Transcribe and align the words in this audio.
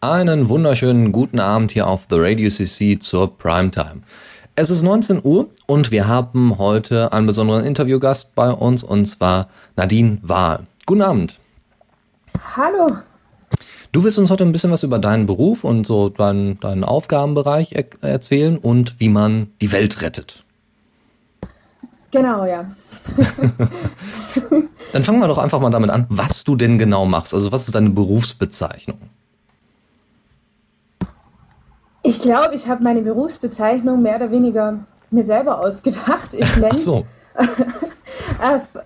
Einen 0.00 0.48
wunderschönen 0.48 1.10
guten 1.10 1.40
Abend 1.40 1.72
hier 1.72 1.88
auf 1.88 2.06
The 2.08 2.14
Radio 2.20 2.48
CC 2.48 3.00
zur 3.00 3.36
Primetime. 3.36 4.02
Es 4.54 4.70
ist 4.70 4.82
19 4.82 5.22
Uhr 5.24 5.48
und 5.66 5.90
wir 5.90 6.06
haben 6.06 6.56
heute 6.56 7.12
einen 7.12 7.26
besonderen 7.26 7.64
Interviewgast 7.64 8.32
bei 8.36 8.48
uns 8.48 8.84
und 8.84 9.06
zwar 9.06 9.48
Nadine 9.74 10.18
Wahl. 10.22 10.68
Guten 10.86 11.02
Abend. 11.02 11.40
Hallo. 12.56 12.98
Du 13.90 14.04
wirst 14.04 14.18
uns 14.18 14.30
heute 14.30 14.44
ein 14.44 14.52
bisschen 14.52 14.70
was 14.70 14.84
über 14.84 15.00
deinen 15.00 15.26
Beruf 15.26 15.64
und 15.64 15.84
so 15.84 16.10
deinen, 16.10 16.60
deinen 16.60 16.84
Aufgabenbereich 16.84 17.72
er 17.72 17.86
erzählen 18.00 18.56
und 18.56 19.00
wie 19.00 19.08
man 19.08 19.48
die 19.60 19.72
Welt 19.72 20.00
rettet. 20.00 20.44
Genau, 22.12 22.46
ja. 22.46 22.70
Dann 24.92 25.02
fangen 25.02 25.18
wir 25.18 25.26
doch 25.26 25.38
einfach 25.38 25.58
mal 25.58 25.70
damit 25.70 25.90
an, 25.90 26.06
was 26.08 26.44
du 26.44 26.54
denn 26.54 26.78
genau 26.78 27.04
machst. 27.04 27.34
Also 27.34 27.50
was 27.50 27.66
ist 27.66 27.74
deine 27.74 27.90
Berufsbezeichnung? 27.90 28.98
Ich 32.08 32.22
glaube, 32.22 32.54
ich 32.54 32.66
habe 32.68 32.82
meine 32.82 33.02
Berufsbezeichnung 33.02 34.00
mehr 34.00 34.16
oder 34.16 34.30
weniger 34.30 34.78
mir 35.10 35.24
selber 35.24 35.60
ausgedacht. 35.60 36.32
Ich 36.32 36.56
nenne 36.56 36.78
so. 36.78 37.04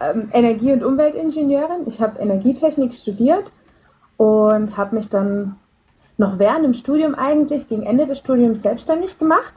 Ähm, 0.01 0.29
Energie- 0.33 0.73
und 0.73 0.83
Umweltingenieurin. 0.83 1.83
Ich 1.87 2.01
habe 2.01 2.19
Energietechnik 2.21 2.95
studiert 2.95 3.53
und 4.17 4.77
habe 4.77 4.95
mich 4.95 5.09
dann 5.09 5.57
noch 6.17 6.39
während 6.39 6.65
dem 6.65 6.75
Studium 6.75 7.15
eigentlich, 7.15 7.69
gegen 7.69 7.83
Ende 7.83 8.07
des 8.07 8.19
Studiums 8.19 8.62
selbstständig 8.62 9.19
gemacht. 9.19 9.53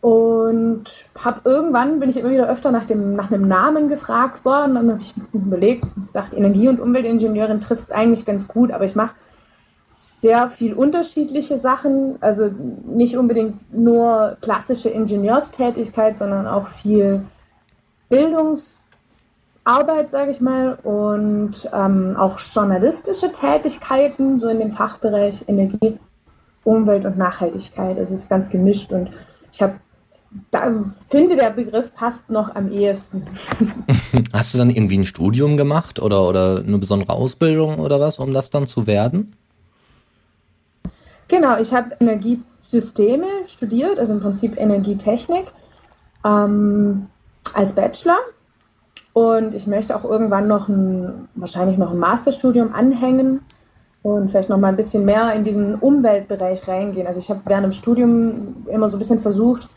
Und 0.00 0.84
habe 1.18 1.40
irgendwann, 1.44 2.00
bin 2.00 2.08
ich 2.08 2.16
immer 2.16 2.30
wieder 2.30 2.48
öfter 2.48 2.72
nach, 2.72 2.84
dem, 2.84 3.14
nach 3.14 3.30
einem 3.30 3.46
Namen 3.46 3.88
gefragt 3.88 4.44
worden. 4.44 4.74
Dann 4.74 4.90
habe 4.90 5.00
ich 5.00 5.14
überlegt, 5.32 5.84
dachte, 6.12 6.36
Energie- 6.36 6.68
und 6.68 6.80
Umweltingenieurin 6.80 7.60
trifft 7.60 7.84
es 7.84 7.90
eigentlich 7.92 8.24
ganz 8.24 8.48
gut, 8.48 8.72
aber 8.72 8.84
ich 8.84 8.96
mache 8.96 9.14
sehr 10.22 10.48
viel 10.50 10.72
unterschiedliche 10.72 11.58
Sachen, 11.58 12.16
also 12.20 12.48
nicht 12.86 13.16
unbedingt 13.16 13.74
nur 13.74 14.36
klassische 14.40 14.88
Ingenieurstätigkeit, 14.88 16.16
sondern 16.16 16.46
auch 16.46 16.68
viel 16.68 17.24
Bildungsarbeit, 18.08 18.80
sage 20.10 20.30
ich 20.30 20.40
mal, 20.40 20.78
und 20.84 21.68
ähm, 21.74 22.16
auch 22.16 22.38
journalistische 22.38 23.32
Tätigkeiten, 23.32 24.38
so 24.38 24.46
in 24.46 24.60
dem 24.60 24.70
Fachbereich 24.70 25.42
Energie, 25.48 25.98
Umwelt 26.62 27.04
und 27.04 27.18
Nachhaltigkeit. 27.18 27.98
Es 27.98 28.12
ist 28.12 28.30
ganz 28.30 28.48
gemischt 28.48 28.92
und 28.92 29.10
ich 29.50 29.60
habe 29.60 29.74
da 30.52 30.72
finde, 31.08 31.34
der 31.34 31.50
Begriff 31.50 31.92
passt 31.94 32.30
noch 32.30 32.54
am 32.54 32.70
ehesten. 32.70 33.26
Hast 34.32 34.54
du 34.54 34.58
dann 34.58 34.70
irgendwie 34.70 34.98
ein 34.98 35.04
Studium 35.04 35.56
gemacht 35.56 35.98
oder, 35.98 36.28
oder 36.28 36.62
eine 36.64 36.78
besondere 36.78 37.12
Ausbildung 37.12 37.80
oder 37.80 37.98
was, 37.98 38.20
um 38.20 38.32
das 38.32 38.50
dann 38.50 38.68
zu 38.68 38.86
werden? 38.86 39.34
Genau, 41.32 41.56
ich 41.58 41.72
habe 41.72 41.96
Energiesysteme 41.98 43.24
studiert, 43.46 43.98
also 43.98 44.12
im 44.12 44.20
Prinzip 44.20 44.60
Energietechnik 44.60 45.46
ähm, 46.26 47.06
als 47.54 47.72
Bachelor. 47.72 48.18
Und 49.14 49.54
ich 49.54 49.66
möchte 49.66 49.96
auch 49.96 50.04
irgendwann 50.04 50.46
noch 50.46 50.68
ein, 50.68 51.30
wahrscheinlich 51.34 51.78
noch 51.78 51.92
ein 51.92 51.98
Masterstudium 51.98 52.74
anhängen 52.74 53.40
und 54.02 54.28
vielleicht 54.28 54.50
noch 54.50 54.58
mal 54.58 54.68
ein 54.68 54.76
bisschen 54.76 55.06
mehr 55.06 55.32
in 55.32 55.42
diesen 55.42 55.76
Umweltbereich 55.76 56.68
reingehen. 56.68 57.06
Also 57.06 57.18
ich 57.18 57.30
habe 57.30 57.40
während 57.46 57.64
dem 57.64 57.72
Studium 57.72 58.66
immer 58.70 58.88
so 58.88 58.96
ein 58.96 58.98
bisschen 58.98 59.20
versucht, 59.20 59.70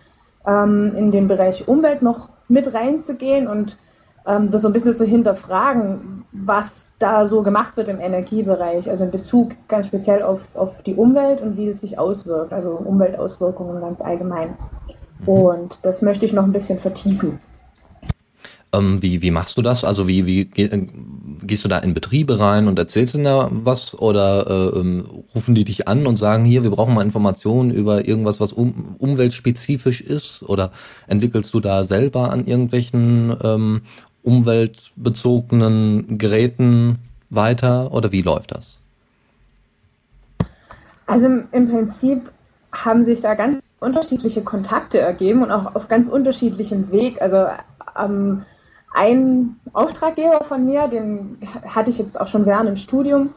ähm, 0.45 0.91
in 0.97 1.09
den 1.11 1.29
Bereich 1.29 1.69
Umwelt 1.69 2.01
noch 2.01 2.31
mit 2.49 2.73
reinzugehen 2.73 3.47
und 3.47 3.77
ähm, 4.27 4.51
das 4.51 4.61
so 4.61 4.67
ein 4.67 4.73
bisschen 4.73 4.97
zu 4.97 5.05
hinterfragen, 5.05 6.14
was 6.37 6.85
da 6.99 7.27
so 7.27 7.43
gemacht 7.43 7.77
wird 7.77 7.87
im 7.87 7.99
Energiebereich, 7.99 8.89
also 8.89 9.03
in 9.03 9.11
Bezug 9.11 9.55
ganz 9.67 9.87
speziell 9.87 10.23
auf, 10.23 10.55
auf 10.55 10.81
die 10.81 10.95
Umwelt 10.95 11.41
und 11.41 11.57
wie 11.57 11.67
es 11.67 11.81
sich 11.81 11.99
auswirkt, 11.99 12.53
also 12.53 12.71
Umweltauswirkungen 12.71 13.81
ganz 13.81 14.01
allgemein. 14.01 14.55
Mhm. 15.19 15.29
Und 15.29 15.79
das 15.83 16.01
möchte 16.01 16.25
ich 16.25 16.33
noch 16.33 16.43
ein 16.43 16.51
bisschen 16.51 16.79
vertiefen. 16.79 17.39
Ähm, 18.73 19.01
wie, 19.01 19.21
wie 19.21 19.31
machst 19.31 19.57
du 19.57 19.61
das? 19.61 19.83
Also 19.83 20.07
wie, 20.07 20.25
wie 20.25 20.41
äh, 20.61 20.87
gehst 21.43 21.63
du 21.63 21.69
da 21.69 21.79
in 21.79 21.93
Betriebe 21.93 22.39
rein 22.39 22.67
und 22.67 22.79
erzählst 22.79 23.15
ihnen 23.15 23.25
da 23.25 23.49
was? 23.51 23.97
Oder 23.97 24.47
äh, 24.47 24.79
ähm, 24.79 25.05
rufen 25.33 25.55
die 25.55 25.65
dich 25.65 25.87
an 25.87 26.07
und 26.07 26.17
sagen, 26.17 26.45
hier, 26.45 26.63
wir 26.63 26.71
brauchen 26.71 26.93
mal 26.93 27.03
Informationen 27.03 27.71
über 27.71 28.07
irgendwas, 28.07 28.39
was 28.39 28.51
um, 28.51 28.95
umweltspezifisch 28.97 30.01
ist? 30.01 30.43
Oder 30.43 30.71
entwickelst 31.07 31.53
du 31.53 31.59
da 31.59 31.83
selber 31.83 32.31
an 32.31 32.45
irgendwelchen 32.45 33.35
ähm, 33.43 33.81
umweltbezogenen 34.25 36.17
Geräten 36.17 36.99
weiter? 37.29 37.93
Oder 37.93 38.11
wie 38.11 38.21
läuft 38.21 38.51
das? 38.51 38.79
Also 41.07 41.27
im 41.27 41.69
Prinzip 41.69 42.31
haben 42.71 43.03
sich 43.03 43.21
da 43.21 43.35
ganz 43.35 43.59
unterschiedliche 43.79 44.41
Kontakte 44.41 44.99
ergeben 44.99 45.43
und 45.43 45.51
auch 45.51 45.75
auf 45.75 45.87
ganz 45.87 46.07
unterschiedlichem 46.07 46.91
Weg. 46.91 47.21
Also 47.21 47.45
ähm, 47.97 48.43
ein 48.93 49.57
Auftraggeber 49.73 50.43
von 50.43 50.65
mir, 50.65 50.87
den 50.87 51.37
hatte 51.67 51.89
ich 51.89 51.97
jetzt 51.97 52.19
auch 52.19 52.27
schon 52.27 52.45
während 52.45 52.69
dem 52.69 52.77
Studium. 52.77 53.29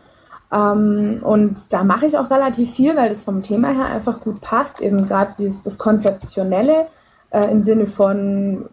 Ähm, 0.51 1.21
und 1.23 1.73
da 1.73 1.85
mache 1.85 2.07
ich 2.07 2.17
auch 2.17 2.31
relativ 2.31 2.73
viel, 2.73 2.97
weil 2.97 3.11
das 3.11 3.23
vom 3.23 3.43
Thema 3.43 3.73
her 3.73 3.87
einfach 3.87 4.21
gut 4.21 4.41
passt. 4.41 4.81
Eben 4.81 5.07
gerade 5.07 5.35
das 5.37 5.79
Konzeptionelle 5.79 6.87
äh, 7.31 7.51
im 7.51 7.61
Sinne 7.61 7.87
von 7.87 8.67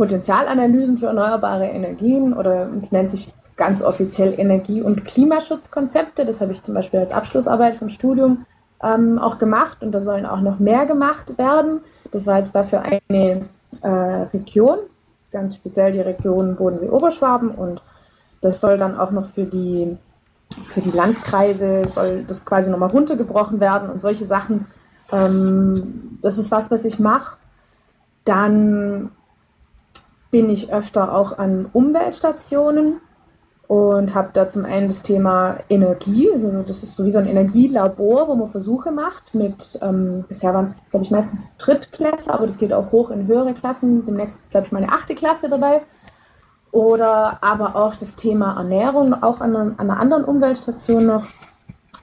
Potenzialanalysen 0.00 0.96
für 0.96 1.08
erneuerbare 1.08 1.66
Energien 1.66 2.32
oder 2.32 2.70
es 2.80 2.90
nennt 2.90 3.10
sich 3.10 3.34
ganz 3.54 3.82
offiziell 3.82 4.32
Energie- 4.40 4.80
und 4.80 5.04
Klimaschutzkonzepte. 5.04 6.24
Das 6.24 6.40
habe 6.40 6.52
ich 6.52 6.62
zum 6.62 6.72
Beispiel 6.72 7.00
als 7.00 7.12
Abschlussarbeit 7.12 7.76
vom 7.76 7.90
Studium 7.90 8.46
ähm, 8.82 9.18
auch 9.18 9.36
gemacht 9.36 9.82
und 9.82 9.92
da 9.92 10.00
sollen 10.00 10.24
auch 10.24 10.40
noch 10.40 10.58
mehr 10.58 10.86
gemacht 10.86 11.36
werden. 11.36 11.80
Das 12.12 12.26
war 12.26 12.38
jetzt 12.38 12.54
dafür 12.54 12.80
eine 12.80 13.44
äh, 13.82 13.88
Region, 14.32 14.78
ganz 15.32 15.56
speziell 15.56 15.92
die 15.92 16.00
Region 16.00 16.56
Bodensee-Oberschwaben 16.56 17.50
und 17.50 17.82
das 18.40 18.60
soll 18.60 18.78
dann 18.78 18.98
auch 18.98 19.10
noch 19.10 19.26
für 19.26 19.44
die, 19.44 19.98
für 20.64 20.80
die 20.80 20.92
Landkreise, 20.92 21.82
soll 21.92 22.24
das 22.26 22.46
quasi 22.46 22.70
nochmal 22.70 22.88
runtergebrochen 22.88 23.60
werden 23.60 23.90
und 23.90 24.00
solche 24.00 24.24
Sachen. 24.24 24.64
Ähm, 25.12 26.18
das 26.22 26.38
ist 26.38 26.50
was, 26.50 26.70
was 26.70 26.86
ich 26.86 26.98
mache. 26.98 27.36
Dann 28.24 29.10
bin 30.30 30.50
ich 30.50 30.72
öfter 30.72 31.14
auch 31.14 31.38
an 31.38 31.68
Umweltstationen 31.72 33.00
und 33.70 34.16
habe 34.16 34.30
da 34.32 34.48
zum 34.48 34.64
einen 34.64 34.88
das 34.88 35.02
Thema 35.02 35.58
Energie, 35.68 36.28
also 36.32 36.62
das 36.66 36.82
ist 36.82 36.96
sowieso 36.96 37.18
ein 37.18 37.28
Energielabor, 37.28 38.26
wo 38.26 38.34
man 38.34 38.48
Versuche 38.48 38.90
macht 38.90 39.32
mit, 39.32 39.78
ähm, 39.80 40.24
bisher 40.26 40.52
waren 40.54 40.64
es, 40.64 40.82
glaube 40.90 41.04
ich, 41.04 41.12
meistens 41.12 41.48
Drittklässler, 41.56 42.34
aber 42.34 42.48
das 42.48 42.58
geht 42.58 42.72
auch 42.72 42.90
hoch 42.90 43.10
in 43.10 43.28
höhere 43.28 43.54
Klassen. 43.54 44.04
Demnächst 44.04 44.40
ist, 44.40 44.50
glaube 44.50 44.66
ich, 44.66 44.72
meine 44.72 44.88
achte 44.88 45.14
Klasse 45.14 45.48
dabei. 45.48 45.82
Oder 46.72 47.38
aber 47.42 47.76
auch 47.76 47.94
das 47.94 48.16
Thema 48.16 48.56
Ernährung, 48.56 49.14
auch 49.22 49.40
an, 49.40 49.54
an 49.54 49.78
einer 49.78 50.00
anderen 50.00 50.24
Umweltstation 50.24 51.06
noch. 51.06 51.26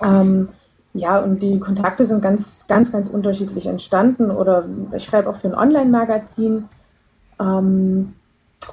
Ähm, 0.02 0.48
ja, 0.94 1.20
und 1.20 1.44
die 1.44 1.60
Kontakte 1.60 2.06
sind 2.06 2.22
ganz, 2.22 2.66
ganz, 2.68 2.94
ganz 2.94 3.10
unterschiedlich 3.10 3.66
entstanden. 3.66 4.32
Oder 4.32 4.66
ich 4.94 5.04
schreibe 5.04 5.30
auch 5.30 5.36
für 5.36 5.48
ein 5.48 5.56
Online-Magazin 5.56 6.70
ähm, 7.40 8.14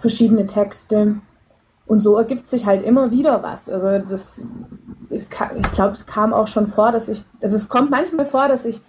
verschiedene 0.01 0.47
Texte. 0.47 1.17
Und 1.87 2.01
so 2.01 2.17
ergibt 2.17 2.47
sich 2.47 2.67
halt 2.67 2.83
immer 2.83 3.11
wieder 3.11 3.43
was. 3.43 3.69
Also 3.69 3.99
das 3.99 4.43
ist, 5.11 5.33
ich 5.59 5.71
glaube, 5.73 5.93
es 5.93 6.07
kam 6.07 6.33
auch 6.33 6.47
schon 6.47 6.67
vor, 6.67 6.93
dass 6.93 7.09
ich, 7.09 7.25
also 7.43 7.57
es 7.57 7.69
kommt 7.69 7.91
manchmal 7.91 8.25
vor, 8.25 8.49
dass 8.49 8.65
ich 8.65 8.81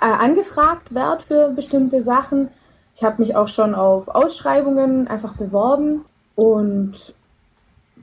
äh, 0.00 0.06
angefragt 0.06 0.94
werde 0.94 1.24
für 1.24 1.48
bestimmte 1.48 2.00
Sachen. 2.00 2.48
Ich 2.94 3.04
habe 3.04 3.20
mich 3.20 3.36
auch 3.36 3.48
schon 3.48 3.74
auf 3.74 4.08
Ausschreibungen 4.08 5.08
einfach 5.08 5.34
beworben 5.34 6.04
und 6.34 7.14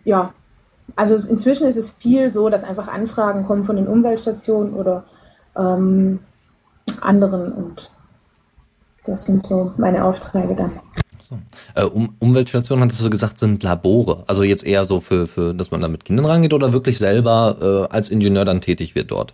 ja, 0.04 0.34
also 0.96 1.16
inzwischen 1.16 1.68
ist 1.68 1.78
es 1.78 1.90
viel 1.90 2.32
so, 2.32 2.50
dass 2.50 2.64
einfach 2.64 2.88
Anfragen 2.88 3.46
kommen 3.46 3.64
von 3.64 3.76
den 3.76 3.88
Umweltstationen 3.88 4.74
oder 4.74 5.06
ähm, 5.56 6.20
anderen 7.02 7.52
und 7.54 7.92
das 9.06 9.26
sind 9.26 9.46
so 9.46 9.74
meine 9.78 10.04
Aufträge 10.04 10.56
dann. 10.56 10.80
So. 11.30 11.40
Äh, 11.74 11.86
um, 11.86 12.16
Umweltstationen, 12.20 12.84
hattest 12.84 13.04
du 13.04 13.10
gesagt, 13.10 13.40
sind 13.40 13.64
Labore. 13.64 14.24
Also 14.28 14.44
jetzt 14.44 14.66
eher 14.66 14.86
so 14.86 15.00
für, 15.00 15.28
für 15.28 15.54
dass 15.54 15.72
man 15.72 15.82
da 15.82 15.88
mit 15.88 16.06
Kindern 16.06 16.26
rangeht 16.26 16.54
oder 16.54 16.72
wirklich 16.72 16.98
selber 16.98 17.88
äh, 17.90 17.94
als 17.94 18.10
Ingenieur 18.10 18.46
dann 18.46 18.62
tätig 18.62 18.94
wird 18.94 19.12
dort? 19.12 19.34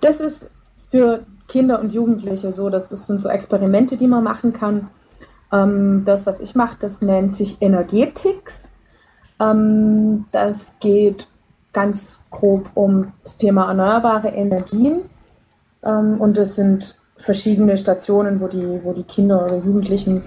Das 0.00 0.20
ist 0.20 0.50
für 0.90 1.24
Kinder 1.48 1.80
und 1.80 1.92
Jugendliche 1.92 2.52
so. 2.52 2.70
Das, 2.70 2.88
das 2.88 3.06
sind 3.06 3.20
so 3.20 3.28
Experimente, 3.28 3.96
die 3.96 4.06
man 4.06 4.22
machen 4.22 4.52
kann. 4.52 4.88
Ähm, 5.52 6.02
das, 6.04 6.24
was 6.26 6.40
ich 6.40 6.54
mache, 6.54 6.76
das 6.78 7.00
nennt 7.00 7.34
sich 7.34 7.56
Energetics. 7.60 8.70
Ähm, 9.40 10.26
das 10.30 10.72
geht 10.78 11.28
ganz 11.72 12.20
grob 12.30 12.70
um 12.74 13.12
das 13.24 13.38
Thema 13.38 13.66
erneuerbare 13.68 14.28
Energien. 14.28 15.02
Ähm, 15.82 16.20
und 16.20 16.36
das 16.36 16.54
sind 16.54 16.97
verschiedene 17.18 17.76
Stationen, 17.76 18.40
wo 18.40 18.48
die, 18.48 18.80
wo 18.82 18.92
die 18.92 19.02
Kinder 19.02 19.44
oder 19.44 19.56
Jugendlichen 19.56 20.22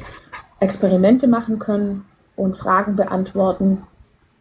Experimente 0.60 1.28
machen 1.28 1.58
können 1.58 2.06
und 2.36 2.56
Fragen 2.56 2.96
beantworten 2.96 3.80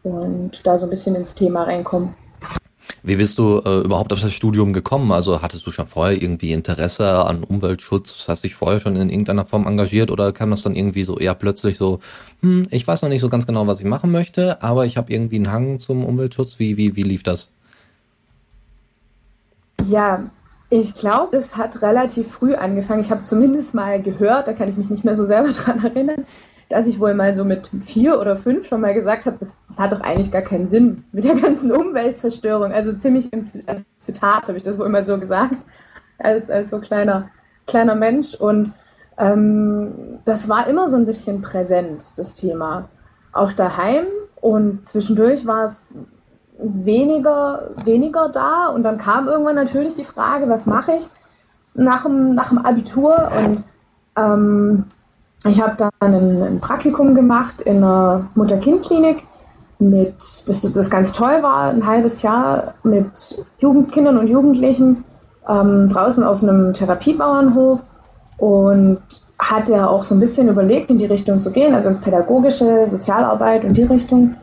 und 0.02 0.67
da 0.67 0.76
so 0.76 0.87
ein 0.87 0.91
bisschen 0.91 1.14
ins 1.14 1.35
Thema 1.35 1.64
reinkommen. 1.64 2.14
Wie 3.02 3.17
bist 3.17 3.38
du 3.38 3.62
äh, 3.64 3.81
überhaupt 3.81 4.12
auf 4.12 4.20
das 4.20 4.32
Studium 4.32 4.75
gekommen? 4.75 5.11
Also 5.12 5.41
hattest 5.41 5.67
du 5.67 5.70
schon 5.70 5.87
vorher 5.87 6.20
irgendwie 6.20 6.52
Interesse 6.52 7.25
an 7.25 7.44
Umweltschutz? 7.44 8.26
Hast 8.29 8.44
dich 8.44 8.55
vorher 8.55 8.81
schon 8.81 8.96
in 8.96 9.08
irgendeiner 9.08 9.46
Form 9.46 9.67
engagiert 9.67 10.11
oder 10.11 10.32
kam 10.32 10.50
das 10.50 10.62
dann 10.62 10.76
irgendwie 10.76 11.05
so 11.05 11.19
eher 11.19 11.35
plötzlich 11.35 11.79
so, 11.79 12.00
hm, 12.41 12.67
ich 12.70 12.87
weiß 12.87 13.00
noch 13.00 13.08
nicht 13.08 13.23
so 13.23 13.31
ganz 13.31 13.46
genau, 13.46 13.67
was 13.67 13.81
ich 13.81 13.87
machen 13.87 14.11
möchte, 14.11 14.62
aber 14.62 14.85
ich 14.85 14.99
habe 14.99 15.12
irgendwie 15.12 15.37
einen 15.37 15.50
Hang 15.50 15.79
zum 15.79 16.05
Umweltschutz. 16.05 16.58
Wie, 16.58 16.76
wie, 16.76 16.94
wie 16.96 17.03
lief 17.03 17.23
das? 17.23 17.49
Ja, 19.88 20.31
ich 20.70 20.94
glaube, 20.94 21.37
es 21.37 21.56
hat 21.56 21.82
relativ 21.82 22.31
früh 22.31 22.55
angefangen. 22.55 23.00
Ich 23.00 23.11
habe 23.11 23.22
zumindest 23.22 23.75
mal 23.75 24.00
gehört, 24.00 24.46
da 24.46 24.52
kann 24.52 24.69
ich 24.69 24.76
mich 24.76 24.88
nicht 24.88 25.05
mehr 25.05 25.17
so 25.17 25.26
selber 25.26 25.49
dran 25.52 25.84
erinnern, 25.84 26.25
dass 26.69 26.87
ich 26.87 27.00
wohl 27.00 27.14
mal 27.14 27.34
so 27.34 27.44
mit 27.44 27.69
vier 27.84 28.20
oder 28.20 28.37
fünf 28.37 28.69
schon 28.69 28.81
mal 28.81 28.94
gesagt 28.94 29.26
habe, 29.26 29.37
das, 29.40 29.58
das 29.67 29.81
hat 29.81 29.90
doch 29.90 30.00
eigentlich 30.00 30.31
gar 30.31 30.43
keinen 30.43 30.69
Sinn 30.69 31.05
mit 31.11 31.25
der 31.25 31.34
ganzen 31.34 31.72
Umweltzerstörung. 31.72 32.72
Also 32.72 32.93
ziemlich 32.93 33.32
im 33.32 33.44
als 33.67 33.84
Zitat 33.99 34.44
habe 34.44 34.56
ich 34.56 34.62
das 34.62 34.78
wohl 34.78 34.88
mal 34.88 35.05
so 35.05 35.19
gesagt, 35.19 35.56
als, 36.19 36.49
als 36.49 36.70
so 36.70 36.78
kleiner, 36.78 37.31
kleiner 37.67 37.96
Mensch. 37.96 38.34
Und 38.34 38.72
ähm, 39.19 40.20
das 40.25 40.49
war 40.49 40.69
immer 40.69 40.88
so 40.88 40.94
ein 40.94 41.06
bisschen 41.06 41.43
präsent, 41.43 42.05
das 42.17 42.34
Thema. 42.34 42.88
Auch 43.32 43.52
daheim 43.52 44.06
und 44.40 44.87
zwischendurch 44.87 45.46
war 45.46 45.64
es 45.64 45.96
weniger, 46.62 47.70
weniger 47.84 48.28
da. 48.28 48.66
Und 48.66 48.82
dann 48.82 48.98
kam 48.98 49.28
irgendwann 49.28 49.56
natürlich 49.56 49.94
die 49.94 50.04
Frage, 50.04 50.48
was 50.48 50.66
mache 50.66 50.92
ich 50.92 51.08
nach 51.74 52.02
dem, 52.02 52.34
nach 52.34 52.48
dem 52.48 52.58
Abitur? 52.58 53.30
Und 53.36 53.64
ähm, 54.16 54.84
ich 55.44 55.60
habe 55.60 55.74
dann 55.76 55.90
ein, 56.00 56.42
ein, 56.42 56.60
Praktikum 56.60 57.14
gemacht 57.14 57.62
in 57.62 57.78
einer 57.78 58.26
Mutter-Kind-Klinik 58.34 59.24
mit, 59.78 60.14
das, 60.46 60.60
das 60.60 60.90
ganz 60.90 61.12
toll 61.12 61.42
war, 61.42 61.70
ein 61.70 61.86
halbes 61.86 62.22
Jahr 62.22 62.74
mit 62.82 63.42
Jugendkindern 63.58 64.18
und 64.18 64.26
Jugendlichen 64.26 65.04
ähm, 65.48 65.88
draußen 65.88 66.22
auf 66.22 66.42
einem 66.42 66.74
Therapiebauernhof 66.74 67.80
und 68.36 69.00
hatte 69.38 69.88
auch 69.88 70.04
so 70.04 70.14
ein 70.14 70.20
bisschen 70.20 70.48
überlegt, 70.48 70.90
in 70.90 70.98
die 70.98 71.06
Richtung 71.06 71.40
zu 71.40 71.50
gehen, 71.50 71.74
also 71.74 71.88
ins 71.88 72.00
pädagogische, 72.00 72.86
Sozialarbeit 72.86 73.64
und 73.64 73.76
die 73.76 73.84
Richtung. 73.84 74.36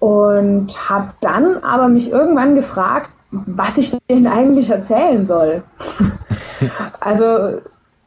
Und 0.00 0.90
habe 0.90 1.12
dann 1.20 1.58
aber 1.62 1.88
mich 1.88 2.10
irgendwann 2.10 2.54
gefragt, 2.54 3.10
was 3.30 3.78
ich 3.78 3.90
denen 4.08 4.26
eigentlich 4.26 4.70
erzählen 4.70 5.24
soll. 5.24 5.62
also 7.00 7.60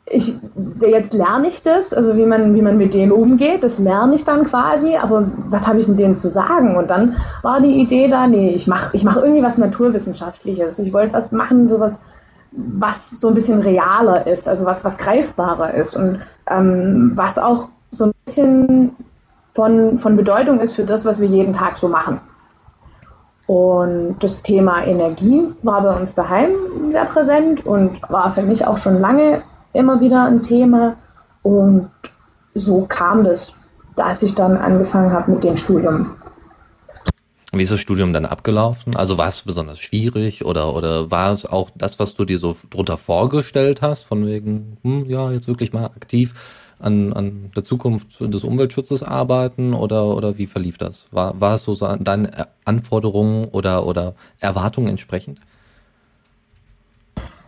ich, 0.06 0.36
jetzt 0.82 1.14
lerne 1.14 1.48
ich 1.48 1.62
das, 1.62 1.94
also 1.94 2.18
wie 2.18 2.26
man, 2.26 2.54
wie 2.56 2.62
man 2.62 2.78
mit 2.78 2.94
denen 2.94 3.12
umgeht, 3.12 3.64
das 3.64 3.80
lerne 3.80 4.16
ich 4.16 4.24
dann 4.24 4.44
quasi, 4.44 4.98
aber 4.98 5.26
was 5.50 5.68
habe 5.68 5.80
ich 5.80 5.86
denn 5.86 5.98
denen 5.98 6.16
zu 6.16 6.30
sagen? 6.30 6.76
Und 6.76 6.90
dann 6.90 7.16
war 7.42 7.62
die 7.62 7.80
Idee 7.80 8.10
da, 8.10 8.28
nee, 8.28 8.52
ich 8.52 8.68
mache 8.68 8.96
ich 8.96 9.04
mach 9.04 9.18
irgendwie 9.18 9.44
was 9.44 9.58
Naturwissenschaftliches. 9.58 10.80
Ich 10.80 10.94
wollte 10.94 11.14
was 11.14 11.32
machen, 11.32 11.70
so 11.70 11.80
was, 11.80 12.02
was 12.52 13.12
so 13.12 13.30
ein 13.30 13.34
bisschen 13.34 13.62
realer 13.62 14.28
ist, 14.28 14.48
also 14.48 14.66
was, 14.66 14.84
was 14.84 14.98
greifbarer 14.98 15.74
ist 15.74 15.96
und 15.96 16.20
ähm, 16.50 17.14
was 17.16 17.40
auch 17.40 17.70
so 17.90 18.06
ein 18.06 18.12
bisschen 18.26 18.96
von, 19.54 19.98
von 19.98 20.16
Bedeutung 20.16 20.60
ist 20.60 20.74
für 20.74 20.84
das, 20.84 21.06
was 21.06 21.20
wir 21.20 21.28
jeden 21.28 21.54
Tag 21.54 21.78
so 21.78 21.88
machen. 21.88 22.20
Und 23.46 24.16
das 24.20 24.42
Thema 24.42 24.86
Energie 24.86 25.44
war 25.62 25.82
bei 25.82 25.96
uns 25.96 26.14
daheim 26.16 26.52
sehr 26.92 27.06
präsent 27.06 27.66
und 27.66 28.02
war 28.10 28.32
für 28.32 28.42
mich 28.42 28.66
auch 28.66 28.78
schon 28.78 29.00
lange 29.00 29.44
immer 29.74 30.00
wieder 30.00 30.26
ein 30.26 30.42
Thema. 30.42 30.96
Und 31.44 31.90
so 32.54 32.86
kam 32.88 33.24
das, 33.24 33.54
dass 33.96 34.24
ich 34.24 34.34
dann 34.34 34.58
angefangen 34.58 35.12
habe 35.12 35.32
mit 35.32 35.44
dem 35.44 35.56
Studium. 35.56 36.12
Wie 37.52 37.62
ist 37.62 37.72
das 37.72 37.82
Studium 37.82 38.14
dann 38.14 38.26
abgelaufen? 38.26 38.96
Also 38.96 39.20
war 39.20 39.28
es 39.28 39.44
besonders 39.44 39.80
schwierig 39.80 40.44
oder, 40.44 40.74
oder 40.74 41.12
war 41.12 41.32
es 41.34 41.46
auch 41.46 41.70
das, 41.76 42.00
was 42.00 42.16
du 42.16 42.26
dir 42.26 42.40
so 42.40 42.56
drunter 42.72 42.98
vorgestellt 42.98 43.84
hast, 43.84 44.06
von 44.06 44.26
wegen, 44.26 44.78
hm, 44.82 45.06
ja, 45.06 45.30
jetzt 45.32 45.48
wirklich 45.48 45.72
mal 45.72 45.86
aktiv 45.86 46.34
an, 46.84 47.14
an 47.14 47.52
der 47.56 47.64
Zukunft 47.64 48.20
des 48.20 48.44
Umweltschutzes 48.44 49.04
arbeiten 49.04 49.74
oder, 49.74 50.16
oder 50.16 50.38
wie 50.38 50.48
verlief 50.48 50.78
das? 50.78 51.06
War, 51.12 51.40
war 51.40 51.56
es 51.56 51.64
so 51.64 51.76
deinen 51.76 52.30
Anforderungen 52.66 53.46
oder, 53.46 53.86
oder 53.86 54.16
Erwartungen 54.40 54.90
entsprechend? 54.90 55.40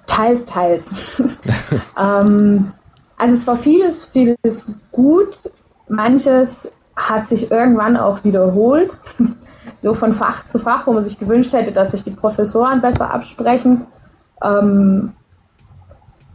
Teils, 0.08 0.46
teils. 0.46 1.22
ähm, 2.00 2.72
also 3.18 3.36
es 3.36 3.48
war 3.48 3.56
vieles, 3.56 4.06
vieles 4.06 4.68
gut. 4.92 5.38
Manches 5.88 6.72
hat 6.96 7.26
sich 7.26 7.52
irgendwann 7.52 7.98
auch 7.98 8.24
wiederholt, 8.24 8.98
so 9.80 9.94
von 9.94 10.14
Fach 10.14 10.46
zu 10.46 10.60
Fach, 10.60 10.88
wo 10.88 10.94
man 10.94 11.04
sich 11.04 11.20
gewünscht 11.20 11.54
hätte, 11.54 11.72
dass 11.72 11.92
sich 11.92 12.04
die 12.04 12.12
Professoren 12.12 12.82
besser 12.82 13.14
absprechen. 13.14 13.86
Ähm, 14.42 15.14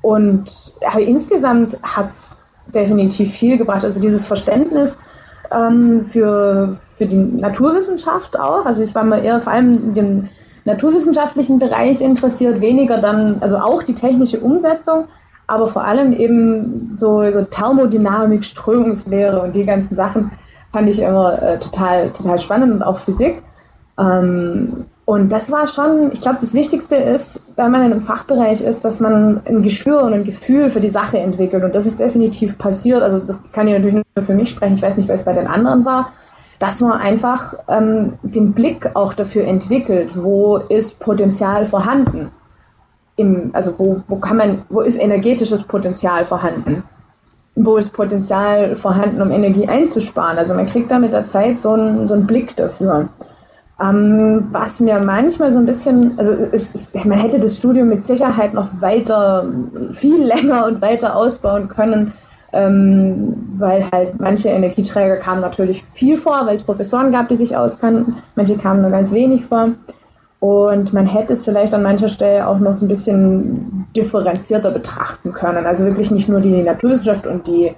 und 0.02 0.72
aber 0.86 1.00
insgesamt 1.00 1.82
hat 1.82 2.08
es 2.08 2.36
definitiv 2.66 3.32
viel 3.32 3.58
gebracht. 3.58 3.84
Also 3.84 4.00
dieses 4.00 4.26
Verständnis 4.26 4.96
ähm, 5.52 6.04
für, 6.04 6.76
für 6.96 7.06
die 7.06 7.16
Naturwissenschaft 7.16 8.38
auch. 8.38 8.66
Also 8.66 8.82
ich 8.82 8.94
war 8.94 9.04
mal 9.04 9.24
eher 9.24 9.40
vor 9.40 9.52
allem 9.52 9.72
in 9.72 9.94
dem 9.94 10.28
naturwissenschaftlichen 10.64 11.58
Bereich 11.58 12.00
interessiert, 12.00 12.60
weniger 12.60 12.98
dann, 12.98 13.38
also 13.40 13.58
auch 13.58 13.82
die 13.82 13.94
technische 13.94 14.40
Umsetzung, 14.40 15.04
aber 15.46 15.66
vor 15.66 15.84
allem 15.84 16.12
eben 16.12 16.92
so, 16.96 17.28
so 17.32 17.42
Thermodynamik, 17.42 18.44
Strömungslehre 18.44 19.40
und 19.40 19.56
die 19.56 19.64
ganzen 19.64 19.96
Sachen 19.96 20.30
fand 20.72 20.88
ich 20.88 21.00
immer 21.00 21.42
äh, 21.42 21.58
total, 21.58 22.12
total 22.12 22.38
spannend 22.38 22.72
und 22.74 22.82
auch 22.82 22.98
Physik. 22.98 23.42
Ähm, 23.98 24.86
und 25.04 25.32
das 25.32 25.50
war 25.50 25.66
schon, 25.66 26.12
ich 26.12 26.20
glaube, 26.20 26.38
das 26.40 26.54
Wichtigste 26.54 26.94
ist, 26.94 27.40
wenn 27.56 27.70
man 27.70 27.82
in 27.82 27.92
einem 27.92 28.00
Fachbereich 28.00 28.60
ist, 28.60 28.84
dass 28.84 29.00
man 29.00 29.40
ein 29.44 29.62
Gespür 29.62 30.02
und 30.02 30.12
ein 30.12 30.24
Gefühl 30.24 30.70
für 30.70 30.80
die 30.80 30.88
Sache 30.88 31.18
entwickelt. 31.18 31.64
Und 31.64 31.74
das 31.74 31.86
ist 31.86 31.98
definitiv 31.98 32.58
passiert. 32.58 33.02
Also 33.02 33.18
das 33.18 33.38
kann 33.52 33.66
ich 33.66 33.74
natürlich 33.74 34.04
nur 34.14 34.24
für 34.24 34.34
mich 34.34 34.50
sprechen. 34.50 34.74
Ich 34.74 34.82
weiß 34.82 34.96
nicht, 34.96 35.08
was 35.08 35.24
bei 35.24 35.32
den 35.32 35.48
anderen 35.48 35.84
war 35.84 36.12
dass 36.60 36.80
man 36.82 36.92
einfach 36.92 37.54
ähm, 37.68 38.18
den 38.22 38.52
Blick 38.52 38.90
auch 38.94 39.14
dafür 39.14 39.44
entwickelt, 39.46 40.10
wo 40.14 40.58
ist 40.58 41.00
Potenzial 41.00 41.64
vorhanden. 41.64 42.30
Im, 43.16 43.50
also 43.54 43.78
wo, 43.78 44.02
wo 44.06 44.16
kann 44.16 44.36
man, 44.36 44.62
wo 44.68 44.82
ist 44.82 45.00
energetisches 45.00 45.62
Potenzial 45.62 46.26
vorhanden? 46.26 46.84
Wo 47.54 47.78
ist 47.78 47.94
Potenzial 47.94 48.74
vorhanden, 48.74 49.22
um 49.22 49.30
Energie 49.30 49.66
einzusparen? 49.66 50.36
Also 50.36 50.54
man 50.54 50.66
kriegt 50.66 50.90
da 50.90 50.98
mit 50.98 51.14
der 51.14 51.26
Zeit 51.26 51.60
so 51.60 51.70
einen, 51.70 52.06
so 52.06 52.12
einen 52.12 52.26
Blick 52.26 52.54
dafür. 52.56 53.08
Ähm, 53.80 54.42
was 54.52 54.80
mir 54.80 55.00
manchmal 55.02 55.50
so 55.50 55.58
ein 55.58 55.64
bisschen, 55.64 56.18
also 56.18 56.32
es, 56.32 56.74
es, 56.74 57.04
man 57.04 57.18
hätte 57.18 57.38
das 57.38 57.56
Studium 57.56 57.88
mit 57.88 58.04
Sicherheit 58.04 58.52
noch 58.52 58.68
weiter, 58.80 59.46
viel 59.92 60.22
länger 60.24 60.66
und 60.66 60.82
weiter 60.82 61.16
ausbauen 61.16 61.68
können, 61.68 62.12
ähm, 62.52 63.54
weil 63.56 63.90
halt 63.90 64.20
manche 64.20 64.50
Energieträger 64.50 65.16
kamen 65.16 65.40
natürlich 65.40 65.84
viel 65.92 66.18
vor, 66.18 66.46
weil 66.46 66.56
es 66.56 66.62
Professoren 66.62 67.10
gab, 67.10 67.28
die 67.28 67.36
sich 67.36 67.56
auskannten, 67.56 68.16
manche 68.34 68.56
kamen 68.56 68.82
nur 68.82 68.90
ganz 68.90 69.12
wenig 69.12 69.46
vor. 69.46 69.70
Und 70.40 70.94
man 70.94 71.06
hätte 71.06 71.34
es 71.34 71.44
vielleicht 71.44 71.72
an 71.74 71.82
mancher 71.82 72.08
Stelle 72.08 72.46
auch 72.46 72.58
noch 72.58 72.76
so 72.76 72.86
ein 72.86 72.88
bisschen 72.88 73.86
differenzierter 73.94 74.70
betrachten 74.70 75.32
können. 75.32 75.66
Also 75.66 75.84
wirklich 75.84 76.10
nicht 76.10 76.30
nur 76.30 76.40
die 76.40 76.62
Naturwissenschaft 76.62 77.26
und 77.26 77.46
die 77.46 77.74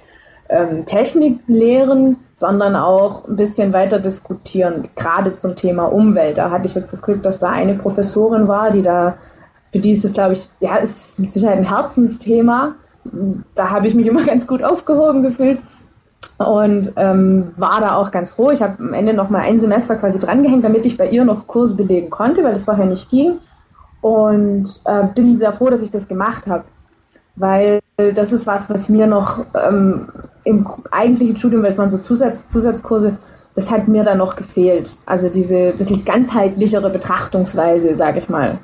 ähm, 0.53 0.85
Technik 0.85 1.39
lehren, 1.47 2.17
sondern 2.35 2.75
auch 2.75 3.27
ein 3.27 3.35
bisschen 3.35 3.73
weiter 3.73 3.99
diskutieren, 3.99 4.87
gerade 4.95 5.35
zum 5.35 5.55
Thema 5.55 5.85
Umwelt. 5.85 6.37
Da 6.37 6.51
hatte 6.51 6.67
ich 6.67 6.75
jetzt 6.75 6.93
das 6.93 7.01
Glück, 7.01 7.21
dass 7.23 7.39
da 7.39 7.49
eine 7.49 7.75
Professorin 7.75 8.47
war, 8.47 8.71
die 8.71 8.81
da, 8.81 9.15
für 9.71 9.79
die 9.79 9.91
ist 9.91 10.05
es, 10.05 10.13
glaube 10.13 10.33
ich, 10.33 10.49
ja, 10.59 10.77
ist 10.77 11.19
mit 11.19 11.31
Sicherheit 11.31 11.57
ein 11.57 11.69
Herzensthema 11.69 12.75
da 13.55 13.69
habe 13.69 13.87
ich 13.87 13.95
mich 13.95 14.07
immer 14.07 14.23
ganz 14.25 14.47
gut 14.47 14.63
aufgehoben 14.63 15.23
gefühlt 15.23 15.59
und 16.37 16.93
ähm, 16.95 17.51
war 17.57 17.79
da 17.79 17.95
auch 17.95 18.11
ganz 18.11 18.31
froh. 18.31 18.51
Ich 18.51 18.61
habe 18.61 18.75
am 18.79 18.93
Ende 18.93 19.13
noch 19.13 19.29
mal 19.29 19.41
ein 19.41 19.59
Semester 19.59 19.95
quasi 19.95 20.19
drangehängt, 20.19 20.63
damit 20.63 20.85
ich 20.85 20.97
bei 20.97 21.09
ihr 21.09 21.25
noch 21.25 21.47
Kurse 21.47 21.75
belegen 21.75 22.09
konnte, 22.09 22.43
weil 22.43 22.53
das 22.53 22.65
vorher 22.65 22.85
nicht 22.85 23.09
ging. 23.09 23.39
Und 24.01 24.81
äh, 24.83 25.03
bin 25.15 25.37
sehr 25.37 25.53
froh, 25.53 25.69
dass 25.69 25.81
ich 25.81 25.91
das 25.91 26.07
gemacht 26.07 26.47
habe, 26.47 26.65
weil 27.35 27.79
das 27.97 28.31
ist 28.31 28.47
was, 28.47 28.69
was 28.69 28.89
mir 28.89 29.07
noch 29.07 29.45
ähm, 29.67 30.09
im 30.43 30.67
eigentlichen 30.91 31.35
Studium, 31.37 31.63
es 31.65 31.77
waren 31.77 31.89
so 31.89 31.97
Zusatz, 31.97 32.47
Zusatzkurse, 32.47 33.17
das 33.55 33.71
hat 33.71 33.87
mir 33.87 34.03
da 34.03 34.15
noch 34.15 34.35
gefehlt. 34.35 34.97
Also 35.05 35.29
diese 35.29 35.71
bisschen 35.73 36.03
ganzheitlichere 36.05 36.89
Betrachtungsweise, 36.89 37.95
sage 37.95 38.19
ich 38.19 38.29
mal 38.29 38.59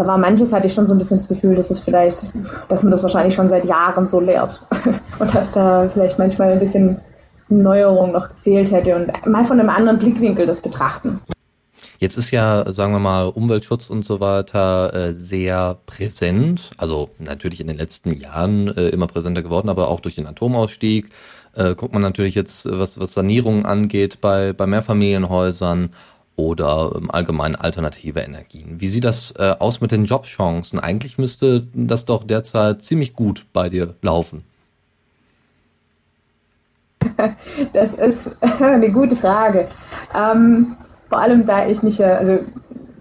da 0.00 0.06
war 0.06 0.18
manches, 0.18 0.52
hatte 0.52 0.66
ich 0.66 0.74
schon 0.74 0.86
so 0.86 0.94
ein 0.94 0.98
bisschen 0.98 1.18
das 1.18 1.28
Gefühl, 1.28 1.54
dass 1.54 1.70
es 1.70 1.80
vielleicht, 1.80 2.30
dass 2.68 2.82
man 2.82 2.90
das 2.90 3.02
wahrscheinlich 3.02 3.34
schon 3.34 3.48
seit 3.48 3.64
Jahren 3.64 4.08
so 4.08 4.20
lehrt. 4.20 4.62
und 5.18 5.34
dass 5.34 5.50
da 5.50 5.88
vielleicht 5.88 6.18
manchmal 6.18 6.52
ein 6.52 6.58
bisschen 6.58 6.98
Neuerung 7.48 8.12
noch 8.12 8.28
gefehlt 8.28 8.70
hätte 8.72 8.96
und 8.96 9.26
mal 9.26 9.44
von 9.44 9.58
einem 9.58 9.68
anderen 9.68 9.98
Blickwinkel 9.98 10.46
das 10.46 10.60
betrachten. 10.60 11.20
Jetzt 12.00 12.16
ist 12.16 12.30
ja, 12.30 12.72
sagen 12.72 12.94
wir 12.94 12.98
mal, 12.98 13.24
Umweltschutz 13.24 13.90
und 13.90 14.06
so 14.06 14.20
weiter 14.20 14.94
äh, 14.94 15.14
sehr 15.14 15.76
präsent. 15.84 16.70
Also 16.78 17.10
natürlich 17.18 17.60
in 17.60 17.66
den 17.66 17.76
letzten 17.76 18.18
Jahren 18.18 18.74
äh, 18.74 18.88
immer 18.88 19.06
präsenter 19.06 19.42
geworden, 19.42 19.68
aber 19.68 19.88
auch 19.88 20.00
durch 20.00 20.14
den 20.14 20.26
Atomausstieg. 20.26 21.10
Äh, 21.54 21.74
guckt 21.74 21.92
man 21.92 22.00
natürlich 22.00 22.34
jetzt, 22.34 22.64
was, 22.64 22.98
was 22.98 23.12
Sanierungen 23.12 23.66
angeht 23.66 24.22
bei, 24.22 24.54
bei 24.54 24.66
Mehrfamilienhäusern 24.66 25.90
oder 26.36 26.92
ähm, 26.96 27.10
allgemein 27.10 27.54
alternative 27.54 28.20
Energien. 28.20 28.80
Wie 28.80 28.88
sieht 28.88 29.04
das 29.04 29.32
äh, 29.32 29.54
aus 29.58 29.82
mit 29.82 29.90
den 29.90 30.06
Jobchancen? 30.06 30.80
Eigentlich 30.80 31.18
müsste 31.18 31.66
das 31.74 32.06
doch 32.06 32.24
derzeit 32.24 32.80
ziemlich 32.80 33.12
gut 33.12 33.44
bei 33.52 33.68
dir 33.68 33.94
laufen. 34.00 34.42
Das 37.74 37.92
ist 37.92 38.30
eine 38.60 38.90
gute 38.90 39.16
Frage. 39.16 39.68
Ähm, 40.14 40.76
vor 41.10 41.18
allem, 41.18 41.44
da 41.44 41.66
ich 41.66 41.82
mich 41.82 41.98
ja 41.98 42.14
also 42.14 42.38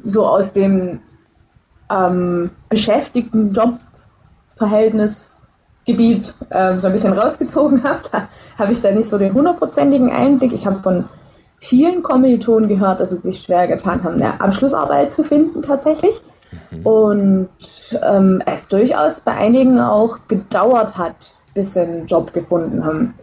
so 0.04 0.26
aus 0.26 0.52
dem 0.52 1.00
ähm, 1.90 2.50
beschäftigten 2.68 3.54
Jobverhältnisgebiet 3.54 6.34
äh, 6.50 6.78
so 6.80 6.88
ein 6.88 6.94
bisschen 6.94 7.14
rausgezogen 7.14 7.84
habe, 7.88 8.02
da 8.12 8.28
habe 8.58 8.72
ich 8.72 8.82
da 8.82 8.92
nicht 8.92 9.10
so 9.10 9.18
den 9.18 9.34
hundertprozentigen 9.34 10.12
Einblick. 10.12 10.52
Ich 10.52 10.66
habe 10.66 10.80
von 10.80 11.06
vielen 11.60 12.04
Kommilitonen 12.04 12.68
gehört, 12.68 13.00
dass 13.00 13.12
sie 13.12 13.20
sich 13.20 13.42
schwer 13.42 13.68
getan 13.68 14.04
haben, 14.04 14.16
eine 14.16 14.42
Abschlussarbeit 14.42 15.12
zu 15.12 15.24
finden 15.24 15.62
tatsächlich. 15.62 16.22
Mhm. 16.72 16.86
Und 16.86 17.50
ähm, 18.04 18.42
es 18.46 18.68
durchaus 18.68 19.20
bei 19.20 19.36
einigen 19.36 19.80
auch 19.80 20.18
gedauert 20.28 20.98
hat, 20.98 21.36
bis 21.54 21.74
sie 21.74 21.82
einen 21.82 22.08
Job 22.08 22.34
gefunden 22.34 22.84
haben. 22.84 23.14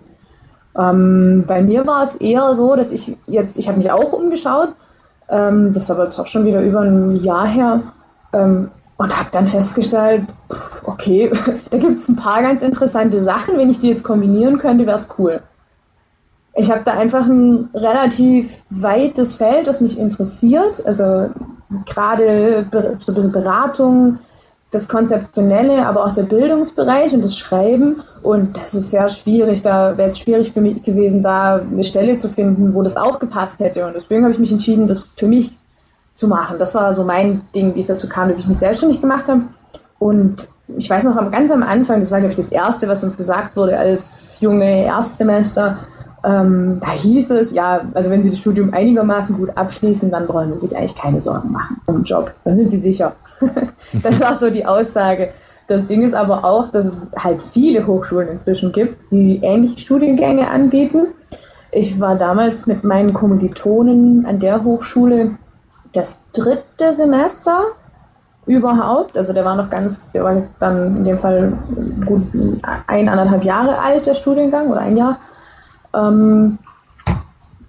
Ähm, 0.79 1.45
bei 1.47 1.63
mir 1.63 1.87
war 1.87 2.03
es 2.03 2.17
eher 2.17 2.55
so, 2.55 2.77
dass 2.77 2.91
ich 2.91 3.17
jetzt, 3.27 3.59
ich 3.59 3.69
habe 3.69 3.79
mich 3.79 3.91
auch 3.91 4.13
umgeschaut, 4.13 4.71
ähm, 5.29 5.73
das 5.73 5.91
aber 5.91 6.05
jetzt 6.05 6.19
auch 6.19 6.27
schon 6.27 6.45
wieder 6.45 6.63
über 6.63 6.81
ein 6.81 7.17
Jahr 7.17 7.47
her, 7.47 7.83
ähm, 8.33 8.71
und 8.99 9.17
habe 9.17 9.29
dann 9.31 9.47
festgestellt, 9.47 10.25
okay, 10.85 11.31
da 11.71 11.79
gibt 11.79 11.99
es 11.99 12.09
ein 12.09 12.17
paar 12.17 12.43
ganz 12.43 12.63
interessante 12.63 13.21
Sachen, 13.21 13.59
wenn 13.59 13.71
ich 13.71 13.79
die 13.79 13.89
jetzt 13.89 14.05
kombinieren 14.05 14.59
könnte, 14.59 14.87
wäre 14.87 14.97
es 14.97 15.09
cool. 15.19 15.41
Ich 16.55 16.71
habe 16.71 16.81
da 16.85 16.93
einfach 16.93 17.27
ein 17.27 17.69
relativ 17.75 18.63
weites 18.71 19.35
Feld, 19.35 19.67
das 19.67 19.83
mich 19.83 19.99
interessiert. 19.99 20.83
Also 20.87 21.29
gerade 21.85 22.67
so 22.99 23.13
ein 23.13 23.15
bisschen 23.15 23.33
Beratung, 23.33 24.19
das 24.77 24.89
Konzeptionelle, 24.89 25.87
aber 25.87 26.05
auch 26.05 26.15
der 26.15 26.23
Bildungsbereich 26.23 27.13
und 27.13 27.25
das 27.25 27.37
Schreiben. 27.37 28.03
Und 28.23 28.57
das 28.57 28.75
ist 28.75 28.91
sehr 28.91 29.09
schwierig. 29.09 29.63
Da 29.63 29.97
wäre 29.97 30.09
es 30.09 30.19
schwierig 30.19 30.53
für 30.53 30.61
mich 30.61 30.83
gewesen, 30.83 31.23
da 31.23 31.57
eine 31.57 31.85
Stelle 31.85 32.17
zu 32.17 32.29
finden, 32.29 32.75
wo 32.75 32.83
das 32.83 32.97
auch 32.97 33.19
gepasst 33.19 33.61
hätte. 33.61 33.87
Und 33.87 33.95
deswegen 33.95 34.23
habe 34.23 34.33
ich 34.33 34.39
mich 34.39 34.53
entschieden, 34.53 34.87
das 34.87 35.09
für 35.15 35.27
mich 35.27 35.57
zu 36.13 36.29
machen. 36.29 36.59
Das 36.59 36.75
war 36.75 36.93
so 36.95 37.05
mein 37.05 37.43
Ding, 37.55 37.75
wie 37.75 37.81
es 37.81 37.87
dazu 37.87 38.09
kam, 38.09 38.29
dass 38.29 38.39
ich 38.39 38.47
mich 38.47 38.59
selbstständig 38.59 39.01
gemacht 39.01 39.29
habe. 39.29 39.43
Und 39.99 40.49
ich 40.77 40.91
weiß 40.91 41.05
noch 41.05 41.17
ganz 41.31 41.51
am 41.51 41.63
Anfang, 41.63 42.01
das 42.01 42.11
war, 42.11 42.19
glaube 42.19 42.33
ich, 42.33 42.37
das 42.37 42.51
Erste, 42.51 42.89
was 42.89 43.03
uns 43.05 43.17
gesagt 43.17 43.57
wurde 43.57 43.79
als 43.79 44.39
junge 44.41 44.85
Erstsemester, 44.85 45.79
ähm, 46.27 46.81
da 46.81 46.91
hieß 46.91 47.31
es, 47.31 47.53
ja, 47.53 47.83
also 47.95 48.11
wenn 48.11 48.21
Sie 48.21 48.31
das 48.31 48.41
Studium 48.41 48.75
einigermaßen 48.75 49.37
gut 49.37 49.51
abschließen, 49.57 50.11
dann 50.11 50.27
brauchen 50.27 50.53
Sie 50.53 50.67
sich 50.67 50.77
eigentlich 50.77 50.97
keine 50.97 51.21
Sorgen 51.21 51.53
machen 51.53 51.81
um 51.87 51.99
den 51.99 52.05
Job. 52.05 52.33
Dann 52.45 52.57
sind 52.57 52.69
Sie 52.69 52.79
sicher. 52.79 53.13
das 54.03 54.21
war 54.21 54.35
so 54.35 54.51
die 54.51 54.67
Aussage. 54.67 55.31
Das 55.69 55.87
Ding 55.87 56.03
ist 56.03 56.15
aber 56.15 56.45
auch, 56.45 56.69
dass 56.69 56.85
es 56.85 57.11
halt 57.17 57.43
viele 57.43 57.87
Hochschulen 57.87 58.29
inzwischen 58.29 58.73
gibt, 58.73 59.13
die 59.13 59.41
ähnliche 59.43 59.79
Studiengänge 59.79 60.51
anbieten. 60.51 61.09
Ich 61.71 62.01
war 62.01 62.17
damals 62.17 62.67
mit 62.67 62.83
meinen 62.83 63.15
Kommilitonen 63.15 64.27
an 64.27 64.41
der 64.41 64.65
Hochschule 64.65 65.33
das 65.93 66.19
dritte 66.33 66.95
Semester 66.95 67.67
überhaupt. 68.47 69.17
Also 69.17 69.33
der 69.33 69.45
war 69.45 69.55
noch 69.55 69.71
ganz, 69.71 70.13
der 70.13 70.25
war 70.25 70.43
dann 70.59 70.99
in 70.99 71.05
dem 71.05 71.19
Fall 71.19 71.53
gut 72.05 72.23
ein, 72.87 73.09
anderthalb 73.09 73.45
Jahre 73.45 73.79
alt, 73.79 74.07
der 74.07 74.15
Studiengang, 74.15 74.71
oder 74.71 74.81
ein 74.81 74.97
Jahr. 74.97 75.19
Ähm, 75.97 76.59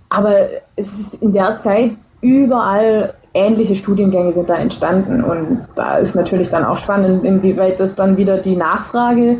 aber 0.09 0.35
es 0.75 0.99
ist 0.99 1.15
in 1.15 1.33
der 1.33 1.55
Zeit 1.55 1.91
überall 2.21 3.13
ähnliche 3.33 3.75
Studiengänge 3.75 4.33
sind 4.33 4.49
da 4.49 4.55
entstanden 4.55 5.23
und 5.23 5.67
da 5.75 5.97
ist 5.97 6.15
natürlich 6.15 6.49
dann 6.49 6.65
auch 6.65 6.77
spannend, 6.77 7.23
inwieweit 7.23 7.79
das 7.79 7.95
dann 7.95 8.17
wieder 8.17 8.37
die 8.37 8.55
Nachfrage 8.55 9.39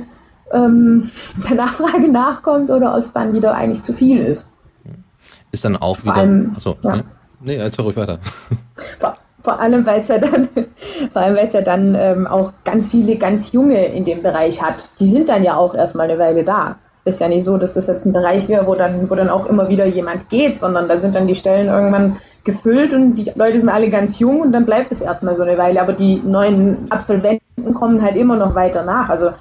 ähm, 0.51 1.09
der 1.49 1.55
Nachfrage 1.55 2.07
nachkommt 2.07 2.69
oder 2.69 2.93
ob 2.93 2.99
es 2.99 3.11
dann 3.11 3.33
wieder 3.33 3.55
eigentlich 3.55 3.81
zu 3.81 3.93
viel 3.93 4.19
ist. 4.21 4.47
Ist 5.51 5.65
dann 5.65 5.77
auch 5.77 6.01
wieder. 6.03 6.15
Allem, 6.15 6.53
achso, 6.55 6.75
ja. 6.83 7.03
nee, 7.41 7.55
erzähl 7.55 7.83
ruhig 7.83 7.95
weiter. 7.95 8.19
Vor, 8.99 9.17
vor 9.41 9.59
allem, 9.61 9.85
weil 9.85 10.01
es 10.01 10.09
ja 10.09 10.17
dann, 10.17 10.49
vor 11.09 11.21
allem, 11.21 11.37
weil 11.37 11.47
es 11.47 11.53
ja 11.53 11.61
dann 11.61 11.95
ähm, 11.95 12.27
auch 12.27 12.51
ganz 12.65 12.89
viele 12.89 13.15
ganz 13.15 13.53
junge 13.53 13.85
in 13.85 14.03
dem 14.03 14.21
Bereich 14.21 14.61
hat. 14.61 14.89
Die 14.99 15.07
sind 15.07 15.29
dann 15.29 15.43
ja 15.43 15.55
auch 15.55 15.73
erstmal 15.73 16.09
eine 16.09 16.19
Weile 16.19 16.43
da 16.43 16.75
ist 17.07 17.19
ja 17.19 17.27
nicht 17.27 17.43
so, 17.43 17.57
dass 17.57 17.73
das 17.73 17.87
jetzt 17.87 18.05
ein 18.05 18.13
Bereich 18.13 18.47
wäre, 18.49 18.67
wo 18.67 18.75
dann, 18.75 19.09
wo 19.09 19.15
dann 19.15 19.29
auch 19.29 19.45
immer 19.47 19.69
wieder 19.69 19.85
jemand 19.85 20.29
geht, 20.29 20.57
sondern 20.57 20.87
da 20.87 20.97
sind 20.97 21.15
dann 21.15 21.27
die 21.27 21.35
Stellen 21.35 21.67
irgendwann 21.67 22.17
gefüllt 22.43 22.93
und 22.93 23.15
die 23.15 23.31
Leute 23.35 23.59
sind 23.59 23.69
alle 23.69 23.89
ganz 23.89 24.19
jung 24.19 24.41
und 24.41 24.51
dann 24.51 24.65
bleibt 24.65 24.91
es 24.91 25.01
erstmal 25.01 25.35
so 25.35 25.43
eine 25.43 25.57
Weile. 25.57 25.81
Aber 25.81 25.93
die 25.93 26.21
neuen 26.23 26.87
Absolventen 26.91 27.73
kommen 27.73 28.01
halt 28.01 28.15
immer 28.15 28.35
noch 28.35 28.55
weiter 28.55 28.83
nach. 28.83 29.09
Also 29.09 29.31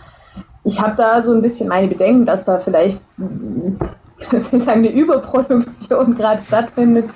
ich 0.64 0.80
habe 0.80 0.94
da 0.96 1.22
so 1.22 1.32
ein 1.32 1.42
bisschen 1.42 1.68
meine 1.68 1.88
Bedenken, 1.88 2.24
dass 2.24 2.44
da 2.44 2.58
vielleicht 2.58 3.00
eine 4.66 4.92
Überproduktion 4.92 6.16
gerade 6.16 6.40
stattfindet. 6.40 7.10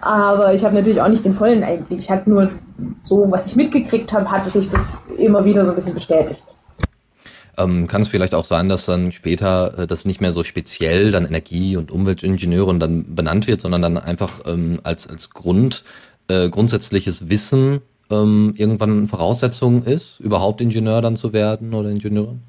Aber 0.00 0.52
ich 0.54 0.64
habe 0.64 0.74
natürlich 0.74 1.00
auch 1.00 1.08
nicht 1.08 1.24
den 1.24 1.32
vollen 1.32 1.62
Einblick. 1.62 1.98
Ich 1.98 2.10
habe 2.10 2.28
nur 2.28 2.50
so, 3.02 3.26
was 3.30 3.46
ich 3.46 3.56
mitgekriegt 3.56 4.12
habe, 4.12 4.30
hatte 4.30 4.50
sich 4.50 4.68
das 4.68 4.98
immer 5.16 5.44
wieder 5.44 5.64
so 5.64 5.72
ein 5.72 5.74
bisschen 5.74 5.94
bestätigt. 5.94 6.42
Ähm, 7.58 7.86
kann 7.88 8.02
es 8.02 8.08
vielleicht 8.08 8.34
auch 8.34 8.44
sein, 8.44 8.68
dass 8.68 8.86
dann 8.86 9.10
später 9.10 9.78
äh, 9.78 9.86
das 9.86 10.04
nicht 10.04 10.20
mehr 10.20 10.32
so 10.32 10.44
speziell 10.44 11.10
dann 11.10 11.26
Energie- 11.26 11.76
und 11.76 11.90
Umweltingenieure 11.90 12.78
dann 12.78 13.14
benannt 13.14 13.46
wird, 13.46 13.60
sondern 13.60 13.82
dann 13.82 13.98
einfach 13.98 14.40
ähm, 14.46 14.80
als, 14.84 15.08
als 15.08 15.30
Grund, 15.30 15.84
äh, 16.28 16.48
grundsätzliches 16.48 17.28
Wissen 17.28 17.80
ähm, 18.10 18.54
irgendwann 18.56 19.08
Voraussetzung 19.08 19.82
ist, 19.82 20.20
überhaupt 20.20 20.60
Ingenieur 20.60 21.00
dann 21.00 21.16
zu 21.16 21.32
werden 21.32 21.74
oder 21.74 21.90
Ingenieurin? 21.90 22.40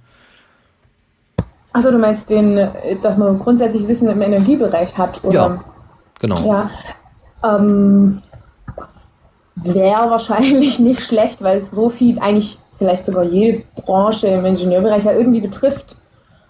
Achso, 1.73 1.91
du 1.91 1.97
meinst 1.97 2.29
den, 2.29 2.69
dass 3.01 3.17
man 3.17 3.37
grundsätzlich 3.39 3.87
Wissen 3.87 4.07
im 4.09 4.21
Energiebereich 4.21 4.97
hat, 4.97 5.23
oder? 5.23 5.33
Ja, 5.33 5.63
genau. 6.19 6.45
Ja. 6.47 6.69
Ähm, 7.43 8.21
Wäre 9.55 10.09
wahrscheinlich 10.09 10.79
nicht 10.79 11.01
schlecht, 11.01 11.41
weil 11.41 11.57
es 11.57 11.71
so 11.71 11.89
viel 11.89 12.19
eigentlich 12.19 12.57
vielleicht 12.79 13.05
sogar 13.05 13.23
jede 13.23 13.63
Branche 13.75 14.27
im 14.27 14.45
Ingenieurbereich 14.45 15.03
ja 15.03 15.11
irgendwie 15.11 15.41
betrifft. 15.41 15.95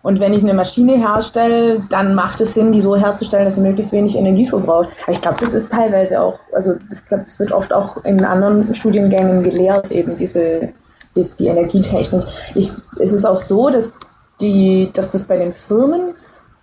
Und 0.01 0.21
wenn 0.21 0.33
ich 0.33 0.41
eine 0.41 0.53
Maschine 0.53 0.93
herstelle, 0.93 1.83
dann 1.89 2.15
macht 2.15 2.39
es 2.39 2.53
Sinn, 2.53 2.71
die 2.71 2.79
so 2.79 2.95
herzustellen, 2.95 3.43
dass 3.43 3.55
sie 3.55 3.61
möglichst 3.61 3.91
wenig 3.91 4.15
Energie 4.15 4.45
verbraucht. 4.45 4.89
Aber 5.03 5.11
ich 5.11 5.21
glaube, 5.21 5.37
das 5.41 5.53
ist 5.53 5.73
teilweise 5.73 6.21
auch, 6.21 6.39
also 6.53 6.75
ich 6.89 7.05
glaube, 7.05 7.23
das 7.25 7.37
wird 7.37 7.51
oft 7.51 7.73
auch 7.73 8.05
in 8.05 8.23
anderen 8.23 8.73
Studiengängen 8.73 9.43
gelehrt, 9.43 9.91
eben 9.91 10.15
diese, 10.15 10.69
ist 11.15 11.39
die 11.41 11.47
Energietechnik. 11.47 12.23
Ich, 12.55 12.71
es 12.97 13.11
ist 13.11 13.25
auch 13.25 13.41
so, 13.41 13.69
dass, 13.69 13.91
die, 14.39 14.89
dass 14.93 15.09
das 15.09 15.23
bei 15.23 15.37
den 15.37 15.51
Firmen 15.51 16.13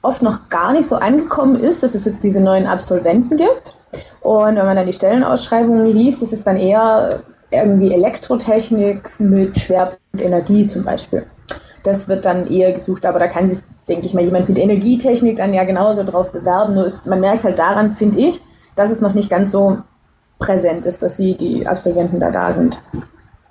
oft 0.00 0.22
noch 0.22 0.48
gar 0.48 0.72
nicht 0.72 0.88
so 0.88 0.96
angekommen 0.96 1.56
ist, 1.56 1.82
dass 1.82 1.94
es 1.94 2.06
jetzt 2.06 2.22
diese 2.22 2.40
neuen 2.40 2.66
Absolventen 2.66 3.36
gibt. 3.36 3.74
Und 4.22 4.56
wenn 4.56 4.66
man 4.66 4.76
dann 4.76 4.86
die 4.86 4.92
Stellenausschreibungen 4.92 5.86
liest, 5.86 6.22
ist 6.22 6.32
es 6.32 6.42
dann 6.42 6.56
eher 6.56 7.20
irgendwie 7.50 7.92
Elektrotechnik 7.92 9.10
mit 9.18 9.58
Schwerpunkt 9.58 10.00
Energie 10.18 10.66
zum 10.66 10.84
Beispiel. 10.84 11.26
Das 11.82 12.08
wird 12.08 12.24
dann 12.24 12.46
eher 12.48 12.72
gesucht, 12.72 13.06
aber 13.06 13.18
da 13.18 13.28
kann 13.28 13.48
sich, 13.48 13.58
denke 13.88 14.06
ich 14.06 14.14
mal, 14.14 14.24
jemand 14.24 14.48
mit 14.48 14.58
Energietechnik 14.58 15.36
dann 15.36 15.54
ja 15.54 15.64
genauso 15.64 16.02
drauf 16.02 16.32
bewerben. 16.32 16.74
Nur 16.74 16.86
ist, 16.86 17.06
man 17.06 17.20
merkt 17.20 17.44
halt 17.44 17.58
daran, 17.58 17.94
finde 17.94 18.18
ich, 18.18 18.40
dass 18.74 18.90
es 18.90 19.00
noch 19.00 19.14
nicht 19.14 19.30
ganz 19.30 19.52
so 19.52 19.78
präsent 20.38 20.84
ist, 20.84 21.02
dass 21.02 21.16
sie, 21.16 21.36
die 21.36 21.66
Absolventen 21.66 22.20
da 22.20 22.30
da 22.30 22.52
sind. 22.52 22.82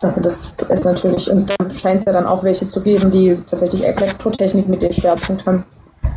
Also 0.01 0.21
das 0.21 0.53
ist 0.69 0.85
natürlich, 0.85 1.31
und 1.31 1.49
da 1.49 1.69
scheint 1.69 1.99
es 2.01 2.05
ja 2.05 2.11
dann 2.11 2.25
auch 2.25 2.43
welche 2.43 2.67
zu 2.67 2.81
geben, 2.81 3.09
die 3.11 3.39
tatsächlich 3.49 3.85
Elektrotechnik 3.85 4.67
mit 4.67 4.83
dem 4.83 4.91
Schwerpunkt 4.91 5.45
haben, 5.45 5.63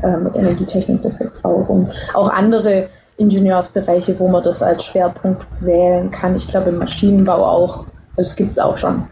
äh, 0.02 0.16
mit 0.16 0.36
Energietechnik, 0.36 1.02
das 1.02 1.18
gibt 1.18 1.36
es 1.36 1.44
auch. 1.44 1.68
Und 1.68 1.90
auch 2.14 2.28
andere 2.28 2.88
Ingenieursbereiche, 3.18 4.18
wo 4.18 4.28
man 4.28 4.42
das 4.42 4.62
als 4.62 4.84
Schwerpunkt 4.84 5.44
wählen 5.60 6.10
kann. 6.10 6.36
Ich 6.36 6.48
glaube 6.48 6.70
im 6.70 6.78
Maschinenbau 6.78 7.44
auch. 7.44 7.84
Das 8.16 8.34
gibt 8.34 8.52
es 8.52 8.58
auch 8.58 8.76
schon. 8.76 9.04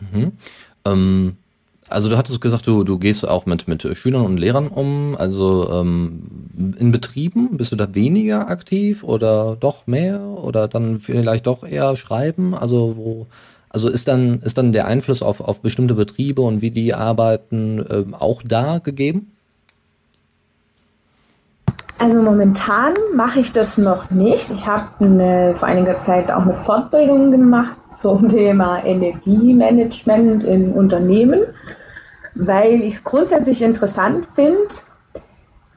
Mhm. 0.00 0.32
Ähm, 0.84 1.36
also 1.88 2.08
du 2.08 2.16
hattest 2.16 2.40
gesagt, 2.40 2.66
du, 2.66 2.84
du 2.84 2.98
gehst 2.98 3.26
auch 3.26 3.46
mit, 3.46 3.68
mit 3.68 3.86
Schülern 3.96 4.24
und 4.24 4.38
Lehrern 4.38 4.68
um. 4.68 5.16
Also 5.16 5.70
ähm, 5.70 6.74
in 6.78 6.90
Betrieben 6.90 7.56
bist 7.56 7.72
du 7.72 7.76
da 7.76 7.94
weniger 7.94 8.48
aktiv 8.48 9.04
oder 9.04 9.56
doch 9.58 9.86
mehr 9.86 10.20
oder 10.20 10.68
dann 10.68 10.98
vielleicht 10.98 11.46
doch 11.46 11.64
eher 11.64 11.96
schreiben? 11.96 12.54
Also 12.54 12.96
wo 12.96 13.26
also 13.68 13.88
ist 13.88 14.08
dann 14.08 14.40
ist 14.40 14.58
dann 14.58 14.72
der 14.72 14.86
Einfluss 14.86 15.22
auf, 15.22 15.40
auf 15.40 15.60
bestimmte 15.60 15.94
Betriebe 15.94 16.42
und 16.42 16.60
wie 16.60 16.70
die 16.70 16.92
arbeiten 16.92 17.84
ähm, 17.88 18.14
auch 18.14 18.42
da 18.42 18.78
gegeben? 18.78 19.32
Also 22.02 22.20
momentan 22.20 22.94
mache 23.14 23.38
ich 23.38 23.52
das 23.52 23.78
noch 23.78 24.10
nicht. 24.10 24.50
Ich 24.50 24.66
habe 24.66 25.54
vor 25.54 25.68
einiger 25.68 26.00
Zeit 26.00 26.32
auch 26.32 26.42
eine 26.42 26.52
Fortbildung 26.52 27.30
gemacht 27.30 27.76
zum 27.90 28.26
Thema 28.36 28.84
Energiemanagement 28.84 30.42
in 30.42 30.72
Unternehmen, 30.72 31.42
weil 32.34 32.80
ich 32.80 32.94
es 32.94 33.04
grundsätzlich 33.04 33.62
interessant 33.62 34.26
finde, 34.34 34.66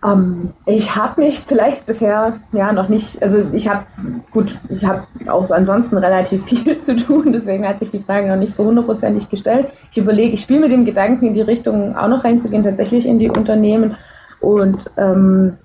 Ähm, 0.03 0.53
ich 0.65 0.95
habe 0.95 1.21
mich 1.21 1.41
vielleicht 1.41 1.85
bisher 1.85 2.39
ja 2.51 2.73
noch 2.73 2.89
nicht, 2.89 3.21
also 3.21 3.45
ich 3.53 3.67
habe, 3.67 3.85
gut, 4.31 4.57
ich 4.69 4.83
habe 4.83 5.03
auch 5.27 5.45
so 5.45 5.53
ansonsten 5.53 5.95
relativ 5.97 6.43
viel 6.49 6.79
zu 6.79 6.95
tun, 6.95 7.33
deswegen 7.33 7.67
hat 7.67 7.79
sich 7.79 7.91
die 7.91 7.99
Frage 7.99 8.27
noch 8.27 8.35
nicht 8.35 8.55
so 8.55 8.65
hundertprozentig 8.65 9.29
gestellt. 9.29 9.67
Ich 9.91 9.97
überlege, 9.99 10.33
ich 10.33 10.41
spiele 10.41 10.61
mit 10.61 10.71
dem 10.71 10.85
Gedanken, 10.85 11.27
in 11.27 11.33
die 11.33 11.41
Richtung 11.41 11.95
auch 11.95 12.07
noch 12.07 12.23
reinzugehen, 12.23 12.63
tatsächlich 12.63 13.05
in 13.05 13.19
die 13.19 13.29
Unternehmen 13.29 13.95
und 14.39 14.89
ähm, 14.97 15.57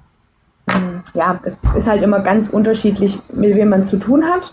ja, 1.15 1.41
es 1.45 1.57
ist 1.77 1.89
halt 1.89 2.03
immer 2.03 2.21
ganz 2.21 2.49
unterschiedlich, 2.49 3.21
mit 3.33 3.55
wem 3.55 3.69
man 3.69 3.85
zu 3.85 3.99
tun 3.99 4.25
hat. 4.25 4.53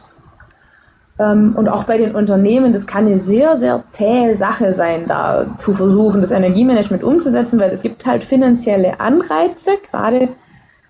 Ähm, 1.19 1.53
und 1.55 1.67
auch 1.67 1.83
bei 1.83 1.97
den 1.97 2.15
Unternehmen, 2.15 2.73
das 2.73 2.85
kann 2.85 3.07
eine 3.07 3.19
sehr, 3.19 3.57
sehr 3.57 3.83
zähe 3.89 4.35
Sache 4.35 4.73
sein, 4.73 5.05
da 5.07 5.47
zu 5.57 5.73
versuchen, 5.73 6.21
das 6.21 6.31
Energiemanagement 6.31 7.03
umzusetzen, 7.03 7.59
weil 7.59 7.71
es 7.71 7.81
gibt 7.81 8.05
halt 8.05 8.23
finanzielle 8.23 8.99
Anreize, 8.99 9.71
gerade 9.89 10.29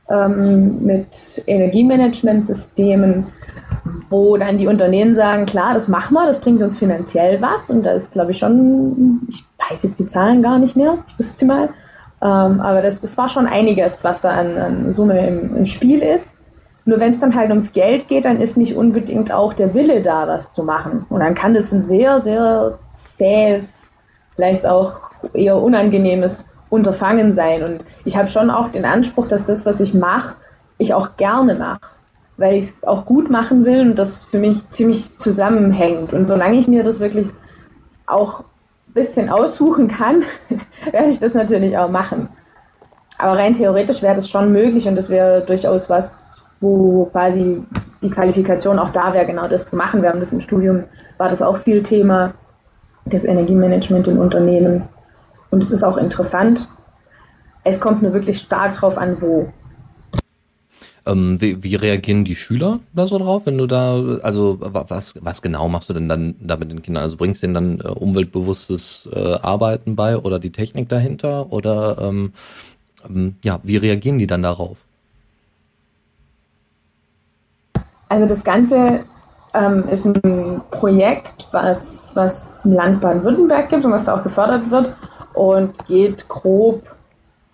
ähm, 0.10 0.84
mit 0.84 1.44
Energiemanagementsystemen, 1.48 3.28
wo 4.10 4.38
dann 4.38 4.58
die 4.58 4.68
Unternehmen 4.68 5.14
sagen, 5.14 5.46
klar, 5.46 5.74
das 5.74 5.88
machen 5.88 6.14
wir, 6.14 6.26
das 6.26 6.40
bringt 6.40 6.62
uns 6.62 6.76
finanziell 6.76 7.42
was. 7.42 7.70
Und 7.70 7.84
da 7.84 7.92
ist, 7.92 8.14
glaube 8.14 8.32
ich, 8.32 8.38
schon, 8.38 9.22
ich 9.28 9.46
weiß 9.70 9.84
jetzt 9.84 10.00
die 10.00 10.08
Zahlen 10.08 10.42
gar 10.42 10.60
nicht 10.60 10.76
mehr, 10.76 10.98
ich 11.08 11.20
wüsste 11.20 11.40
sie 11.40 11.46
mal, 11.46 11.70
ähm, 12.22 12.62
aber 12.62 12.82
das, 12.82 13.00
das 13.00 13.18
war 13.18 13.30
schon 13.30 13.46
einiges, 13.46 14.04
was 14.04 14.22
da 14.22 14.30
an, 14.30 14.58
an 14.58 14.92
Summe 14.92 15.28
im, 15.28 15.56
im 15.56 15.66
Spiel 15.66 16.00
ist. 16.02 16.36
Nur 16.86 17.00
wenn 17.00 17.12
es 17.12 17.20
dann 17.20 17.36
halt 17.36 17.50
ums 17.50 17.74
Geld 17.74 18.08
geht, 18.08 18.26
dann 18.26 18.40
ist 18.40 18.56
nicht 18.56 18.76
unbedingt 18.76 19.32
auch 19.32 19.54
der 19.54 19.74
Wille 19.74 20.02
da, 20.02 20.28
was 20.28 20.54
zu 20.54 20.64
machen. 20.64 21.06
Und 21.10 21.20
dann 21.20 21.36
kann 21.36 21.54
das 21.54 21.72
ein 21.74 21.84
sehr, 21.84 22.22
sehr 22.22 22.80
zähes, 22.94 23.92
vielleicht 24.36 24.66
auch 24.66 25.02
eher 25.34 25.58
unangenehmes 25.58 26.46
Unterfangen 26.70 27.34
sein. 27.34 27.64
Und 27.64 27.80
ich 28.06 28.18
habe 28.18 28.30
schon 28.30 28.50
auch 28.50 28.70
den 28.70 28.86
Anspruch, 28.86 29.28
dass 29.28 29.46
das, 29.46 29.66
was 29.66 29.82
ich 29.82 29.94
mache, 29.94 30.38
ich 30.78 30.94
auch 30.94 31.18
gerne 31.18 31.56
mache. 31.56 31.82
Weil 32.38 32.56
ich 32.56 32.66
es 32.66 32.84
auch 32.84 33.06
gut 33.06 33.30
machen 33.30 33.66
will 33.66 33.82
und 33.82 33.96
das 33.96 34.24
für 34.26 34.40
mich 34.40 34.70
ziemlich 34.70 35.18
zusammenhängt. 35.18 36.14
Und 36.14 36.26
solange 36.26 36.58
ich 36.58 36.68
mir 36.68 36.84
das 36.84 37.00
wirklich 37.00 37.28
auch 38.06 38.46
bisschen 38.98 39.30
aussuchen 39.30 39.88
kann, 39.88 40.24
werde 40.92 41.08
ich 41.08 41.20
das 41.20 41.34
natürlich 41.34 41.78
auch 41.78 41.90
machen. 41.90 42.28
Aber 43.18 43.38
rein 43.38 43.54
theoretisch 43.54 44.02
wäre 44.02 44.16
das 44.16 44.30
schon 44.30 44.52
möglich 44.52 44.88
und 44.88 44.96
das 44.96 45.10
wäre 45.10 45.42
durchaus 45.42 45.90
was, 45.90 46.44
wo 46.60 47.06
quasi 47.06 47.64
die 48.02 48.10
Qualifikation 48.10 48.80
auch 48.80 48.90
da 48.90 49.14
wäre, 49.14 49.26
genau 49.26 49.48
das 49.48 49.66
zu 49.66 49.76
machen. 49.76 50.02
Während 50.02 50.22
des 50.22 50.34
im 50.34 50.42
Studium 50.42 50.84
war 51.18 51.30
das 51.30 51.42
auch 51.42 51.58
viel 51.58 51.82
Thema, 51.82 52.34
das 53.06 53.24
Energiemanagement 53.24 54.08
in 54.08 54.20
Unternehmen. 54.20 54.84
Und 55.50 55.64
es 55.64 55.72
ist 55.72 55.84
auch 55.84 55.98
interessant. 55.98 56.68
Es 57.64 57.80
kommt 57.80 58.02
nur 58.02 58.14
wirklich 58.14 58.40
stark 58.40 58.74
drauf 58.74 58.98
an, 58.98 59.22
wo. 59.22 59.52
Ähm, 61.08 61.40
wie, 61.40 61.64
wie, 61.64 61.76
reagieren 61.76 62.26
die 62.26 62.36
Schüler 62.36 62.80
da 62.94 63.08
so 63.08 63.18
drauf, 63.18 63.46
wenn 63.46 63.58
du 63.58 63.66
da, 63.66 63.96
also 64.22 64.58
was, 64.60 65.18
was 65.24 65.42
genau 65.42 65.70
machst 65.70 65.90
du 65.90 65.94
denn 65.94 66.10
dann 66.10 66.36
da 66.40 66.58
mit 66.58 66.70
den 66.70 66.82
Kindern? 66.82 67.04
Also 67.04 67.16
bringst 67.18 67.42
du 67.42 67.48
denen 67.48 67.54
dann 67.54 67.80
äh, 67.80 67.88
umweltbewusstes 67.88 69.10
äh, 69.14 69.36
Arbeiten 69.42 69.96
bei 69.96 70.18
oder 70.18 70.40
die 70.40 70.52
Technik 70.52 70.90
dahinter? 70.90 71.52
Oder 71.52 71.98
ähm, 72.02 72.34
ähm, 73.08 73.36
ja, 73.44 73.60
wie 73.64 73.78
reagieren 73.78 74.20
die 74.20 74.28
dann 74.28 74.44
darauf? 74.44 74.78
Also 78.10 78.26
das 78.26 78.44
Ganze 78.44 79.06
ähm, 79.54 79.88
ist 79.90 80.06
ein 80.06 80.62
Projekt, 80.72 81.48
was, 81.52 82.16
was 82.16 82.66
im 82.66 82.74
Land 82.74 83.02
Baden-Württemberg 83.02 83.70
gibt 83.70 83.86
und 83.86 83.92
was 83.92 84.06
da 84.06 84.16
auch 84.16 84.24
gefördert 84.24 84.70
wird 84.72 84.96
und 85.34 85.86
geht 85.88 86.28
grob 86.28 86.84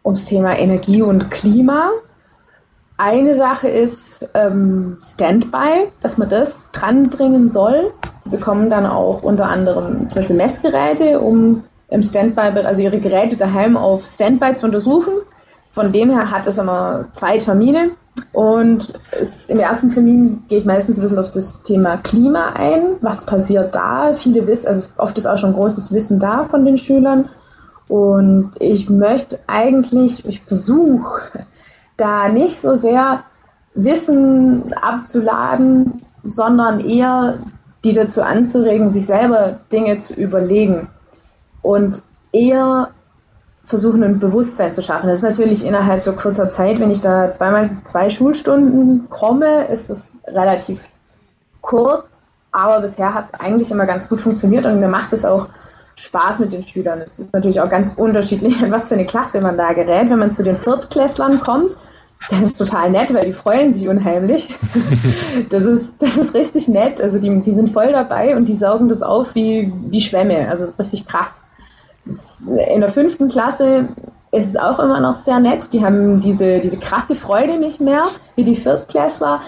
ums 0.04 0.26
Thema 0.26 0.58
Energie 0.58 1.02
und 1.02 1.32
Klima. 1.32 1.92
Eine 2.98 3.36
Sache 3.36 3.68
ist 3.68 4.28
ähm, 4.36 4.98
Standby, 5.04 5.92
dass 6.02 6.18
man 6.18 6.30
das 6.30 6.66
dranbringen 6.72 7.50
soll. 7.50 7.92
Wir 8.24 8.38
bekommen 8.38 8.70
dann 8.70 8.86
auch 8.86 9.24
unter 9.24 9.48
anderem 9.48 10.08
zum 10.10 10.16
Beispiel 10.16 10.36
Messgeräte, 10.36 11.20
um 11.20 11.64
im 11.90 12.04
Standby, 12.04 12.62
also 12.64 12.82
ihre 12.82 13.00
Geräte 13.00 13.36
daheim 13.36 13.78
auf 13.78 14.06
Standby 14.06 14.56
zu 14.56 14.68
untersuchen. 14.68 15.14
Von 15.72 15.92
dem 15.92 16.12
her 16.12 16.30
hat 16.30 16.46
es 16.46 16.60
immer 16.60 17.06
zwei 17.14 17.40
Termine. 17.40 17.92
Und 18.32 18.94
es, 19.20 19.50
im 19.50 19.60
ersten 19.60 19.90
Termin 19.90 20.44
gehe 20.48 20.60
ich 20.60 20.66
meistens 20.66 20.98
ein 20.98 21.02
bisschen 21.02 21.18
auf 21.18 21.32
das 21.32 21.64
Thema 21.64 21.98
Klima 21.98 22.54
ein. 22.54 22.98
Was 23.02 23.26
passiert 23.26 23.74
da? 23.74 24.14
Viele 24.14 24.46
wissen, 24.46 24.68
also 24.68 24.84
oft 24.98 25.18
ist 25.18 25.26
auch 25.26 25.38
schon 25.38 25.54
großes 25.54 25.92
Wissen 25.92 26.20
da 26.20 26.44
von 26.44 26.64
den 26.64 26.78
Schülern. 26.78 27.30
Und 27.88 28.52
ich 28.60 28.90
möchte 28.90 29.40
eigentlich, 29.48 30.26
ich 30.26 30.42
versuche 30.42 31.46
da 31.98 32.30
nicht 32.30 32.60
so 32.60 32.76
sehr 32.76 33.24
Wissen 33.76 34.74
abzuladen, 34.74 36.02
sondern 36.22 36.80
eher 36.80 37.40
die 37.84 37.94
dazu 37.94 38.22
anzuregen, 38.22 38.90
sich 38.90 39.06
selber 39.06 39.60
Dinge 39.72 40.00
zu 40.00 40.14
überlegen 40.14 40.88
und 41.62 42.02
eher 42.32 42.90
versuchen, 43.64 44.04
ein 44.04 44.20
Bewusstsein 44.20 44.74
zu 44.74 44.82
schaffen. 44.82 45.08
Das 45.08 45.20
ist 45.20 45.24
natürlich 45.24 45.66
innerhalb 45.66 46.00
so 46.00 46.14
kurzer 46.14 46.50
Zeit, 46.50 46.80
wenn 46.80 46.92
ich 46.92 47.02
da 47.02 47.32
zweimal 47.32 47.78
zwei 47.84 48.10
Schulstunden 48.10 49.10
komme, 49.10 49.66
ist 49.68 49.90
es 49.90 50.14
relativ 50.28 50.90
kurz, 51.62 52.24
aber 52.52 52.82
bisher 52.82 53.14
hat 53.14 53.26
es 53.26 53.34
eigentlich 53.40 53.72
immer 53.72 53.86
ganz 53.86 54.10
gut 54.10 54.20
funktioniert 54.20 54.66
und 54.66 54.80
mir 54.80 54.90
macht 54.90 55.14
es 55.14 55.26
auch 55.26 55.48
Spaß 55.96 56.40
mit 56.40 56.52
den 56.52 56.62
Schülern. 56.62 57.00
Es 57.02 57.20
ist 57.20 57.34
natürlich 57.34 57.62
auch 57.62 57.70
ganz 57.70 57.94
unterschiedlich, 57.96 58.62
in 58.64 58.72
was 58.72 58.90
für 58.90 58.96
eine 58.96 59.06
Klasse 59.06 59.42
man 59.42 59.58
da 59.58 59.74
gerät. 59.74 60.10
Wenn 60.10 60.20
man 60.20 60.32
zu 60.32 60.44
den 60.44 60.56
Viertklässlern 60.56 61.40
kommt, 61.40 61.76
das 62.30 62.42
ist 62.42 62.58
total 62.58 62.90
nett, 62.90 63.14
weil 63.14 63.26
die 63.26 63.34
freuen 63.34 63.74
sich 63.74 63.88
unheimlich. 63.88 64.50
Das 65.50 65.64
ist, 65.66 65.96
das 66.00 66.18
ist 66.18 66.34
richtig 66.34 66.68
nett. 66.68 67.02
Also 67.02 67.20
die, 67.20 67.42
die 67.42 67.52
sind 67.52 67.70
voll 67.70 67.92
dabei 67.92 68.36
und 68.36 68.48
die 68.48 68.56
saugen 68.56 68.88
das 68.88 69.02
auf 69.02 69.36
wie, 69.36 69.74
wie 69.88 70.02
Schwämme. 70.02 70.48
Also 70.50 70.64
das 70.64 70.72
ist 70.72 70.80
richtig 70.80 71.08
krass. 71.08 71.46
Ist, 72.06 72.48
in 72.48 72.82
der 72.82 72.90
fünften 72.90 73.28
Klasse 73.28 73.90
ist 74.32 74.48
es 74.48 74.56
auch 74.56 74.80
immer 74.80 75.00
noch 75.00 75.16
sehr 75.16 75.40
nett. 75.40 75.74
Die 75.74 75.84
haben 75.86 76.22
diese, 76.22 76.60
diese 76.60 76.78
krasse 76.78 77.16
Freude 77.16 77.60
nicht 77.60 77.82
mehr 77.82 78.06
wie 78.36 78.44
die 78.44 78.56
Viertklässler, 78.56 79.42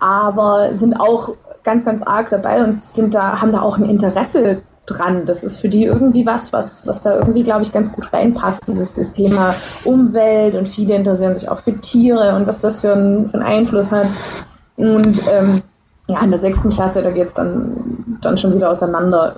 aber 0.00 0.74
sind 0.74 0.94
auch 0.94 1.34
ganz, 1.62 1.84
ganz 1.84 2.02
arg 2.02 2.28
dabei 2.30 2.64
und 2.64 2.76
sind 2.76 3.14
da, 3.14 3.40
haben 3.40 3.52
da 3.52 3.62
auch 3.62 3.78
ein 3.78 3.88
Interesse 3.88 4.62
dran. 4.86 5.26
Das 5.26 5.44
ist 5.44 5.60
für 5.60 5.68
die 5.68 5.84
irgendwie 5.84 6.26
was, 6.26 6.52
was, 6.52 6.86
was 6.86 7.02
da 7.02 7.16
irgendwie, 7.16 7.44
glaube 7.44 7.62
ich, 7.62 7.72
ganz 7.72 7.92
gut 7.92 8.12
reinpasst. 8.12 8.62
Dieses 8.66 8.94
das 8.94 9.12
Thema 9.12 9.54
Umwelt 9.84 10.54
und 10.54 10.68
viele 10.68 10.94
interessieren 10.94 11.34
sich 11.34 11.48
auch 11.48 11.60
für 11.60 11.78
Tiere 11.80 12.34
und 12.34 12.46
was 12.46 12.58
das 12.58 12.80
für, 12.80 12.92
ein, 12.92 13.28
für 13.30 13.34
einen 13.34 13.46
Einfluss 13.46 13.92
hat. 13.92 14.08
Und 14.76 15.22
ähm, 15.30 15.62
ja, 16.08 16.20
in 16.20 16.30
der 16.30 16.40
sechsten 16.40 16.70
Klasse, 16.70 17.02
da 17.02 17.10
geht 17.10 17.26
es 17.26 17.34
dann, 17.34 18.18
dann 18.20 18.36
schon 18.36 18.54
wieder 18.54 18.70
auseinander. 18.70 19.36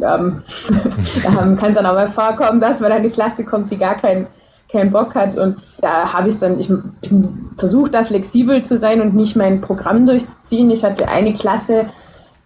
Ähm, 0.00 0.42
da 1.22 1.30
kann 1.30 1.58
es 1.62 1.74
dann 1.74 1.86
auch 1.86 1.94
mal 1.94 2.08
vorkommen, 2.08 2.60
dass 2.60 2.80
man 2.80 2.90
in 2.90 2.98
eine 2.98 3.10
Klasse 3.10 3.44
kommt, 3.44 3.70
die 3.70 3.76
gar 3.76 3.96
keinen 3.96 4.26
keinen 4.70 4.92
Bock 4.92 5.14
hat. 5.14 5.36
Und 5.36 5.58
da 5.80 6.12
habe 6.12 6.28
ich 6.28 6.38
dann, 6.38 6.58
ich 6.58 6.68
bin 6.68 7.50
versucht, 7.56 7.94
da 7.94 8.04
flexibel 8.04 8.62
zu 8.62 8.78
sein 8.78 9.00
und 9.00 9.14
nicht 9.14 9.36
mein 9.36 9.60
Programm 9.60 10.06
durchzuziehen. 10.06 10.70
Ich 10.70 10.84
hatte 10.84 11.08
eine 11.08 11.34
Klasse, 11.34 11.86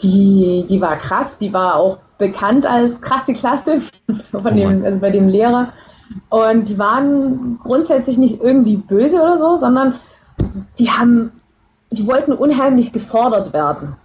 die, 0.02 0.66
die 0.68 0.80
war 0.80 0.96
krass, 0.96 1.38
die 1.38 1.52
war 1.52 1.76
auch 1.76 1.98
bekannt 2.18 2.66
als 2.66 3.00
krasse 3.00 3.34
Klasse 3.34 3.80
von 4.30 4.56
dem, 4.56 4.84
also 4.84 4.98
bei 4.98 5.10
dem 5.10 5.28
Lehrer. 5.28 5.72
Und 6.28 6.68
die 6.68 6.78
waren 6.78 7.58
grundsätzlich 7.62 8.18
nicht 8.18 8.42
irgendwie 8.42 8.76
böse 8.76 9.20
oder 9.20 9.38
so, 9.38 9.56
sondern 9.56 9.94
die 10.78 10.90
haben, 10.90 11.32
die 11.90 12.06
wollten 12.06 12.32
unheimlich 12.32 12.92
gefordert 12.92 13.52
werden. 13.52 13.96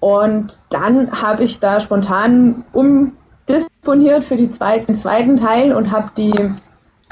Und 0.00 0.58
dann 0.70 1.22
habe 1.22 1.44
ich 1.44 1.58
da 1.58 1.80
spontan 1.80 2.64
umdisponiert 2.72 4.24
für 4.24 4.36
die 4.36 4.50
zweiten, 4.50 4.94
zweiten 4.94 5.36
Teil 5.36 5.72
und 5.72 5.90
habe 5.90 6.10
die, 6.16 6.54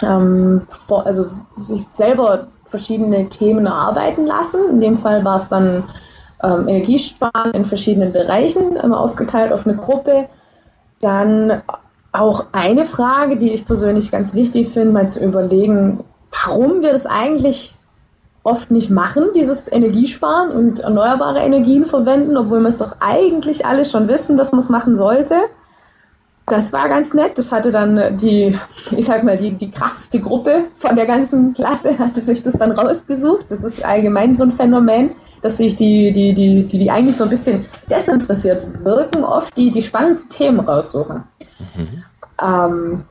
ähm, 0.02 0.62
vor, 0.87 1.06
also 1.06 1.22
sich 1.22 1.87
selber 1.92 2.48
verschiedene 2.66 3.28
Themen 3.28 3.66
erarbeiten 3.66 4.26
lassen. 4.26 4.68
In 4.70 4.80
dem 4.80 4.98
Fall 4.98 5.24
war 5.24 5.37
es 5.37 5.48
dann 5.48 5.84
ähm, 6.44 6.68
Energiesparen 6.68 7.52
in 7.52 7.64
verschiedenen 7.64 8.12
Bereichen, 8.12 8.76
immer 8.76 9.00
aufgeteilt 9.00 9.52
auf 9.52 9.66
eine 9.66 9.76
Gruppe. 9.76 10.28
Dann 11.00 11.62
auch 12.12 12.46
eine 12.52 12.87
Frage, 12.87 13.37
die 13.37 13.50
ich 13.50 13.66
persönlich 13.66 14.11
ganz 14.11 14.35
wichtig 14.35 14.68
finde, 14.68 14.92
mal 14.92 15.11
zu 15.11 15.24
überlegen, 15.24 16.04
warum 16.30 16.83
wir 16.83 16.92
das 16.92 17.07
eigentlich 17.07 17.74
oft 18.44 18.70
nicht 18.70 18.90
machen, 18.90 19.24
dieses 19.35 19.70
Energiesparen 19.72 20.50
und 20.50 20.80
erneuerbare 20.80 21.40
Energien 21.40 21.87
verwenden, 21.87 22.37
obwohl 22.37 22.61
wir 22.61 22.68
es 22.68 22.76
doch 22.76 22.96
eigentlich 23.00 23.64
alle 23.64 23.85
schon 23.85 24.07
wissen, 24.07 24.37
dass 24.37 24.52
man 24.52 24.61
es 24.61 24.68
machen 24.68 24.96
sollte. 24.96 25.35
Das 26.46 26.72
war 26.72 26.88
ganz 26.88 27.14
nett. 27.14 27.38
Das 27.38 27.50
hatte 27.52 27.72
dann 27.72 28.18
die, 28.18 28.59
ich 28.96 29.07
sag 29.07 29.24
mal, 29.24 29.37
die, 29.37 29.52
die 29.52 29.70
krasseste 29.70 30.20
Gruppe 30.20 30.64
von 30.76 30.94
der 30.94 31.07
ganzen 31.07 31.54
Klasse 31.54 31.98
hatte 31.98 32.20
sich 32.20 32.42
das 32.42 32.54
dann 32.54 32.72
rausgesucht. 32.72 33.46
Das 33.48 33.64
ist 33.64 33.85
allgemein 33.85 34.35
so 34.35 34.42
ein 34.42 34.52
Phänomen 34.52 35.12
dass 35.44 35.59
sich 35.59 35.76
die, 35.76 36.11
die, 36.11 36.33
die, 36.33 36.64
die, 36.64 36.78
die 36.78 36.90
eigentlich 36.90 37.18
so 37.18 37.24
ein 37.24 37.30
bisschen 37.30 37.66
desinteressiert 37.90 38.66
wirken, 38.83 39.24
oft 39.24 39.54
die, 39.59 39.70
die 39.70 39.83
spannendsten 39.83 40.30
Themen 40.30 40.61
raussuchen. 40.61 41.22
Mhm. 41.76 42.04
Ähm, 42.42 43.04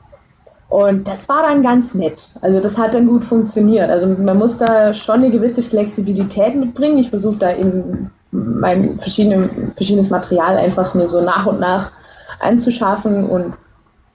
Und 0.68 1.06
das 1.06 1.28
war 1.28 1.42
dann 1.42 1.62
ganz 1.62 1.94
nett. 1.94 2.30
Also 2.40 2.58
das 2.58 2.76
hat 2.76 2.94
dann 2.94 3.06
gut 3.06 3.22
funktioniert. 3.22 3.88
Also 3.88 4.08
man 4.08 4.36
muss 4.36 4.58
da 4.58 4.92
schon 4.92 5.16
eine 5.16 5.30
gewisse 5.30 5.62
Flexibilität 5.62 6.56
mitbringen. 6.56 6.98
Ich 6.98 7.10
versuche 7.10 7.38
da 7.38 7.54
eben 7.54 8.10
mein 8.32 8.98
verschiedene, 8.98 9.48
verschiedenes 9.76 10.10
Material 10.10 10.56
einfach 10.56 10.94
mir 10.94 11.06
so 11.06 11.20
nach 11.20 11.46
und 11.46 11.60
nach 11.60 11.92
anzuschaffen 12.40 13.24
und 13.24 13.54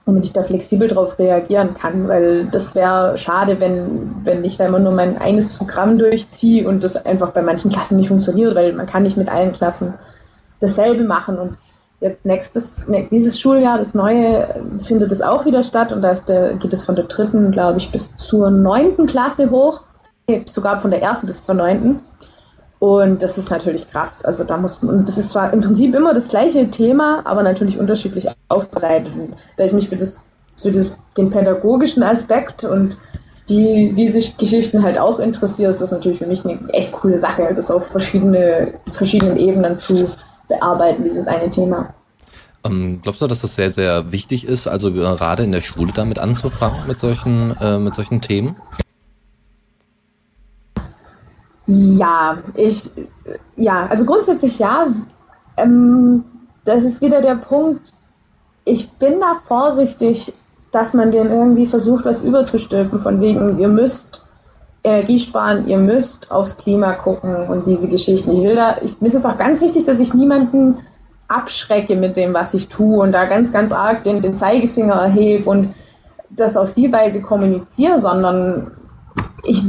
damit 0.06 0.24
ich 0.24 0.32
da 0.32 0.42
flexibel 0.42 0.88
drauf 0.88 1.18
reagieren 1.18 1.74
kann, 1.74 2.08
weil 2.08 2.46
das 2.46 2.74
wäre 2.74 3.16
schade, 3.16 3.60
wenn, 3.60 4.24
wenn 4.24 4.44
ich 4.44 4.56
da 4.56 4.66
immer 4.66 4.78
nur 4.78 4.92
mein 4.92 5.18
eines 5.18 5.54
Programm 5.54 5.98
durchziehe 5.98 6.66
und 6.66 6.82
das 6.82 6.96
einfach 7.04 7.30
bei 7.30 7.42
manchen 7.42 7.70
Klassen 7.70 7.96
nicht 7.96 8.08
funktioniert, 8.08 8.54
weil 8.54 8.72
man 8.72 8.86
kann 8.86 9.02
nicht 9.02 9.16
mit 9.16 9.28
allen 9.28 9.52
Klassen 9.52 9.94
dasselbe 10.58 11.04
machen 11.04 11.38
und 11.38 11.56
jetzt 12.00 12.24
nächstes, 12.24 12.82
dieses 13.10 13.38
Schuljahr, 13.38 13.78
das 13.78 13.94
neue, 13.94 14.62
findet 14.78 15.12
es 15.12 15.20
auch 15.20 15.44
wieder 15.44 15.62
statt 15.62 15.92
und 15.92 16.02
da 16.02 16.14
der, 16.14 16.54
geht 16.54 16.72
es 16.72 16.82
von 16.82 16.96
der 16.96 17.04
dritten, 17.04 17.52
glaube 17.52 17.78
ich, 17.78 17.92
bis 17.92 18.14
zur 18.16 18.50
neunten 18.50 19.06
Klasse 19.06 19.50
hoch, 19.50 19.82
sogar 20.46 20.80
von 20.80 20.90
der 20.90 21.02
ersten 21.02 21.26
bis 21.26 21.42
zur 21.42 21.54
neunten. 21.54 22.00
Und 22.80 23.20
das 23.20 23.36
ist 23.36 23.50
natürlich 23.50 23.86
krass. 23.86 24.24
Also 24.24 24.42
da 24.42 24.56
muss 24.56 24.82
man, 24.82 25.04
das 25.04 25.18
ist 25.18 25.32
zwar 25.32 25.52
im 25.52 25.60
Prinzip 25.60 25.94
immer 25.94 26.14
das 26.14 26.28
gleiche 26.28 26.70
Thema, 26.70 27.20
aber 27.24 27.42
natürlich 27.42 27.78
unterschiedlich 27.78 28.26
aufbereitet. 28.48 29.12
Und 29.14 29.34
da 29.58 29.64
ich 29.64 29.72
mich 29.74 29.90
für 29.90 29.96
das, 29.96 30.24
für 30.56 30.72
das, 30.72 30.96
den 31.14 31.28
pädagogischen 31.28 32.02
Aspekt 32.02 32.64
und 32.64 32.96
die 33.50 33.92
diese 33.92 34.32
Geschichten 34.38 34.82
halt 34.82 34.96
auch 34.96 35.18
interessiere, 35.18 35.70
ist 35.70 35.82
das 35.82 35.90
natürlich 35.90 36.18
für 36.18 36.26
mich 36.26 36.42
eine 36.44 36.58
echt 36.70 36.92
coole 36.92 37.18
Sache, 37.18 37.52
das 37.54 37.70
auf 37.70 37.88
verschiedene, 37.88 38.72
verschiedenen 38.92 39.36
Ebenen 39.36 39.76
zu 39.76 40.10
bearbeiten, 40.48 41.04
dieses 41.04 41.26
eine 41.26 41.50
Thema. 41.50 41.92
Ähm, 42.64 43.00
glaubst 43.02 43.20
du, 43.20 43.26
dass 43.26 43.42
das 43.42 43.56
sehr, 43.56 43.70
sehr 43.70 44.10
wichtig 44.10 44.46
ist, 44.46 44.66
also 44.66 44.90
gerade 44.90 45.42
in 45.42 45.52
der 45.52 45.60
Schule 45.60 45.92
damit 45.92 46.18
anzufangen, 46.18 46.86
mit 46.86 46.98
solchen, 46.98 47.54
äh, 47.60 47.78
mit 47.78 47.94
solchen 47.94 48.22
Themen? 48.22 48.56
Ja, 51.70 52.38
ich, 52.54 52.90
ja, 53.56 53.86
also 53.86 54.04
grundsätzlich 54.04 54.58
ja. 54.58 54.88
Ähm, 55.56 56.24
das 56.64 56.84
ist 56.84 57.00
wieder 57.00 57.22
der 57.22 57.36
Punkt, 57.36 57.94
ich 58.64 58.90
bin 58.92 59.20
da 59.20 59.36
vorsichtig, 59.46 60.32
dass 60.72 60.94
man 60.94 61.10
denen 61.10 61.30
irgendwie 61.30 61.66
versucht, 61.66 62.04
was 62.04 62.20
überzustülpen, 62.22 63.00
von 63.00 63.20
wegen, 63.20 63.58
ihr 63.58 63.68
müsst 63.68 64.24
Energie 64.82 65.18
sparen, 65.18 65.66
ihr 65.66 65.78
müsst 65.78 66.30
aufs 66.30 66.56
Klima 66.56 66.92
gucken 66.92 67.48
und 67.48 67.66
diese 67.66 67.88
Geschichten. 67.88 68.32
Ich 68.32 68.42
will 68.42 68.54
da, 68.54 68.76
ich, 68.82 69.00
mir 69.00 69.08
ist 69.08 69.14
es 69.14 69.26
auch 69.26 69.36
ganz 69.36 69.60
wichtig, 69.60 69.84
dass 69.84 70.00
ich 70.00 70.14
niemanden 70.14 70.78
abschrecke 71.28 71.96
mit 71.96 72.16
dem, 72.16 72.34
was 72.34 72.54
ich 72.54 72.68
tue 72.68 72.98
und 72.98 73.12
da 73.12 73.24
ganz, 73.26 73.52
ganz 73.52 73.72
arg 73.72 74.04
den, 74.04 74.22
den 74.22 74.36
Zeigefinger 74.36 74.94
erhebe 74.94 75.48
und 75.48 75.74
das 76.30 76.56
auf 76.56 76.72
die 76.72 76.92
Weise 76.92 77.20
kommuniziere, 77.20 77.98
sondern 77.98 78.72
ich 79.44 79.62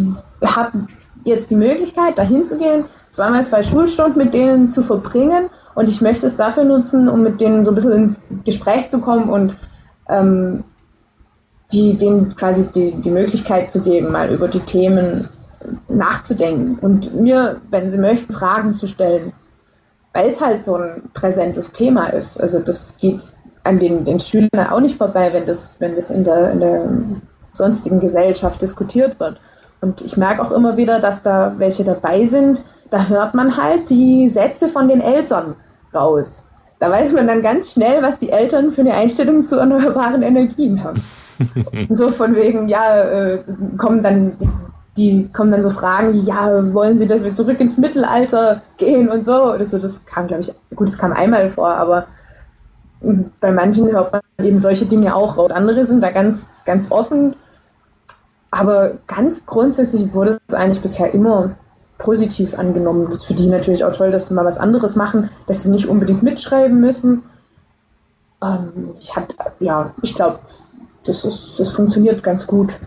habe 0.44 0.88
jetzt 1.24 1.50
die 1.50 1.56
Möglichkeit, 1.56 2.18
dahin 2.18 2.46
zu 2.46 2.58
gehen, 2.58 2.86
zweimal 3.10 3.46
zwei 3.46 3.64
Schulstunden 3.64 4.18
mit 4.18 4.34
denen 4.34 4.70
zu 4.70 4.84
verbringen 4.84 5.50
und 5.76 5.90
ich 5.90 6.02
möchte 6.02 6.28
es 6.28 6.36
dafür 6.36 6.64
nutzen, 6.64 7.08
um 7.10 7.22
mit 7.22 7.42
denen 7.42 7.66
so 7.66 7.72
ein 7.72 7.76
bisschen 7.76 7.92
ins 7.92 8.44
Gespräch 8.44 8.90
zu 8.90 9.00
kommen 9.00 9.30
und 9.30 9.56
ähm, 10.10 10.64
die, 11.72 11.96
denen 11.96 12.36
quasi 12.36 12.66
die, 12.66 12.92
die 12.92 13.12
Möglichkeit 13.12 13.70
zu 13.70 13.82
geben, 13.82 14.12
mal 14.12 14.30
über 14.34 14.48
die 14.48 14.60
Themen 14.60 15.30
nachzudenken 15.88 16.80
und 16.80 17.14
mir, 17.14 17.62
wenn 17.70 17.90
sie 17.90 17.98
möchten, 17.98 18.34
Fragen 18.34 18.74
zu 18.74 18.88
stellen, 18.88 19.34
weil 20.14 20.28
es 20.30 20.42
halt 20.42 20.66
so 20.66 20.76
ein 20.76 21.04
präsentes 21.14 21.72
Thema 21.72 22.08
ist. 22.08 22.40
Also 22.42 22.60
das 22.60 22.96
geht 22.98 23.22
an 23.64 23.80
den, 23.80 24.06
den 24.06 24.20
Schülern 24.20 24.68
auch 24.70 24.80
nicht 24.80 24.98
vorbei, 24.98 25.32
wenn 25.34 25.46
das, 25.46 25.80
wenn 25.80 25.96
das 25.96 26.10
in 26.10 26.24
der, 26.24 26.52
in 26.52 26.60
der 26.60 26.90
sonstigen 27.54 28.00
Gesellschaft 28.00 28.62
diskutiert 28.62 29.20
wird. 29.20 29.40
Und 29.82 30.02
ich 30.02 30.16
merke 30.16 30.42
auch 30.42 30.52
immer 30.52 30.78
wieder, 30.78 31.00
dass 31.00 31.22
da 31.22 31.56
welche 31.58 31.84
dabei 31.84 32.26
sind, 32.26 32.64
da 32.90 33.08
hört 33.08 33.34
man 33.34 33.58
halt 33.58 33.90
die 33.90 34.30
Sätze 34.30 34.68
von 34.68 34.88
den 34.88 35.02
Eltern 35.02 35.56
raus. 35.94 36.44
Da 36.80 36.90
weiß 36.90 37.14
man 37.14 37.28
dann 37.28 37.42
ganz 37.42 37.74
schnell, 37.74 38.02
was 38.02 38.20
die 38.20 38.30
Eltern 38.30 38.72
für 38.72 38.82
eine 38.82 38.94
Einstellung 38.94 39.44
zu 39.44 39.58
erneuerbaren 39.58 40.22
Energien 40.22 40.84
haben. 40.84 41.02
so 41.90 42.10
von 42.10 42.36
wegen, 42.36 42.68
ja, 42.70 43.02
äh, 43.02 43.44
kommen 43.78 44.04
dann 44.04 44.34
die 44.98 45.30
kommen 45.32 45.52
dann 45.52 45.62
so 45.62 45.70
Fragen 45.70 46.14
wie, 46.14 46.20
ja, 46.20 46.74
wollen 46.74 46.98
Sie, 46.98 47.08
dass 47.08 47.24
wir 47.24 47.34
zurück 47.34 47.60
ins 47.60 47.78
Mittelalter 47.78 48.62
gehen 48.78 49.10
und 49.10 49.24
so. 49.24 49.58
Das, 49.58 49.70
das 49.70 50.06
kam, 50.06 50.28
glaube 50.28 50.42
ich, 50.42 50.54
gut, 50.76 50.90
das 50.90 50.98
kam 50.98 51.14
einmal 51.14 51.50
vor, 51.50 51.70
aber 51.70 52.08
bei 53.40 53.52
manchen 53.52 53.90
hört 53.90 54.12
man 54.12 54.22
eben 54.44 54.58
solche 54.58 54.86
Dinge 54.86 55.16
auch 55.16 55.38
raus. 55.38 55.52
Andere 55.52 55.86
sind 55.86 56.04
da 56.04 56.12
ganz, 56.12 56.66
ganz 56.66 56.92
offen 56.92 57.36
aber 58.52 58.98
ganz 59.08 59.46
grundsätzlich 59.46 60.14
wurde 60.14 60.38
es 60.46 60.54
eigentlich 60.54 60.82
bisher 60.82 61.14
immer 61.14 61.56
positiv 61.98 62.58
angenommen. 62.58 63.06
Das 63.06 63.16
ist 63.16 63.26
für 63.26 63.34
die 63.34 63.48
natürlich 63.48 63.86
auch 63.86 63.94
toll, 63.94 64.12
dass 64.12 64.28
sie 64.28 64.34
mal 64.34 64.46
was 64.46 64.58
anderes 64.58 64.96
machen, 64.96 65.30
dass 65.48 65.64
sie 65.64 65.70
nicht 65.70 65.88
unbedingt 65.88 66.22
mitschreiben 66.22 66.80
müssen. 66.80 67.24
Ähm, 68.44 68.96
ich 69.00 69.14
ja, 69.60 69.94
ich 70.02 70.14
glaube, 70.14 70.40
das, 71.06 71.56
das 71.58 71.72
funktioniert 71.72 72.24
ganz 72.24 72.46
gut, 72.46 72.78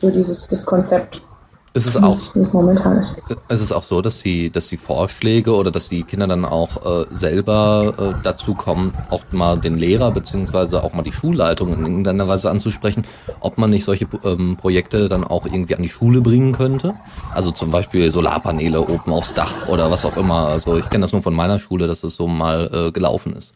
so 0.00 0.10
dieses 0.10 0.46
das 0.46 0.66
Konzept. 0.66 1.22
Ist 1.76 1.84
es 1.84 1.96
auch, 2.02 2.34
es 2.34 2.52
momentan 2.54 2.96
ist. 2.96 3.14
Ist 3.50 3.60
es 3.60 3.70
auch 3.70 3.82
so, 3.82 4.00
dass 4.00 4.22
die, 4.22 4.48
dass 4.48 4.68
die 4.68 4.78
Vorschläge 4.78 5.54
oder 5.54 5.70
dass 5.70 5.90
die 5.90 6.04
Kinder 6.04 6.26
dann 6.26 6.46
auch 6.46 7.02
äh, 7.02 7.04
selber 7.10 7.92
äh, 7.98 8.22
dazu 8.22 8.54
kommen, 8.54 8.94
auch 9.10 9.20
mal 9.30 9.60
den 9.60 9.76
Lehrer 9.76 10.10
beziehungsweise 10.10 10.82
auch 10.82 10.94
mal 10.94 11.02
die 11.02 11.12
Schulleitung 11.12 11.74
in 11.74 11.84
irgendeiner 11.84 12.26
Weise 12.28 12.50
anzusprechen, 12.50 13.04
ob 13.40 13.58
man 13.58 13.68
nicht 13.68 13.84
solche 13.84 14.06
ähm, 14.24 14.56
Projekte 14.56 15.10
dann 15.10 15.22
auch 15.22 15.44
irgendwie 15.44 15.76
an 15.76 15.82
die 15.82 15.90
Schule 15.90 16.22
bringen 16.22 16.52
könnte? 16.52 16.94
Also 17.34 17.50
zum 17.50 17.70
Beispiel 17.70 18.10
Solarpaneele 18.10 18.80
oben 18.80 19.12
aufs 19.12 19.34
Dach 19.34 19.68
oder 19.68 19.90
was 19.90 20.06
auch 20.06 20.16
immer. 20.16 20.46
Also 20.46 20.78
ich 20.78 20.88
kenne 20.88 21.02
das 21.02 21.12
nur 21.12 21.20
von 21.20 21.34
meiner 21.34 21.58
Schule, 21.58 21.86
dass 21.86 22.02
es 22.04 22.14
so 22.14 22.26
mal 22.26 22.70
äh, 22.72 22.90
gelaufen 22.90 23.36
ist. 23.36 23.52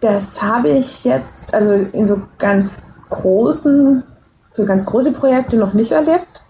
Das 0.00 0.42
habe 0.42 0.70
ich 0.70 1.04
jetzt, 1.04 1.54
also 1.54 1.72
in 1.72 2.08
so 2.08 2.20
ganz 2.36 2.78
großen 3.10 4.02
für 4.50 4.64
ganz 4.64 4.84
große 4.86 5.12
Projekte 5.12 5.56
noch 5.56 5.74
nicht 5.74 5.92
erlebt. 5.92 6.42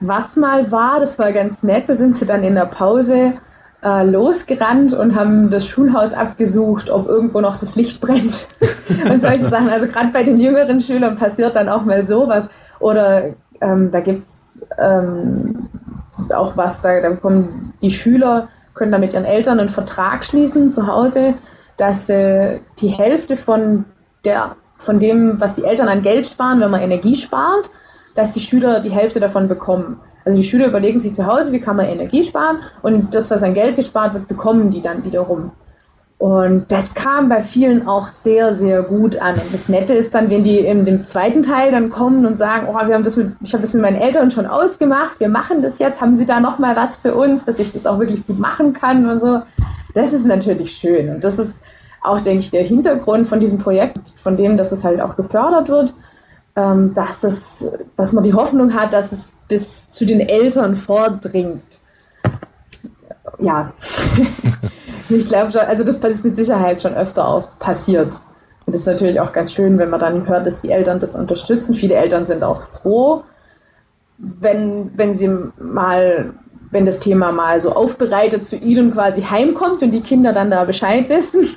Was 0.00 0.36
mal 0.36 0.70
war, 0.70 1.00
das 1.00 1.18
war 1.18 1.32
ganz 1.32 1.62
nett, 1.62 1.88
da 1.88 1.94
sind 1.94 2.16
sie 2.16 2.26
dann 2.26 2.42
in 2.42 2.54
der 2.54 2.66
Pause 2.66 3.34
äh, 3.82 4.02
losgerannt 4.02 4.92
und 4.92 5.14
haben 5.14 5.50
das 5.50 5.66
Schulhaus 5.66 6.14
abgesucht, 6.14 6.90
ob 6.90 7.06
irgendwo 7.06 7.40
noch 7.40 7.58
das 7.58 7.76
Licht 7.76 8.00
brennt 8.00 8.48
und 9.10 9.20
solche 9.20 9.48
Sachen. 9.48 9.68
Also 9.68 9.86
gerade 9.86 10.08
bei 10.08 10.24
den 10.24 10.38
jüngeren 10.38 10.80
Schülern 10.80 11.16
passiert 11.16 11.54
dann 11.56 11.68
auch 11.68 11.84
mal 11.84 12.04
sowas. 12.04 12.48
Oder 12.80 13.34
ähm, 13.60 13.90
da 13.90 14.00
gibt 14.00 14.24
es 14.24 14.66
ähm, 14.78 15.68
auch 16.34 16.56
was, 16.56 16.80
da, 16.80 17.00
da 17.00 17.10
bekommen 17.10 17.74
die 17.82 17.90
Schüler, 17.90 18.48
können 18.74 18.92
da 18.92 18.98
mit 18.98 19.12
ihren 19.12 19.24
Eltern 19.24 19.60
einen 19.60 19.68
Vertrag 19.68 20.24
schließen 20.24 20.72
zu 20.72 20.86
Hause, 20.86 21.34
dass 21.76 22.08
äh, 22.08 22.60
die 22.78 22.88
Hälfte 22.88 23.36
von 23.36 23.84
der 24.24 24.56
von 24.84 25.00
dem, 25.00 25.40
was 25.40 25.56
die 25.56 25.64
Eltern 25.64 25.88
an 25.88 26.02
Geld 26.02 26.26
sparen, 26.26 26.60
wenn 26.60 26.70
man 26.70 26.82
Energie 26.82 27.16
spart, 27.16 27.70
dass 28.14 28.32
die 28.32 28.40
Schüler 28.40 28.80
die 28.80 28.90
Hälfte 28.90 29.20
davon 29.20 29.48
bekommen. 29.48 30.00
Also 30.24 30.38
die 30.38 30.44
Schüler 30.44 30.68
überlegen 30.68 31.00
sich 31.00 31.14
zu 31.14 31.26
Hause, 31.26 31.52
wie 31.52 31.60
kann 31.60 31.76
man 31.76 31.86
Energie 31.86 32.22
sparen 32.22 32.58
und 32.82 33.14
das, 33.14 33.30
was 33.30 33.42
an 33.42 33.54
Geld 33.54 33.76
gespart 33.76 34.14
wird, 34.14 34.28
bekommen 34.28 34.70
die 34.70 34.80
dann 34.80 35.04
wiederum. 35.04 35.52
Und 36.24 36.72
das 36.72 36.94
kam 36.94 37.28
bei 37.28 37.42
vielen 37.42 37.86
auch 37.86 38.08
sehr, 38.08 38.54
sehr 38.54 38.82
gut 38.82 39.18
an. 39.18 39.34
Und 39.34 39.52
das 39.52 39.68
Nette 39.68 39.92
ist 39.92 40.14
dann, 40.14 40.30
wenn 40.30 40.42
die 40.42 40.58
in 40.60 40.86
dem 40.86 41.04
zweiten 41.04 41.42
Teil 41.42 41.70
dann 41.70 41.90
kommen 41.90 42.24
und 42.24 42.38
sagen, 42.38 42.66
oh, 42.70 42.86
wir 42.86 42.94
haben 42.94 43.04
das 43.04 43.16
mit, 43.16 43.32
ich 43.42 43.52
habe 43.52 43.60
das 43.60 43.74
mit 43.74 43.82
meinen 43.82 44.00
Eltern 44.00 44.30
schon 44.30 44.46
ausgemacht, 44.46 45.20
wir 45.20 45.28
machen 45.28 45.60
das 45.60 45.78
jetzt, 45.78 46.00
haben 46.00 46.14
sie 46.14 46.24
da 46.24 46.40
noch 46.40 46.58
mal 46.58 46.76
was 46.76 46.96
für 46.96 47.14
uns, 47.14 47.44
dass 47.44 47.58
ich 47.58 47.72
das 47.72 47.84
auch 47.84 47.98
wirklich 47.98 48.26
gut 48.26 48.38
machen 48.38 48.72
kann 48.72 49.06
und 49.06 49.20
so. 49.20 49.42
Das 49.92 50.14
ist 50.14 50.24
natürlich 50.24 50.72
schön. 50.72 51.10
Und 51.10 51.24
das 51.24 51.38
ist, 51.38 51.62
auch, 52.04 52.20
denke 52.20 52.40
ich, 52.40 52.50
der 52.50 52.62
Hintergrund 52.62 53.26
von 53.28 53.40
diesem 53.40 53.58
Projekt, 53.58 54.10
von 54.16 54.36
dem, 54.36 54.56
dass 54.56 54.72
es 54.72 54.84
halt 54.84 55.00
auch 55.00 55.16
gefördert 55.16 55.68
wird, 55.68 55.94
ähm, 56.54 56.92
dass, 56.94 57.24
es, 57.24 57.66
dass 57.96 58.12
man 58.12 58.22
die 58.22 58.34
Hoffnung 58.34 58.74
hat, 58.74 58.92
dass 58.92 59.10
es 59.10 59.32
bis 59.48 59.90
zu 59.90 60.04
den 60.04 60.20
Eltern 60.20 60.76
vordringt. 60.76 61.62
Ja, 63.40 63.72
ich 65.08 65.26
glaube 65.26 65.50
schon, 65.50 65.62
also 65.62 65.82
das 65.82 65.96
ist 65.96 66.24
mit 66.24 66.36
Sicherheit 66.36 66.80
schon 66.80 66.94
öfter 66.94 67.26
auch 67.26 67.58
passiert. 67.58 68.12
Und 68.66 68.74
das 68.74 68.82
ist 68.82 68.86
natürlich 68.86 69.20
auch 69.20 69.32
ganz 69.32 69.52
schön, 69.52 69.78
wenn 69.78 69.90
man 69.90 70.00
dann 70.00 70.28
hört, 70.28 70.46
dass 70.46 70.60
die 70.60 70.70
Eltern 70.70 71.00
das 71.00 71.14
unterstützen. 71.14 71.74
Viele 71.74 71.94
Eltern 71.94 72.26
sind 72.26 72.44
auch 72.44 72.62
froh, 72.62 73.24
wenn, 74.18 74.92
wenn 74.94 75.14
sie 75.14 75.28
mal, 75.58 76.34
wenn 76.70 76.86
das 76.86 76.98
Thema 76.98 77.32
mal 77.32 77.60
so 77.60 77.72
aufbereitet 77.72 78.46
zu 78.46 78.56
ihnen 78.56 78.92
quasi 78.92 79.22
heimkommt 79.22 79.82
und 79.82 79.90
die 79.90 80.02
Kinder 80.02 80.32
dann 80.32 80.50
da 80.50 80.64
Bescheid 80.64 81.08
wissen 81.08 81.48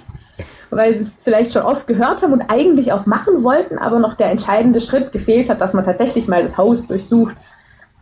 weil 0.70 0.96
sie 0.96 1.04
es 1.04 1.16
vielleicht 1.22 1.52
schon 1.52 1.64
oft 1.64 1.88
gehört 1.88 2.24
haben 2.24 2.34
und 2.34 2.50
eigentlich 2.50 2.92
auch 2.94 3.06
machen 3.06 3.44
wollten, 3.44 3.78
aber 3.78 4.00
noch 4.00 4.14
der 4.14 4.32
entscheidende 4.32 4.82
Schritt 4.82 5.12
gefehlt 5.12 5.50
hat, 5.50 5.62
dass 5.62 5.74
man 5.74 5.84
tatsächlich 5.84 6.28
mal 6.28 6.42
das 6.42 6.58
Haus 6.58 6.88
durchsucht. 6.88 7.36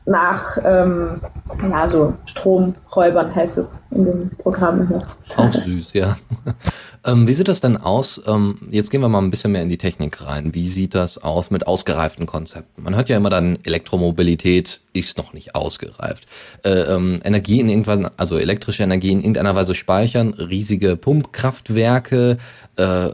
Nach 0.05 0.57
ähm, 0.63 1.21
ja, 1.63 1.87
so 1.87 2.13
Stromräubern 2.25 3.33
heißt 3.33 3.57
es 3.57 3.81
in 3.91 4.05
dem 4.05 4.29
Programm. 4.37 5.01
Auch 5.35 5.53
süß, 5.53 5.93
ja. 5.93 6.17
ähm, 7.05 7.27
wie 7.27 7.33
sieht 7.33 7.47
das 7.47 7.59
denn 7.59 7.77
aus? 7.77 8.21
Ähm, 8.27 8.59
jetzt 8.69 8.91
gehen 8.91 9.01
wir 9.01 9.09
mal 9.09 9.21
ein 9.21 9.31
bisschen 9.31 9.51
mehr 9.51 9.63
in 9.63 9.69
die 9.69 9.77
Technik 9.77 10.23
rein. 10.23 10.53
Wie 10.53 10.67
sieht 10.67 10.93
das 10.93 11.17
aus 11.17 11.49
mit 11.49 11.65
ausgereiften 11.65 12.27
Konzepten? 12.27 12.83
Man 12.83 12.95
hört 12.95 13.09
ja 13.09 13.17
immer 13.17 13.29
dann, 13.31 13.57
Elektromobilität 13.63 14.81
ist 14.93 15.17
noch 15.17 15.33
nicht 15.33 15.55
ausgereift. 15.55 16.27
Äh, 16.63 16.69
ähm, 16.69 17.19
Energie 17.23 17.59
in 17.59 17.69
irgendwann, 17.69 18.09
also 18.17 18.37
elektrische 18.37 18.83
Energie 18.83 19.11
in 19.11 19.19
irgendeiner 19.19 19.55
Weise 19.55 19.73
speichern, 19.73 20.33
riesige 20.33 20.95
Pumpkraftwerke, 20.97 22.37
äh, 22.75 23.09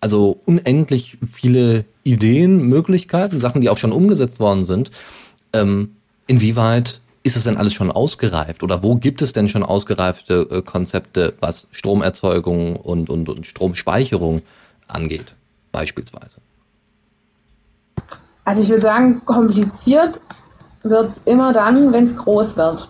also 0.00 0.40
unendlich 0.44 1.18
viele 1.32 1.84
Ideen, 2.04 2.62
Möglichkeiten, 2.68 3.38
Sachen, 3.38 3.60
die 3.60 3.70
auch 3.70 3.78
schon 3.78 3.92
umgesetzt 3.92 4.40
worden 4.40 4.62
sind. 4.62 4.90
Ähm, 5.52 5.96
Inwieweit 6.26 7.00
ist 7.22 7.36
es 7.36 7.44
denn 7.44 7.56
alles 7.56 7.74
schon 7.74 7.90
ausgereift 7.90 8.62
oder 8.62 8.82
wo 8.82 8.94
gibt 8.96 9.20
es 9.20 9.32
denn 9.32 9.48
schon 9.48 9.62
ausgereifte 9.62 10.46
äh, 10.50 10.62
Konzepte, 10.62 11.34
was 11.40 11.66
Stromerzeugung 11.72 12.76
und, 12.76 13.10
und, 13.10 13.28
und 13.28 13.46
Stromspeicherung 13.46 14.42
angeht, 14.86 15.34
beispielsweise? 15.72 16.38
Also 18.44 18.62
ich 18.62 18.68
würde 18.68 18.82
sagen, 18.82 19.24
kompliziert 19.24 20.20
wird 20.84 21.10
es 21.10 21.20
immer 21.24 21.52
dann, 21.52 21.92
wenn 21.92 22.04
es 22.04 22.16
groß 22.16 22.56
wird. 22.56 22.88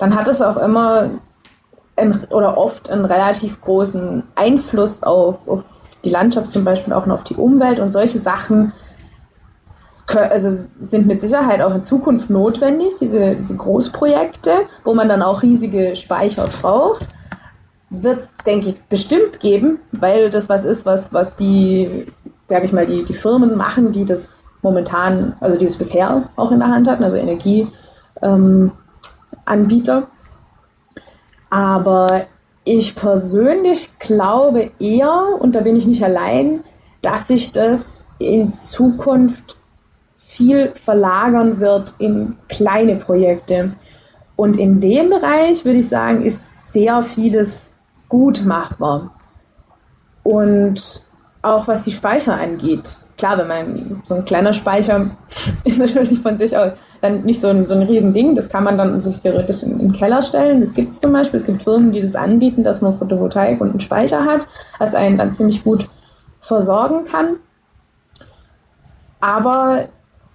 Dann 0.00 0.16
hat 0.16 0.26
es 0.26 0.42
auch 0.42 0.56
immer 0.56 1.10
ein, 1.94 2.24
oder 2.30 2.58
oft 2.58 2.90
einen 2.90 3.04
relativ 3.04 3.60
großen 3.60 4.24
Einfluss 4.34 5.04
auf, 5.04 5.46
auf 5.46 5.64
die 6.04 6.10
Landschaft, 6.10 6.50
zum 6.50 6.64
Beispiel 6.64 6.92
auch 6.92 7.06
noch 7.06 7.16
auf 7.16 7.24
die 7.24 7.36
Umwelt 7.36 7.78
und 7.78 7.92
solche 7.92 8.18
Sachen 8.18 8.72
also 10.06 10.66
sind 10.78 11.06
mit 11.06 11.20
Sicherheit 11.20 11.62
auch 11.62 11.74
in 11.74 11.82
Zukunft 11.82 12.30
notwendig, 12.30 12.94
diese, 13.00 13.36
diese 13.36 13.56
Großprojekte, 13.56 14.66
wo 14.84 14.94
man 14.94 15.08
dann 15.08 15.22
auch 15.22 15.42
riesige 15.42 15.96
Speicher 15.96 16.44
braucht. 16.60 17.06
Wird 17.90 18.20
es, 18.20 18.34
denke 18.46 18.70
ich, 18.70 18.80
bestimmt 18.84 19.40
geben, 19.40 19.78
weil 19.92 20.30
das 20.30 20.48
was 20.48 20.64
ist, 20.64 20.86
was, 20.86 21.12
was 21.12 21.36
die, 21.36 22.06
sage 22.48 22.64
ich 22.64 22.72
mal, 22.72 22.86
die, 22.86 23.04
die 23.04 23.14
Firmen 23.14 23.56
machen, 23.56 23.92
die 23.92 24.04
das 24.04 24.44
momentan, 24.62 25.36
also 25.40 25.58
die 25.58 25.66
es 25.66 25.76
bisher 25.76 26.28
auch 26.36 26.50
in 26.50 26.60
der 26.60 26.68
Hand 26.68 26.88
hatten, 26.88 27.04
also 27.04 27.16
Energieanbieter. 27.16 27.72
Ähm, 28.22 30.06
Aber 31.50 32.26
ich 32.64 32.94
persönlich 32.94 33.90
glaube 33.98 34.70
eher, 34.78 35.26
und 35.40 35.54
da 35.54 35.60
bin 35.60 35.76
ich 35.76 35.86
nicht 35.86 36.04
allein, 36.04 36.64
dass 37.02 37.28
sich 37.28 37.52
das 37.52 38.04
in 38.18 38.52
Zukunft 38.52 39.56
viel 40.32 40.72
verlagern 40.74 41.60
wird 41.60 41.94
in 41.98 42.36
kleine 42.48 42.96
Projekte. 42.96 43.72
Und 44.34 44.58
in 44.58 44.80
dem 44.80 45.10
Bereich 45.10 45.64
würde 45.64 45.80
ich 45.80 45.88
sagen, 45.88 46.24
ist 46.24 46.72
sehr 46.72 47.02
vieles 47.02 47.70
gut 48.08 48.44
machbar. 48.44 49.14
Und 50.22 51.02
auch 51.42 51.68
was 51.68 51.82
die 51.82 51.92
Speicher 51.92 52.34
angeht. 52.34 52.96
Klar, 53.18 53.38
wenn 53.38 53.48
man 53.48 54.02
so 54.04 54.14
ein 54.14 54.24
kleiner 54.24 54.52
Speicher 54.52 55.10
ist 55.64 55.78
natürlich 55.78 56.18
von 56.20 56.36
sich 56.36 56.56
aus 56.56 56.72
dann 57.02 57.22
nicht 57.24 57.40
so 57.40 57.48
ein, 57.48 57.66
so 57.66 57.74
ein 57.74 57.82
Riesending. 57.82 58.36
Das 58.36 58.48
kann 58.48 58.64
man 58.64 58.78
dann 58.78 59.00
sich 59.00 59.18
theoretisch 59.18 59.64
in, 59.64 59.72
in 59.72 59.78
den 59.88 59.92
Keller 59.92 60.22
stellen. 60.22 60.60
Das 60.60 60.72
gibt 60.72 60.92
es 60.92 61.00
zum 61.00 61.12
Beispiel. 61.12 61.40
Es 61.40 61.46
gibt 61.46 61.62
Firmen, 61.62 61.92
die 61.92 62.00
das 62.00 62.14
anbieten, 62.14 62.62
dass 62.62 62.80
man 62.80 62.96
Photovoltaik 62.96 63.60
und 63.60 63.70
einen 63.70 63.80
Speicher 63.80 64.24
hat, 64.24 64.46
was 64.78 64.94
einen 64.94 65.18
dann 65.18 65.32
ziemlich 65.32 65.64
gut 65.64 65.88
versorgen 66.40 67.04
kann. 67.04 67.36
Aber 69.20 69.88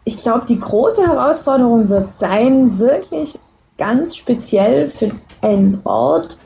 ich 0.07 0.19
glaube, 0.19 0.45
die 0.47 0.57
große 0.57 1.05
Herausforderung 1.05 1.89
wird 1.89 2.13
sein, 2.13 2.79
wirklich 2.79 3.37
ganz 3.77 4.15
speziell 4.15 4.87
für 4.87 5.11
einen 5.41 5.81
Ort 5.83 6.37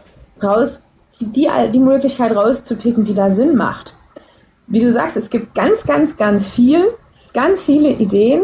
raus, 0.41 0.81
die, 1.19 1.27
die, 1.27 1.79
Möglichkeit 1.79 2.35
rauszupicken, 2.35 3.03
die 3.03 3.13
da 3.13 3.29
Sinn 3.29 3.55
macht. 3.55 3.95
Wie 4.65 4.79
du 4.79 4.91
sagst, 4.91 5.15
es 5.15 5.29
gibt 5.29 5.53
ganz, 5.53 5.83
ganz, 5.83 6.17
ganz 6.17 6.47
viel, 6.49 6.87
ganz 7.35 7.61
viele 7.61 7.91
Ideen. 7.91 8.41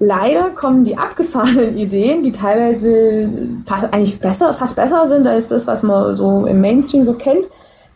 Leider 0.00 0.50
kommen 0.50 0.82
die 0.82 0.98
abgefahrenen 0.98 1.78
Ideen, 1.78 2.24
die 2.24 2.32
teilweise 2.32 3.30
fast, 3.66 3.94
eigentlich 3.94 4.18
besser, 4.18 4.52
fast 4.52 4.74
besser 4.74 5.06
sind 5.06 5.28
als 5.28 5.46
das, 5.46 5.68
was 5.68 5.84
man 5.84 6.16
so 6.16 6.44
im 6.44 6.60
Mainstream 6.60 7.04
so 7.04 7.14
kennt, 7.14 7.48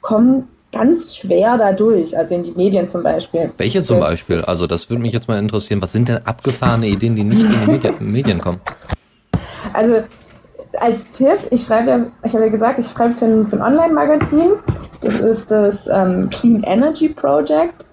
kommen 0.02 0.46
ganz 0.72 1.16
schwer 1.16 1.56
dadurch, 1.56 2.16
also 2.16 2.34
in 2.34 2.42
die 2.42 2.52
Medien 2.52 2.88
zum 2.88 3.02
Beispiel. 3.02 3.52
Welche 3.56 3.82
zum 3.82 4.00
das, 4.00 4.10
Beispiel? 4.10 4.42
Also 4.42 4.66
das 4.66 4.90
würde 4.90 5.02
mich 5.02 5.12
jetzt 5.12 5.28
mal 5.28 5.38
interessieren. 5.38 5.80
Was 5.80 5.92
sind 5.92 6.08
denn 6.08 6.18
abgefahrene 6.24 6.88
Ideen, 6.88 7.16
die 7.16 7.24
nicht 7.24 7.42
in 7.42 7.50
die 7.50 7.66
Medi 7.66 7.92
Medien 8.00 8.40
kommen? 8.40 8.60
Also 9.72 10.02
als 10.78 11.08
Tipp, 11.10 11.38
ich 11.50 11.64
schreibe, 11.64 12.12
ich 12.24 12.32
habe 12.32 12.44
ja 12.44 12.50
gesagt, 12.50 12.78
ich 12.78 12.86
schreibe 12.86 13.14
für 13.14 13.24
ein, 13.24 13.46
ein 13.50 13.62
Online-Magazin. 13.62 14.50
Das 15.00 15.20
ist 15.20 15.50
das 15.50 15.86
ähm, 15.86 16.28
Clean 16.30 16.62
Energy 16.62 17.08
Project. 17.08 17.86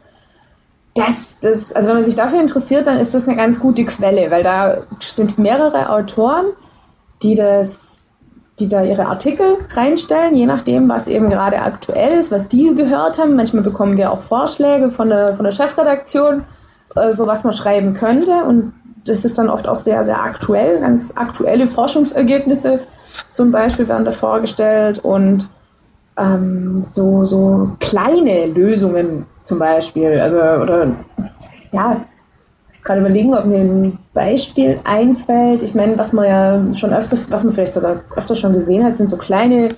Das, 0.95 1.35
das, 1.41 1.73
also 1.73 1.89
wenn 1.89 1.95
man 1.95 2.05
sich 2.05 2.15
dafür 2.15 2.39
interessiert, 2.39 2.87
dann 2.87 2.97
ist 2.97 3.13
das 3.13 3.27
eine 3.27 3.35
ganz 3.35 3.59
gute 3.59 3.85
Quelle, 3.85 4.31
weil 4.31 4.43
da 4.43 4.77
sind 4.99 5.37
mehrere 5.37 5.89
Autoren, 5.89 6.45
die 7.21 7.35
das 7.35 7.94
die 8.59 8.69
da 8.69 8.83
ihre 8.83 9.07
Artikel 9.07 9.57
reinstellen, 9.69 10.33
je 10.33 10.45
nachdem, 10.45 10.87
was 10.87 11.07
eben 11.07 11.29
gerade 11.29 11.61
aktuell 11.61 12.17
ist, 12.17 12.31
was 12.31 12.47
die 12.47 12.73
gehört 12.73 13.19
haben. 13.19 13.35
Manchmal 13.35 13.63
bekommen 13.63 13.97
wir 13.97 14.11
auch 14.11 14.21
Vorschläge 14.21 14.89
von 14.91 15.09
der, 15.09 15.33
von 15.35 15.43
der 15.43 15.51
Chefredaktion, 15.51 16.45
äh, 16.95 17.17
wo 17.17 17.27
was 17.27 17.43
man 17.43 17.53
schreiben 17.53 17.93
könnte. 17.93 18.43
Und 18.45 18.73
das 19.05 19.25
ist 19.25 19.37
dann 19.37 19.49
oft 19.49 19.67
auch 19.67 19.77
sehr, 19.77 20.05
sehr 20.05 20.21
aktuell. 20.21 20.79
Ganz 20.79 21.13
aktuelle 21.15 21.67
Forschungsergebnisse 21.67 22.79
zum 23.29 23.51
Beispiel 23.51 23.87
werden 23.87 24.05
da 24.05 24.11
vorgestellt 24.11 24.99
und 24.99 25.49
ähm, 26.17 26.83
so, 26.83 27.25
so 27.25 27.71
kleine 27.79 28.47
Lösungen 28.47 29.25
zum 29.43 29.59
Beispiel. 29.59 30.19
Also, 30.19 30.37
oder 30.37 30.91
ja, 31.73 32.05
gerade 32.85 33.01
überlegen, 33.01 33.33
ob 33.33 33.45
mir 33.45 33.59
ein 33.59 33.97
Beispiel 34.13 34.79
einfällt. 34.83 35.63
Ich 35.63 35.75
meine, 35.75 35.97
was 35.97 36.13
man 36.13 36.25
ja 36.25 36.75
schon 36.75 36.93
öfter, 36.93 37.17
was 37.29 37.43
man 37.43 37.53
vielleicht 37.53 37.73
sogar 37.73 38.01
öfter 38.15 38.35
schon 38.35 38.53
gesehen 38.53 38.85
hat, 38.85 38.95
sind 38.95 39.09
so 39.09 39.17
kleine 39.17 39.69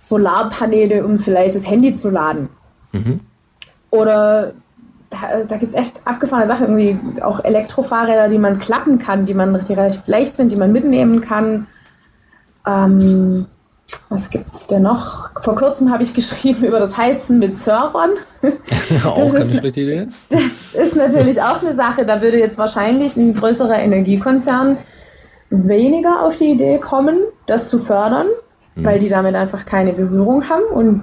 Solarpaneele, 0.00 1.04
um 1.04 1.18
vielleicht 1.18 1.54
das 1.54 1.68
Handy 1.68 1.94
zu 1.94 2.10
laden. 2.10 2.50
Mhm. 2.92 3.20
Oder 3.90 4.52
da, 5.08 5.44
da 5.48 5.56
gibt 5.56 5.72
es 5.72 5.78
echt 5.78 6.00
abgefahrene 6.04 6.46
Sachen, 6.46 6.78
irgendwie 6.78 7.22
auch 7.22 7.42
Elektrofahrräder, 7.42 8.28
die 8.28 8.38
man 8.38 8.58
klappen 8.58 8.98
kann, 8.98 9.26
die 9.26 9.34
man 9.34 9.64
die 9.64 9.72
relativ 9.72 10.02
leicht 10.06 10.36
sind, 10.36 10.52
die 10.52 10.56
man 10.56 10.72
mitnehmen 10.72 11.22
kann. 11.22 11.66
Ähm, 12.66 13.46
was 14.08 14.30
gibt's 14.30 14.66
denn 14.66 14.82
noch? 14.82 15.30
Vor 15.42 15.54
kurzem 15.54 15.90
habe 15.90 16.02
ich 16.02 16.14
geschrieben 16.14 16.64
über 16.64 16.80
das 16.80 16.96
Heizen 16.96 17.38
mit 17.38 17.56
Servern. 17.56 18.10
auch 19.04 19.16
keine 19.16 19.46
schlechte 19.46 19.80
Idee. 19.80 20.08
Das 20.28 20.42
ist 20.74 20.96
natürlich 20.96 21.40
auch 21.40 21.62
eine 21.62 21.74
Sache. 21.74 22.04
Da 22.04 22.20
würde 22.20 22.38
jetzt 22.38 22.58
wahrscheinlich 22.58 23.16
ein 23.16 23.34
größerer 23.34 23.78
Energiekonzern 23.78 24.78
weniger 25.50 26.22
auf 26.24 26.36
die 26.36 26.50
Idee 26.50 26.78
kommen, 26.78 27.18
das 27.46 27.68
zu 27.68 27.78
fördern, 27.78 28.26
hm. 28.74 28.84
weil 28.84 28.98
die 28.98 29.08
damit 29.08 29.34
einfach 29.34 29.64
keine 29.64 29.92
Berührung 29.92 30.48
haben 30.48 30.64
und 30.72 31.02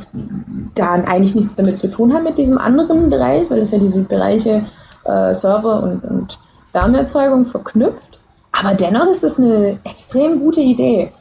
da 0.75 0.93
eigentlich 0.93 1.35
nichts 1.35 1.55
damit 1.55 1.79
zu 1.79 1.89
tun 1.89 2.13
haben 2.13 2.23
mit 2.23 2.37
diesem 2.37 2.57
anderen 2.57 3.09
Bereich, 3.09 3.49
weil 3.49 3.59
es 3.59 3.71
ja 3.71 3.77
diese 3.77 4.01
Bereiche 4.01 4.65
äh, 5.05 5.33
Server 5.33 5.83
und, 5.83 6.03
und 6.03 6.39
Wärmeerzeugung 6.73 7.45
verknüpft. 7.45 8.19
Aber 8.51 8.73
dennoch 8.73 9.07
ist 9.07 9.23
es 9.23 9.37
eine 9.37 9.79
extrem 9.83 10.39
gute 10.39 10.61
Idee. 10.61 11.11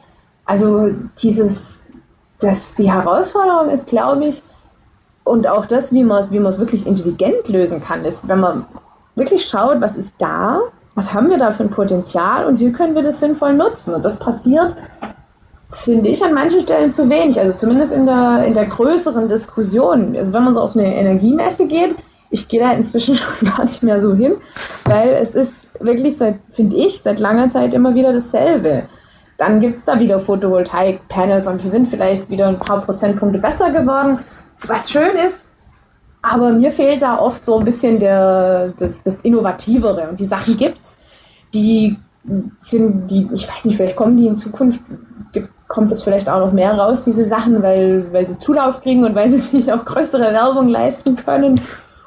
Also 0.49 0.89
dieses, 1.21 1.83
das, 2.41 2.73
die 2.73 2.91
Herausforderung 2.91 3.69
ist, 3.69 3.85
glaube 3.85 4.25
ich, 4.25 4.41
und 5.23 5.47
auch 5.47 5.67
das, 5.67 5.93
wie 5.93 6.03
man 6.03 6.17
es 6.17 6.31
wie 6.31 6.41
wirklich 6.41 6.87
intelligent 6.87 7.47
lösen 7.49 7.79
kann, 7.79 8.03
ist, 8.03 8.27
wenn 8.27 8.39
man 8.39 8.65
wirklich 9.13 9.45
schaut, 9.45 9.79
was 9.79 9.95
ist 9.95 10.15
da, 10.17 10.61
was 10.95 11.13
haben 11.13 11.29
wir 11.29 11.37
da 11.37 11.51
für 11.51 11.61
ein 11.61 11.69
Potenzial 11.69 12.47
und 12.47 12.59
wie 12.59 12.71
können 12.71 12.95
wir 12.95 13.03
das 13.03 13.19
sinnvoll 13.19 13.53
nutzen. 13.53 13.93
Und 13.93 14.03
das 14.03 14.17
passiert, 14.17 14.75
finde 15.67 16.09
ich, 16.09 16.25
an 16.25 16.33
manchen 16.33 16.61
Stellen 16.61 16.91
zu 16.91 17.07
wenig, 17.11 17.39
also 17.39 17.53
zumindest 17.55 17.91
in 17.93 18.07
der, 18.07 18.43
in 18.45 18.55
der 18.55 18.65
größeren 18.65 19.27
Diskussion. 19.27 20.15
Also 20.17 20.33
wenn 20.33 20.45
man 20.45 20.55
so 20.55 20.61
auf 20.61 20.75
eine 20.75 20.95
Energiemesse 20.95 21.67
geht, 21.67 21.95
ich 22.31 22.47
gehe 22.47 22.59
da 22.59 22.71
inzwischen 22.71 23.13
schon 23.17 23.47
gar 23.47 23.65
nicht 23.65 23.83
mehr 23.83 24.01
so 24.01 24.15
hin, 24.15 24.37
weil 24.85 25.09
es 25.09 25.35
ist 25.35 25.69
wirklich 25.79 26.15
finde 26.17 26.75
ich, 26.75 27.03
seit 27.03 27.19
langer 27.19 27.49
Zeit 27.49 27.75
immer 27.75 27.93
wieder 27.93 28.13
dasselbe. 28.13 28.85
Dann 29.39 29.61
gibt 29.61 29.77
es 29.77 29.85
da 29.85 29.97
wieder 29.97 30.19
Photovoltaik-Panels 30.19 31.47
und 31.47 31.63
die 31.63 31.69
sind 31.69 31.87
vielleicht 31.87 32.29
wieder 32.29 32.49
ein 32.49 32.59
paar 32.59 32.81
Prozentpunkte 32.81 33.39
besser 33.39 33.71
geworden, 33.71 34.19
was 34.67 34.91
schön 34.91 35.15
ist. 35.15 35.45
Aber 36.21 36.51
mir 36.51 36.71
fehlt 36.71 37.01
da 37.01 37.17
oft 37.17 37.45
so 37.45 37.57
ein 37.57 37.63
bisschen 37.63 37.99
der, 37.99 38.73
das, 38.77 39.01
das 39.01 39.21
Innovativere. 39.21 40.09
Und 40.09 40.19
die 40.19 40.25
Sachen 40.25 40.57
gibt's, 40.57 40.97
die 41.53 41.97
sind, 42.59 43.09
die, 43.09 43.29
ich 43.33 43.47
weiß 43.47 43.63
nicht, 43.63 43.77
vielleicht 43.77 43.95
kommen 43.95 44.17
die 44.17 44.27
in 44.27 44.35
Zukunft, 44.35 44.81
kommt 45.69 45.89
das 45.89 46.03
vielleicht 46.03 46.27
auch 46.27 46.39
noch 46.39 46.51
mehr 46.51 46.73
raus, 46.73 47.05
diese 47.05 47.23
Sachen, 47.23 47.63
weil, 47.63 48.11
weil 48.11 48.27
sie 48.27 48.37
Zulauf 48.37 48.81
kriegen 48.81 49.05
und 49.05 49.15
weil 49.15 49.29
sie 49.29 49.37
sich 49.37 49.71
auch 49.71 49.85
größere 49.85 50.33
Werbung 50.33 50.67
leisten 50.67 51.15
können. 51.15 51.55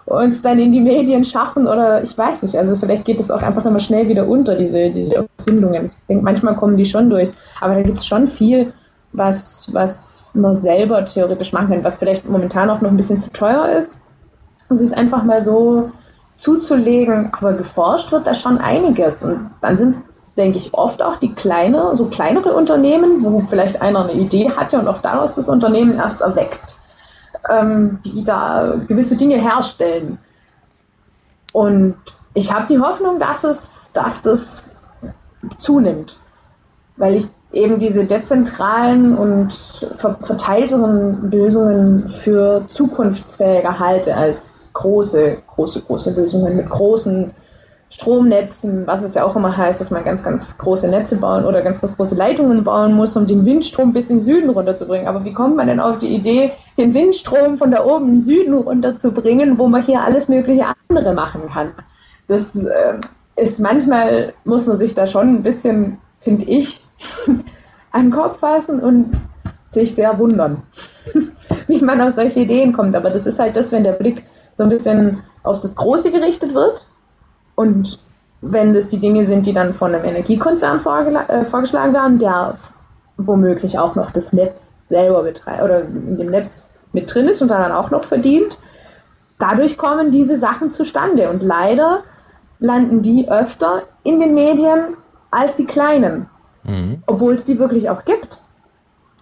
Uns 0.04 0.42
dann 0.42 0.58
in 0.58 0.72
die 0.72 0.80
Medien 0.80 1.24
schaffen 1.24 1.66
oder 1.66 2.02
ich 2.02 2.16
weiß 2.16 2.42
nicht. 2.42 2.56
Also 2.56 2.76
vielleicht 2.76 3.04
geht 3.04 3.20
es 3.20 3.30
auch 3.30 3.42
einfach 3.42 3.64
immer 3.64 3.78
schnell 3.78 4.08
wieder 4.08 4.26
unter, 4.26 4.56
diese, 4.56 4.90
diese 4.90 5.26
Erfindungen. 5.38 5.86
Ich 5.86 6.06
denke, 6.08 6.24
manchmal 6.24 6.56
kommen 6.56 6.76
die 6.76 6.84
schon 6.84 7.08
durch. 7.08 7.30
Aber 7.60 7.74
da 7.74 7.82
gibt 7.82 7.98
es 7.98 8.06
schon 8.06 8.26
viel, 8.26 8.72
was, 9.12 9.68
was 9.72 10.30
man 10.34 10.54
selber 10.54 11.04
theoretisch 11.04 11.52
machen 11.52 11.68
kann, 11.68 11.84
was 11.84 11.96
vielleicht 11.96 12.28
momentan 12.28 12.70
auch 12.70 12.80
noch 12.80 12.90
ein 12.90 12.96
bisschen 12.96 13.20
zu 13.20 13.30
teuer 13.30 13.68
ist. 13.68 13.96
Um 14.68 14.76
es 14.76 14.92
einfach 14.92 15.22
mal 15.22 15.44
so 15.44 15.90
zuzulegen. 16.36 17.30
Aber 17.32 17.52
geforscht 17.52 18.10
wird 18.10 18.26
da 18.26 18.34
schon 18.34 18.58
einiges. 18.58 19.22
Und 19.22 19.50
dann 19.60 19.76
sind 19.76 19.90
es, 19.90 20.02
denke 20.36 20.58
ich, 20.58 20.74
oft 20.74 21.00
auch 21.02 21.16
die 21.16 21.32
kleine, 21.32 21.94
so 21.94 22.06
kleinere 22.06 22.54
Unternehmen, 22.54 23.22
wo 23.22 23.38
vielleicht 23.38 23.80
einer 23.80 24.04
eine 24.04 24.14
Idee 24.14 24.50
hatte 24.50 24.78
und 24.78 24.88
auch 24.88 24.98
daraus 24.98 25.36
das 25.36 25.48
Unternehmen 25.48 25.94
erst 25.94 26.22
erwächst 26.22 26.76
ähm, 27.48 27.98
die 28.04 28.24
da 28.24 28.74
gewisse 28.86 29.16
Dinge 29.16 29.36
herstellen. 29.36 30.18
Und 31.52 31.96
ich 32.34 32.52
habe 32.52 32.66
die 32.66 32.78
Hoffnung, 32.78 33.18
dass 33.18 33.44
es, 33.44 33.90
dass 33.92 34.22
das 34.22 34.62
zunimmt, 35.58 36.18
weil 36.96 37.16
ich 37.16 37.26
eben 37.52 37.78
diese 37.78 38.06
dezentralen 38.06 39.16
und 39.16 39.52
verteilteren 40.20 41.30
Lösungen 41.30 42.08
für 42.08 42.64
zukunftsfähiger 42.68 43.78
halte 43.78 44.16
als 44.16 44.66
große, 44.72 45.38
große, 45.46 45.82
große 45.82 46.10
Lösungen 46.12 46.56
mit 46.56 46.70
großen 46.70 47.30
Stromnetzen, 47.92 48.86
was 48.86 49.02
es 49.02 49.12
ja 49.12 49.22
auch 49.22 49.36
immer 49.36 49.54
heißt, 49.54 49.78
dass 49.78 49.90
man 49.90 50.02
ganz, 50.02 50.24
ganz 50.24 50.56
große 50.56 50.88
Netze 50.88 51.16
bauen 51.16 51.44
oder 51.44 51.60
ganz, 51.60 51.78
ganz 51.78 51.94
große 51.94 52.14
Leitungen 52.14 52.64
bauen 52.64 52.94
muss, 52.94 53.18
um 53.18 53.26
den 53.26 53.44
Windstrom 53.44 53.92
bis 53.92 54.08
in 54.08 54.16
den 54.16 54.22
Süden 54.22 54.48
runterzubringen. 54.48 55.06
Aber 55.06 55.26
wie 55.26 55.34
kommt 55.34 55.56
man 55.56 55.66
denn 55.66 55.78
auf 55.78 55.98
die 55.98 56.08
Idee, 56.08 56.52
den 56.78 56.94
Windstrom 56.94 57.58
von 57.58 57.70
da 57.70 57.84
oben 57.84 58.06
in 58.06 58.12
den 58.12 58.22
Süden 58.22 58.54
runterzubringen, 58.54 59.58
wo 59.58 59.66
man 59.66 59.82
hier 59.82 60.00
alles 60.00 60.26
mögliche 60.26 60.64
andere 60.88 61.12
machen 61.12 61.42
kann? 61.52 61.72
Das 62.28 62.56
äh, 62.56 62.98
ist 63.36 63.60
manchmal, 63.60 64.32
muss 64.44 64.64
man 64.64 64.78
sich 64.78 64.94
da 64.94 65.06
schon 65.06 65.28
ein 65.28 65.42
bisschen, 65.42 65.98
finde 66.16 66.46
ich, 66.46 66.82
an 67.90 68.04
den 68.04 68.10
Kopf 68.10 68.38
fassen 68.38 68.80
und 68.80 69.12
sich 69.68 69.94
sehr 69.94 70.18
wundern, 70.18 70.62
wie 71.66 71.82
man 71.82 72.00
auf 72.00 72.14
solche 72.14 72.40
Ideen 72.40 72.72
kommt. 72.72 72.96
Aber 72.96 73.10
das 73.10 73.26
ist 73.26 73.38
halt 73.38 73.54
das, 73.54 73.70
wenn 73.70 73.84
der 73.84 73.92
Blick 73.92 74.24
so 74.54 74.62
ein 74.62 74.70
bisschen 74.70 75.18
auf 75.42 75.60
das 75.60 75.76
Große 75.76 76.10
gerichtet 76.10 76.54
wird 76.54 76.86
und 77.54 77.98
wenn 78.40 78.74
das 78.74 78.88
die 78.88 78.98
Dinge 78.98 79.24
sind, 79.24 79.46
die 79.46 79.52
dann 79.52 79.72
von 79.72 79.94
einem 79.94 80.04
Energiekonzern 80.04 80.78
äh, 80.78 81.44
vorgeschlagen 81.44 81.94
werden, 81.94 82.18
der 82.18 82.56
womöglich 83.16 83.78
auch 83.78 83.94
noch 83.94 84.10
das 84.10 84.32
Netz 84.32 84.74
selber 84.82 85.22
betreibt 85.22 85.62
oder 85.62 85.82
in 85.82 86.18
dem 86.18 86.30
Netz 86.30 86.74
mit 86.92 87.12
drin 87.12 87.28
ist 87.28 87.40
und 87.40 87.48
daran 87.48 87.72
auch 87.72 87.90
noch 87.90 88.04
verdient, 88.04 88.58
dadurch 89.38 89.76
kommen 89.76 90.10
diese 90.10 90.36
Sachen 90.36 90.72
zustande. 90.72 91.30
Und 91.30 91.42
leider 91.42 92.02
landen 92.58 93.02
die 93.02 93.28
öfter 93.30 93.82
in 94.02 94.20
den 94.20 94.34
Medien 94.34 94.96
als 95.30 95.54
die 95.54 95.64
kleinen, 95.64 96.28
mhm. 96.64 97.02
obwohl 97.06 97.34
es 97.34 97.44
die 97.44 97.58
wirklich 97.58 97.90
auch 97.90 98.04
gibt. 98.04 98.42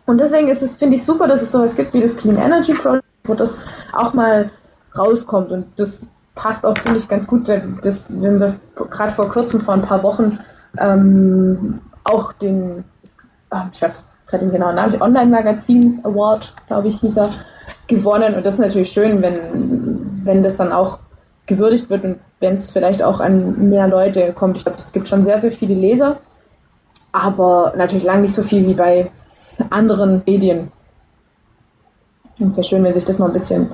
Und 0.06 0.18
deswegen 0.18 0.48
ist 0.48 0.62
es, 0.62 0.76
finde 0.76 0.96
ich, 0.96 1.04
super, 1.04 1.28
dass 1.28 1.42
es 1.42 1.52
sowas 1.52 1.76
gibt 1.76 1.94
wie 1.94 2.00
das 2.00 2.16
Clean 2.16 2.36
Energy 2.36 2.74
Project, 2.74 3.04
wo 3.24 3.34
das 3.34 3.58
auch 3.92 4.14
mal 4.14 4.50
rauskommt. 4.96 5.52
Und 5.52 5.66
das 5.76 6.08
passt 6.34 6.64
auch, 6.64 6.76
finde 6.78 6.98
ich, 6.98 7.08
ganz 7.08 7.26
gut. 7.26 7.48
Das, 7.48 8.06
wir 8.08 8.56
gerade 8.74 9.12
vor 9.12 9.28
kurzem, 9.28 9.60
vor 9.60 9.74
ein 9.74 9.82
paar 9.82 10.02
Wochen, 10.02 10.38
ähm, 10.78 11.80
auch 12.04 12.32
den, 12.32 12.84
oh, 13.50 13.62
ich 13.72 13.82
weiß 13.82 14.04
gerade 14.26 14.44
den 14.44 14.52
genauen 14.52 14.76
Namen, 14.76 15.00
Online-Magazin 15.00 16.00
Award, 16.04 16.54
glaube 16.66 16.88
ich, 16.88 17.00
hieß 17.00 17.16
er, 17.16 17.30
gewonnen. 17.86 18.34
Und 18.34 18.46
das 18.46 18.54
ist 18.54 18.60
natürlich 18.60 18.90
schön, 18.90 19.20
wenn, 19.20 20.22
wenn 20.24 20.42
das 20.42 20.56
dann 20.56 20.72
auch 20.72 21.00
gewürdigt 21.46 21.90
wird 21.90 22.04
und 22.04 22.20
wenn 22.38 22.54
es 22.54 22.70
vielleicht 22.70 23.02
auch 23.02 23.20
an 23.20 23.68
mehr 23.68 23.88
Leute 23.88 24.32
kommt. 24.32 24.56
Ich 24.56 24.64
glaube, 24.64 24.78
es 24.78 24.92
gibt 24.92 25.08
schon 25.08 25.24
sehr, 25.24 25.40
sehr 25.40 25.50
viele 25.50 25.74
Leser, 25.74 26.18
aber 27.12 27.74
natürlich 27.76 28.04
lang 28.04 28.22
nicht 28.22 28.32
so 28.32 28.42
viel 28.42 28.66
wie 28.66 28.74
bei 28.74 29.10
anderen 29.70 30.22
Medien. 30.24 30.70
Und 32.38 32.56
wäre 32.56 32.64
schön, 32.64 32.82
wenn 32.84 32.94
sich 32.94 33.04
das 33.04 33.18
noch 33.18 33.26
ein 33.26 33.32
bisschen 33.32 33.72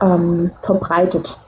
ähm, 0.00 0.50
verbreitet. 0.62 1.38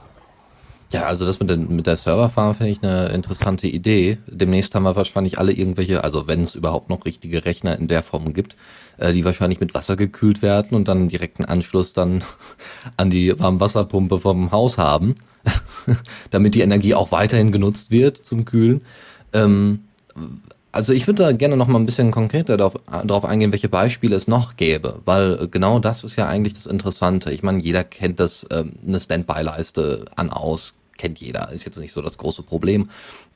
Ja, 0.91 1.03
also 1.03 1.23
das 1.23 1.39
mit, 1.39 1.51
den, 1.51 1.75
mit 1.75 1.85
der 1.85 1.97
Serverfarm 1.97 2.55
finde 2.55 2.71
ich 2.71 2.81
eine 2.81 3.09
interessante 3.09 3.67
Idee. 3.67 4.17
Demnächst 4.25 4.73
haben 4.73 4.83
wir 4.83 4.95
wahrscheinlich 4.95 5.37
alle 5.37 5.51
irgendwelche, 5.51 6.03
also 6.03 6.25
wenn 6.27 6.41
es 6.41 6.55
überhaupt 6.55 6.89
noch 6.89 7.05
richtige 7.05 7.45
Rechner 7.45 7.77
in 7.77 7.87
der 7.87 8.01
Form 8.01 8.33
gibt, 8.33 8.55
äh, 8.97 9.13
die 9.13 9.23
wahrscheinlich 9.23 9.59
mit 9.59 9.75
Wasser 9.75 9.95
gekühlt 9.95 10.41
werden 10.41 10.75
und 10.75 10.87
dann 10.87 11.07
direkten 11.07 11.45
Anschluss 11.45 11.93
dann 11.93 12.23
an 12.97 13.11
die 13.11 13.39
Warmwasserpumpe 13.39 14.19
vom 14.19 14.51
Haus 14.51 14.79
haben, 14.79 15.13
damit 16.31 16.55
die 16.55 16.61
Energie 16.61 16.95
auch 16.95 17.11
weiterhin 17.11 17.51
genutzt 17.51 17.91
wird 17.91 18.17
zum 18.17 18.45
Kühlen. 18.45 18.81
Ähm, 19.31 19.81
also 20.71 20.93
ich 20.93 21.07
würde 21.07 21.23
da 21.23 21.31
gerne 21.31 21.57
noch 21.57 21.67
mal 21.67 21.79
ein 21.79 21.85
bisschen 21.85 22.11
konkreter 22.11 22.57
darauf, 22.57 22.75
darauf 23.03 23.25
eingehen, 23.25 23.51
welche 23.51 23.69
Beispiele 23.69 24.15
es 24.15 24.27
noch 24.27 24.55
gäbe, 24.55 24.99
weil 25.05 25.47
genau 25.49 25.79
das 25.79 26.03
ist 26.03 26.15
ja 26.15 26.27
eigentlich 26.27 26.53
das 26.53 26.65
Interessante. 26.65 27.31
Ich 27.31 27.43
meine, 27.43 27.59
jeder 27.59 27.83
kennt 27.83 28.19
das, 28.19 28.45
ähm, 28.51 28.73
eine 28.85 28.99
Standby-Leiste 28.99 30.05
an 30.15 30.29
aus, 30.29 30.75
kennt 30.97 31.19
jeder, 31.19 31.51
ist 31.51 31.65
jetzt 31.65 31.79
nicht 31.79 31.93
so 31.93 32.01
das 32.01 32.17
große 32.17 32.43
Problem. 32.43 32.89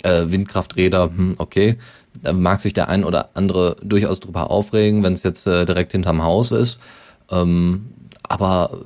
Äh, 0.03 0.25
Windkrafträder, 0.27 1.05
hm, 1.05 1.35
okay, 1.37 1.77
da 2.21 2.33
mag 2.33 2.61
sich 2.61 2.73
der 2.73 2.89
ein 2.89 3.03
oder 3.03 3.29
andere 3.33 3.77
durchaus 3.81 4.19
drüber 4.19 4.51
aufregen, 4.51 5.01
wenn 5.01 5.13
es 5.13 5.23
jetzt 5.23 5.47
äh, 5.47 5.65
direkt 5.65 5.93
hinterm 5.93 6.23
Haus 6.23 6.51
ist. 6.51 6.79
Ähm, 7.31 7.87
aber 8.33 8.79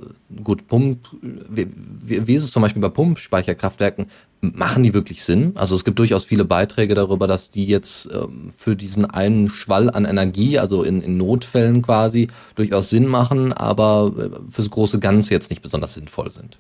gut, 0.44 0.68
Pump, 0.68 1.08
wie, 1.22 1.70
wie, 1.74 2.34
ist 2.34 2.44
es 2.44 2.52
zum 2.52 2.62
Beispiel 2.62 2.82
bei 2.82 2.90
Pumpspeicherkraftwerken? 2.90 4.08
Machen 4.42 4.84
die 4.84 4.94
wirklich 4.94 5.24
Sinn? 5.24 5.54
Also 5.56 5.74
es 5.74 5.86
gibt 5.86 6.00
durchaus 6.00 6.26
viele 6.26 6.44
Beiträge 6.44 6.96
darüber, 6.96 7.28
dass 7.28 7.50
die 7.50 7.66
jetzt 7.66 8.10
ähm, 8.14 8.50
für 8.54 8.76
diesen 8.76 9.06
einen 9.06 9.48
Schwall 9.48 9.90
an 9.90 10.04
Energie, 10.04 10.60
also 10.60 10.84
in, 10.84 11.02
in 11.02 11.16
Notfällen 11.16 11.82
quasi, 11.82 12.28
durchaus 12.56 12.90
Sinn 12.90 13.08
machen, 13.08 13.54
aber 13.54 14.12
äh, 14.18 14.52
fürs 14.52 14.70
große 14.70 15.00
Ganze 15.00 15.34
jetzt 15.34 15.50
nicht 15.50 15.62
besonders 15.62 15.94
sinnvoll 15.94 16.30
sind. 16.30 16.58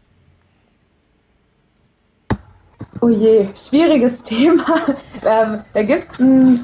Oh 3.01 3.09
je, 3.09 3.49
schwieriges 3.53 4.21
Thema. 4.23 4.65
Ähm, 5.25 5.59
da 5.73 5.83
gibt 5.83 6.13
es 6.13 6.21
einen, 6.21 6.63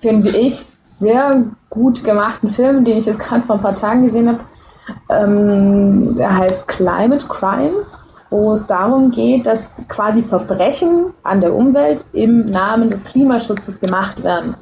finde 0.00 0.30
ich, 0.30 0.54
sehr 0.54 1.44
gut 1.70 2.04
gemachten 2.04 2.50
Film, 2.50 2.84
den 2.84 2.98
ich 2.98 3.06
jetzt 3.06 3.18
gerade 3.18 3.42
vor 3.42 3.56
ein 3.56 3.62
paar 3.62 3.74
Tagen 3.74 4.04
gesehen 4.04 4.28
habe 4.28 4.44
ähm, 5.08 6.16
der 6.16 6.36
heißt 6.36 6.68
Climate 6.68 7.26
Crimes, 7.26 7.98
wo 8.30 8.52
es 8.52 8.66
darum 8.66 9.10
geht, 9.10 9.46
dass 9.46 9.84
quasi 9.88 10.22
Verbrechen 10.22 11.12
an 11.22 11.40
der 11.40 11.54
Umwelt 11.54 12.04
im 12.12 12.50
Namen 12.50 12.90
des 12.90 13.04
Klimaschutzes 13.04 13.80
gemacht 13.80 14.22
werden. 14.22 14.56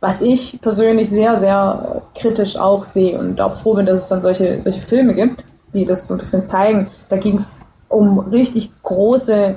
Was 0.00 0.20
ich 0.20 0.60
persönlich 0.60 1.08
sehr, 1.08 1.38
sehr 1.38 2.02
kritisch 2.14 2.56
auch 2.56 2.82
sehe 2.84 3.18
und 3.18 3.40
auch 3.40 3.54
froh 3.54 3.74
bin, 3.74 3.86
dass 3.86 4.00
es 4.00 4.08
dann 4.08 4.20
solche, 4.20 4.60
solche 4.60 4.82
Filme 4.82 5.14
gibt, 5.14 5.44
die 5.72 5.84
das 5.84 6.08
so 6.08 6.14
ein 6.14 6.18
bisschen 6.18 6.44
zeigen. 6.44 6.88
Da 7.08 7.16
ging 7.16 7.36
es 7.36 7.64
um 7.88 8.18
richtig 8.18 8.72
große 8.82 9.56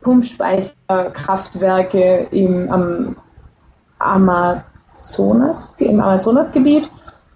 Pumpspeicherkraftwerke 0.00 2.28
im, 2.30 2.70
am 2.70 3.16
Amazonas, 3.98 5.74
im 5.78 6.00
Amazonasgebiet 6.00 6.90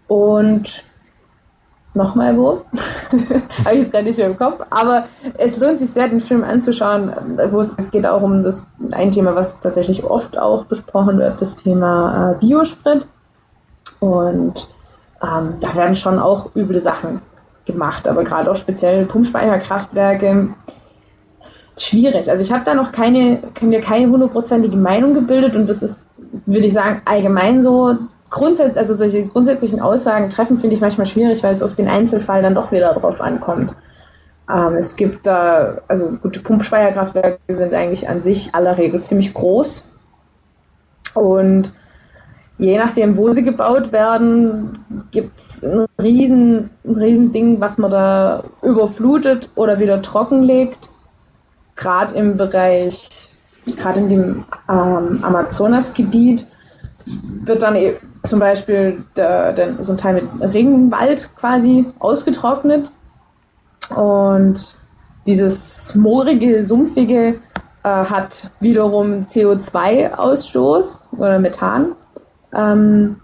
und 0.07 0.85
nochmal 1.99 2.37
wo. 2.39 2.63
Habe 3.65 3.75
ich 3.75 3.83
es 3.83 3.91
gerade 3.91 4.05
nicht 4.05 4.17
mehr 4.17 4.29
im 4.29 4.39
Kopf. 4.39 4.63
Aber 4.71 5.05
es 5.37 5.59
lohnt 5.59 5.79
sich 5.79 5.91
sehr, 5.91 6.09
den 6.09 6.21
Film 6.21 6.43
anzuschauen, 6.43 7.13
wo 7.51 7.61
es, 7.61 7.75
es 7.77 7.91
geht 7.91 8.07
auch 8.07 8.23
um 8.23 8.43
das 8.43 8.71
ein 8.93 9.11
Thema, 9.11 9.35
was 9.35 9.61
tatsächlich 9.61 10.05
oft 10.05 10.39
auch 10.39 10.65
besprochen 10.65 11.19
wird, 11.19 11.43
das 11.43 11.55
Thema 11.57 12.33
äh, 12.33 12.39
Biosprit. 12.39 13.07
Und 14.01 14.71
ähm, 15.23 15.57
da 15.61 15.75
werden 15.75 15.95
schon 15.95 16.19
auch 16.19 16.55
üble 16.57 16.79
Sachen 16.79 17.21
gemacht, 17.67 18.09
aber 18.09 18.25
gerade 18.25 18.51
auch 18.51 18.57
speziell 18.57 19.05
Pumpspeicherkraftwerke 19.05 20.49
schwierig. 21.77 22.31
Also 22.31 22.43
ich 22.43 22.53
habe 22.53 22.65
da 22.65 22.75
noch 22.75 22.93
keine, 22.93 23.43
mir 23.61 23.81
keine 23.81 24.09
hundertprozentige 24.09 24.77
Meinung 24.77 25.15
gebildet 25.15 25.55
und 25.55 25.69
das 25.69 25.83
ist, 25.83 26.11
würde 26.47 26.67
ich 26.67 26.73
sagen, 26.73 27.03
allgemein 27.05 27.63
so 27.63 27.97
grundsätzlich, 28.31 28.79
also 28.79 28.95
solche 28.95 29.27
grundsätzlichen 29.27 29.81
Aussagen 29.81 30.31
treffen, 30.31 30.59
finde 30.59 30.75
ich 30.75 30.81
manchmal 30.81 31.07
schwierig, 31.07 31.43
weil 31.43 31.53
es 31.53 31.63
auf 31.63 31.75
den 31.75 31.89
Einzelfall 31.89 32.43
dann 32.43 32.55
doch 32.55 32.73
wieder 32.73 32.93
drauf 32.95 33.21
ankommt. 33.21 33.75
Ähm, 34.51 34.75
es 34.77 34.97
gibt 34.97 35.27
da, 35.27 35.79
also 35.89 36.19
gute 36.23 36.41
Pumpspeicherkraftwerke 36.41 37.55
sind 37.55 37.75
eigentlich 37.75 38.09
an 38.09 38.23
sich 38.23 38.55
aller 38.55 38.79
Regel 38.79 39.03
ziemlich 39.03 39.35
groß. 39.35 39.85
Und 41.15 41.73
je 42.59 42.79
nachdem, 42.79 43.17
wo 43.17 43.33
sie 43.33 43.45
gebaut 43.45 43.93
werden, 43.93 44.79
gibt 45.11 45.39
es 45.39 45.63
ein 45.63 45.87
riesen, 46.01 46.71
ein 46.85 46.97
riesen 46.97 47.61
was 47.61 47.79
man 47.79 47.91
da 47.91 48.45
überflutet 48.63 49.51
oder 49.55 49.79
wieder 49.79 50.03
trockenlegt. 50.03 50.91
Gerade 51.77 52.15
im 52.15 52.37
Bereich, 52.37 53.31
gerade 53.77 54.01
in 54.01 54.09
dem 54.09 54.45
ähm, 54.69 55.21
Amazonasgebiet 55.23 56.47
wird 57.45 57.63
dann 57.63 57.77
e- 57.77 57.97
zum 58.25 58.39
Beispiel 58.39 59.05
der, 59.17 59.53
der, 59.53 59.83
so 59.83 59.93
ein 59.93 59.99
Teil 59.99 60.15
mit 60.23 60.55
Regenwald 60.55 61.31
quasi 61.37 61.87
ausgetrocknet 61.99 62.93
und 63.95 64.77
dieses 65.27 65.95
moorige, 65.95 66.63
sumpfige 66.65 67.41
äh, 67.83 67.89
hat 67.89 68.51
wiederum 68.61 69.27
CO2-Ausstoß 69.27 71.01
oder 71.19 71.39
Methan. 71.39 71.93
Ähm, 72.53 73.17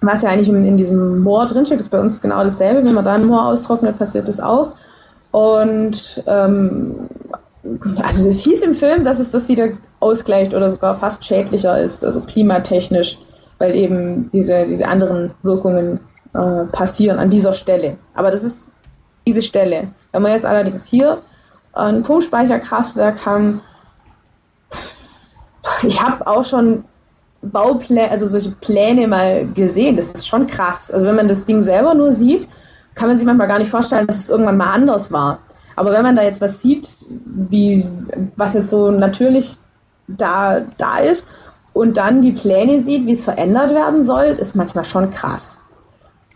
was 0.00 0.22
ja 0.22 0.30
eigentlich 0.30 0.48
in, 0.48 0.64
in 0.64 0.76
diesem 0.76 1.20
Moor 1.20 1.46
drinsteckt, 1.46 1.80
ist 1.80 1.90
bei 1.90 2.00
uns 2.00 2.20
genau 2.20 2.42
dasselbe. 2.42 2.84
Wenn 2.84 2.94
man 2.94 3.04
da 3.04 3.12
ein 3.12 3.26
Moor 3.26 3.46
austrocknet, 3.46 3.98
passiert 3.98 4.28
das 4.28 4.40
auch. 4.40 4.72
Und 5.30 6.22
ähm, 6.26 7.08
also 8.02 8.28
es 8.28 8.42
hieß 8.42 8.62
im 8.62 8.74
Film, 8.74 9.04
dass 9.04 9.18
es 9.18 9.30
das 9.30 9.48
wieder 9.48 9.68
ausgleicht 10.00 10.54
oder 10.54 10.70
sogar 10.70 10.96
fast 10.96 11.24
schädlicher 11.24 11.80
ist, 11.80 12.04
also 12.04 12.20
klimatechnisch, 12.22 13.18
weil 13.62 13.76
eben 13.76 14.28
diese, 14.32 14.66
diese 14.66 14.88
anderen 14.88 15.30
Wirkungen 15.44 16.00
äh, 16.34 16.64
passieren 16.72 17.20
an 17.20 17.30
dieser 17.30 17.52
Stelle. 17.52 17.96
Aber 18.12 18.32
das 18.32 18.42
ist 18.42 18.70
diese 19.24 19.40
Stelle. 19.40 19.92
Wenn 20.10 20.22
man 20.22 20.32
jetzt 20.32 20.44
allerdings 20.44 20.84
hier 20.84 21.22
ein 21.72 22.02
Pumpspeicherkraftwerk 22.02 23.24
haben, 23.24 23.60
ich 25.84 26.02
habe 26.02 26.26
auch 26.26 26.44
schon 26.44 26.82
Baupläne, 27.40 28.10
also 28.10 28.26
solche 28.26 28.50
Pläne 28.50 29.06
mal 29.06 29.46
gesehen. 29.46 29.96
Das 29.96 30.10
ist 30.10 30.26
schon 30.26 30.48
krass. 30.48 30.90
Also 30.90 31.06
wenn 31.06 31.14
man 31.14 31.28
das 31.28 31.44
Ding 31.44 31.62
selber 31.62 31.94
nur 31.94 32.12
sieht, 32.14 32.48
kann 32.96 33.06
man 33.06 33.16
sich 33.16 33.24
manchmal 33.24 33.46
gar 33.46 33.60
nicht 33.60 33.70
vorstellen, 33.70 34.08
dass 34.08 34.16
es 34.16 34.28
irgendwann 34.28 34.56
mal 34.56 34.72
anders 34.72 35.12
war. 35.12 35.38
Aber 35.76 35.92
wenn 35.92 36.02
man 36.02 36.16
da 36.16 36.24
jetzt 36.24 36.40
was 36.40 36.60
sieht, 36.60 36.88
wie, 37.08 37.86
was 38.34 38.54
jetzt 38.54 38.70
so 38.70 38.90
natürlich 38.90 39.56
da, 40.08 40.62
da 40.78 40.98
ist 40.98 41.28
und 41.72 41.96
dann 41.96 42.22
die 42.22 42.32
Pläne 42.32 42.82
sieht, 42.82 43.06
wie 43.06 43.12
es 43.12 43.24
verändert 43.24 43.74
werden 43.74 44.02
soll, 44.02 44.24
ist 44.24 44.54
manchmal 44.54 44.84
schon 44.84 45.10
krass. 45.10 45.58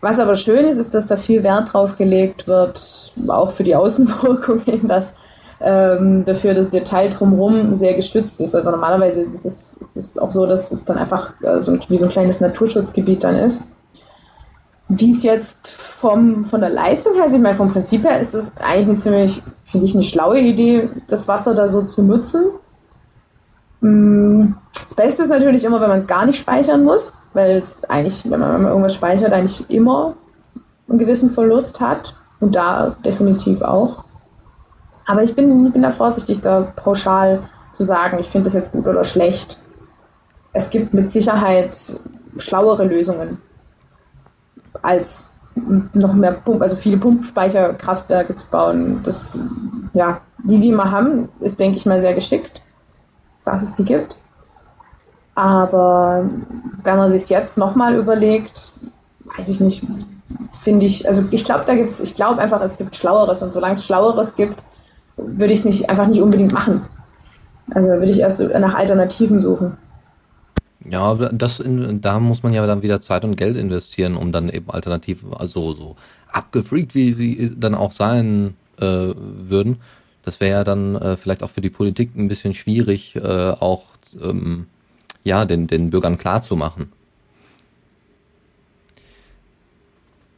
Was 0.01 0.19
aber 0.19 0.35
schön 0.35 0.65
ist, 0.65 0.77
ist, 0.77 0.93
dass 0.93 1.07
da 1.07 1.15
viel 1.15 1.43
Wert 1.43 1.73
drauf 1.73 1.97
gelegt 1.97 2.47
wird, 2.47 3.11
auch 3.27 3.51
für 3.51 3.63
die 3.63 3.75
Außenwirkungen, 3.75 4.87
dass 4.87 5.13
ähm, 5.59 6.23
dafür 6.23 6.53
das 6.53 6.69
Detail 6.69 7.09
drumherum 7.09 7.73
sehr 7.75 7.95
gestützt 7.95 8.39
ist. 8.41 8.53
Also 8.53 8.71
normalerweise 8.71 9.23
ist 9.23 9.45
es, 9.45 9.77
ist 9.95 10.11
es 10.11 10.17
auch 10.17 10.31
so, 10.31 10.45
dass 10.45 10.71
es 10.71 10.85
dann 10.85 10.97
einfach 10.97 11.33
äh, 11.41 11.59
so, 11.59 11.77
wie 11.87 11.97
so 11.97 12.05
ein 12.05 12.11
kleines 12.11 12.39
Naturschutzgebiet 12.39 13.23
dann 13.23 13.35
ist. 13.35 13.61
Wie 14.89 15.11
es 15.11 15.23
jetzt 15.23 15.67
vom, 15.67 16.45
von 16.45 16.61
der 16.61 16.69
Leistung 16.69 17.15
her, 17.15 17.25
ich 17.27 17.39
meine, 17.39 17.55
vom 17.55 17.71
Prinzip 17.71 18.03
her 18.05 18.19
ist 18.19 18.35
es 18.35 18.51
eigentlich 18.57 18.87
eine 18.87 18.95
ziemlich, 18.95 19.43
finde 19.63 19.85
ich, 19.87 19.93
eine 19.93 20.03
schlaue 20.03 20.39
Idee, 20.39 20.89
das 21.07 21.27
Wasser 21.27 21.53
da 21.55 21.67
so 21.67 21.81
zu 21.81 22.03
nutzen. 22.03 22.45
Mm, 23.81 24.53
das 24.73 24.95
Beste 24.95 25.23
ist 25.23 25.29
natürlich 25.29 25.63
immer, 25.63 25.81
wenn 25.81 25.89
man 25.89 25.99
es 25.99 26.07
gar 26.07 26.25
nicht 26.25 26.39
speichern 26.39 26.83
muss, 26.83 27.13
weil 27.33 27.57
es 27.57 27.83
eigentlich, 27.89 28.29
wenn 28.29 28.39
man, 28.39 28.65
irgendwas 28.65 28.95
speichert, 28.95 29.33
eigentlich 29.33 29.69
immer 29.69 30.15
einen 30.89 30.99
gewissen 30.99 31.29
Verlust 31.29 31.79
hat. 31.79 32.15
Und 32.39 32.55
da 32.55 32.95
definitiv 33.03 33.63
auch. 33.63 34.03
Aber 35.07 35.23
ich 35.23 35.35
bin, 35.35 35.65
ich 35.65 35.73
bin 35.73 35.81
da 35.81 35.89
vorsichtig, 35.89 36.41
da 36.41 36.71
pauschal 36.75 37.49
zu 37.73 37.83
sagen, 37.83 38.19
ich 38.19 38.27
finde 38.27 38.45
das 38.45 38.53
jetzt 38.53 38.71
gut 38.71 38.85
oder 38.85 39.03
schlecht. 39.03 39.57
Es 40.53 40.69
gibt 40.69 40.93
mit 40.93 41.09
Sicherheit 41.09 41.75
schlauere 42.37 42.85
Lösungen 42.85 43.39
als 44.81 45.23
noch 45.93 46.13
mehr 46.13 46.33
Pump, 46.33 46.61
also 46.61 46.75
viele 46.75 46.97
Pumpspeicherkraftwerke 46.97 48.35
zu 48.35 48.45
bauen. 48.47 49.01
Das, 49.03 49.37
ja, 49.93 50.21
die, 50.43 50.59
die 50.59 50.71
wir 50.71 50.91
haben, 50.91 51.29
ist, 51.39 51.59
denke 51.59 51.77
ich 51.77 51.85
mal, 51.85 51.99
sehr 51.99 52.13
geschickt, 52.13 52.61
dass 53.47 53.61
es 53.61 53.75
sie 53.75 53.85
gibt. 53.85 54.15
Aber 55.35 56.29
wenn 56.83 56.97
man 56.97 57.11
sich 57.11 57.29
jetzt 57.29 57.57
nochmal 57.57 57.95
überlegt, 57.95 58.73
weiß 59.37 59.49
ich 59.49 59.59
nicht, 59.59 59.83
finde 60.59 60.85
ich, 60.85 61.07
also 61.07 61.23
ich 61.31 61.45
glaube, 61.45 61.63
da 61.65 61.75
gibt 61.75 61.91
es, 61.91 61.99
ich 61.99 62.15
glaube 62.15 62.41
einfach, 62.41 62.61
es 62.61 62.77
gibt 62.77 62.95
Schlaueres 62.95 63.41
und 63.41 63.53
solange 63.53 63.75
es 63.75 63.85
Schlaueres 63.85 64.35
gibt, 64.35 64.63
würde 65.15 65.53
ich 65.53 65.59
es 65.59 65.65
nicht, 65.65 65.89
einfach 65.89 66.07
nicht 66.07 66.21
unbedingt 66.21 66.51
machen. 66.51 66.85
Also 67.71 67.89
würde 67.89 68.09
ich 68.09 68.19
erst 68.19 68.39
nach 68.39 68.75
Alternativen 68.75 69.39
suchen. 69.39 69.77
Ja, 70.89 71.15
das 71.15 71.59
in, 71.59 72.01
da 72.01 72.19
muss 72.19 72.43
man 72.43 72.53
ja 72.53 72.65
dann 72.65 72.81
wieder 72.81 73.01
Zeit 73.01 73.25
und 73.25 73.35
Geld 73.35 73.57
investieren, 73.57 74.15
um 74.15 74.31
dann 74.31 74.49
eben 74.49 74.69
Alternativen, 74.69 75.33
also 75.33 75.73
so 75.73 75.95
abgefreakt, 76.31 76.95
wie 76.95 77.11
sie 77.11 77.53
dann 77.57 77.75
auch 77.75 77.91
sein 77.91 78.55
äh, 78.79 79.13
würden. 79.15 79.77
Das 80.27 80.41
wäre 80.41 80.51
ja 80.51 80.63
dann 80.65 80.95
äh, 80.97 81.15
vielleicht 81.15 81.41
auch 81.41 81.49
für 81.49 81.61
die 81.61 81.69
Politik 81.69 82.13
ein 82.17 82.27
bisschen 82.27 82.53
schwierig, 82.53 83.15
äh, 83.15 83.21
auch 83.21 83.85
ähm, 84.21 84.67
ja 85.23 85.45
den, 85.45 85.67
den 85.67 85.89
Bürgern 85.89 86.17
klarzumachen. 86.17 86.91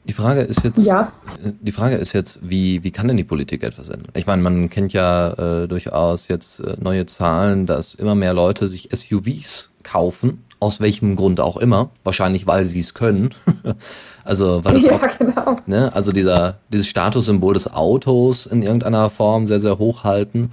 Die 0.05 0.13
Frage 0.13 0.41
ist 0.41 0.63
jetzt, 0.63 0.85
ja. 0.85 1.11
die 1.41 1.71
Frage 1.71 1.95
ist 1.95 2.13
jetzt, 2.13 2.39
wie, 2.43 2.83
wie 2.83 2.91
kann 2.91 3.07
denn 3.07 3.17
die 3.17 3.23
Politik 3.23 3.63
etwas 3.63 3.89
ändern? 3.89 4.11
Ich 4.13 4.27
meine, 4.27 4.43
man 4.43 4.69
kennt 4.69 4.93
ja 4.93 5.63
äh, 5.63 5.67
durchaus 5.67 6.27
jetzt 6.27 6.59
äh, 6.59 6.77
neue 6.79 7.07
Zahlen, 7.07 7.65
dass 7.65 7.95
immer 7.95 8.13
mehr 8.13 8.33
Leute 8.35 8.67
sich 8.67 8.89
SUVs 8.93 9.71
kaufen, 9.81 10.43
aus 10.59 10.81
welchem 10.81 11.15
Grund 11.15 11.39
auch 11.39 11.57
immer. 11.57 11.89
Wahrscheinlich, 12.03 12.47
weil 12.47 12.65
sie 12.65 12.79
es 12.79 12.93
können. 12.93 13.33
also, 14.23 14.63
weil 14.63 14.75
es 14.75 14.85
ja, 14.85 14.97
auch, 14.97 15.17
genau. 15.17 15.57
ne, 15.65 15.93
also 15.93 16.11
dieser, 16.11 16.59
dieses 16.69 16.87
Statussymbol 16.87 17.53
des 17.53 17.71
Autos 17.71 18.45
in 18.45 18.61
irgendeiner 18.61 19.09
Form 19.09 19.47
sehr, 19.47 19.59
sehr 19.59 19.77
hoch 19.77 20.03
halten. 20.03 20.51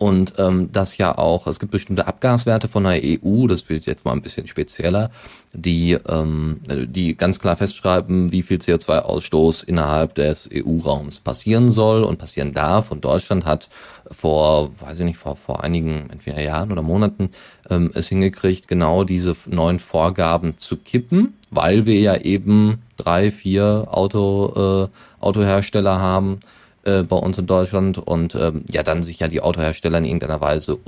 Und 0.00 0.32
ähm, 0.38 0.70
das 0.72 0.96
ja 0.96 1.18
auch, 1.18 1.46
es 1.46 1.60
gibt 1.60 1.72
bestimmte 1.72 2.06
Abgaswerte 2.06 2.68
von 2.68 2.84
der 2.84 3.02
EU, 3.04 3.46
das 3.46 3.68
wird 3.68 3.84
jetzt 3.84 4.06
mal 4.06 4.12
ein 4.12 4.22
bisschen 4.22 4.46
spezieller, 4.46 5.10
die, 5.52 5.92
ähm, 6.08 6.62
die 6.86 7.14
ganz 7.14 7.38
klar 7.38 7.54
festschreiben, 7.54 8.32
wie 8.32 8.40
viel 8.40 8.56
CO2-Ausstoß 8.56 9.62
innerhalb 9.62 10.14
des 10.14 10.48
EU-Raums 10.50 11.20
passieren 11.20 11.68
soll 11.68 12.02
und 12.02 12.16
passieren 12.16 12.54
darf. 12.54 12.90
Und 12.90 13.04
Deutschland 13.04 13.44
hat 13.44 13.68
vor, 14.10 14.70
weiß 14.80 15.00
ich 15.00 15.04
nicht, 15.04 15.18
vor, 15.18 15.36
vor 15.36 15.62
einigen, 15.62 16.08
entweder 16.10 16.40
Jahren 16.40 16.72
oder 16.72 16.80
Monaten 16.80 17.28
ähm, 17.68 17.90
es 17.92 18.08
hingekriegt, 18.08 18.68
genau 18.68 19.04
diese 19.04 19.36
neuen 19.44 19.80
Vorgaben 19.80 20.56
zu 20.56 20.78
kippen, 20.78 21.34
weil 21.50 21.84
wir 21.84 22.00
ja 22.00 22.16
eben 22.16 22.80
drei, 22.96 23.30
vier 23.30 23.88
Auto, 23.90 24.88
äh, 24.88 25.22
Autohersteller 25.22 26.00
haben, 26.00 26.40
äh, 26.82 27.02
bei 27.02 27.16
uns 27.16 27.36
in 27.36 27.46
Deutschland 27.46 27.98
und 27.98 28.34
ähm, 28.34 28.64
ja 28.70 28.82
dann 28.82 29.02
sich 29.02 29.18
ja 29.18 29.28
die 29.28 29.42
Autohersteller 29.42 29.98
in 29.98 30.06
irgendeiner 30.06 30.40
Weise 30.40 30.78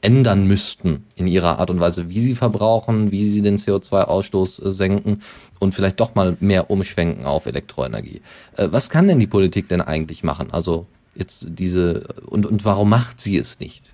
ändern 0.00 0.44
müssten 0.44 1.06
in 1.14 1.28
ihrer 1.28 1.60
Art 1.60 1.70
und 1.70 1.78
Weise, 1.78 2.08
wie 2.08 2.20
sie 2.20 2.34
verbrauchen, 2.34 3.12
wie 3.12 3.30
sie 3.30 3.40
den 3.40 3.56
CO2-Ausstoß 3.56 4.66
äh, 4.66 4.72
senken 4.72 5.22
und 5.60 5.72
vielleicht 5.72 6.00
doch 6.00 6.16
mal 6.16 6.36
mehr 6.40 6.68
umschwenken 6.68 7.26
auf 7.26 7.46
Elektroenergie. 7.46 8.22
Äh, 8.56 8.68
was 8.72 8.90
kann 8.90 9.06
denn 9.06 9.20
die 9.20 9.28
Politik 9.28 9.68
denn 9.68 9.80
eigentlich 9.80 10.24
machen? 10.24 10.48
Also 10.50 10.86
jetzt 11.14 11.46
diese 11.48 12.08
und 12.26 12.44
und 12.44 12.64
warum 12.64 12.88
macht 12.88 13.20
sie 13.20 13.36
es 13.36 13.60
nicht? 13.60 13.84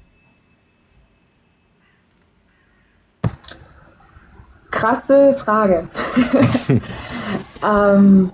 Krasse 4.71 5.35
Frage. 5.35 5.89
ähm, 7.63 8.33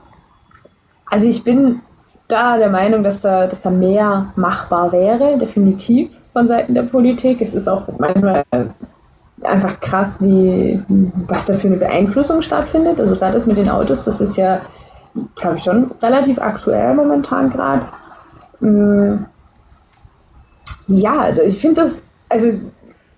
also 1.06 1.26
ich 1.26 1.42
bin 1.42 1.80
da 2.28 2.56
der 2.56 2.70
Meinung, 2.70 3.02
dass 3.02 3.20
da, 3.20 3.46
dass 3.46 3.60
da 3.60 3.70
mehr 3.70 4.32
machbar 4.36 4.92
wäre, 4.92 5.38
definitiv 5.38 6.10
von 6.32 6.48
Seiten 6.48 6.74
der 6.74 6.82
Politik. 6.82 7.40
Es 7.40 7.54
ist 7.54 7.68
auch 7.68 7.88
manchmal 7.98 8.44
einfach 9.42 9.80
krass, 9.80 10.16
wie, 10.20 10.82
was 11.26 11.46
da 11.46 11.54
für 11.54 11.68
eine 11.68 11.76
Beeinflussung 11.76 12.42
stattfindet. 12.42 13.00
Also 13.00 13.16
gerade 13.16 13.34
das 13.34 13.46
mit 13.46 13.56
den 13.56 13.68
Autos, 13.68 14.04
das 14.04 14.20
ist 14.20 14.36
ja, 14.36 14.60
glaube 15.36 15.56
ich, 15.56 15.64
schon 15.64 15.90
relativ 16.02 16.38
aktuell 16.38 16.94
momentan 16.94 17.50
gerade. 17.50 17.86
Mm. 18.60 19.26
Ja, 20.88 21.20
also 21.20 21.42
ich 21.42 21.58
finde 21.58 21.82
das, 21.82 22.02
also 22.28 22.48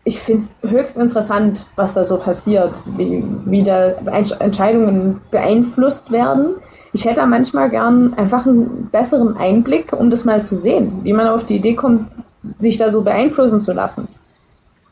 ich 0.05 0.21
finde 0.21 0.43
es 0.43 0.71
höchst 0.71 0.97
interessant, 0.97 1.67
was 1.77 1.95
da 1.95 2.05
so 2.05 2.19
passiert, 2.19 2.73
wie, 2.99 3.25
wie 3.47 3.63
da 3.63 3.95
Entscheidungen 4.41 5.21
beeinflusst 5.31 6.13
werden 6.13 6.57
ich 6.95 7.05
hätte 7.05 7.27
manchmal 7.27 7.71
gern 7.71 8.15
einfach 8.15 8.47
einen 8.47 8.89
besseren 8.91 9.37
Einblick, 9.37 9.93
um 9.93 10.11
das 10.11 10.25
mal 10.25 10.45
zu 10.45 10.55
sehen, 10.55 11.01
wie 11.03 11.13
man 11.13 11.27
auf 11.27 11.45
die 11.45 11.57
Idee 11.57 11.75
kommt, 11.75 12.09
sich 12.57 12.77
da 12.77 12.89
so 12.91 13.03
beeinflussen 13.03 13.61
zu 13.61 13.73
lassen. 13.73 14.07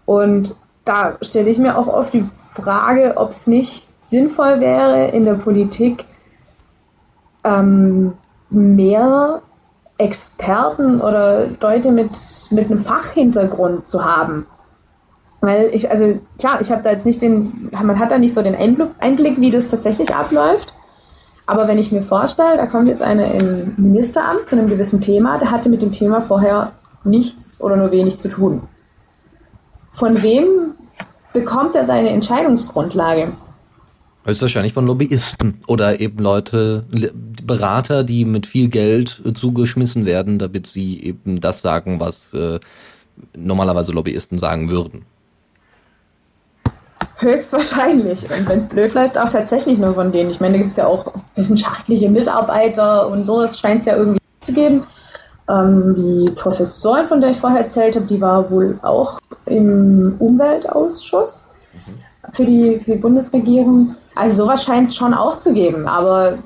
Und 0.04 0.56
da 0.84 1.16
stelle 1.22 1.48
ich 1.48 1.58
mir 1.58 1.78
auch 1.78 1.86
oft 1.86 2.12
die 2.12 2.24
Frage, 2.50 3.14
ob 3.16 3.30
es 3.30 3.46
nicht 3.46 3.86
sinnvoll 4.00 4.58
wäre, 4.58 5.08
in 5.08 5.24
der 5.24 5.34
Politik 5.34 6.04
ähm, 7.44 8.14
mehr 8.50 9.42
Experten 9.96 11.00
oder 11.00 11.46
Leute 11.60 11.92
mit, 11.92 12.10
mit 12.50 12.68
einem 12.68 12.80
Fachhintergrund 12.80 13.86
zu 13.86 14.04
haben. 14.04 14.46
Weil 15.40 15.70
ich, 15.72 15.88
also 15.88 16.18
klar, 16.40 16.60
ich 16.60 16.72
habe 16.72 16.82
da 16.82 16.90
jetzt 16.90 17.06
nicht 17.06 17.22
den, 17.22 17.70
man 17.70 18.00
hat 18.00 18.10
da 18.10 18.18
nicht 18.18 18.34
so 18.34 18.42
den 18.42 18.56
Einblick, 18.56 19.40
wie 19.40 19.52
das 19.52 19.68
tatsächlich 19.68 20.12
abläuft. 20.12 20.74
Aber 21.46 21.68
wenn 21.68 21.78
ich 21.78 21.90
mir 21.90 22.02
vorstelle, 22.02 22.56
da 22.56 22.66
kommt 22.66 22.88
jetzt 22.88 23.02
eine 23.02 23.32
im 23.32 23.74
Ministeramt 23.76 24.46
zu 24.46 24.56
einem 24.56 24.68
gewissen 24.68 25.00
Thema, 25.00 25.38
der 25.38 25.50
hatte 25.50 25.68
mit 25.68 25.82
dem 25.82 25.92
Thema 25.92 26.20
vorher 26.20 26.72
nichts 27.04 27.54
oder 27.58 27.76
nur 27.76 27.90
wenig 27.90 28.18
zu 28.18 28.28
tun. 28.28 28.62
Von 29.90 30.22
wem 30.22 30.74
bekommt 31.32 31.74
er 31.74 31.84
seine 31.84 32.10
Entscheidungsgrundlage? 32.10 33.32
Höchstwahrscheinlich 34.24 34.72
von 34.72 34.86
Lobbyisten 34.86 35.60
oder 35.66 36.00
eben 36.00 36.18
Leute, 36.18 36.84
Berater, 37.44 38.04
die 38.04 38.24
mit 38.24 38.46
viel 38.46 38.68
Geld 38.68 39.20
zugeschmissen 39.34 40.06
werden, 40.06 40.38
damit 40.38 40.68
sie 40.68 41.02
eben 41.02 41.40
das 41.40 41.60
sagen, 41.60 41.98
was 41.98 42.32
äh, 42.32 42.60
normalerweise 43.36 43.90
Lobbyisten 43.90 44.38
sagen 44.38 44.70
würden. 44.70 45.04
Höchstwahrscheinlich. 47.18 48.24
Und 48.24 48.48
wenn 48.48 48.58
es 48.58 48.66
blöd 48.66 48.94
läuft, 48.94 49.18
auch 49.18 49.28
tatsächlich 49.28 49.78
nur 49.78 49.94
von 49.94 50.12
denen. 50.12 50.30
Ich 50.30 50.40
meine, 50.40 50.54
da 50.54 50.58
gibt 50.58 50.72
es 50.72 50.76
ja 50.76 50.86
auch 50.86 51.12
wissenschaftliche 51.34 52.10
Mitarbeiter 52.10 53.08
und 53.08 53.24
sowas 53.24 53.58
scheint 53.58 53.80
es 53.80 53.86
ja 53.86 53.96
irgendwie 53.96 54.20
zu 54.40 54.52
geben. 54.52 54.82
Ähm, 55.48 55.94
die 55.96 56.32
Professorin, 56.32 57.06
von 57.06 57.20
der 57.20 57.30
ich 57.30 57.38
vorher 57.38 57.60
erzählt 57.60 57.96
habe, 57.96 58.06
die 58.06 58.20
war 58.20 58.50
wohl 58.50 58.78
auch 58.82 59.18
im 59.46 60.16
Umweltausschuss 60.18 61.40
für 62.32 62.44
die, 62.44 62.78
für 62.78 62.92
die 62.92 62.98
Bundesregierung. 62.98 63.94
Also 64.14 64.44
sowas 64.44 64.64
scheint 64.64 64.88
es 64.88 64.96
schon 64.96 65.14
auch 65.14 65.38
zu 65.38 65.52
geben. 65.52 65.88
Aber 65.88 66.38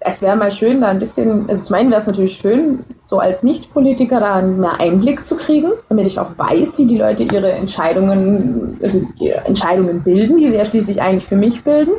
es 0.00 0.22
wäre 0.22 0.36
mal 0.36 0.50
schön, 0.50 0.80
da 0.80 0.88
ein 0.88 0.98
bisschen, 0.98 1.48
also 1.48 1.64
zum 1.64 1.76
einen 1.76 1.90
wäre 1.90 2.00
es 2.00 2.06
natürlich 2.06 2.36
schön, 2.36 2.84
so 3.06 3.18
als 3.18 3.42
Nicht-Politiker 3.42 4.20
da 4.20 4.40
mehr 4.40 4.80
Einblick 4.80 5.24
zu 5.24 5.36
kriegen, 5.36 5.72
damit 5.88 6.06
ich 6.06 6.20
auch 6.20 6.30
weiß, 6.36 6.78
wie 6.78 6.86
die 6.86 6.98
Leute 6.98 7.24
ihre 7.24 7.50
Entscheidungen, 7.50 8.78
also 8.82 9.02
ihre 9.18 9.44
Entscheidungen 9.44 10.02
bilden, 10.02 10.36
die 10.36 10.48
sie 10.48 10.56
ja 10.56 10.64
schließlich 10.64 11.02
eigentlich 11.02 11.24
für 11.24 11.36
mich 11.36 11.64
bilden. 11.64 11.94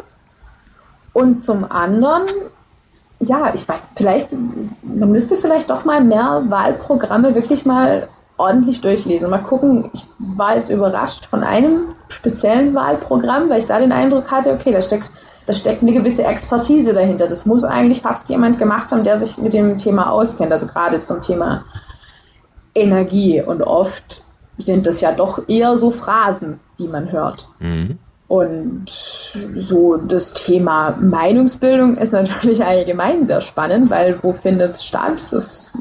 Und 1.13 1.37
zum 1.37 1.69
anderen, 1.69 2.23
ja, 3.19 3.51
ich 3.53 3.67
weiß, 3.67 3.89
vielleicht, 3.95 4.29
man 4.81 5.11
müsste 5.11 5.35
vielleicht 5.35 5.69
doch 5.69 5.83
mal 5.83 6.01
mehr 6.01 6.43
Wahlprogramme 6.47 7.35
wirklich 7.35 7.65
mal 7.65 8.07
ordentlich 8.37 8.79
durchlesen. 8.79 9.29
Mal 9.29 9.39
gucken, 9.39 9.89
ich 9.93 10.07
war 10.17 10.55
jetzt 10.55 10.69
überrascht 10.69 11.25
von 11.25 11.43
einem 11.43 11.89
speziellen 12.07 12.73
Wahlprogramm, 12.73 13.49
weil 13.49 13.59
ich 13.59 13.65
da 13.65 13.79
den 13.79 13.91
Eindruck 13.91 14.31
hatte, 14.31 14.53
okay, 14.53 14.71
da 14.71 14.81
steckt, 14.81 15.11
da 15.49 15.53
steckt 15.53 15.81
eine 15.81 15.93
gewisse 15.93 16.23
Expertise 16.23 16.93
dahinter. 16.93 17.27
Das 17.27 17.47
muss 17.47 17.63
eigentlich 17.63 18.03
fast 18.03 18.29
jemand 18.29 18.59
gemacht 18.59 18.91
haben, 18.91 19.03
der 19.03 19.19
sich 19.19 19.39
mit 19.39 19.51
dem 19.51 19.79
Thema 19.79 20.11
auskennt, 20.11 20.51
also 20.51 20.67
gerade 20.67 21.01
zum 21.01 21.23
Thema 21.23 21.65
Energie. 22.75 23.41
Und 23.41 23.63
oft 23.63 24.23
sind 24.59 24.85
das 24.85 25.01
ja 25.01 25.11
doch 25.11 25.41
eher 25.47 25.75
so 25.75 25.89
Phrasen, 25.89 26.59
die 26.77 26.87
man 26.87 27.11
hört. 27.11 27.47
Mhm. 27.57 27.97
Und 28.27 28.91
so 29.57 29.97
das 29.97 30.33
Thema 30.33 30.95
Meinungsbildung 31.01 31.97
ist 31.97 32.13
natürlich 32.13 32.63
allgemein 32.63 33.25
sehr 33.25 33.41
spannend, 33.41 33.89
weil 33.89 34.19
wo 34.21 34.33
findet 34.33 34.73
es 34.73 34.85
statt? 34.85 35.13
Das 35.15 35.33
ist 35.33 35.77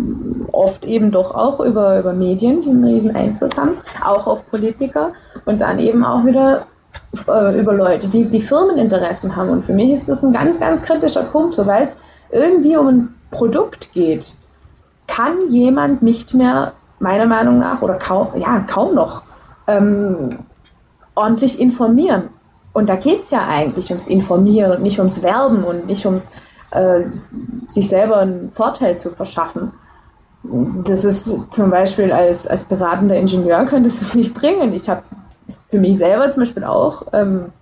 oft 0.50 0.86
eben 0.86 1.10
doch 1.10 1.34
auch 1.34 1.60
über, 1.60 1.98
über 1.98 2.14
Medien, 2.14 2.62
die 2.62 2.70
einen 2.70 2.84
riesen 2.86 3.14
Einfluss 3.14 3.58
haben, 3.58 3.76
auch 4.02 4.26
auf 4.26 4.46
Politiker 4.46 5.12
und 5.44 5.60
dann 5.60 5.78
eben 5.78 6.06
auch 6.06 6.24
wieder 6.24 6.68
äh, 7.26 7.60
über 7.60 7.72
Leute, 7.72 8.08
die 8.08 8.24
die 8.24 8.40
Firmeninteressen 8.40 9.34
haben. 9.36 9.50
Und 9.50 9.62
für 9.62 9.72
mich 9.72 9.90
ist 9.92 10.08
das 10.08 10.22
ein 10.22 10.32
ganz, 10.32 10.60
ganz 10.60 10.82
kritischer 10.82 11.24
Punkt, 11.24 11.54
sobald 11.54 11.90
es 11.90 11.96
irgendwie 12.30 12.76
um 12.76 12.88
ein 12.88 13.14
Produkt 13.30 13.92
geht, 13.92 14.34
kann 15.06 15.38
jemand 15.48 16.02
nicht 16.02 16.34
mehr, 16.34 16.72
meiner 17.00 17.26
Meinung 17.26 17.58
nach, 17.58 17.82
oder 17.82 17.94
kaum, 17.94 18.28
ja, 18.36 18.60
kaum 18.60 18.94
noch, 18.94 19.22
ähm, 19.66 20.38
ordentlich 21.14 21.58
informieren. 21.58 22.30
Und 22.72 22.88
da 22.88 22.96
geht 22.96 23.20
es 23.20 23.30
ja 23.30 23.46
eigentlich 23.48 23.88
ums 23.90 24.06
Informieren 24.06 24.72
und 24.72 24.82
nicht 24.82 24.98
ums 24.98 25.22
Werben 25.22 25.64
und 25.64 25.86
nicht 25.86 26.04
ums 26.04 26.30
äh, 26.70 27.02
sich 27.02 27.88
selber 27.88 28.18
einen 28.18 28.50
Vorteil 28.50 28.98
zu 28.98 29.10
verschaffen. 29.10 29.72
Das 30.84 31.04
ist 31.04 31.32
zum 31.50 31.70
Beispiel 31.70 32.12
als, 32.12 32.46
als 32.46 32.64
beratender 32.64 33.16
Ingenieur 33.16 33.64
könnte 33.66 33.88
es 33.88 33.98
das 33.98 34.14
nicht 34.14 34.34
bringen. 34.34 34.72
Ich 34.74 34.88
habe 34.88 35.02
für 35.68 35.78
mich 35.78 35.98
selber 35.98 36.30
zum 36.30 36.42
Beispiel 36.42 36.64
auch, 36.64 37.06
ähm, 37.12 37.52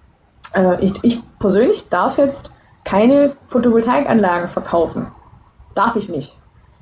äh, 0.54 0.82
ich, 0.84 0.92
ich 1.02 1.20
persönlich 1.38 1.88
darf 1.88 2.18
jetzt 2.18 2.50
keine 2.84 3.32
Photovoltaikanlagen 3.48 4.48
verkaufen. 4.48 5.08
Darf 5.74 5.96
ich 5.96 6.08
nicht. 6.08 6.36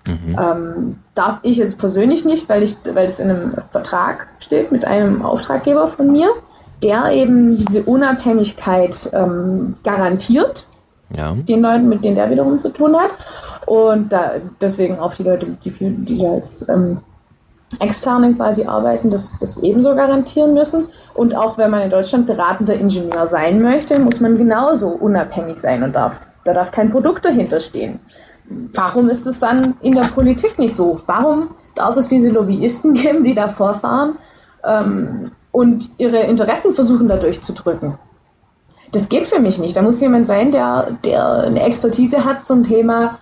Mhm. 0.06 0.36
Ähm, 0.38 0.98
darf 1.14 1.40
ich 1.42 1.56
jetzt 1.56 1.78
persönlich 1.78 2.24
nicht, 2.24 2.48
weil, 2.48 2.62
ich, 2.62 2.76
weil 2.92 3.06
es 3.06 3.18
in 3.18 3.30
einem 3.30 3.54
Vertrag 3.70 4.28
steht 4.38 4.70
mit 4.70 4.84
einem 4.84 5.22
Auftraggeber 5.22 5.88
von 5.88 6.12
mir 6.12 6.30
der 6.84 7.10
eben 7.12 7.56
diese 7.56 7.82
Unabhängigkeit 7.82 9.10
ähm, 9.12 9.74
garantiert, 9.82 10.66
ja. 11.16 11.32
den 11.32 11.62
Leuten, 11.62 11.88
mit 11.88 12.04
denen 12.04 12.16
der 12.16 12.30
wiederum 12.30 12.58
zu 12.58 12.68
tun 12.68 12.94
hat. 12.94 13.10
Und 13.66 14.12
da, 14.12 14.32
deswegen 14.60 14.98
auch 14.98 15.14
die 15.14 15.22
Leute, 15.22 15.56
die, 15.64 15.70
die 15.70 16.26
als 16.26 16.68
ähm, 16.68 16.98
Externe 17.80 18.34
quasi 18.34 18.64
arbeiten, 18.64 19.10
das, 19.10 19.38
das 19.38 19.58
ebenso 19.62 19.94
garantieren 19.94 20.54
müssen. 20.54 20.86
Und 21.14 21.36
auch 21.36 21.58
wenn 21.58 21.70
man 21.70 21.82
in 21.82 21.90
Deutschland 21.90 22.26
beratender 22.26 22.74
Ingenieur 22.74 23.26
sein 23.26 23.62
möchte, 23.62 23.98
muss 23.98 24.20
man 24.20 24.36
genauso 24.36 24.88
unabhängig 24.88 25.58
sein 25.58 25.82
und 25.82 25.94
darf, 25.94 26.28
da 26.44 26.52
darf 26.52 26.70
kein 26.70 26.90
Produkt 26.90 27.24
dahinter 27.24 27.60
stehen. 27.60 28.00
Warum 28.74 29.08
ist 29.08 29.26
es 29.26 29.38
dann 29.38 29.74
in 29.80 29.92
der 29.92 30.02
Politik 30.02 30.58
nicht 30.58 30.74
so? 30.74 31.00
Warum 31.06 31.50
darf 31.74 31.96
es 31.96 32.08
diese 32.08 32.30
Lobbyisten 32.30 32.94
geben, 32.94 33.22
die 33.22 33.34
da 33.34 33.48
vorfahren? 33.48 34.16
Ähm, 34.64 35.30
und 35.52 35.90
ihre 35.98 36.18
Interessen 36.18 36.74
versuchen 36.74 37.08
da 37.08 37.16
durchzudrücken. 37.16 37.98
Das 38.92 39.08
geht 39.08 39.26
für 39.26 39.40
mich 39.40 39.58
nicht. 39.58 39.76
Da 39.76 39.82
muss 39.82 40.00
jemand 40.00 40.26
sein, 40.26 40.50
der, 40.52 40.96
der 41.04 41.44
eine 41.44 41.62
Expertise 41.62 42.24
hat 42.24 42.44
zum 42.44 42.62
Thema 42.62 43.18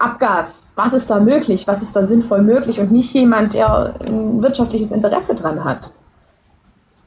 Abgas. 0.00 0.64
Was 0.76 0.92
ist 0.92 1.10
da 1.10 1.20
möglich? 1.20 1.66
Was 1.66 1.82
ist 1.82 1.94
da 1.94 2.02
sinnvoll 2.02 2.42
möglich? 2.42 2.80
Und 2.80 2.90
nicht 2.90 3.12
jemand, 3.12 3.54
der 3.54 3.94
ein 4.00 4.42
wirtschaftliches 4.42 4.90
Interesse 4.90 5.34
dran 5.34 5.64
hat. 5.64 5.92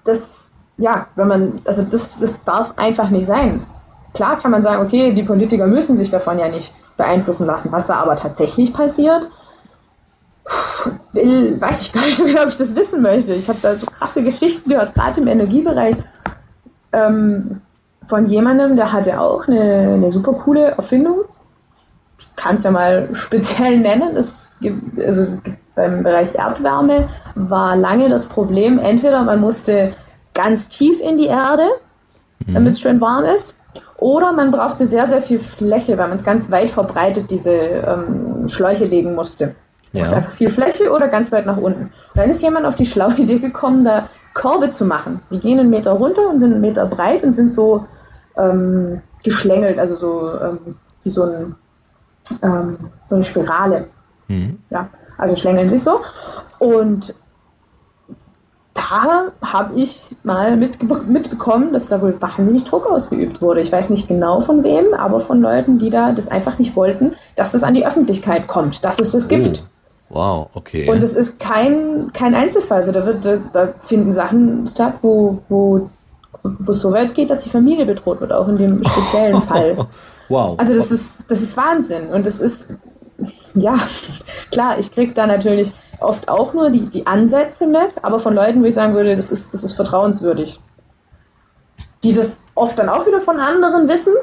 Das, 0.03 0.51
ja, 0.77 1.07
wenn 1.15 1.27
man, 1.27 1.53
also 1.65 1.83
das, 1.83 2.19
das 2.19 2.43
darf 2.43 2.73
einfach 2.77 3.09
nicht 3.09 3.25
sein. 3.25 3.65
Klar 4.13 4.39
kann 4.39 4.51
man 4.51 4.61
sagen, 4.61 4.85
okay, 4.85 5.13
die 5.13 5.23
Politiker 5.23 5.65
müssen 5.65 5.97
sich 5.97 6.09
davon 6.09 6.37
ja 6.37 6.47
nicht 6.47 6.73
beeinflussen 6.97 7.47
lassen. 7.47 7.71
Was 7.71 7.87
da 7.87 7.95
aber 7.95 8.15
tatsächlich 8.15 8.73
passiert, 8.73 9.27
will, 11.13 11.59
weiß 11.59 11.81
ich 11.81 11.93
gar 11.93 12.05
nicht 12.05 12.17
so 12.17 12.25
genau, 12.25 12.43
ob 12.43 12.49
ich 12.49 12.57
das 12.57 12.75
wissen 12.75 13.01
möchte. 13.01 13.33
Ich 13.33 13.47
habe 13.49 13.59
da 13.61 13.75
so 13.75 13.87
krasse 13.87 14.23
Geschichten 14.23 14.69
gehört, 14.69 14.93
gerade 14.93 15.21
im 15.21 15.27
Energiebereich, 15.27 15.95
ähm, 16.91 17.61
von 18.05 18.27
jemandem, 18.27 18.75
der 18.75 18.91
hatte 18.91 19.19
auch 19.19 19.47
eine, 19.47 19.93
eine 19.93 20.11
super 20.11 20.33
coole 20.33 20.71
Erfindung. 20.71 21.21
Kann 22.35 22.57
es 22.57 22.63
ja 22.63 22.71
mal 22.71 23.09
speziell 23.13 23.79
nennen. 23.79 24.15
Es 24.15 24.53
gibt, 24.61 24.99
also 24.99 25.21
es 25.21 25.43
gibt 25.43 25.57
beim 25.75 26.03
Bereich 26.03 26.35
Erdwärme 26.35 27.09
war 27.35 27.75
lange 27.75 28.09
das 28.09 28.27
Problem, 28.27 28.77
entweder 28.77 29.23
man 29.23 29.39
musste 29.39 29.93
ganz 30.33 30.67
tief 30.69 31.01
in 31.01 31.17
die 31.17 31.27
Erde, 31.27 31.67
mhm. 32.45 32.53
damit 32.53 32.73
es 32.73 32.79
schön 32.79 33.01
warm 33.01 33.25
ist, 33.25 33.55
oder 33.97 34.33
man 34.33 34.51
brauchte 34.51 34.85
sehr, 34.85 35.07
sehr 35.07 35.21
viel 35.21 35.39
Fläche, 35.39 35.97
weil 35.97 36.09
man 36.09 36.17
es 36.17 36.23
ganz 36.23 36.51
weit 36.51 36.69
verbreitet 36.69 37.31
diese 37.31 37.51
ähm, 37.51 38.47
Schläuche 38.47 38.85
legen 38.85 39.15
musste. 39.15 39.55
Ja. 39.93 40.05
Einfach 40.11 40.31
viel 40.31 40.49
Fläche 40.49 40.91
oder 40.91 41.07
ganz 41.07 41.31
weit 41.31 41.45
nach 41.45 41.57
unten. 41.57 41.83
Und 41.83 41.91
dann 42.15 42.29
ist 42.29 42.41
jemand 42.41 42.65
auf 42.65 42.75
die 42.75 42.85
schlaue 42.85 43.15
Idee 43.15 43.39
gekommen, 43.39 43.85
da 43.85 44.09
Korbe 44.33 44.71
zu 44.71 44.85
machen. 44.85 45.21
Die 45.31 45.39
gehen 45.39 45.59
einen 45.59 45.69
Meter 45.69 45.91
runter 45.91 46.27
und 46.29 46.39
sind 46.39 46.51
einen 46.51 46.61
Meter 46.61 46.85
breit 46.87 47.23
und 47.23 47.33
sind 47.33 47.49
so 47.49 47.85
ähm, 48.35 49.01
geschlängelt, 49.23 49.77
also 49.79 49.95
so 49.95 50.39
ähm, 50.41 50.75
wie 51.03 51.09
so, 51.09 51.23
ein, 51.23 51.55
ähm, 52.41 52.77
so 53.07 53.15
eine 53.15 53.23
Spirale. 53.23 53.87
Mhm. 54.27 54.59
Ja, 54.69 54.89
also 55.17 55.35
schlängeln 55.35 55.69
sich 55.69 55.83
so. 55.83 56.01
Und 56.59 57.13
da 58.73 59.31
habe 59.41 59.79
ich 59.79 60.15
mal 60.23 60.57
mitbekommen, 60.57 61.73
dass 61.73 61.89
da 61.89 62.01
wohl 62.01 62.19
wahnsinnig 62.19 62.63
Druck 62.63 62.87
ausgeübt 62.87 63.41
wurde. 63.41 63.61
Ich 63.61 63.71
weiß 63.71 63.91
nicht 63.91 64.07
genau 64.07 64.41
von 64.41 64.63
wem, 64.63 64.93
aber 64.95 65.19
von 65.19 65.37
Leuten, 65.37 65.77
die 65.77 65.89
da 65.89 66.11
das 66.11 66.27
einfach 66.27 66.57
nicht 66.57 66.75
wollten, 66.75 67.13
dass 67.35 67.51
das 67.51 67.63
an 67.63 67.75
die 67.75 67.85
Öffentlichkeit 67.85 68.47
kommt, 68.47 68.83
dass 68.83 68.99
es 68.99 69.11
das 69.11 69.27
gibt. 69.27 69.63
Oh. 69.63 69.69
Wow, 70.13 70.49
okay. 70.53 70.89
Und 70.89 71.01
es 71.01 71.13
ist 71.13 71.39
kein, 71.39 72.11
kein 72.13 72.35
Einzelfall. 72.35 72.77
Also 72.79 72.91
da, 72.91 73.05
wird, 73.05 73.25
da, 73.25 73.37
da 73.51 73.69
finden 73.79 74.11
Sachen 74.11 74.67
statt, 74.67 74.95
wo, 75.01 75.39
wo, 75.49 75.89
wo 76.43 76.71
es 76.71 76.79
so 76.79 76.91
weit 76.93 77.15
geht, 77.15 77.31
dass 77.31 77.43
die 77.43 77.49
Familie 77.49 77.85
bedroht 77.85 78.21
wird, 78.21 78.31
auch 78.31 78.47
in 78.47 78.57
dem 78.57 78.83
speziellen 78.83 79.41
Fall. 79.41 79.87
Wow. 80.29 80.57
Also 80.59 80.73
das 80.73 80.91
ist, 80.91 81.05
das 81.27 81.41
ist 81.41 81.55
Wahnsinn. 81.57 82.09
Und 82.09 82.25
es 82.25 82.39
ist, 82.39 82.67
ja, 83.53 83.77
klar, 84.51 84.79
ich 84.79 84.91
kriege 84.91 85.13
da 85.13 85.27
natürlich 85.27 85.71
oft 85.99 86.27
auch 86.27 86.53
nur 86.53 86.69
die, 86.69 86.89
die 86.89 87.07
Ansätze 87.07 87.65
mit, 87.67 88.03
aber 88.03 88.19
von 88.19 88.33
Leuten, 88.33 88.61
wo 88.61 88.65
ich 88.65 88.75
sagen 88.75 88.93
würde, 88.93 89.15
das 89.15 89.29
ist, 89.29 89.53
das 89.53 89.63
ist 89.63 89.73
vertrauenswürdig. 89.73 90.59
Die 92.03 92.13
das 92.13 92.41
oft 92.55 92.77
dann 92.77 92.89
auch 92.89 93.07
wieder 93.07 93.21
von 93.21 93.39
anderen 93.39 93.87
wissen, 93.87 94.13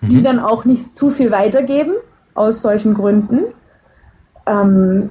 die 0.00 0.18
mhm. 0.18 0.24
dann 0.24 0.38
auch 0.40 0.64
nicht 0.64 0.96
zu 0.96 1.10
viel 1.10 1.30
weitergeben, 1.30 1.94
aus 2.34 2.62
solchen 2.62 2.94
Gründen. 2.94 3.52
Ähm, 4.46 5.10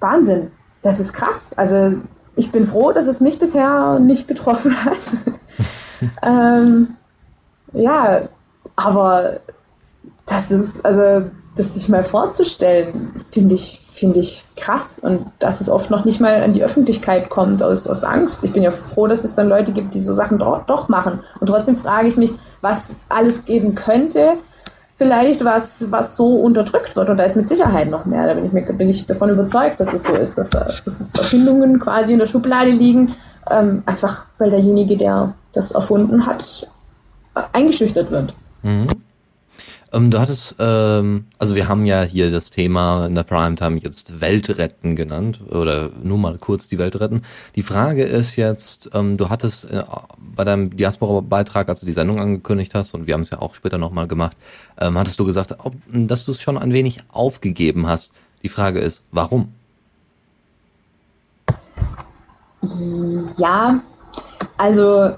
Wahnsinn. 0.00 0.50
Das 0.82 0.98
ist 0.98 1.12
krass. 1.12 1.52
Also 1.56 1.96
ich 2.36 2.50
bin 2.50 2.64
froh, 2.64 2.92
dass 2.92 3.06
es 3.06 3.20
mich 3.20 3.38
bisher 3.38 3.98
nicht 3.98 4.26
betroffen 4.26 4.84
hat. 4.84 5.10
ähm, 6.22 6.96
ja, 7.72 8.28
aber 8.76 9.40
das 10.26 10.50
ist, 10.50 10.84
also 10.84 11.26
das 11.56 11.74
sich 11.74 11.88
mal 11.88 12.04
vorzustellen, 12.04 13.24
finde 13.30 13.54
ich, 13.54 13.80
finde 13.92 14.20
ich 14.20 14.44
krass. 14.56 14.98
Und 14.98 15.26
dass 15.38 15.60
es 15.60 15.68
oft 15.68 15.90
noch 15.90 16.04
nicht 16.04 16.20
mal 16.20 16.42
an 16.42 16.52
die 16.52 16.62
Öffentlichkeit 16.62 17.28
kommt 17.28 17.62
aus, 17.62 17.86
aus 17.86 18.04
Angst. 18.04 18.44
Ich 18.44 18.52
bin 18.52 18.62
ja 18.62 18.70
froh, 18.70 19.06
dass 19.06 19.24
es 19.24 19.34
dann 19.34 19.48
Leute 19.48 19.72
gibt, 19.72 19.94
die 19.94 20.00
so 20.00 20.14
Sachen 20.14 20.38
doch, 20.38 20.64
doch 20.66 20.88
machen. 20.88 21.20
Und 21.40 21.48
trotzdem 21.48 21.76
frage 21.76 22.08
ich 22.08 22.16
mich, 22.16 22.32
was 22.60 22.88
es 22.88 23.06
alles 23.10 23.44
geben 23.44 23.74
könnte, 23.74 24.34
vielleicht 24.94 25.44
was, 25.44 25.90
was 25.90 26.16
so 26.16 26.36
unterdrückt 26.40 26.94
wird. 26.94 27.10
Und 27.10 27.16
da 27.16 27.24
ist 27.24 27.36
mit 27.36 27.48
Sicherheit 27.48 27.90
noch 27.90 28.04
mehr. 28.04 28.26
Da 28.26 28.34
bin 28.34 28.44
ich, 28.44 28.52
mir, 28.52 28.62
bin 28.62 28.88
ich 28.88 29.06
davon 29.06 29.30
überzeugt, 29.30 29.80
dass 29.80 29.92
es 29.92 30.04
so 30.04 30.14
ist, 30.14 30.38
dass, 30.38 30.50
da, 30.50 30.68
dass 30.84 31.00
es 31.00 31.14
Erfindungen 31.14 31.80
quasi 31.80 32.12
in 32.12 32.18
der 32.18 32.26
Schublade 32.26 32.70
liegen. 32.70 33.14
Ähm, 33.50 33.82
einfach 33.86 34.26
weil 34.38 34.50
derjenige, 34.50 34.96
der 34.96 35.34
das 35.52 35.72
erfunden 35.72 36.26
hat, 36.26 36.68
eingeschüchtert 37.52 38.10
wird. 38.10 38.34
Mhm. 38.62 38.86
Ähm, 39.92 40.10
du 40.10 40.20
hattest, 40.20 40.54
ähm, 40.58 41.26
also 41.38 41.54
wir 41.56 41.68
haben 41.68 41.84
ja 41.84 42.02
hier 42.02 42.30
das 42.30 42.50
Thema 42.50 43.06
in 43.06 43.14
der 43.14 43.24
Primetime 43.24 43.78
jetzt 43.78 44.20
Weltretten 44.20 44.94
genannt 44.94 45.40
oder 45.50 45.90
nur 46.02 46.18
mal 46.18 46.38
kurz 46.38 46.68
die 46.68 46.78
Welt 46.78 47.00
retten. 47.00 47.22
Die 47.56 47.62
Frage 47.62 48.04
ist 48.04 48.36
jetzt, 48.36 48.90
ähm, 48.94 49.16
du 49.16 49.28
hattest 49.30 49.64
äh, 49.64 49.82
bei 50.36 50.44
deinem 50.44 50.76
Diaspora-Beitrag, 50.76 51.68
als 51.68 51.80
du 51.80 51.86
die 51.86 51.92
Sendung 51.92 52.20
angekündigt 52.20 52.74
hast, 52.74 52.94
und 52.94 53.08
wir 53.08 53.14
haben 53.14 53.22
es 53.22 53.30
ja 53.30 53.40
auch 53.40 53.54
später 53.54 53.78
nochmal 53.78 54.06
gemacht, 54.06 54.36
ähm, 54.78 54.96
hattest 54.96 55.18
du 55.18 55.24
gesagt, 55.24 55.56
ob, 55.58 55.74
dass 55.88 56.24
du 56.24 56.30
es 56.30 56.40
schon 56.40 56.56
ein 56.56 56.72
wenig 56.72 56.98
aufgegeben 57.08 57.88
hast. 57.88 58.12
Die 58.42 58.48
Frage 58.48 58.78
ist, 58.78 59.02
warum? 59.10 59.52
Ja, 63.38 63.80
also 64.56 65.16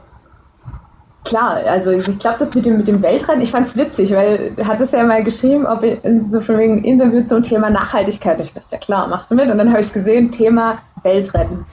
Klar, 1.25 1.63
also 1.67 1.93
ich 1.93 2.19
glaube, 2.19 2.39
das 2.39 2.53
mit 2.55 2.67
dem, 2.67 2.79
mit 2.79 2.89
dem 2.89 3.01
Weltrennen, 3.01 3.43
ich 3.43 3.51
fand 3.51 3.69
es 3.69 3.77
witzig, 3.77 4.13
weil 4.13 4.53
du 4.57 4.67
hattest 4.67 4.93
ja 4.93 5.05
mal 5.05 5.23
geschrieben, 5.23 5.67
ob 5.67 5.85
ich, 5.85 5.99
so 6.29 6.41
von 6.41 6.59
wegen 6.59 6.83
Interview 6.83 7.23
zum 7.23 7.43
Thema 7.43 7.71
Nachhaltigkeit. 7.71 8.39
Und 8.39 8.45
ich 8.45 8.53
dachte, 8.53 8.67
ja 8.73 8.79
klar, 8.79 9.07
machst 9.07 9.31
du 9.31 9.37
mit. 9.37 9.49
Und 9.49 9.59
dann 9.59 9.71
habe 9.71 9.81
ich 9.81 9.93
gesehen, 9.93 10.33
Thema 10.33 10.79
Weltretten. 11.03 11.65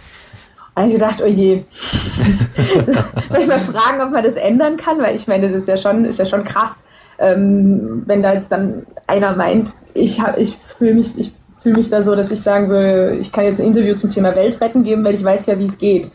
Und 0.76 0.86
ich 0.86 0.94
gedacht, 0.94 1.22
oh 1.24 1.28
je. 1.28 1.64
Soll 3.30 3.42
ich 3.42 3.48
mal 3.48 3.60
fragen, 3.60 4.02
ob 4.02 4.12
man 4.12 4.24
das 4.24 4.36
ändern 4.36 4.78
kann? 4.78 5.02
Weil 5.02 5.16
ich 5.16 5.28
meine, 5.28 5.50
das 5.50 5.64
ist 5.64 5.68
ja 5.68 5.78
schon, 5.78 6.06
ist 6.06 6.20
ja 6.20 6.26
schon 6.26 6.44
krass, 6.44 6.84
ähm, 7.18 8.04
wenn 8.06 8.22
da 8.22 8.34
jetzt 8.34 8.52
dann 8.52 8.86
einer 9.08 9.36
meint, 9.36 9.72
ich, 9.96 10.22
ich 10.38 10.56
fühle 10.58 10.94
mich, 10.94 11.18
ich 11.18 11.34
fühle 11.62 11.78
mich 11.78 11.90
da 11.90 12.04
so, 12.04 12.16
dass 12.16 12.30
ich 12.30 12.40
sagen 12.40 12.70
würde, 12.70 13.18
ich 13.18 13.32
kann 13.32 13.46
jetzt 13.46 13.60
ein 13.60 13.66
Interview 13.66 13.96
zum 13.96 14.12
Thema 14.12 14.36
Weltretten 14.36 14.84
geben, 14.84 15.04
weil 15.04 15.16
ich 15.16 15.24
weiß 15.24 15.48
ja, 15.48 15.58
wie 15.58 15.66
es 15.66 15.78
geht 15.78 16.12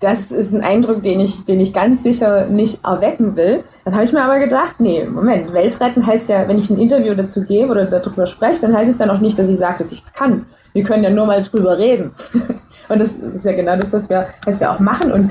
das 0.00 0.30
ist 0.30 0.52
ein 0.52 0.62
Eindruck, 0.62 1.02
den 1.02 1.20
ich, 1.20 1.44
den 1.44 1.60
ich 1.60 1.72
ganz 1.72 2.02
sicher 2.02 2.46
nicht 2.46 2.84
erwecken 2.84 3.36
will. 3.36 3.64
Dann 3.84 3.94
habe 3.94 4.04
ich 4.04 4.12
mir 4.12 4.22
aber 4.22 4.38
gedacht, 4.38 4.76
nee, 4.78 5.04
Moment, 5.04 5.52
Weltretten 5.52 6.06
heißt 6.06 6.28
ja, 6.28 6.46
wenn 6.48 6.58
ich 6.58 6.68
ein 6.68 6.78
Interview 6.78 7.14
dazu 7.14 7.42
gebe 7.42 7.70
oder 7.70 7.86
darüber 7.86 8.26
spreche, 8.26 8.60
dann 8.60 8.76
heißt 8.76 8.90
es 8.90 8.98
ja 8.98 9.06
noch 9.06 9.20
nicht, 9.20 9.38
dass 9.38 9.48
ich 9.48 9.56
sage, 9.56 9.78
dass 9.78 9.92
ich 9.92 10.04
es 10.04 10.12
kann. 10.12 10.46
Wir 10.74 10.82
können 10.82 11.04
ja 11.04 11.10
nur 11.10 11.26
mal 11.26 11.42
drüber 11.42 11.78
reden. 11.78 12.12
Und 12.88 13.00
das, 13.00 13.14
ist 13.14 13.44
ja 13.44 13.52
genau 13.52 13.76
das, 13.76 13.92
was 13.92 14.10
wir, 14.10 14.28
was 14.44 14.60
wir 14.60 14.70
auch 14.70 14.78
machen. 14.78 15.10
Und 15.10 15.30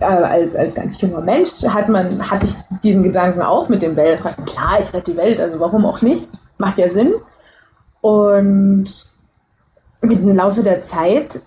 äh, 0.00 0.04
als, 0.04 0.56
als 0.56 0.74
ganz 0.74 1.00
junger 1.00 1.20
Mensch 1.20 1.62
hat 1.66 1.88
man, 1.88 2.30
hatte 2.30 2.46
ich 2.46 2.54
diesen 2.82 3.02
Gedanken 3.02 3.42
auch 3.42 3.68
mit 3.68 3.82
dem 3.82 3.96
Weltretten. 3.96 4.46
Klar, 4.46 4.78
ich 4.80 4.92
rette 4.94 5.12
die 5.12 5.16
Welt, 5.16 5.38
also 5.38 5.60
warum 5.60 5.84
auch 5.84 6.00
nicht? 6.00 6.30
Macht 6.58 6.78
ja 6.78 6.88
Sinn. 6.88 7.14
Und 8.00 8.86
mit 10.00 10.18
dem 10.20 10.34
Laufe 10.34 10.62
der 10.62 10.82
Zeit 10.82 11.40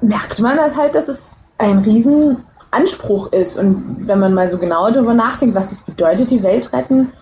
merkt 0.00 0.40
man 0.40 0.56
das 0.56 0.76
halt, 0.76 0.94
dass 0.94 1.08
es 1.08 1.36
ein 1.58 1.78
Riesenanspruch 1.78 3.32
ist. 3.32 3.58
Und 3.58 4.06
wenn 4.06 4.18
man 4.18 4.34
mal 4.34 4.48
so 4.48 4.58
genau 4.58 4.90
darüber 4.90 5.14
nachdenkt, 5.14 5.54
was 5.54 5.70
das 5.70 5.80
bedeutet, 5.80 6.30
die 6.30 6.42
Welt 6.42 6.72
retten, 6.72 7.12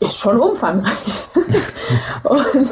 ist 0.00 0.18
schon 0.18 0.40
umfangreich. 0.40 1.24
und 2.24 2.70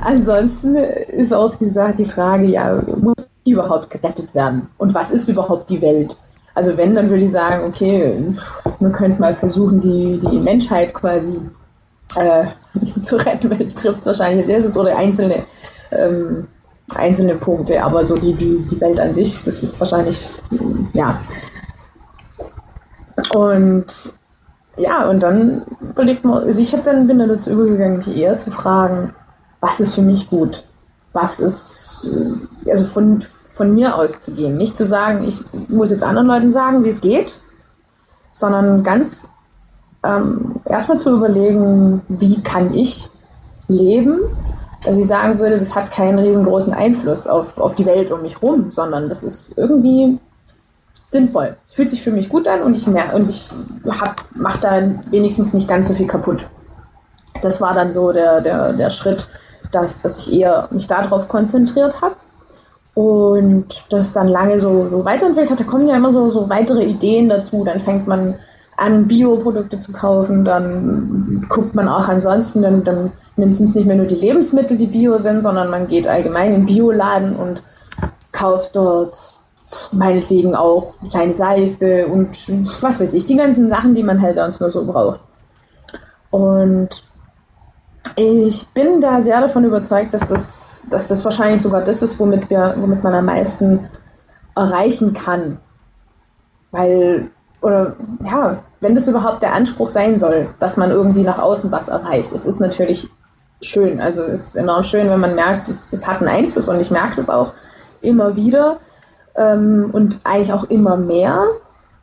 ansonsten 0.00 0.76
ist 0.76 1.32
auch 1.32 1.54
die, 1.56 1.68
Sache, 1.68 1.94
die 1.94 2.04
Frage, 2.04 2.44
ja, 2.46 2.82
muss 2.96 3.14
die 3.46 3.52
überhaupt 3.52 3.90
gerettet 3.90 4.34
werden? 4.34 4.68
Und 4.78 4.94
was 4.94 5.10
ist 5.10 5.28
überhaupt 5.28 5.70
die 5.70 5.80
Welt? 5.80 6.16
Also 6.54 6.76
wenn, 6.76 6.94
dann 6.94 7.10
würde 7.10 7.24
ich 7.24 7.32
sagen, 7.32 7.66
okay, 7.66 8.32
man 8.78 8.92
könnte 8.92 9.20
mal 9.20 9.34
versuchen, 9.34 9.80
die, 9.80 10.18
die 10.18 10.38
Menschheit 10.38 10.94
quasi 10.94 11.36
äh, 12.16 12.46
zu 13.02 13.16
retten, 13.16 13.50
weil 13.50 13.66
die 13.66 13.74
trifft 13.74 14.00
es 14.00 14.06
wahrscheinlich 14.06 14.44
als 14.44 14.48
erstes 14.48 14.76
oder 14.76 14.96
einzelne 14.96 15.44
ähm, 15.90 16.46
einzelne 16.94 17.34
Punkte, 17.36 17.82
aber 17.82 18.04
so 18.04 18.14
die, 18.14 18.34
die, 18.34 18.58
die 18.70 18.80
Welt 18.80 19.00
an 19.00 19.14
sich, 19.14 19.42
das 19.42 19.62
ist 19.62 19.80
wahrscheinlich, 19.80 20.30
ja. 20.92 21.20
Und 23.34 23.86
ja, 24.76 25.08
und 25.08 25.22
dann 25.22 25.62
überlegt 25.80 26.24
man, 26.24 26.42
also 26.44 26.60
ich 26.60 26.72
habe 26.72 26.82
dann, 26.82 27.06
bin 27.06 27.18
dann 27.18 27.28
dazu 27.28 27.50
übergegangen, 27.50 27.98
mich 27.98 28.16
eher 28.16 28.36
zu 28.36 28.50
fragen, 28.50 29.14
was 29.60 29.80
ist 29.80 29.94
für 29.94 30.02
mich 30.02 30.28
gut? 30.28 30.64
Was 31.12 31.38
ist, 31.38 32.10
also 32.68 32.84
von, 32.84 33.22
von 33.52 33.72
mir 33.72 33.94
auszugehen. 33.94 34.56
Nicht 34.56 34.76
zu 34.76 34.84
sagen, 34.84 35.24
ich 35.26 35.40
muss 35.68 35.90
jetzt 35.90 36.02
anderen 36.02 36.26
Leuten 36.26 36.50
sagen, 36.50 36.82
wie 36.82 36.88
es 36.88 37.00
geht, 37.00 37.38
sondern 38.32 38.82
ganz 38.82 39.28
ähm, 40.04 40.56
erstmal 40.64 40.98
zu 40.98 41.16
überlegen, 41.16 42.02
wie 42.08 42.42
kann 42.42 42.74
ich 42.74 43.08
leben 43.68 44.18
dass 44.84 44.96
ich 44.96 45.06
sagen 45.06 45.38
würde, 45.38 45.58
das 45.58 45.74
hat 45.74 45.90
keinen 45.90 46.18
riesengroßen 46.18 46.72
Einfluss 46.72 47.26
auf, 47.26 47.58
auf 47.58 47.74
die 47.74 47.86
Welt 47.86 48.10
um 48.10 48.22
mich 48.22 48.42
rum, 48.42 48.70
sondern 48.70 49.08
das 49.08 49.22
ist 49.22 49.56
irgendwie 49.56 50.18
sinnvoll. 51.06 51.56
Es 51.66 51.74
fühlt 51.74 51.90
sich 51.90 52.02
für 52.02 52.10
mich 52.10 52.28
gut 52.28 52.46
an 52.46 52.62
und 52.62 52.76
ich 52.76 52.86
mehr 52.86 53.14
und 53.14 53.30
ich 53.30 53.50
mache 54.34 54.58
da 54.60 54.82
wenigstens 55.10 55.52
nicht 55.52 55.68
ganz 55.68 55.88
so 55.88 55.94
viel 55.94 56.06
kaputt. 56.06 56.46
Das 57.40 57.60
war 57.60 57.74
dann 57.74 57.92
so 57.92 58.12
der, 58.12 58.40
der, 58.40 58.72
der 58.72 58.90
Schritt, 58.90 59.26
dass, 59.70 60.02
dass 60.02 60.26
ich 60.26 60.40
eher 60.40 60.68
mich 60.70 60.86
darauf 60.86 61.28
konzentriert 61.28 62.00
habe 62.00 62.16
und 62.94 63.66
das 63.90 64.12
dann 64.12 64.28
lange 64.28 64.58
so, 64.58 64.88
so 64.88 65.04
weiterentwickelt 65.04 65.50
hat. 65.50 65.60
Da 65.60 65.64
kommen 65.64 65.88
ja 65.88 65.96
immer 65.96 66.12
so, 66.12 66.30
so 66.30 66.48
weitere 66.48 66.84
Ideen 66.84 67.28
dazu. 67.28 67.64
Dann 67.64 67.80
fängt 67.80 68.06
man 68.06 68.36
an, 68.76 69.06
Bioprodukte 69.06 69.80
zu 69.80 69.92
kaufen, 69.92 70.44
dann 70.44 71.46
guckt 71.48 71.74
man 71.74 71.88
auch 71.88 72.08
ansonsten, 72.08 72.62
dann, 72.62 72.84
dann 72.84 73.12
nimmt 73.36 73.54
es 73.54 73.74
nicht 73.74 73.86
mehr 73.86 73.96
nur 73.96 74.06
die 74.06 74.14
Lebensmittel, 74.14 74.76
die 74.76 74.86
bio 74.86 75.18
sind, 75.18 75.42
sondern 75.42 75.70
man 75.70 75.88
geht 75.88 76.06
allgemein 76.06 76.54
in 76.54 76.66
den 76.66 76.66
Bioladen 76.66 77.36
und 77.36 77.62
kauft 78.32 78.76
dort 78.76 79.16
meinetwegen 79.92 80.54
auch 80.54 80.94
kleine 81.10 81.32
Seife 81.32 82.06
und 82.06 82.46
was 82.80 83.00
weiß 83.00 83.12
ich, 83.14 83.26
die 83.26 83.36
ganzen 83.36 83.68
Sachen, 83.68 83.94
die 83.94 84.02
man 84.02 84.22
halt 84.22 84.36
sonst 84.36 84.60
nur 84.60 84.70
so 84.70 84.84
braucht. 84.84 85.20
Und 86.30 87.04
ich 88.16 88.68
bin 88.68 89.00
da 89.00 89.20
sehr 89.22 89.40
davon 89.40 89.64
überzeugt, 89.64 90.14
dass 90.14 90.28
das, 90.28 90.82
dass 90.90 91.08
das 91.08 91.24
wahrscheinlich 91.24 91.62
sogar 91.62 91.82
das 91.82 92.02
ist, 92.02 92.18
womit, 92.18 92.50
wir, 92.50 92.74
womit 92.78 93.02
man 93.02 93.14
am 93.14 93.24
meisten 93.26 93.88
erreichen 94.54 95.12
kann. 95.12 95.58
Weil, 96.70 97.30
oder 97.60 97.96
ja, 98.22 98.62
wenn 98.80 98.94
das 98.94 99.08
überhaupt 99.08 99.42
der 99.42 99.54
Anspruch 99.54 99.88
sein 99.88 100.18
soll, 100.18 100.48
dass 100.60 100.76
man 100.76 100.90
irgendwie 100.90 101.22
nach 101.22 101.38
außen 101.38 101.72
was 101.72 101.88
erreicht. 101.88 102.32
Es 102.32 102.46
ist 102.46 102.60
natürlich 102.60 103.08
schön. 103.68 104.00
Also 104.00 104.22
es 104.22 104.46
ist 104.46 104.56
enorm 104.56 104.84
schön, 104.84 105.08
wenn 105.08 105.20
man 105.20 105.34
merkt, 105.34 105.68
das, 105.68 105.86
das 105.86 106.06
hat 106.06 106.20
einen 106.20 106.28
Einfluss 106.28 106.68
und 106.68 106.80
ich 106.80 106.90
merke 106.90 107.16
das 107.16 107.30
auch 107.30 107.52
immer 108.00 108.36
wieder 108.36 108.78
ähm, 109.36 109.90
und 109.92 110.20
eigentlich 110.24 110.52
auch 110.52 110.64
immer 110.64 110.96
mehr 110.96 111.46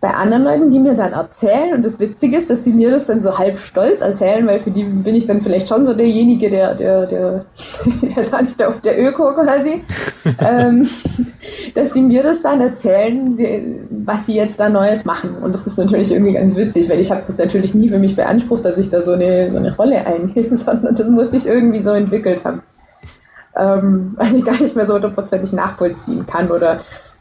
bei 0.02 0.10
anderen 0.10 0.44
Leuten, 0.44 0.72
die 0.72 0.80
mir 0.80 0.96
dann 0.96 1.14
erzählen. 1.14 1.76
Und 1.76 1.86
das 1.86 2.00
Witzige 2.00 2.36
ist, 2.36 2.50
dass 2.50 2.64
die 2.64 2.72
mir 2.72 2.90
das 2.90 3.06
dann 3.06 3.22
so 3.22 3.38
halb 3.38 3.60
stolz 3.60 4.02
erzählen, 4.02 4.48
weil 4.48 4.58
für 4.58 4.72
die 4.72 4.84
bin 4.84 5.14
ich 5.14 5.28
dann 5.28 5.42
vielleicht 5.42 5.70
schon 5.70 5.86
so 5.86 5.94
derjenige, 5.94 6.50
der, 6.50 6.74
der, 6.74 7.06
der, 7.06 7.46
der 8.16 8.24
sag 8.24 8.48
ich 8.48 8.58
da, 8.58 8.72
der 8.84 9.00
Öko 9.00 9.36
quasi, 9.36 9.84
ähm, 10.40 10.90
dass 11.76 11.94
sie 11.94 12.02
mir 12.02 12.24
das 12.24 12.42
dann 12.42 12.62
erzählen, 12.62 13.88
was 14.06 14.26
sie 14.26 14.36
jetzt 14.36 14.60
da 14.60 14.70
Neues 14.70 15.06
machen. 15.06 15.36
Und 15.40 15.54
das 15.54 15.68
ist 15.68 15.78
natürlich 15.78 16.12
irgendwie 16.12 16.34
ganz 16.34 16.56
witzig, 16.56 16.90
weil 16.90 17.00
ich 17.00 17.12
habe 17.12 17.22
das 17.28 17.38
natürlich 17.38 17.76
nie 17.76 17.88
für 17.88 18.00
mich 18.00 18.16
beansprucht, 18.16 18.66
dass 18.66 18.80
ich 18.80 18.90
da 18.90 19.02
so 19.02 19.12
eine, 19.12 19.52
so 19.52 19.58
eine 19.58 19.76
Rolle 19.76 20.04
einnehme, 20.08 20.56
sondern 20.58 20.96
das 20.96 21.10
muss 21.10 21.32
ich 21.32 21.46
irgendwie 21.46 21.84
so 21.84 21.92
entwickelt 21.92 22.44
haben. 22.44 22.64
Ähm, 23.56 24.14
was 24.16 24.34
ich 24.34 24.44
gar 24.44 24.60
nicht 24.60 24.76
mehr 24.76 24.88
so 24.88 24.96
hundertprozentig 24.96 25.54
nachvollziehen 25.54 26.26
kann 26.26 26.50
oder 26.50 26.80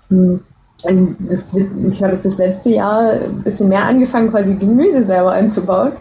mh, 0.08 0.16
hm, 0.16 0.40
das, 0.84 1.54
ich 1.54 2.02
habe 2.02 2.12
das 2.12 2.38
letzte 2.38 2.70
Jahr 2.70 3.10
ein 3.12 3.42
bisschen 3.42 3.68
mehr 3.68 3.84
angefangen, 3.84 4.30
quasi 4.30 4.54
Gemüse 4.54 5.02
selber 5.02 5.32
anzubauen 5.32 5.92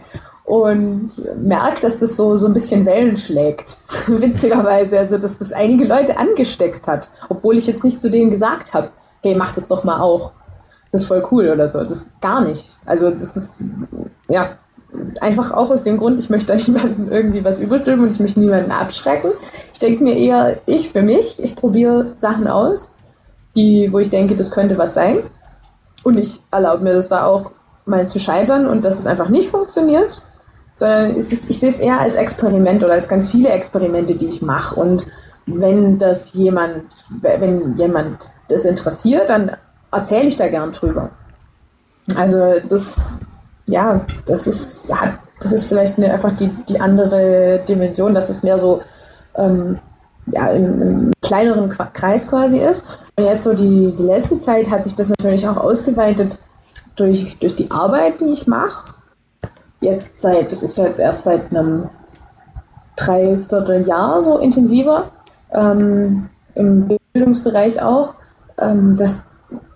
und 0.44 1.08
merke, 1.42 1.80
dass 1.80 1.98
das 1.98 2.16
so, 2.16 2.36
so 2.36 2.46
ein 2.46 2.52
bisschen 2.52 2.84
Wellen 2.84 3.16
schlägt. 3.16 3.78
Witzigerweise, 4.06 4.98
also 4.98 5.18
dass 5.18 5.38
das 5.38 5.52
einige 5.52 5.84
Leute 5.84 6.18
angesteckt 6.18 6.88
hat, 6.88 7.10
obwohl 7.28 7.56
ich 7.56 7.66
jetzt 7.66 7.84
nicht 7.84 8.00
zu 8.00 8.10
denen 8.10 8.30
gesagt 8.30 8.74
habe, 8.74 8.90
hey, 9.22 9.34
mach 9.34 9.52
das 9.52 9.66
doch 9.66 9.84
mal 9.84 10.00
auch. 10.00 10.32
Das 10.92 11.02
ist 11.02 11.08
voll 11.08 11.24
cool 11.30 11.48
oder 11.50 11.68
so. 11.68 11.84
Das 11.84 12.08
gar 12.20 12.40
nicht. 12.40 12.76
Also 12.84 13.10
das 13.10 13.36
ist, 13.36 13.62
ja, 14.28 14.58
einfach 15.20 15.52
auch 15.52 15.70
aus 15.70 15.84
dem 15.84 15.98
Grund, 15.98 16.18
ich 16.18 16.30
möchte 16.30 16.52
da 16.52 16.62
niemandem 16.66 17.12
irgendwie 17.12 17.44
was 17.44 17.58
überstimmen 17.58 18.04
und 18.04 18.12
ich 18.12 18.20
möchte 18.20 18.40
niemanden 18.40 18.72
abschrecken. 18.72 19.32
Ich 19.72 19.78
denke 19.78 20.02
mir 20.02 20.16
eher, 20.16 20.58
ich 20.66 20.90
für 20.90 21.02
mich, 21.02 21.38
ich 21.38 21.54
probiere 21.54 22.12
Sachen 22.16 22.48
aus 22.48 22.90
die, 23.56 23.92
wo 23.92 23.98
ich 23.98 24.10
denke, 24.10 24.34
das 24.34 24.50
könnte 24.50 24.78
was 24.78 24.94
sein. 24.94 25.18
Und 26.02 26.18
ich 26.18 26.40
erlaube 26.50 26.82
mir 26.82 26.94
das 26.94 27.08
da 27.08 27.24
auch 27.24 27.52
mal 27.84 28.06
zu 28.06 28.18
scheitern 28.18 28.66
und 28.66 28.84
dass 28.84 28.98
es 28.98 29.06
einfach 29.06 29.28
nicht 29.28 29.48
funktioniert. 29.50 30.22
sondern 30.74 31.14
ist, 31.16 31.32
ich 31.32 31.58
sehe 31.58 31.70
es 31.70 31.78
eher 31.78 32.00
als 32.00 32.14
Experiment 32.14 32.82
oder 32.82 32.94
als 32.94 33.08
ganz 33.08 33.30
viele 33.30 33.50
Experimente, 33.50 34.14
die 34.14 34.28
ich 34.28 34.40
mache. 34.40 34.74
Und 34.74 35.04
wenn 35.46 35.98
das 35.98 36.32
jemand, 36.32 36.84
wenn 37.20 37.76
jemand 37.76 38.30
das 38.48 38.64
interessiert, 38.64 39.28
dann 39.28 39.56
erzähle 39.92 40.28
ich 40.28 40.36
da 40.36 40.48
gern 40.48 40.72
drüber. 40.72 41.10
Also 42.16 42.60
das, 42.68 43.20
ja, 43.66 44.04
das 44.26 44.46
ist, 44.46 44.90
das 45.40 45.52
ist 45.52 45.66
vielleicht 45.66 45.98
eine, 45.98 46.12
einfach 46.12 46.32
die, 46.32 46.48
die 46.68 46.80
andere 46.80 47.62
Dimension, 47.68 48.14
dass 48.14 48.28
es 48.28 48.42
mehr 48.42 48.58
so 48.58 48.82
ähm, 49.34 49.78
ja, 50.32 50.48
im, 50.48 51.10
kleineren 51.22 51.68
Kreis 51.68 52.26
quasi 52.26 52.58
ist. 52.58 52.82
Und 53.16 53.24
jetzt 53.24 53.44
so 53.44 53.54
die, 53.54 53.94
die 53.96 54.02
letzte 54.02 54.38
Zeit 54.40 54.68
hat 54.68 54.82
sich 54.82 54.96
das 54.96 55.08
natürlich 55.08 55.46
auch 55.46 55.56
ausgeweitet 55.56 56.36
durch, 56.96 57.38
durch 57.38 57.54
die 57.54 57.70
Arbeit, 57.70 58.20
die 58.20 58.32
ich 58.32 58.46
mache. 58.48 58.94
Jetzt 59.80 60.20
seit, 60.20 60.50
das 60.50 60.62
ist 60.62 60.76
jetzt 60.76 60.98
erst 60.98 61.24
seit 61.24 61.50
einem 61.50 61.88
Dreivierteljahr 62.96 64.22
so 64.22 64.38
intensiver, 64.38 65.10
ähm, 65.52 66.28
im 66.54 66.98
Bildungsbereich 67.12 67.80
auch. 67.80 68.14
Ähm, 68.58 68.96
das 68.96 69.18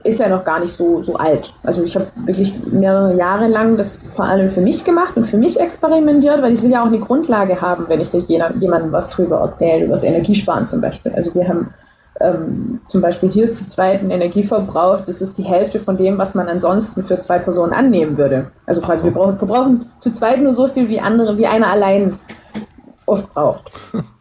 ist 0.04 0.20
ja 0.20 0.28
noch 0.28 0.44
gar 0.44 0.60
nicht 0.60 0.72
so, 0.72 1.02
so 1.02 1.16
alt. 1.16 1.54
Also 1.62 1.82
ich 1.82 1.96
habe 1.96 2.06
wirklich 2.26 2.54
mehrere 2.66 3.16
Jahre 3.16 3.48
lang 3.48 3.76
das 3.76 4.04
vor 4.14 4.26
allem 4.26 4.50
für 4.50 4.60
mich 4.60 4.84
gemacht 4.84 5.16
und 5.16 5.24
für 5.24 5.38
mich 5.38 5.58
experimentiert, 5.58 6.42
weil 6.42 6.52
ich 6.52 6.62
will 6.62 6.70
ja 6.70 6.82
auch 6.82 6.88
eine 6.88 6.98
Grundlage 6.98 7.60
haben, 7.60 7.86
wenn 7.88 8.00
ich 8.00 8.10
da 8.10 8.18
jemandem 8.18 8.92
was 8.92 9.08
drüber 9.08 9.38
erzähle, 9.40 9.84
über 9.84 9.92
das 9.92 10.04
Energiesparen 10.04 10.66
zum 10.66 10.82
Beispiel. 10.82 11.12
Also 11.12 11.34
wir 11.34 11.48
haben 11.48 11.72
ähm, 12.20 12.80
zum 12.84 13.00
Beispiel 13.00 13.30
hier 13.30 13.52
zu 13.52 13.66
zweiten 13.66 14.10
Energieverbrauch, 14.10 15.00
das 15.00 15.20
ist 15.20 15.38
die 15.38 15.42
Hälfte 15.42 15.80
von 15.80 15.96
dem, 15.96 16.18
was 16.18 16.34
man 16.34 16.48
ansonsten 16.48 17.02
für 17.02 17.18
zwei 17.18 17.38
Personen 17.38 17.72
annehmen 17.72 18.18
würde. 18.18 18.50
Also 18.66 18.82
quasi 18.82 19.04
wir 19.04 19.10
brauchen, 19.10 19.38
verbrauchen 19.38 19.86
zu 20.00 20.12
zweit 20.12 20.40
nur 20.40 20.52
so 20.52 20.66
viel 20.66 20.88
wie 20.88 21.00
andere, 21.00 21.38
wie 21.38 21.46
einer 21.46 21.70
allein 21.70 22.18
oft 23.06 23.32
braucht. 23.32 23.70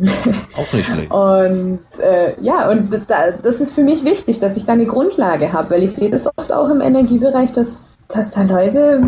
Auch 0.56 0.72
nicht 0.72 0.86
schlecht. 0.86 1.10
Und 1.10 1.80
äh, 2.00 2.40
ja, 2.40 2.70
und 2.70 3.02
da, 3.08 3.30
das 3.30 3.60
ist 3.60 3.72
für 3.72 3.82
mich 3.82 4.04
wichtig, 4.04 4.40
dass 4.40 4.56
ich 4.56 4.64
da 4.64 4.72
eine 4.72 4.86
Grundlage 4.86 5.52
habe, 5.52 5.70
weil 5.70 5.82
ich 5.82 5.92
sehe 5.92 6.10
das 6.10 6.28
oft 6.36 6.52
auch 6.52 6.70
im 6.70 6.80
Energiebereich, 6.80 7.52
dass, 7.52 7.98
dass 8.08 8.30
da 8.30 8.42
Leute 8.42 9.02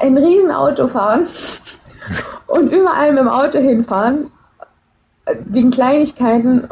ein 0.00 0.16
Riesenauto 0.16 0.88
fahren 0.88 1.26
und 2.46 2.72
überall 2.72 3.12
mit 3.12 3.20
dem 3.20 3.28
Auto 3.28 3.58
hinfahren, 3.58 4.30
wegen 5.46 5.70
Kleinigkeiten 5.70 6.68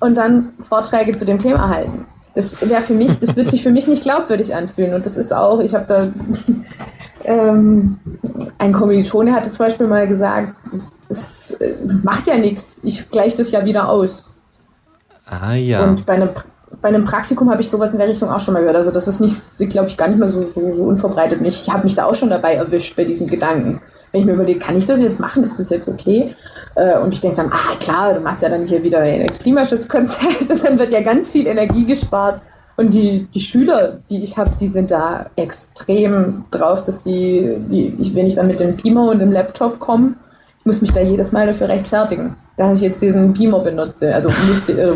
und 0.00 0.14
dann 0.14 0.52
Vorträge 0.60 1.16
zu 1.16 1.24
dem 1.24 1.38
Thema 1.38 1.68
halten. 1.68 2.06
Das 2.34 2.68
wäre 2.68 2.82
für 2.82 2.94
mich, 2.94 3.18
das 3.20 3.36
wird 3.36 3.48
sich 3.48 3.62
für 3.62 3.70
mich 3.70 3.86
nicht 3.86 4.02
glaubwürdig 4.02 4.54
anfühlen. 4.54 4.94
Und 4.94 5.06
das 5.06 5.16
ist 5.16 5.32
auch, 5.32 5.60
ich 5.60 5.74
habe 5.74 5.84
da 5.86 6.08
ähm, 7.24 8.00
ein 8.58 8.72
Kommilitone 8.72 9.32
hatte 9.32 9.50
zum 9.50 9.66
Beispiel 9.66 9.86
mal 9.86 10.08
gesagt, 10.08 10.54
das, 10.72 10.92
das 11.08 11.50
äh, 11.60 11.74
macht 12.02 12.26
ja 12.26 12.36
nichts, 12.36 12.76
ich 12.82 13.08
gleiche 13.08 13.36
das 13.36 13.52
ja 13.52 13.64
wieder 13.64 13.88
aus. 13.88 14.28
Ah 15.26 15.54
ja. 15.54 15.84
Und 15.84 16.04
bei 16.06 16.14
einem, 16.14 16.30
bei 16.82 16.88
einem 16.88 17.04
Praktikum 17.04 17.50
habe 17.50 17.62
ich 17.62 17.70
sowas 17.70 17.92
in 17.92 17.98
der 17.98 18.08
Richtung 18.08 18.30
auch 18.30 18.40
schon 18.40 18.54
mal 18.54 18.60
gehört. 18.60 18.76
Also 18.76 18.90
das 18.90 19.06
ist 19.06 19.20
nicht, 19.20 19.70
glaube 19.70 19.88
ich, 19.88 19.96
gar 19.96 20.08
nicht 20.08 20.18
mehr 20.18 20.28
so, 20.28 20.42
so, 20.42 20.74
so 20.74 20.82
unverbreitet. 20.82 21.38
Und 21.38 21.46
ich 21.46 21.68
habe 21.70 21.84
mich 21.84 21.94
da 21.94 22.04
auch 22.06 22.14
schon 22.14 22.30
dabei 22.30 22.54
erwischt 22.54 22.96
bei 22.96 23.04
diesen 23.04 23.28
Gedanken. 23.28 23.80
Wenn 24.14 24.20
ich 24.20 24.26
mir 24.28 24.34
überlege, 24.34 24.60
kann 24.60 24.76
ich 24.76 24.86
das 24.86 25.00
jetzt 25.00 25.18
machen? 25.18 25.42
Ist 25.42 25.58
das 25.58 25.70
jetzt 25.70 25.88
okay? 25.88 26.36
Äh, 26.76 26.98
und 26.98 27.12
ich 27.12 27.20
denke 27.20 27.38
dann, 27.38 27.50
ah 27.50 27.74
klar, 27.80 28.14
du 28.14 28.20
machst 28.20 28.42
ja 28.42 28.48
dann 28.48 28.64
hier 28.64 28.80
wieder 28.84 29.00
ein 29.00 29.26
Klimaschutzkonzert 29.26 30.40
und 30.50 30.64
dann 30.64 30.78
wird 30.78 30.92
ja 30.92 31.00
ganz 31.00 31.32
viel 31.32 31.48
Energie 31.48 31.84
gespart. 31.84 32.40
Und 32.76 32.94
die, 32.94 33.26
die 33.34 33.40
Schüler, 33.40 33.98
die 34.08 34.22
ich 34.22 34.38
habe, 34.38 34.52
die 34.60 34.68
sind 34.68 34.92
da 34.92 35.26
extrem 35.34 36.44
drauf, 36.52 36.84
dass 36.84 37.02
die, 37.02 37.56
die 37.68 37.96
ich, 37.98 38.14
wenn 38.14 38.28
ich 38.28 38.36
dann 38.36 38.46
mit 38.46 38.60
dem 38.60 38.76
Beamer 38.76 39.10
und 39.10 39.18
dem 39.18 39.32
Laptop 39.32 39.80
komme, 39.80 40.14
ich 40.60 40.64
muss 40.64 40.80
mich 40.80 40.92
da 40.92 41.00
jedes 41.00 41.32
Mal 41.32 41.48
dafür 41.48 41.68
rechtfertigen, 41.68 42.36
dass 42.56 42.78
ich 42.78 42.82
jetzt 42.82 43.02
diesen 43.02 43.32
Beamer 43.32 43.58
benutze. 43.58 44.14
Also 44.14 44.28
müsste, 44.46 44.80
äh, 44.80 44.92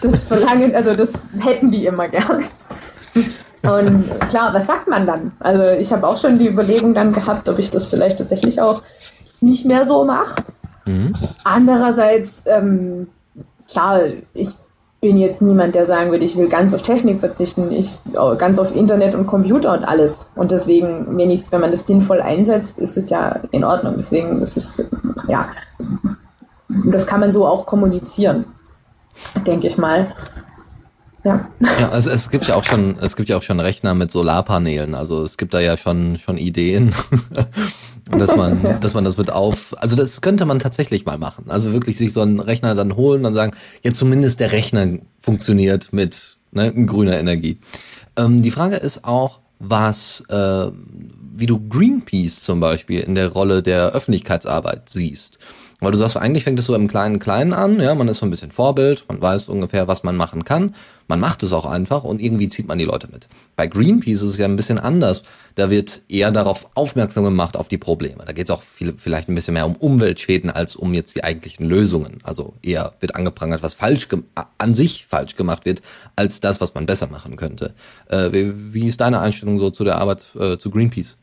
das 0.00 0.22
verlangen, 0.22 0.76
also 0.76 0.94
das 0.94 1.26
hätten 1.40 1.72
die 1.72 1.86
immer 1.86 2.06
gerne. 2.06 2.44
Und 3.62 4.04
klar, 4.30 4.54
was 4.54 4.66
sagt 4.66 4.88
man 4.88 5.06
dann? 5.06 5.32
Also 5.38 5.68
ich 5.78 5.92
habe 5.92 6.06
auch 6.06 6.16
schon 6.16 6.38
die 6.38 6.48
Überlegung 6.48 6.94
dann 6.94 7.12
gehabt, 7.12 7.48
ob 7.48 7.58
ich 7.58 7.70
das 7.70 7.86
vielleicht 7.86 8.18
tatsächlich 8.18 8.60
auch 8.60 8.82
nicht 9.40 9.66
mehr 9.66 9.84
so 9.84 10.04
mache. 10.04 10.42
Mhm. 10.86 11.14
Andererseits, 11.44 12.42
ähm, 12.46 13.08
klar, 13.68 14.00
ich 14.34 14.50
bin 15.00 15.16
jetzt 15.16 15.40
niemand, 15.40 15.74
der 15.74 15.86
sagen 15.86 16.10
würde, 16.10 16.24
ich 16.24 16.36
will 16.36 16.48
ganz 16.48 16.74
auf 16.74 16.82
Technik 16.82 17.20
verzichten, 17.20 17.72
ich 17.72 17.98
oh, 18.14 18.36
ganz 18.36 18.58
auf 18.58 18.74
Internet 18.74 19.14
und 19.14 19.26
Computer 19.26 19.72
und 19.72 19.84
alles. 19.84 20.26
Und 20.36 20.50
deswegen, 20.50 21.16
wenn, 21.16 21.30
ich, 21.30 21.50
wenn 21.52 21.60
man 21.60 21.70
das 21.70 21.86
sinnvoll 21.86 22.20
einsetzt, 22.20 22.78
ist 22.78 22.96
es 22.96 23.08
ja 23.08 23.40
in 23.50 23.64
Ordnung. 23.64 23.94
Deswegen 23.96 24.42
ist 24.42 24.56
es, 24.56 24.84
ja, 25.26 25.48
das 26.68 27.06
kann 27.06 27.20
man 27.20 27.32
so 27.32 27.46
auch 27.46 27.64
kommunizieren, 27.64 28.44
denke 29.46 29.68
ich 29.68 29.78
mal. 29.78 30.08
Ja. 31.24 31.50
ja, 31.78 31.90
also 31.90 32.10
es 32.10 32.30
gibt 32.30 32.46
ja 32.46 32.54
auch 32.54 32.64
schon, 32.64 32.96
es 33.00 33.14
gibt 33.14 33.28
ja 33.28 33.36
auch 33.36 33.42
schon 33.42 33.60
Rechner 33.60 33.94
mit 33.94 34.10
Solarpanelen. 34.10 34.94
Also 34.94 35.22
es 35.22 35.36
gibt 35.36 35.52
da 35.52 35.60
ja 35.60 35.76
schon 35.76 36.18
schon 36.18 36.38
Ideen, 36.38 36.94
dass 38.10 38.34
man, 38.36 38.80
dass 38.80 38.94
man 38.94 39.04
das 39.04 39.16
mit 39.18 39.30
auf, 39.30 39.74
also 39.78 39.96
das 39.96 40.20
könnte 40.20 40.46
man 40.46 40.58
tatsächlich 40.58 41.04
mal 41.04 41.18
machen. 41.18 41.44
Also 41.48 41.72
wirklich 41.72 41.98
sich 41.98 42.12
so 42.12 42.22
einen 42.22 42.40
Rechner 42.40 42.74
dann 42.74 42.96
holen 42.96 43.24
und 43.26 43.34
sagen, 43.34 43.52
ja 43.82 43.92
zumindest 43.92 44.40
der 44.40 44.52
Rechner 44.52 44.98
funktioniert 45.20 45.92
mit 45.92 46.38
ne, 46.52 46.72
grüner 46.86 47.18
Energie. 47.18 47.58
Ähm, 48.16 48.42
die 48.42 48.50
Frage 48.50 48.76
ist 48.76 49.04
auch, 49.04 49.40
was, 49.58 50.24
äh, 50.28 50.70
wie 51.36 51.46
du 51.46 51.60
Greenpeace 51.68 52.42
zum 52.42 52.60
Beispiel 52.60 53.00
in 53.00 53.14
der 53.14 53.28
Rolle 53.28 53.62
der 53.62 53.92
Öffentlichkeitsarbeit 53.92 54.88
siehst. 54.88 55.38
Weil 55.80 55.92
du 55.92 55.98
sagst, 55.98 56.16
eigentlich 56.16 56.44
fängt 56.44 56.58
es 56.58 56.66
so 56.66 56.74
im 56.74 56.88
kleinen 56.88 57.18
Kleinen 57.18 57.54
an, 57.54 57.80
ja, 57.80 57.94
man 57.94 58.06
ist 58.08 58.18
so 58.18 58.26
ein 58.26 58.30
bisschen 58.30 58.52
Vorbild, 58.52 59.04
man 59.08 59.20
weiß 59.20 59.48
ungefähr, 59.48 59.88
was 59.88 60.02
man 60.02 60.14
machen 60.14 60.44
kann, 60.44 60.74
man 61.08 61.20
macht 61.20 61.42
es 61.42 61.52
auch 61.52 61.64
einfach 61.64 62.04
und 62.04 62.20
irgendwie 62.20 62.48
zieht 62.48 62.68
man 62.68 62.78
die 62.78 62.84
Leute 62.84 63.08
mit. 63.10 63.28
Bei 63.56 63.66
Greenpeace 63.66 64.22
ist 64.22 64.32
es 64.32 64.38
ja 64.38 64.44
ein 64.44 64.56
bisschen 64.56 64.78
anders. 64.78 65.22
Da 65.56 65.68
wird 65.70 66.02
eher 66.08 66.30
darauf 66.30 66.66
aufmerksam 66.74 67.24
gemacht, 67.24 67.56
auf 67.56 67.68
die 67.68 67.78
Probleme. 67.78 68.24
Da 68.24 68.32
geht 68.32 68.48
es 68.48 68.50
auch 68.50 68.62
viel, 68.62 68.94
vielleicht 68.96 69.28
ein 69.28 69.34
bisschen 69.34 69.54
mehr 69.54 69.66
um 69.66 69.74
Umweltschäden 69.74 70.50
als 70.50 70.76
um 70.76 70.94
jetzt 70.94 71.16
die 71.16 71.24
eigentlichen 71.24 71.66
Lösungen. 71.66 72.18
Also 72.22 72.54
eher 72.62 72.92
wird 73.00 73.16
angeprangert, 73.16 73.62
was 73.62 73.74
falsch 73.74 74.06
an 74.58 74.74
sich 74.74 75.06
falsch 75.06 75.34
gemacht 75.34 75.64
wird, 75.64 75.82
als 76.14 76.40
das, 76.40 76.60
was 76.60 76.74
man 76.74 76.86
besser 76.86 77.08
machen 77.08 77.36
könnte. 77.36 77.74
Äh, 78.08 78.32
wie, 78.32 78.74
wie, 78.74 78.86
ist 78.86 79.00
deine 79.00 79.20
Einstellung 79.20 79.58
so 79.58 79.70
zu 79.70 79.82
der 79.82 79.96
Arbeit 79.96 80.26
äh, 80.38 80.58
zu 80.58 80.70
Greenpeace? 80.70 81.16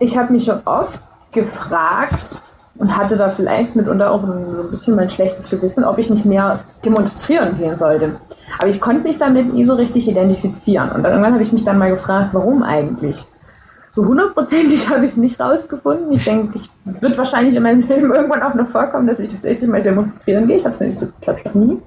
Ich 0.00 0.16
habe 0.16 0.32
mich 0.32 0.44
schon 0.44 0.60
oft 0.64 1.00
gefragt, 1.32 2.36
und 2.78 2.96
hatte 2.96 3.16
da 3.16 3.28
vielleicht 3.28 3.74
mitunter 3.74 4.10
auch 4.10 4.22
ein 4.22 4.70
bisschen 4.70 4.94
mein 4.94 5.08
schlechtes 5.08 5.50
Gewissen, 5.50 5.84
ob 5.84 5.98
ich 5.98 6.10
nicht 6.10 6.24
mehr 6.24 6.60
demonstrieren 6.84 7.58
gehen 7.58 7.76
sollte. 7.76 8.16
Aber 8.58 8.68
ich 8.68 8.80
konnte 8.80 9.02
mich 9.02 9.18
damit 9.18 9.52
nie 9.52 9.64
so 9.64 9.74
richtig 9.74 10.08
identifizieren. 10.08 10.90
Und 10.92 11.04
irgendwann 11.04 11.32
habe 11.32 11.42
ich 11.42 11.52
mich 11.52 11.64
dann 11.64 11.78
mal 11.78 11.90
gefragt, 11.90 12.30
warum 12.32 12.62
eigentlich? 12.62 13.26
So 13.90 14.06
hundertprozentig 14.06 14.88
habe 14.90 15.04
ich 15.04 15.10
es 15.10 15.16
nicht 15.16 15.40
rausgefunden. 15.40 16.12
Ich 16.12 16.24
denke, 16.24 16.56
ich 16.56 16.70
wird 16.84 17.18
wahrscheinlich 17.18 17.56
in 17.56 17.64
meinem 17.64 17.80
Leben 17.80 18.14
irgendwann 18.14 18.42
auch 18.42 18.54
noch 18.54 18.68
vorkommen, 18.68 19.08
dass 19.08 19.18
ich 19.18 19.32
tatsächlich 19.32 19.68
mal 19.68 19.82
demonstrieren 19.82 20.46
gehe. 20.46 20.56
Ich 20.56 20.64
habe 20.64 20.74
es 20.74 20.80
nämlich, 20.80 20.98
so, 20.98 21.08
glaube 21.20 21.40
ich, 21.40 21.44
noch 21.46 21.54
nie 21.54 21.78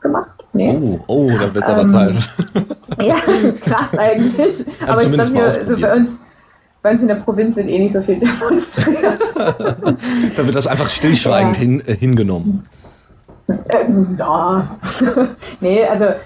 gemacht. 0.00 0.44
Nee. 0.52 0.78
Oh, 0.80 0.98
oh, 1.08 1.30
da 1.30 1.52
wird 1.52 1.64
es 1.64 1.70
aber 1.70 1.82
ähm, 1.82 1.88
Zeit. 1.88 2.16
ja, 3.02 3.16
krass 3.60 3.98
eigentlich. 3.98 4.64
aber 4.86 5.02
ich 5.02 5.12
glaube, 5.12 5.42
also 5.42 5.76
bei 5.80 5.96
uns, 5.96 6.16
bei 6.86 6.92
uns 6.92 7.02
in 7.02 7.08
der 7.08 7.16
Provinz 7.16 7.56
wird 7.56 7.68
eh 7.68 7.80
nicht 7.80 7.92
so 7.92 8.00
viel 8.00 8.20
demonstriert. 8.20 9.18
da 9.34 10.46
wird 10.46 10.54
das 10.54 10.68
einfach 10.68 10.88
stillschweigend 10.88 11.56
ja. 11.56 11.62
hin, 11.62 11.82
äh, 11.84 11.96
hingenommen. 11.96 12.64
Ähm, 13.48 14.14
ja. 14.16 14.78
nee, 15.60 15.84
also 15.84 16.04
äh, 16.04 16.16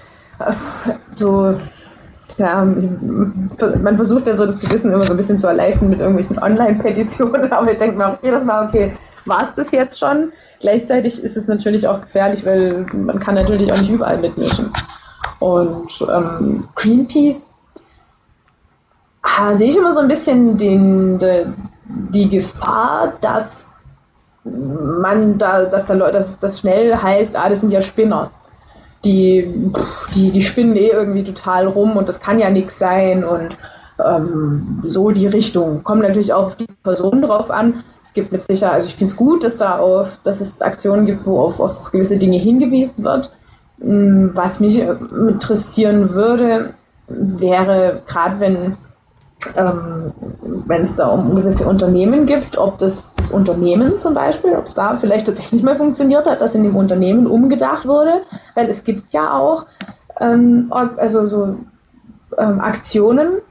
so, 1.15 1.55
ja, 2.37 2.63
man 2.63 3.95
versucht 3.95 4.27
ja 4.27 4.35
so 4.35 4.45
das 4.45 4.59
Gewissen 4.59 4.93
immer 4.93 5.03
so 5.03 5.13
ein 5.13 5.17
bisschen 5.17 5.39
zu 5.39 5.47
erleichtern 5.47 5.89
mit 5.89 5.99
irgendwelchen 5.99 6.37
Online-Petitionen, 6.37 7.51
aber 7.51 7.71
ich 7.71 7.79
denke 7.79 7.97
mir 7.97 8.09
auch 8.09 8.17
jedes 8.21 8.43
Mal, 8.43 8.67
okay, 8.67 8.91
war 9.25 9.41
es 9.41 9.55
das 9.55 9.71
jetzt 9.71 9.97
schon? 9.97 10.31
Gleichzeitig 10.59 11.23
ist 11.23 11.37
es 11.37 11.47
natürlich 11.47 11.87
auch 11.87 12.01
gefährlich, 12.01 12.45
weil 12.45 12.85
man 12.95 13.19
kann 13.19 13.33
natürlich 13.33 13.73
auch 13.73 13.79
nicht 13.79 13.89
überall 13.89 14.19
mitmischen. 14.19 14.71
Und 15.39 15.89
ähm, 16.07 16.67
Greenpeace 16.75 17.51
sehe 19.53 19.69
ich 19.69 19.77
immer 19.77 19.93
so 19.93 19.99
ein 19.99 20.07
bisschen 20.07 20.57
den, 20.57 21.19
de, 21.19 21.47
die 21.85 22.29
Gefahr, 22.29 23.13
dass 23.21 23.67
man 24.43 25.37
da, 25.37 25.65
dass 25.65 25.87
da 25.87 25.93
Leute, 25.93 26.13
dass 26.13 26.39
das 26.39 26.59
schnell 26.59 26.95
heißt, 26.95 27.35
ah, 27.35 27.49
das 27.49 27.61
sind 27.61 27.71
ja 27.71 27.81
Spinner. 27.81 28.31
Die, 29.03 29.71
die, 30.13 30.31
die 30.31 30.41
spinnen 30.41 30.75
eh 30.75 30.89
irgendwie 30.89 31.23
total 31.23 31.67
rum 31.67 31.97
und 31.97 32.07
das 32.07 32.19
kann 32.19 32.39
ja 32.39 32.49
nichts 32.49 32.77
sein 32.77 33.23
und 33.23 33.57
ähm, 34.03 34.83
so 34.85 35.11
die 35.11 35.27
Richtung. 35.27 35.83
Kommt 35.83 36.03
natürlich 36.03 36.33
auch 36.33 36.47
auf 36.47 36.55
die 36.55 36.67
Person 36.83 37.21
drauf 37.21 37.49
an. 37.49 37.83
Es 38.01 38.13
gibt 38.13 38.31
mit 38.31 38.43
Sicherheit, 38.43 38.75
also 38.75 38.87
ich 38.87 38.95
finde 38.95 39.11
es 39.11 39.17
gut, 39.17 39.43
dass 39.43 39.57
da 39.57 39.77
auf, 39.77 40.19
dass 40.23 40.41
es 40.41 40.61
Aktionen 40.61 41.05
gibt, 41.05 41.25
wo 41.25 41.39
auf, 41.39 41.59
auf 41.59 41.91
gewisse 41.91 42.17
Dinge 42.17 42.37
hingewiesen 42.37 43.03
wird. 43.03 43.31
Hm, 43.79 44.31
was 44.33 44.59
mich 44.59 44.79
interessieren 44.79 46.13
würde, 46.13 46.73
wäre, 47.07 48.01
gerade 48.05 48.39
wenn 48.39 48.77
ähm, 49.55 50.11
wenn 50.67 50.83
es 50.83 50.95
da 50.95 51.07
um 51.07 51.35
gewisse 51.35 51.67
Unternehmen 51.67 52.25
gibt, 52.25 52.57
ob 52.57 52.77
das, 52.77 53.13
das 53.15 53.29
Unternehmen 53.31 53.97
zum 53.97 54.13
Beispiel, 54.13 54.53
ob 54.55 54.65
es 54.65 54.73
da 54.73 54.95
vielleicht 54.97 55.27
tatsächlich 55.27 55.63
mal 55.63 55.75
funktioniert 55.75 56.29
hat, 56.29 56.41
dass 56.41 56.55
in 56.55 56.63
dem 56.63 56.75
Unternehmen 56.75 57.27
umgedacht 57.27 57.87
wurde, 57.87 58.21
weil 58.55 58.69
es 58.69 58.83
gibt 58.83 59.13
ja 59.13 59.33
auch 59.33 59.65
ähm, 60.19 60.71
also 60.71 61.25
so 61.25 61.55
ähm, 62.37 62.59
Aktionen, 62.59 63.41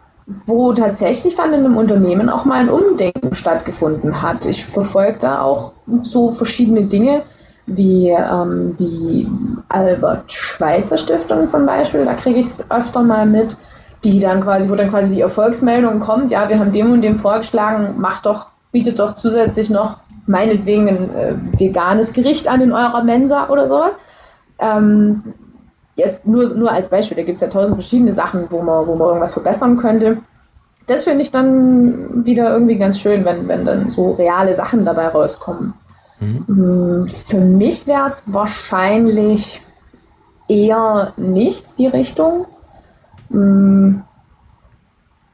wo 0.47 0.73
tatsächlich 0.73 1.35
dann 1.35 1.53
in 1.53 1.65
einem 1.65 1.77
Unternehmen 1.77 2.29
auch 2.29 2.45
mal 2.45 2.61
ein 2.61 2.71
Umdenken 2.71 3.35
stattgefunden 3.35 4.23
hat. 4.23 4.47
Ich 4.47 4.65
verfolge 4.65 5.19
da 5.21 5.43
auch 5.43 5.73
so 6.03 6.31
verschiedene 6.31 6.83
Dinge 6.83 7.23
wie 7.67 8.09
ähm, 8.09 8.75
die 8.79 9.29
Albert 9.69 10.33
Schweitzer 10.33 10.97
Stiftung 10.97 11.49
zum 11.49 11.67
Beispiel, 11.67 12.05
da 12.05 12.15
kriege 12.15 12.39
ich 12.39 12.47
es 12.47 12.71
öfter 12.71 13.03
mal 13.03 13.27
mit, 13.27 13.57
die 14.05 14.21
dann 14.21 14.41
quasi, 14.41 14.71
wo 14.71 14.75
dann 14.75 14.91
quasi 14.91 15.15
die 15.15 15.21
Erfolgsmeldung 15.21 16.01
kommt, 16.01 16.31
ja, 16.31 16.49
wir 16.49 16.59
haben 16.59 16.73
dem 16.73 16.93
und 16.93 17.03
dem 17.03 17.17
vorgeschlagen, 17.17 18.01
macht 18.01 18.27
doch, 18.27 18.47
bietet 18.73 18.99
doch 18.99 19.17
zusätzlich 19.17 19.69
noch 19.71 19.99
meinetwegen 20.27 20.89
ein 20.89 21.15
äh, 21.15 21.35
veganes 21.59 22.13
Gericht 22.13 22.49
an 22.49 22.61
in 22.61 22.73
eurer 22.73 23.03
Mensa 23.03 23.49
oder 23.49 23.67
sowas. 23.67 23.97
Ähm, 24.59 25.35
jetzt 25.97 26.27
nur, 26.27 26.55
nur 26.55 26.71
als 26.71 26.89
Beispiel, 26.89 27.17
da 27.17 27.25
gibt 27.25 27.37
es 27.37 27.43
ja 27.43 27.49
tausend 27.49 27.77
verschiedene 27.77 28.13
Sachen, 28.13 28.47
wo 28.51 28.63
man, 28.63 28.87
wo 28.87 28.95
man 28.95 29.09
irgendwas 29.09 29.33
verbessern 29.33 29.77
könnte. 29.77 30.19
Das 30.87 31.05
finde 31.05 31.23
ich 31.23 31.31
dann 31.31 32.25
wieder 32.25 32.53
irgendwie 32.53 32.77
ganz 32.77 32.99
schön, 32.99 33.25
wenn, 33.25 33.49
wenn 33.49 33.65
dann 33.65 33.91
so 33.91 34.13
reale 34.13 34.55
Sachen 34.55 34.85
dabei 34.85 35.09
rauskommen. 35.09 35.75
Mhm. 36.21 36.45
Mm, 36.47 37.09
für 37.09 37.41
mich 37.41 37.87
wäre 37.87 38.07
es 38.07 38.23
wahrscheinlich 38.27 39.63
eher 40.49 41.13
nichts, 41.17 41.75
die 41.75 41.87
Richtung. 41.87 42.47
Mm, 43.31 44.01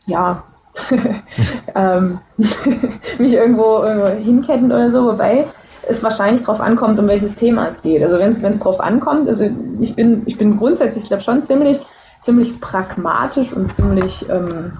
ja, 0.06 0.44
ähm, 1.74 2.18
mich 3.18 3.32
irgendwo, 3.32 3.82
irgendwo 3.82 4.08
hinketten 4.08 4.70
oder 4.70 4.90
so, 4.90 5.06
wobei 5.06 5.46
es 5.88 6.02
wahrscheinlich 6.02 6.42
darauf 6.42 6.60
ankommt, 6.60 6.98
um 6.98 7.08
welches 7.08 7.34
Thema 7.34 7.68
es 7.68 7.82
geht. 7.82 8.02
Also 8.02 8.18
wenn 8.18 8.30
es 8.30 8.60
drauf 8.60 8.80
ankommt, 8.80 9.28
also 9.28 9.48
ich 9.80 9.94
bin, 9.94 10.22
ich 10.26 10.36
bin 10.36 10.58
grundsätzlich, 10.58 11.04
ich 11.04 11.08
glaube 11.08 11.22
schon 11.22 11.44
ziemlich, 11.44 11.80
ziemlich 12.20 12.60
pragmatisch 12.60 13.52
und 13.52 13.72
ziemlich 13.72 14.26
ähm, 14.28 14.78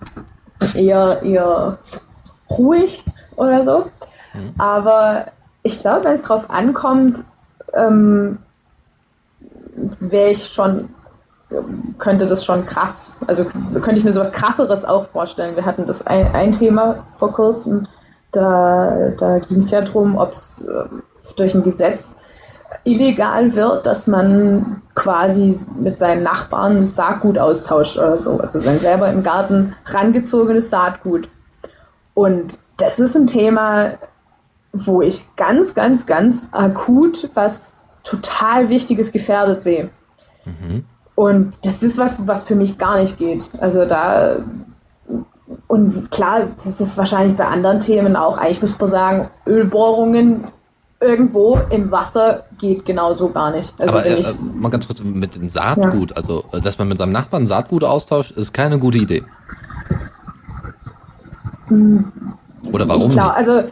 eher, 0.74 1.22
eher 1.22 1.78
ruhig 2.50 3.04
oder 3.36 3.62
so. 3.62 3.86
Mhm. 4.34 4.54
Aber 4.58 5.26
ich 5.62 5.80
glaube, 5.80 6.04
wenn 6.04 6.14
es 6.14 6.22
drauf 6.22 6.50
ankommt, 6.50 7.24
ähm, 7.74 8.38
wäre 10.00 10.30
ich 10.30 10.46
schon, 10.48 10.88
könnte 11.98 12.26
das 12.26 12.44
schon 12.44 12.66
krass, 12.66 13.18
also 13.26 13.44
könnte 13.44 13.96
ich 13.96 14.04
mir 14.04 14.12
sowas 14.12 14.32
krasseres 14.32 14.84
auch 14.84 15.06
vorstellen. 15.06 15.56
Wir 15.56 15.64
hatten 15.64 15.86
das 15.86 16.06
ein, 16.06 16.34
ein 16.34 16.52
Thema 16.52 17.06
vor 17.16 17.32
kurzem, 17.32 17.84
da, 18.32 19.10
da 19.16 19.38
ging 19.38 19.58
es 19.58 19.70
ja 19.70 19.80
darum, 19.80 20.16
ob 20.16 20.32
es 20.32 20.62
äh, 20.62 20.84
durch 21.36 21.54
ein 21.54 21.62
Gesetz 21.62 22.16
illegal 22.84 23.54
wird, 23.54 23.86
dass 23.86 24.06
man 24.06 24.82
quasi 24.94 25.58
mit 25.78 25.98
seinen 25.98 26.22
Nachbarn 26.22 26.84
Saatgut 26.84 27.38
austauscht 27.38 27.96
oder 27.96 28.18
so. 28.18 28.38
Also 28.38 28.60
sein 28.60 28.80
selber 28.80 29.10
im 29.10 29.22
Garten 29.22 29.74
rangezogenes 29.86 30.70
Saatgut. 30.70 31.28
Und 32.14 32.58
das 32.76 32.98
ist 32.98 33.16
ein 33.16 33.26
Thema, 33.26 33.92
wo 34.72 35.00
ich 35.00 35.24
ganz, 35.36 35.74
ganz, 35.74 36.06
ganz 36.06 36.46
akut 36.52 37.30
was 37.34 37.74
total 38.04 38.68
Wichtiges 38.68 39.12
gefährdet 39.12 39.62
sehe. 39.62 39.90
Mhm. 40.44 40.84
Und 41.16 41.66
das 41.66 41.82
ist 41.82 41.98
was, 41.98 42.16
was 42.20 42.44
für 42.44 42.54
mich 42.54 42.78
gar 42.78 43.00
nicht 43.00 43.18
geht. 43.18 43.50
Also 43.58 43.86
da 43.86 44.36
und 45.66 46.10
klar, 46.10 46.48
das 46.64 46.80
ist 46.80 46.96
wahrscheinlich 46.96 47.36
bei 47.36 47.46
anderen 47.46 47.80
Themen 47.80 48.14
auch. 48.16 48.38
Eigentlich 48.38 48.60
muss 48.60 48.78
man 48.78 48.88
sagen, 48.88 49.30
Ölbohrungen 49.46 50.44
irgendwo 51.00 51.58
im 51.70 51.90
Wasser 51.90 52.44
geht 52.58 52.84
genauso 52.84 53.30
gar 53.30 53.50
nicht. 53.50 53.74
Also 53.78 53.94
Aber 53.94 54.06
äh, 54.06 54.22
mal 54.54 54.70
ganz 54.70 54.86
kurz 54.86 55.02
mit 55.02 55.34
dem 55.34 55.48
Saatgut, 55.48 56.10
ja. 56.10 56.16
also 56.16 56.44
äh, 56.52 56.60
dass 56.60 56.78
man 56.78 56.88
mit 56.88 56.98
seinem 56.98 57.12
Nachbarn 57.12 57.46
Saatgut 57.46 57.84
austauscht, 57.84 58.32
ist 58.32 58.52
keine 58.52 58.78
gute 58.78 58.98
Idee. 58.98 59.24
Hm. 61.68 62.12
Oder 62.72 62.88
warum? 62.88 63.10
Klar, 63.10 63.34
also 63.34 63.64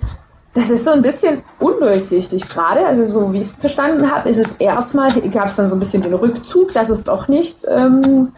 das 0.55 0.71
ist 0.71 0.85
so 0.85 0.91
ein 0.91 1.03
bisschen 1.03 1.43
undurchsichtig 1.59 2.49
gerade. 2.49 2.87
Also 2.87 3.09
so 3.09 3.33
wie 3.33 3.41
ich 3.41 3.49
es 3.49 3.55
verstanden 3.57 4.11
habe, 4.11 4.29
ist 4.29 4.39
es 4.39 4.53
erstmal, 4.55 5.11
gab 5.31 5.47
es 5.47 5.57
dann 5.57 5.69
so 5.69 5.75
ein 5.75 5.81
bisschen 5.81 6.03
den 6.03 6.15
Rückzug, 6.15 6.73
dass 6.73 6.89
es 6.89 7.03
doch 7.05 7.29
nicht 7.29 7.67
ähm, 7.69 8.33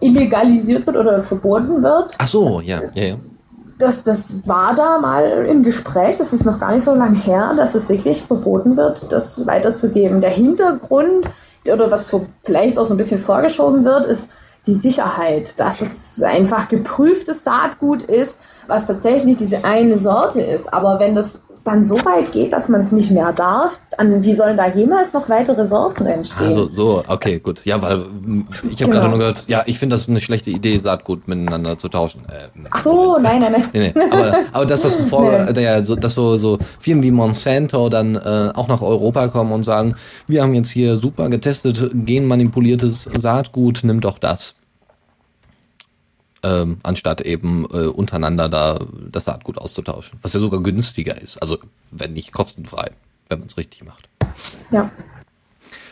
illegalisiert 0.00 0.86
wird 0.86 0.96
oder 0.96 1.22
verboten 1.22 1.82
wird. 1.82 2.14
Ach 2.18 2.26
so, 2.26 2.60
ja, 2.60 2.80
ja, 2.94 3.02
ja. 3.04 3.16
Das, 3.78 4.02
das 4.02 4.46
war 4.46 4.74
da 4.74 4.98
mal 4.98 5.46
im 5.46 5.62
Gespräch, 5.62 6.18
das 6.18 6.34
ist 6.34 6.44
noch 6.44 6.60
gar 6.60 6.72
nicht 6.72 6.84
so 6.84 6.94
lange 6.94 7.16
her, 7.16 7.54
dass 7.56 7.74
es 7.74 7.88
wirklich 7.88 8.20
verboten 8.20 8.76
wird, 8.76 9.10
das 9.10 9.46
weiterzugeben. 9.46 10.20
Der 10.20 10.30
Hintergrund 10.30 11.26
oder 11.66 11.90
was 11.90 12.14
vielleicht 12.44 12.78
auch 12.78 12.84
so 12.84 12.92
ein 12.92 12.98
bisschen 12.98 13.18
vorgeschoben 13.18 13.84
wird, 13.84 14.04
ist 14.04 14.28
die 14.66 14.74
Sicherheit, 14.74 15.58
dass 15.58 15.80
es 15.80 16.22
einfach 16.22 16.68
geprüftes 16.68 17.44
Saatgut 17.44 18.02
ist, 18.02 18.38
was 18.70 18.86
tatsächlich 18.86 19.36
diese 19.36 19.64
eine 19.64 19.96
Sorte 19.96 20.40
ist. 20.40 20.72
Aber 20.72 20.98
wenn 20.98 21.14
das 21.14 21.40
dann 21.64 21.84
so 21.84 21.96
weit 22.04 22.32
geht, 22.32 22.52
dass 22.52 22.68
man 22.68 22.80
es 22.80 22.92
nicht 22.92 23.10
mehr 23.10 23.32
darf, 23.32 23.80
dann 23.98 24.22
wie 24.24 24.34
sollen 24.34 24.56
da 24.56 24.66
jemals 24.66 25.12
noch 25.12 25.28
weitere 25.28 25.64
Sorten 25.64 26.06
entstehen? 26.06 26.46
Also 26.46 26.70
so, 26.70 27.02
okay, 27.06 27.38
gut. 27.38 27.64
Ja, 27.66 27.82
weil 27.82 28.06
ich 28.70 28.80
habe 28.80 28.90
genau. 28.90 28.90
gerade 28.90 29.08
nur 29.10 29.18
gehört, 29.18 29.44
ja, 29.46 29.62
ich 29.66 29.78
finde 29.78 29.94
das 29.94 30.08
eine 30.08 30.20
schlechte 30.20 30.50
Idee, 30.50 30.78
Saatgut 30.78 31.28
miteinander 31.28 31.76
zu 31.76 31.88
tauschen. 31.88 32.22
Äh, 32.28 32.48
Ach 32.70 32.80
so, 32.80 33.18
nein, 33.18 33.40
nein, 33.40 33.52
nein. 33.52 33.68
Nee, 33.72 33.92
nee. 33.94 34.02
Aber, 34.10 34.38
aber 34.52 34.66
dass 34.66 34.82
das 34.82 34.96
vor, 35.10 35.30
nee. 35.52 35.62
ja, 35.62 35.82
so, 35.82 35.96
dass 35.96 36.14
so, 36.14 36.36
so 36.36 36.58
Firmen 36.78 37.02
wie 37.02 37.10
Monsanto 37.10 37.88
dann 37.88 38.16
äh, 38.16 38.52
auch 38.54 38.68
nach 38.68 38.80
Europa 38.80 39.28
kommen 39.28 39.52
und 39.52 39.62
sagen, 39.62 39.96
wir 40.26 40.42
haben 40.42 40.54
jetzt 40.54 40.70
hier 40.70 40.96
super 40.96 41.28
getestet, 41.28 41.90
genmanipuliertes 41.92 43.04
Saatgut, 43.18 43.80
nimm 43.82 44.00
doch 44.00 44.18
das 44.18 44.54
ähm, 46.42 46.78
anstatt 46.82 47.20
eben 47.20 47.66
äh, 47.72 47.86
untereinander 47.86 48.48
da 48.48 48.80
das 49.10 49.24
Saatgut 49.24 49.58
auszutauschen. 49.58 50.18
Was 50.22 50.32
ja 50.32 50.40
sogar 50.40 50.62
günstiger 50.62 51.20
ist. 51.20 51.38
Also 51.38 51.58
wenn 51.90 52.12
nicht 52.12 52.32
kostenfrei, 52.32 52.90
wenn 53.28 53.40
man 53.40 53.48
es 53.48 53.56
richtig 53.56 53.84
macht. 53.84 54.08
Ja. 54.70 54.90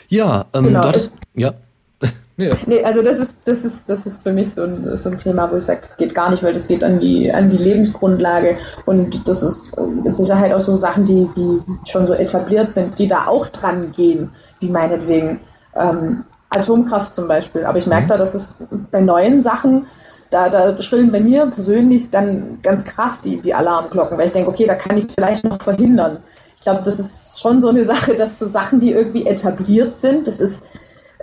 Ja, 0.09 0.47
ähm, 0.55 0.65
genau. 0.65 0.83
dort 0.83 1.13
ja. 1.35 1.53
ja. 2.37 2.55
Nee, 2.67 2.83
also 2.83 3.03
das 3.03 3.19
ist, 3.19 3.35
das 3.45 3.65
ist, 3.65 3.89
das 3.89 4.07
ist 4.07 4.23
für 4.23 4.33
mich 4.33 4.53
so 4.53 4.63
ein, 4.63 4.97
so 4.97 5.11
ein 5.11 5.19
Thema, 5.19 5.51
wo 5.51 5.57
ich 5.57 5.65
sage, 5.65 5.81
das 5.83 5.97
geht 5.97 6.15
gar 6.15 6.31
nicht, 6.31 6.43
weil 6.43 6.53
das 6.53 6.67
geht 6.67 6.83
an 6.83 7.01
die, 7.01 7.31
an 7.31 7.51
die 7.51 7.57
Lebensgrundlage 7.57 8.57
und 8.87 9.29
das 9.29 9.43
ist 9.43 9.77
mit 9.79 10.15
Sicherheit 10.15 10.53
auch 10.53 10.61
so 10.61 10.77
Sachen, 10.77 11.05
die, 11.05 11.29
die 11.37 11.61
schon 11.91 12.07
so 12.07 12.15
etabliert 12.15 12.73
sind, 12.73 12.99
die 12.99 13.07
da 13.07 13.27
auch 13.27 13.49
dran 13.49 13.93
gehen, 13.93 14.31
wie 14.61 14.71
meinetwegen 14.71 15.41
ähm, 15.75 16.25
Atomkraft 16.51 17.13
zum 17.13 17.29
Beispiel. 17.29 17.65
Aber 17.65 17.79
ich 17.79 17.87
merke 17.87 18.05
mhm. 18.05 18.09
da, 18.09 18.17
dass 18.17 18.35
es 18.35 18.57
bei 18.91 19.01
neuen 19.01 19.41
Sachen 19.41 19.87
da, 20.31 20.49
da 20.49 20.81
schrillen 20.83 21.11
bei 21.11 21.21
mir 21.21 21.47
persönlich 21.47 22.11
dann 22.11 22.59
ganz 22.63 22.85
krass 22.85 23.21
die, 23.21 23.41
die 23.41 23.55
Alarmglocken, 23.55 24.19
weil 24.19 24.27
ich 24.27 24.33
denke, 24.33 24.51
okay, 24.51 24.67
da 24.67 24.75
kann 24.75 24.97
ich 24.97 25.07
es 25.07 25.15
vielleicht 25.15 25.45
noch 25.45 25.61
verhindern. 25.61 26.19
Ich 26.57 26.63
glaube, 26.63 26.83
das 26.85 26.99
ist 26.99 27.41
schon 27.41 27.61
so 27.61 27.69
eine 27.69 27.85
Sache, 27.93 28.15
dass 28.15 28.39
so 28.39 28.47
Sachen, 28.47 28.81
die 28.81 28.93
irgendwie 28.93 29.27
etabliert 29.27 29.95
sind, 29.97 30.27
das 30.27 30.41
ist, 30.41 30.65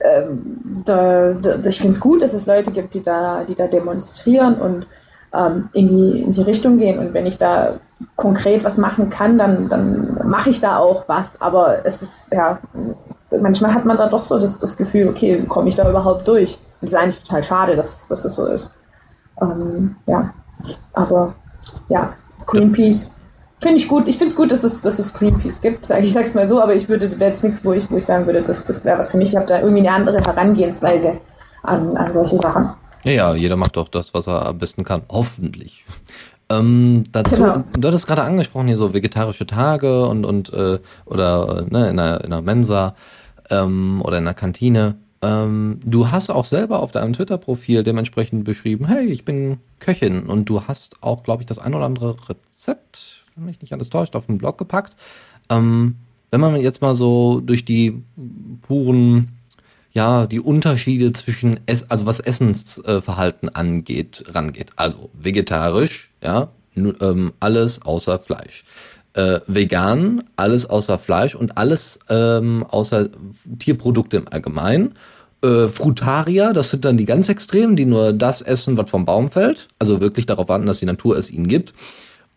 ähm, 0.02 0.84
da, 0.86 1.34
da, 1.34 1.58
ich 1.68 1.78
finde 1.78 1.92
es 1.92 2.00
gut, 2.00 2.22
dass 2.22 2.34
es 2.34 2.46
Leute 2.46 2.72
gibt, 2.72 2.94
die 2.94 3.04
da, 3.04 3.44
die 3.44 3.56
da 3.56 3.68
demonstrieren 3.68 4.56
und 4.56 4.88
ähm, 5.34 5.70
in, 5.74 5.88
die, 5.88 6.22
in 6.22 6.32
die 6.32 6.42
Richtung 6.42 6.78
gehen. 6.78 7.00
Und 7.00 7.14
wenn 7.14 7.26
ich 7.26 7.38
da 7.38 7.80
konkret 8.16 8.64
was 8.64 8.78
machen 8.78 9.10
kann, 9.10 9.38
dann, 9.38 9.70
dann 9.70 10.28
mache 10.28 10.50
ich 10.50 10.60
da 10.60 10.78
auch 10.78 11.08
was. 11.08 11.40
Aber 11.42 11.86
es 11.86 12.02
ist, 12.02 12.34
ja, 12.34 12.60
manchmal 13.40 13.74
hat 13.74 13.86
man 13.86 13.98
da 13.98 14.08
doch 14.08 14.24
so 14.24 14.40
das, 14.40 14.58
das 14.58 14.76
Gefühl, 14.78 15.08
okay, 15.08 15.44
komme 15.48 15.70
ich 15.70 15.76
da 15.76 15.90
überhaupt 15.90 16.28
durch? 16.28 16.58
Und 16.82 16.88
es 16.88 16.94
ist 16.94 17.00
eigentlich 17.00 17.24
total 17.24 17.44
schade, 17.44 17.76
dass, 17.76 18.08
dass 18.08 18.26
es 18.26 18.36
so 18.36 18.46
ist. 18.48 18.72
Ähm, 19.42 19.96
ja, 20.08 20.34
aber 20.94 21.36
ja, 21.90 22.14
Greenpeace 22.46 23.12
finde 23.62 23.78
ich 23.78 23.88
gut. 23.88 24.08
Ich 24.08 24.18
finde 24.18 24.32
es 24.32 24.36
gut, 24.36 24.52
dass 24.52 24.64
es, 24.64 24.82
dass 24.82 25.00
es 25.00 25.14
Greenpeace 25.14 25.62
gibt. 25.62 25.90
Ich 25.90 26.14
sage 26.14 26.26
es 26.26 26.34
mal 26.34 26.48
so, 26.48 26.62
aber 26.62 26.76
ich 26.76 26.88
würde, 26.88 27.10
wäre 27.20 27.32
jetzt 27.32 27.44
nichts, 27.44 27.64
wo 27.66 27.74
ich, 27.74 27.90
wo 27.90 27.98
ich 27.98 28.06
sagen 28.06 28.26
würde, 28.26 28.42
das, 28.42 28.64
das 28.64 28.86
wäre 28.86 29.00
was 29.00 29.10
für 29.10 29.18
mich. 29.18 29.30
Ich 29.30 29.36
habe 29.36 29.46
da 29.46 29.60
irgendwie 29.60 29.88
eine 29.88 29.92
andere 29.92 30.20
Herangehensweise 30.20 31.18
an, 31.64 31.98
an 31.98 32.14
solche 32.14 32.38
Sachen. 32.38 32.70
Ja, 33.04 33.12
ja, 33.12 33.36
jeder 33.36 33.56
macht 33.56 33.78
doch 33.78 33.90
das, 33.90 34.14
was 34.14 34.28
er 34.28 34.46
am 34.48 34.58
besten 34.58 34.84
kann. 34.84 35.04
Hoffentlich. 35.10 35.86
Ähm, 36.50 37.06
dazu, 37.12 37.38
genau. 37.38 37.64
du 37.78 37.88
hattest 37.88 38.08
gerade 38.08 38.24
angesprochen 38.24 38.68
hier 38.68 38.78
so 38.78 38.94
vegetarische 38.94 39.48
Tage 39.48 40.06
und 40.06 40.26
und 40.26 40.54
äh, 40.54 40.80
oder 41.06 41.66
ne, 41.68 41.90
in 41.90 42.00
einer, 42.00 42.24
in 42.24 42.32
einer 42.32 42.42
Mensa 42.44 42.96
ähm, 43.50 44.02
oder 44.04 44.20
in 44.20 44.26
einer 44.26 44.36
Kantine. 44.36 44.96
Ähm, 45.26 45.80
du 45.84 46.12
hast 46.12 46.30
auch 46.30 46.46
selber 46.46 46.80
auf 46.82 46.92
deinem 46.92 47.14
Twitter-Profil 47.14 47.84
dementsprechend 47.84 48.44
beschrieben, 48.44 48.88
hey, 48.88 49.06
ich 49.06 49.26
bin 49.26 49.58
Köchin 49.80 50.28
und 50.28 50.46
du 50.46 50.64
hast 50.68 51.02
auch, 51.02 51.24
glaube 51.24 51.42
ich, 51.42 51.48
das 51.48 51.58
ein 51.58 51.74
oder 51.74 51.86
andere 51.86 52.16
Rezept, 52.30 53.24
wenn 53.36 53.46
mich 53.46 53.62
nicht 53.62 53.74
alles 53.74 53.90
täuscht, 53.90 54.16
auf 54.16 54.28
den 54.28 54.38
Blog 54.38 54.58
gepackt. 54.58 54.96
Ähm, 55.50 55.96
wenn 56.30 56.42
man 56.42 56.56
jetzt 56.58 56.82
mal 56.82 56.94
so 56.94 57.40
durch 57.40 57.66
die 57.66 58.04
puren 58.62 59.30
ja, 59.94 60.28
die 60.28 60.42
Unterschiede 60.42 61.14
zwischen, 61.14 61.62
Ess 61.68 61.86
also 61.88 62.06
was 62.06 62.20
Essensverhalten 62.20 63.48
angeht, 63.48 64.26
rangeht. 64.28 64.72
Also 64.76 65.10
vegetarisch, 65.14 66.12
ja, 66.22 66.50
ähm, 66.76 67.32
alles 67.40 67.82
außer 67.82 68.20
Fleisch. 68.20 68.66
Äh, 69.14 69.40
vegan, 69.48 70.26
alles 70.36 70.70
außer 70.70 71.00
Fleisch 71.00 71.34
und 71.34 71.58
alles 71.58 72.00
ähm, 72.10 72.66
außer 72.70 73.08
Tierprodukte 73.58 74.18
im 74.18 74.28
Allgemeinen. 74.28 74.96
Äh, 75.46 75.68
Frutarier, 75.68 76.54
das 76.54 76.72
sind 76.72 76.86
dann 76.86 76.98
die 76.98 77.06
ganz 77.06 77.30
Extremen, 77.30 77.76
die 77.76 77.86
nur 77.86 78.14
das 78.14 78.42
essen, 78.42 78.78
was 78.78 78.90
vom 78.90 79.06
Baum 79.06 79.30
fällt. 79.30 79.68
Also 79.78 80.02
wirklich 80.02 80.26
darauf 80.26 80.50
warten, 80.50 80.66
dass 80.66 80.80
die 80.80 80.86
Natur 80.86 81.18
es 81.18 81.30
ihnen 81.30 81.48
gibt. 81.48 81.74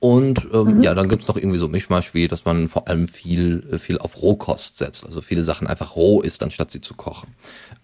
Und 0.01 0.47
ähm, 0.53 0.77
mhm. 0.77 0.83
ja, 0.83 0.95
dann 0.95 1.09
gibt's 1.09 1.27
noch 1.27 1.37
irgendwie 1.37 1.59
so 1.59 1.69
Mischmasch 1.69 2.15
wie, 2.15 2.29
dass 2.29 2.45
man 2.45 2.69
vor 2.69 2.87
allem 2.87 3.09
viel, 3.09 3.67
äh, 3.73 3.79
viel 3.79 3.99
auf 3.99 4.23
Rohkost 4.23 4.79
setzt. 4.79 5.07
Also 5.07 5.21
viele 5.21 5.43
Sachen 5.43 5.67
einfach 5.67 5.97
roh 5.97 6.21
isst, 6.21 6.43
anstatt 6.43 6.71
sie 6.71 6.81
zu 6.81 6.95
kochen. 6.95 7.31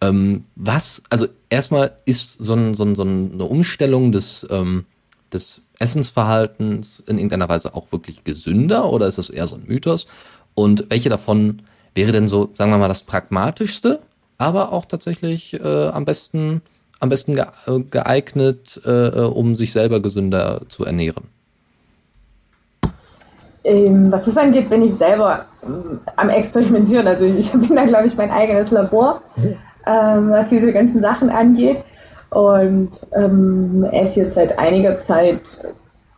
Ähm, 0.00 0.44
was, 0.54 1.02
also 1.10 1.26
erstmal 1.48 1.96
ist 2.04 2.36
so, 2.38 2.54
ein, 2.54 2.74
so, 2.74 2.84
ein, 2.84 2.94
so 2.94 3.02
eine 3.02 3.44
Umstellung 3.44 4.12
des, 4.12 4.46
ähm, 4.50 4.84
des 5.32 5.60
Essensverhaltens 5.78 7.02
in 7.06 7.18
irgendeiner 7.18 7.48
Weise 7.48 7.74
auch 7.74 7.90
wirklich 7.90 8.22
gesünder 8.22 8.90
oder 8.92 9.08
ist 9.08 9.18
das 9.18 9.30
eher 9.30 9.46
so 9.46 9.56
ein 9.56 9.64
Mythos? 9.66 10.06
Und 10.54 10.84
welche 10.90 11.08
davon 11.08 11.62
wäre 11.94 12.12
denn 12.12 12.28
so, 12.28 12.50
sagen 12.54 12.70
wir 12.70 12.78
mal, 12.78 12.88
das 12.88 13.02
pragmatischste, 13.02 14.00
aber 14.44 14.72
auch 14.72 14.84
tatsächlich 14.84 15.54
äh, 15.54 15.88
am 15.88 16.04
besten, 16.04 16.60
am 17.00 17.08
besten 17.08 17.34
geeignet, 17.90 18.80
äh, 18.84 19.08
äh 19.08 19.24
um 19.24 19.56
sich 19.56 19.72
selber 19.72 20.00
gesünder 20.00 20.60
zu 20.68 20.84
ernähren? 20.84 21.24
Ähm, 23.64 24.12
was 24.12 24.26
das 24.26 24.36
angeht, 24.36 24.68
bin 24.68 24.82
ich 24.82 24.92
selber 24.92 25.46
ähm, 25.66 26.00
am 26.16 26.28
Experimentieren. 26.28 27.06
Also 27.06 27.24
ich 27.24 27.50
bin 27.52 27.74
da, 27.74 27.84
glaube 27.86 28.06
ich, 28.06 28.16
mein 28.16 28.30
eigenes 28.30 28.70
Labor, 28.70 29.22
ähm, 29.86 30.30
was 30.30 30.50
diese 30.50 30.72
ganzen 30.72 31.00
Sachen 31.00 31.30
angeht. 31.30 31.82
Und 32.28 33.00
ähm, 33.12 33.86
esse 33.92 34.20
jetzt 34.20 34.34
seit 34.34 34.58
einiger 34.58 34.96
Zeit 34.96 35.60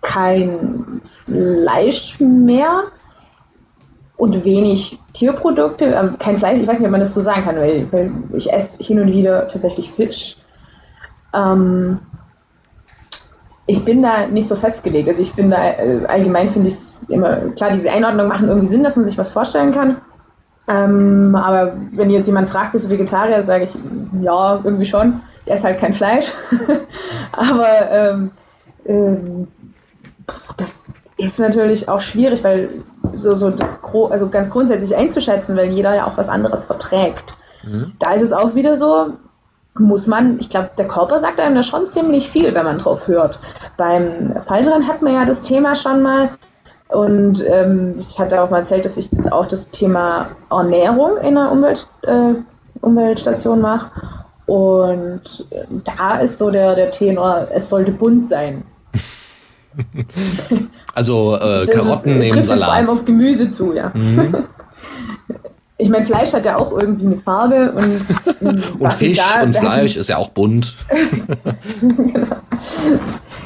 kein 0.00 1.00
Fleisch 1.02 2.18
mehr 2.18 2.84
und 4.16 4.44
wenig 4.44 4.98
Tierprodukte. 5.12 5.86
Ähm, 5.86 6.16
kein 6.18 6.38
Fleisch, 6.38 6.58
ich 6.58 6.66
weiß 6.66 6.78
nicht, 6.78 6.86
ob 6.86 6.92
man 6.92 7.00
das 7.00 7.14
so 7.14 7.20
sagen 7.20 7.44
kann, 7.44 7.56
weil, 7.56 7.86
weil 7.92 8.12
ich 8.34 8.52
esse 8.52 8.82
hin 8.82 9.00
und 9.00 9.12
wieder 9.12 9.46
tatsächlich 9.46 9.90
Fisch. 9.90 10.36
Ähm, 11.34 11.98
ich 13.66 13.84
bin 13.84 14.02
da 14.02 14.26
nicht 14.26 14.46
so 14.46 14.54
festgelegt. 14.54 15.08
Also 15.08 15.20
ich 15.20 15.34
bin 15.34 15.50
da 15.50 15.58
äh, 15.72 16.04
allgemein 16.06 16.50
finde 16.50 16.68
ich 16.68 16.74
es 16.74 17.00
immer 17.08 17.36
klar, 17.56 17.72
diese 17.72 17.90
Einordnung 17.90 18.28
machen 18.28 18.48
irgendwie 18.48 18.68
Sinn, 18.68 18.84
dass 18.84 18.96
man 18.96 19.04
sich 19.04 19.18
was 19.18 19.30
vorstellen 19.30 19.72
kann. 19.72 19.96
Ähm, 20.68 21.34
aber 21.34 21.74
wenn 21.92 22.10
jetzt 22.10 22.26
jemand 22.26 22.48
fragt, 22.48 22.72
bist 22.72 22.86
du 22.86 22.90
Vegetarier, 22.90 23.42
sage 23.42 23.64
ich 23.64 23.70
ja, 24.22 24.60
irgendwie 24.64 24.86
schon. 24.86 25.20
Ich 25.44 25.52
esse 25.52 25.64
halt 25.64 25.80
kein 25.80 25.92
Fleisch. 25.92 26.32
aber 27.32 27.90
ähm, 27.90 28.30
ähm, 28.84 29.48
das 30.56 30.78
ist 31.16 31.38
natürlich 31.38 31.88
auch 31.88 32.00
schwierig, 32.00 32.44
weil 32.44 32.68
so, 33.14 33.34
so 33.34 33.50
das 33.50 33.74
also 34.10 34.28
ganz 34.28 34.50
grundsätzlich 34.50 34.96
einzuschätzen, 34.96 35.56
weil 35.56 35.70
jeder 35.70 35.94
ja 35.94 36.06
auch 36.06 36.16
was 36.16 36.28
anderes 36.28 36.66
verträgt. 36.66 37.36
Mhm. 37.64 37.92
Da 37.98 38.12
ist 38.12 38.22
es 38.22 38.32
auch 38.32 38.54
wieder 38.54 38.76
so, 38.76 39.12
muss 39.78 40.06
man, 40.06 40.38
ich 40.40 40.50
glaube, 40.50 40.70
der 40.76 40.88
Körper 40.88 41.18
sagt 41.20 41.40
einem 41.40 41.54
da 41.54 41.62
schon 41.62 41.88
ziemlich 41.88 42.30
viel, 42.30 42.54
wenn 42.54 42.64
man 42.64 42.78
drauf 42.78 43.08
hört. 43.08 43.38
Beim 43.76 44.34
Fallschirm 44.44 44.86
hat 44.86 45.02
man 45.02 45.14
ja 45.14 45.24
das 45.24 45.42
Thema 45.42 45.74
schon 45.74 46.02
mal. 46.02 46.30
Und 46.88 47.44
ähm, 47.48 47.94
ich 47.98 48.18
hatte 48.18 48.40
auch 48.40 48.50
mal 48.50 48.60
erzählt, 48.60 48.84
dass 48.84 48.96
ich 48.96 49.10
auch 49.30 49.46
das 49.46 49.70
Thema 49.70 50.28
Ernährung 50.50 51.16
in 51.18 51.34
der 51.34 51.50
Umwelt, 51.50 51.88
äh, 52.02 52.34
Umweltstation 52.80 53.60
mache. 53.60 53.90
Und 54.46 55.48
da 55.84 56.18
ist 56.18 56.38
so 56.38 56.50
der, 56.50 56.76
der 56.76 56.92
Tenor, 56.92 57.48
es 57.52 57.68
sollte 57.68 57.90
bunt 57.90 58.28
sein. 58.28 58.62
Also 60.94 61.36
äh, 61.36 61.66
Karotten 61.66 62.20
ist, 62.22 62.34
neben 62.34 62.42
Salat. 62.42 62.64
vor 62.64 62.72
allem 62.72 62.88
auf 62.88 63.04
Gemüse 63.04 63.48
zu, 63.48 63.74
ja. 63.74 63.90
Mhm. 63.94 64.44
Ich 65.78 65.90
meine, 65.90 66.06
Fleisch 66.06 66.32
hat 66.32 66.46
ja 66.46 66.56
auch 66.56 66.72
irgendwie 66.72 67.04
eine 67.04 67.18
Farbe 67.18 67.72
und, 67.72 68.80
und 68.80 68.92
Fisch 68.94 69.18
da, 69.18 69.42
und 69.42 69.54
Fleisch 69.56 69.98
ist 69.98 70.08
ja 70.08 70.16
auch 70.16 70.30
bunt. 70.30 70.74
genau. 71.80 72.26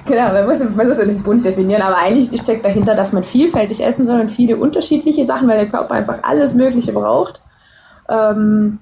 genau, 0.07 0.33
man 0.33 0.47
muss, 0.47 0.59
man 0.77 0.87
muss 0.87 0.99
ja 0.99 1.07
nicht 1.07 1.25
bunt 1.25 1.45
definieren, 1.45 1.83
aber 1.83 1.99
eigentlich 1.99 2.41
steckt 2.41 2.65
dahinter, 2.65 2.95
dass 2.95 3.13
man 3.13 3.25
vielfältig 3.25 3.83
essen 3.83 4.05
soll 4.05 4.21
und 4.21 4.31
viele 4.31 4.59
unterschiedliche 4.59 5.25
Sachen, 5.25 5.49
weil 5.49 5.57
der 5.57 5.69
Körper 5.69 5.95
einfach 5.95 6.19
alles 6.23 6.55
Mögliche 6.55 6.93
braucht. 6.93 7.43
Ähm, 8.09 8.79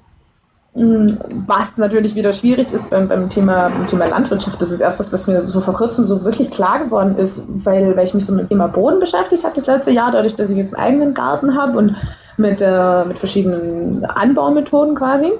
was 0.78 1.76
natürlich 1.76 2.14
wieder 2.14 2.32
schwierig 2.32 2.72
ist 2.72 2.88
beim, 2.88 3.08
beim, 3.08 3.28
Thema, 3.28 3.68
beim 3.68 3.86
Thema 3.88 4.06
Landwirtschaft. 4.06 4.62
Das 4.62 4.70
ist 4.70 4.80
erst 4.80 5.00
was, 5.00 5.12
was 5.12 5.26
mir 5.26 5.48
so 5.48 5.60
vor 5.60 5.74
kurzem 5.74 6.04
so 6.04 6.24
wirklich 6.24 6.50
klar 6.50 6.78
geworden 6.78 7.16
ist, 7.16 7.42
weil, 7.48 7.96
weil 7.96 8.04
ich 8.04 8.14
mich 8.14 8.24
so 8.24 8.32
mit 8.32 8.42
dem 8.42 8.48
Thema 8.50 8.68
Boden 8.68 9.00
beschäftigt 9.00 9.42
habe 9.42 9.54
das 9.56 9.66
letzte 9.66 9.90
Jahr, 9.90 10.12
dadurch, 10.12 10.36
dass 10.36 10.50
ich 10.50 10.56
jetzt 10.56 10.74
einen 10.74 10.84
eigenen 10.84 11.14
Garten 11.14 11.56
habe 11.56 11.76
und 11.76 11.96
mit, 12.36 12.62
äh, 12.62 13.04
mit 13.04 13.18
verschiedenen 13.18 14.04
Anbaumethoden 14.04 14.94
quasi. 14.94 15.32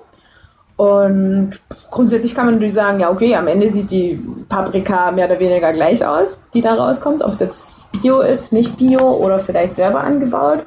Und 0.76 1.60
grundsätzlich 1.90 2.34
kann 2.34 2.46
man 2.46 2.54
natürlich 2.54 2.74
sagen, 2.74 3.00
ja, 3.00 3.10
okay, 3.10 3.34
am 3.36 3.46
Ende 3.46 3.68
sieht 3.68 3.90
die 3.90 4.20
Paprika 4.48 5.10
mehr 5.12 5.26
oder 5.26 5.38
weniger 5.38 5.72
gleich 5.72 6.04
aus, 6.04 6.36
die 6.54 6.60
da 6.60 6.74
rauskommt, 6.74 7.22
ob 7.22 7.32
es 7.32 7.40
jetzt 7.40 7.92
Bio 7.92 8.20
ist, 8.20 8.52
nicht 8.52 8.76
Bio 8.76 9.00
oder 9.00 9.38
vielleicht 9.38 9.76
selber 9.76 10.02
angebaut. 10.02 10.64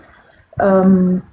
Ähm, 0.59 1.23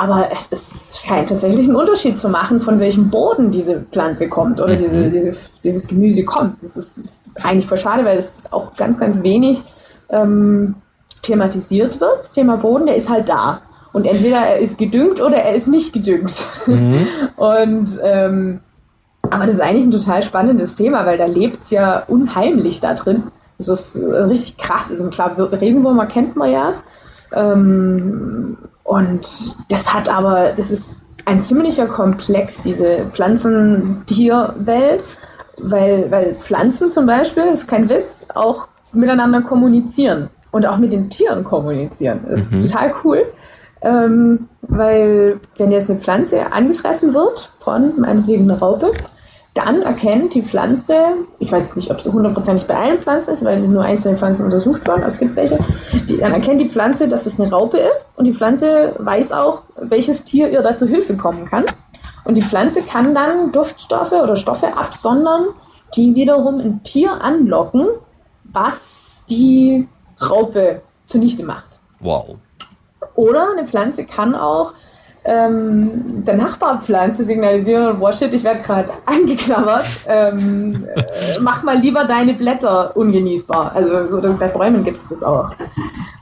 aber 0.00 0.28
es, 0.32 0.48
es, 0.50 0.98
scheint 0.98 1.28
tatsächlich 1.28 1.66
einen 1.66 1.76
Unterschied 1.76 2.18
zu 2.18 2.28
machen, 2.28 2.60
von 2.60 2.78
welchem 2.80 3.10
Boden 3.10 3.50
diese 3.50 3.80
Pflanze 3.90 4.28
kommt 4.28 4.60
oder 4.60 4.76
diese, 4.76 4.96
mhm. 4.96 5.12
diese, 5.12 5.36
dieses 5.62 5.86
Gemüse 5.86 6.24
kommt. 6.24 6.62
Das 6.62 6.76
ist 6.76 7.10
eigentlich 7.42 7.66
voll 7.66 7.78
schade, 7.78 8.04
weil 8.04 8.16
es 8.16 8.42
auch 8.50 8.74
ganz, 8.76 8.98
ganz 8.98 9.22
wenig 9.22 9.62
ähm, 10.08 10.76
thematisiert 11.22 12.00
wird. 12.00 12.20
Das 12.20 12.32
Thema 12.32 12.56
Boden, 12.56 12.86
der 12.86 12.96
ist 12.96 13.08
halt 13.08 13.28
da. 13.28 13.60
Und 13.92 14.06
entweder 14.06 14.38
er 14.38 14.58
ist 14.58 14.78
gedüngt 14.78 15.20
oder 15.20 15.36
er 15.36 15.54
ist 15.54 15.68
nicht 15.68 15.92
gedüngt. 15.92 16.46
Mhm. 16.66 17.06
Und 17.36 18.00
ähm, 18.02 18.60
aber 19.30 19.46
das 19.46 19.54
ist 19.54 19.60
eigentlich 19.60 19.84
ein 19.84 19.90
total 19.90 20.22
spannendes 20.22 20.74
Thema, 20.74 21.06
weil 21.06 21.18
da 21.18 21.26
lebt 21.26 21.62
es 21.62 21.70
ja 21.70 22.02
unheimlich 22.06 22.80
da 22.80 22.94
drin. 22.94 23.24
Das 23.58 23.68
ist 23.68 24.02
richtig 24.02 24.56
krass. 24.56 24.90
Also 24.90 25.08
klar, 25.10 25.36
Regenwürmer 25.38 26.06
kennt 26.06 26.36
man 26.36 26.50
ja. 26.50 26.74
Ähm, 27.32 28.58
und 28.84 29.56
das 29.68 29.92
hat 29.92 30.08
aber, 30.08 30.52
das 30.56 30.70
ist 30.70 30.96
ein 31.24 31.40
ziemlicher 31.40 31.86
Komplex, 31.86 32.62
diese 32.62 33.06
Pflanzen-Tier-Welt, 33.10 35.04
weil, 35.58 36.10
weil 36.10 36.34
Pflanzen 36.34 36.90
zum 36.90 37.06
Beispiel, 37.06 37.44
ist 37.44 37.68
kein 37.68 37.88
Witz, 37.88 38.26
auch 38.34 38.68
miteinander 38.92 39.40
kommunizieren 39.40 40.30
und 40.50 40.66
auch 40.66 40.78
mit 40.78 40.92
den 40.92 41.10
Tieren 41.10 41.44
kommunizieren. 41.44 42.20
Das 42.28 42.40
ist 42.40 42.52
mhm. 42.52 42.60
total 42.60 42.94
cool. 43.04 43.24
Ähm, 43.82 44.48
weil 44.62 45.40
wenn 45.56 45.72
jetzt 45.72 45.90
eine 45.90 45.98
Pflanze 45.98 46.52
angefressen 46.52 47.14
wird 47.14 47.50
von 47.60 48.00
meinetwegen 48.00 48.48
einer 48.48 48.60
Raupe, 48.60 48.92
dann 49.54 49.82
erkennt 49.82 50.34
die 50.34 50.42
Pflanze, 50.42 50.96
ich 51.38 51.52
weiß 51.52 51.76
nicht, 51.76 51.90
ob 51.90 51.98
es 51.98 52.06
hundertprozentig 52.06 52.66
bei 52.66 52.74
allen 52.74 52.98
Pflanzen 52.98 53.32
ist, 53.32 53.44
weil 53.44 53.60
nur 53.60 53.82
einzelne 53.82 54.16
Pflanzen 54.16 54.44
untersucht 54.44 54.86
wurden, 54.88 55.00
aber 55.00 55.08
es 55.08 55.18
gibt 55.18 55.36
welche, 55.36 55.58
die, 56.08 56.16
dann 56.16 56.32
erkennt 56.32 56.60
die 56.60 56.70
Pflanze, 56.70 57.06
dass 57.06 57.26
es 57.26 57.38
eine 57.38 57.50
Raupe 57.50 57.76
ist 57.76 58.08
und 58.16 58.24
die 58.24 58.32
Pflanze 58.32 58.94
weiß 58.98 59.32
auch, 59.32 59.64
welches 59.76 60.24
Tier 60.24 60.50
ihr 60.50 60.62
da 60.62 60.74
zu 60.74 60.86
Hilfe 60.86 61.16
kommen 61.16 61.44
kann. 61.44 61.64
Und 62.24 62.36
die 62.36 62.42
Pflanze 62.42 62.82
kann 62.82 63.14
dann 63.14 63.52
Duftstoffe 63.52 64.12
oder 64.12 64.36
Stoffe 64.36 64.76
absondern, 64.76 65.48
die 65.96 66.14
wiederum 66.14 66.58
ein 66.58 66.82
Tier 66.82 67.20
anlocken, 67.20 67.88
was 68.44 69.24
die 69.28 69.88
Raupe 70.20 70.82
zunichte 71.06 71.42
macht. 71.42 71.78
Wow. 72.00 72.36
Oder 73.14 73.50
eine 73.52 73.66
Pflanze 73.66 74.04
kann 74.04 74.34
auch 74.34 74.72
ähm, 75.24 76.24
der 76.24 76.36
Nachbarpflanze 76.36 77.24
signalisieren, 77.24 78.00
wow 78.00 78.12
shit, 78.14 78.32
ich 78.32 78.42
werde 78.42 78.60
gerade 78.60 78.90
angeknabbert, 79.06 79.86
ähm, 80.06 80.86
äh, 80.94 81.38
mach 81.40 81.62
mal 81.62 81.78
lieber 81.78 82.04
deine 82.04 82.34
Blätter 82.34 82.96
ungenießbar. 82.96 83.72
Also 83.74 84.20
bei 84.38 84.48
Bäumen 84.48 84.84
gibt 84.84 84.98
es 84.98 85.08
das 85.08 85.22
auch. 85.22 85.52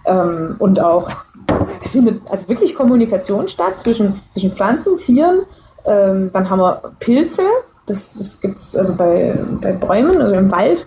Ähm, 0.05 0.57
und 0.59 0.81
auch, 0.81 1.11
da 1.47 1.89
findet 1.89 2.21
also 2.31 2.49
wirklich 2.49 2.75
Kommunikation 2.75 3.49
statt 3.49 3.79
zwischen, 3.79 4.21
zwischen 4.31 4.53
Pflanzen, 4.53 4.97
Tieren. 4.99 5.41
Ähm, 5.87 6.31
dann 6.33 6.51
haben 6.51 6.61
wir 6.61 6.83
Pilze, 6.99 7.43
das, 7.87 8.15
das 8.15 8.41
gibt 8.41 8.59
es 8.59 8.77
also 8.77 8.95
bei, 8.95 9.35
bei 9.61 9.73
Bäumen, 9.73 10.21
also 10.21 10.35
im 10.35 10.51
Wald 10.51 10.87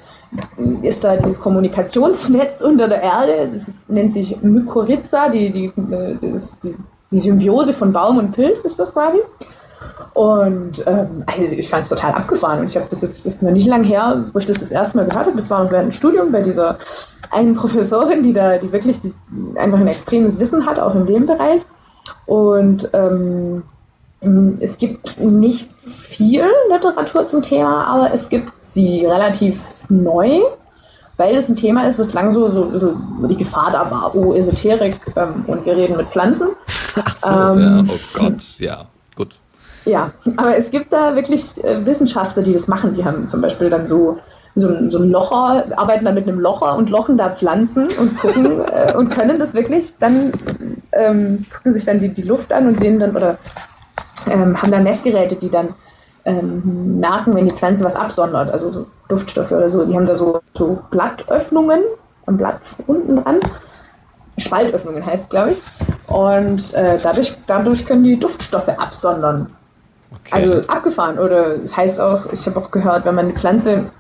ist 0.82 1.04
da 1.04 1.16
dieses 1.16 1.40
Kommunikationsnetz 1.40 2.62
unter 2.62 2.88
der 2.88 3.02
Erde, 3.02 3.50
das 3.52 3.68
ist, 3.68 3.90
nennt 3.90 4.12
sich 4.12 4.42
Mykorrhiza, 4.42 5.30
die, 5.30 5.52
die, 5.52 5.72
das, 6.32 6.60
die, 6.60 6.76
die 7.14 7.20
Symbiose 7.20 7.74
von 7.74 7.94
Baum 7.94 8.18
und 8.18 8.32
Pilz 8.32 8.62
ist 8.62 8.80
das 8.80 8.92
quasi. 8.92 9.20
Und 10.14 10.84
ähm, 10.86 11.24
also 11.26 11.42
ich 11.44 11.70
fand 11.70 11.84
es 11.84 11.90
total 11.90 12.12
abgefahren. 12.12 12.60
Und 12.60 12.70
ich 12.70 12.76
habe 12.76 12.88
das 12.90 13.02
jetzt, 13.02 13.26
das 13.26 13.36
ist 13.36 13.44
noch 13.44 13.52
nicht 13.52 13.68
lang 13.68 13.84
her, 13.84 14.26
wo 14.32 14.40
ich 14.40 14.46
das 14.46 14.60
das 14.60 14.72
erste 14.72 14.98
Mal 14.98 15.06
gehört 15.06 15.26
habe. 15.26 15.38
Das 15.38 15.50
war 15.50 15.64
noch 15.64 15.72
während 15.72 15.88
dem 15.88 15.92
Studium 15.92 16.32
bei 16.32 16.42
dieser 16.42 16.78
einen 17.32 17.56
Professorin, 17.56 18.24
die 18.24 18.34
da, 18.34 18.58
die 18.58 18.72
wirklich 18.72 19.00
die, 19.02 19.14
einfach 19.56 19.80
ein 19.80 19.88
extremes 19.88 20.40
Wissen 20.40 20.66
hat, 20.66 20.80
auch 20.80 20.96
in 20.96 21.06
dem 21.06 21.26
Bereich. 21.26 21.62
Und 22.26 22.90
ähm, 22.94 23.64
es 24.60 24.78
gibt 24.78 25.20
nicht 25.20 25.70
viel 25.78 26.46
Literatur 26.72 27.28
zum 27.28 27.42
Thema, 27.42 27.86
aber 27.88 28.14
es 28.14 28.30
gibt 28.30 28.52
sie 28.62 29.06
relativ 29.06 29.62
neu, 29.90 30.40
weil 31.18 31.36
es 31.36 31.50
ein 31.50 31.56
Thema 31.56 31.86
ist, 31.88 31.98
bislang 31.98 32.32
so, 32.32 32.50
so, 32.50 32.78
so 32.78 32.96
die 33.28 33.36
Gefahr 33.36 33.70
da 33.72 33.90
war, 33.92 34.16
oh, 34.16 34.34
Esoterik 34.34 35.00
ähm, 35.16 35.44
und 35.48 35.66
wir 35.66 35.76
reden 35.76 35.98
mit 35.98 36.10
Pflanzen. 36.10 36.50
Ach 37.04 37.18
so, 37.18 37.32
ähm, 37.32 37.60
ja, 37.60 37.84
oh 37.88 38.00
Gott, 38.14 38.44
ja, 38.60 38.86
gut. 39.16 39.36
Ja, 39.86 40.12
aber 40.38 40.58
es 40.58 40.72
gibt 40.72 40.94
da 40.94 41.16
wirklich 41.16 41.62
äh, 41.64 41.86
Wissenschaftler, 41.86 42.44
die 42.44 42.54
das 42.54 42.68
machen. 42.68 42.94
Die 42.94 43.04
haben 43.04 43.28
zum 43.28 43.42
Beispiel 43.42 43.70
dann 43.70 43.86
so 43.86 44.18
so 44.56 44.68
ein, 44.68 44.92
so 44.92 45.00
ein 45.00 45.10
Locher, 45.10 45.66
arbeiten 45.78 46.06
dann 46.06 46.14
mit 46.14 46.28
einem 46.28 46.40
Locher 46.40 46.76
und 46.76 46.90
lochen 46.90 47.18
da 47.18 47.30
Pflanzen 47.30 47.88
und 48.00 48.20
gucken 48.20 48.62
äh, 48.72 48.94
und 48.96 49.10
können 49.10 49.40
das 49.40 49.54
wirklich 49.54 49.94
dann, 50.00 50.32
ähm, 50.92 51.46
gucken 51.52 51.74
sich 51.74 51.86
dann 51.86 52.00
die, 52.00 52.10
die 52.10 52.22
Luft 52.22 52.54
an 52.54 52.68
und 52.68 52.78
sehen 52.78 53.00
dann 53.00 53.16
oder 53.16 53.38
ähm, 54.30 54.62
haben 54.62 54.72
dann 54.72 54.84
Messgeräte, 54.84 55.36
die 55.36 55.50
dann 55.50 55.70
ähm, 56.26 57.00
merken, 57.00 57.34
wenn 57.34 57.46
die 57.46 57.52
Pflanze 57.52 57.84
was 57.84 57.96
absondert, 57.96 58.52
also 58.52 58.70
so 58.70 58.86
Duftstoffe 59.10 59.52
oder 59.52 59.70
so. 59.70 59.86
Die 59.86 59.96
haben 59.96 60.06
da 60.06 60.16
so, 60.16 60.40
so 60.54 60.80
Blattöffnungen 60.92 61.82
am 62.26 62.38
Blatt 62.38 62.78
unten 62.88 63.18
dran. 63.18 63.40
Spaltöffnungen 64.38 65.06
heißt, 65.06 65.30
glaube 65.30 65.52
ich. 65.52 65.62
Und 66.08 66.74
äh, 66.74 67.00
dadurch, 67.02 67.34
dadurch 67.48 67.86
können 67.86 68.04
die 68.04 68.20
Duftstoffe 68.20 68.70
absondern. 68.70 69.56
Okay. 70.12 70.34
Also 70.34 70.68
abgefahren. 70.68 71.18
Oder 71.18 71.56
es 71.56 71.72
das 71.72 71.78
heißt 71.78 72.02
auch, 72.02 72.32
ich 72.32 72.46
habe 72.46 72.60
auch 72.60 72.72
gehört, 72.72 73.06
wenn 73.06 73.16
man 73.16 73.28
die 73.30 73.36
Pflanze 73.36 73.92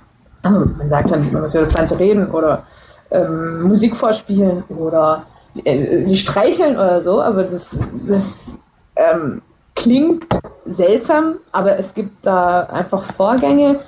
also 0.44 0.66
man 0.78 0.90
sagt 0.90 1.12
dann, 1.12 1.32
man 1.32 1.42
muss 1.42 1.56
über 1.56 1.66
die 1.66 1.74
Pflanze 1.74 1.98
reden 1.98 2.30
oder 2.30 2.64
ähm, 3.12 3.64
Musik 3.64 3.96
vorspielen 3.96 4.64
oder 4.70 5.26
äh, 5.64 6.02
sie 6.02 6.18
streicheln 6.18 6.76
oder 6.76 7.02
so, 7.02 7.22
aber 7.22 7.44
das, 7.44 7.78
das 8.06 8.54
ähm, 8.96 9.42
klingt 9.76 10.26
seltsam, 10.66 11.36
aber 11.52 11.80
es 11.80 11.94
gibt 11.94 12.26
da 12.26 12.62
einfach 12.64 13.04
Vorgänge, 13.04 13.80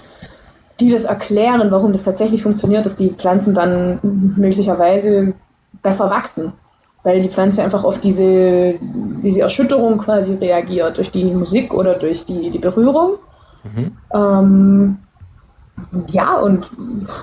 die 0.80 0.91
das 0.91 1.03
erklären, 1.03 1.72
warum 1.72 1.91
das 1.91 2.03
tatsächlich 2.03 2.43
funktioniert, 2.43 2.86
dass 2.86 2.95
die 2.95 3.09
Pflanzen 3.09 3.53
dann 3.53 3.99
möglicherweise 4.38 5.34
besser 5.82 6.09
wachsen, 6.09 6.53
weil 7.06 7.22
die 7.22 7.30
Pflanze 7.30 7.64
einfach 7.64 7.84
auf 7.84 7.99
diese, 7.99 8.76
diese 8.82 9.41
Erschütterung 9.41 9.99
quasi 9.99 10.34
reagiert, 10.34 10.97
durch 10.97 11.12
die 11.12 11.24
Musik 11.26 11.74
oder 11.74 11.93
durch 11.93 12.26
die, 12.26 12.49
die 12.49 12.60
Berührung. 12.60 13.20
Mhm. 13.64 13.97
Ähm, 14.14 14.97
ja, 16.10 16.36
und 16.38 16.70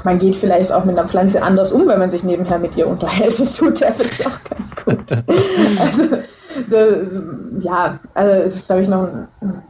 man 0.04 0.18
geht 0.18 0.36
vielleicht 0.36 0.72
auch 0.72 0.84
mit 0.84 0.96
einer 0.96 1.08
Pflanze 1.08 1.42
anders 1.42 1.72
um, 1.72 1.88
wenn 1.88 1.98
man 1.98 2.10
sich 2.10 2.22
nebenher 2.22 2.58
mit 2.58 2.76
ihr 2.76 2.86
unterhält. 2.86 3.38
Das 3.38 3.56
tut 3.56 3.80
ja 3.80 3.90
vielleicht 3.90 4.26
auch 4.26 4.38
ganz 4.48 4.76
gut. 4.76 5.12
also, 5.80 6.02
das, 6.70 7.64
ja, 7.64 7.98
also 8.14 8.32
es 8.34 8.56
ist, 8.56 8.66
glaube 8.66 8.82
ich, 8.82 8.88
noch 8.88 9.08
ein 9.40 9.62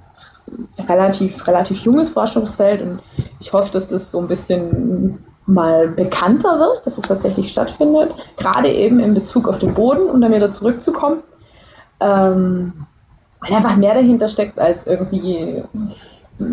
relativ, 0.87 1.47
relativ 1.47 1.79
junges 1.81 2.11
Forschungsfeld 2.11 2.83
und 2.83 3.01
ich 3.41 3.53
hoffe, 3.53 3.73
dass 3.73 3.87
das 3.87 4.11
so 4.11 4.21
ein 4.21 4.27
bisschen 4.27 5.25
mal 5.47 5.89
bekannter 5.89 6.59
wird, 6.59 6.87
dass 6.87 6.99
es 6.99 7.05
tatsächlich 7.05 7.51
stattfindet, 7.51 8.13
gerade 8.37 8.69
eben 8.69 9.01
in 9.01 9.15
Bezug 9.15 9.49
auf 9.49 9.59
den 9.59 9.75
Boden, 9.75 10.09
um 10.09 10.21
dann 10.21 10.33
wieder 10.33 10.51
zurückzukommen. 10.51 11.23
Ähm, 12.01 12.87
weil 13.41 13.55
einfach 13.55 13.77
mehr 13.77 13.95
dahinter 13.95 14.29
steckt 14.29 14.59
als 14.59 14.87
irgendwie 14.87 15.65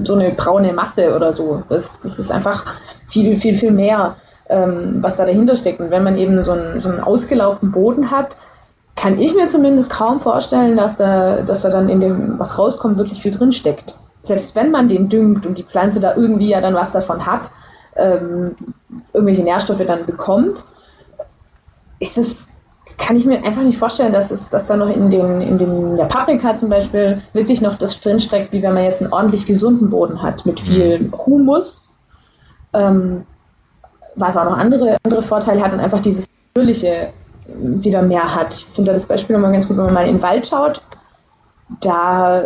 so 0.04 0.16
eine 0.16 0.32
braune 0.32 0.74
Masse 0.74 1.16
oder 1.16 1.32
so. 1.34 1.64
Das, 1.70 2.00
das 2.00 2.20
ist 2.20 2.32
einfach 2.32 2.66
viel, 3.08 3.38
viel, 3.38 3.56
viel 3.56 3.72
mehr, 3.72 4.16
ähm, 4.50 4.98
was 5.02 5.16
da 5.16 5.26
dahinter 5.26 5.56
steckt. 5.56 5.80
Und 5.80 5.92
wenn 5.92 6.04
man 6.04 6.18
eben 6.18 6.42
so 6.42 6.52
einen, 6.52 6.82
so 6.82 6.90
einen 6.90 7.00
ausgelaugten 7.00 7.72
Boden 7.72 8.12
hat, 8.12 8.38
kann 8.96 9.20
ich 9.20 9.34
mir 9.34 9.48
zumindest 9.48 9.90
kaum 9.90 10.20
vorstellen, 10.20 10.76
dass 10.76 10.98
da, 10.98 11.38
dass 11.42 11.62
da 11.62 11.70
dann 11.70 11.90
in 11.90 12.02
dem, 12.02 12.40
was 12.40 12.58
rauskommt, 12.58 12.98
wirklich 12.98 13.22
viel 13.22 13.32
drin 13.32 13.52
steckt. 13.52 13.96
Selbst 14.22 14.56
wenn 14.56 14.72
man 14.72 14.90
den 14.90 15.08
düngt 15.08 15.46
und 15.46 15.58
die 15.58 15.64
Pflanze 15.64 16.00
da 16.00 16.16
irgendwie 16.16 16.50
ja 16.50 16.60
dann 16.60 16.74
was 16.74 16.92
davon 16.92 17.26
hat, 17.26 17.50
ähm, 18.00 18.56
irgendwelche 19.14 19.44
Nährstoffe 19.44 19.86
dann 19.86 20.06
bekommt, 20.06 20.66
ist 22.00 22.18
es 22.18 22.48
kann 23.00 23.16
ich 23.16 23.26
mir 23.26 23.38
einfach 23.46 23.64
nicht 23.64 23.78
vorstellen, 23.78 24.12
dass 24.12 24.30
es 24.30 24.50
dass 24.50 24.66
da 24.66 24.76
noch 24.76 24.90
in, 24.90 25.10
den, 25.10 25.42
in 25.42 25.58
den, 25.58 25.96
der 25.96 26.06
Paprika 26.06 26.56
zum 26.56 26.70
Beispiel 26.70 27.22
wirklich 27.34 27.62
noch 27.62 27.76
das 27.76 28.00
drinsteckt, 28.02 28.52
wie 28.52 28.62
wenn 28.62 28.74
man 28.74 28.84
jetzt 28.84 29.02
einen 29.02 29.14
ordentlich 29.14 29.46
gesunden 29.46 29.90
Boden 29.90 30.22
hat 30.22 30.46
mit 30.46 30.60
viel 30.60 31.00
mhm. 31.00 31.14
Humus, 31.26 31.90
ähm, 32.74 33.26
was 34.16 34.36
auch 34.36 34.44
noch 34.44 34.58
andere, 34.58 34.98
andere 35.04 35.22
Vorteile 35.22 35.62
hat 35.62 35.74
und 35.74 35.80
einfach 35.80 36.02
dieses 36.02 36.28
Natürliche 36.54 37.14
wieder 37.48 38.02
mehr 38.02 38.36
hat. 38.36 38.54
Ich 38.54 38.66
finde 38.66 38.94
das 38.94 39.06
Beispiel 39.06 39.36
nochmal 39.36 39.54
ganz 39.54 39.68
gut, 39.68 39.78
wenn 39.78 39.86
man 39.86 39.94
mal 39.94 40.08
in 40.08 40.18
den 40.18 40.22
Wald 40.22 40.46
schaut. 40.46 40.82
Da, 41.82 42.44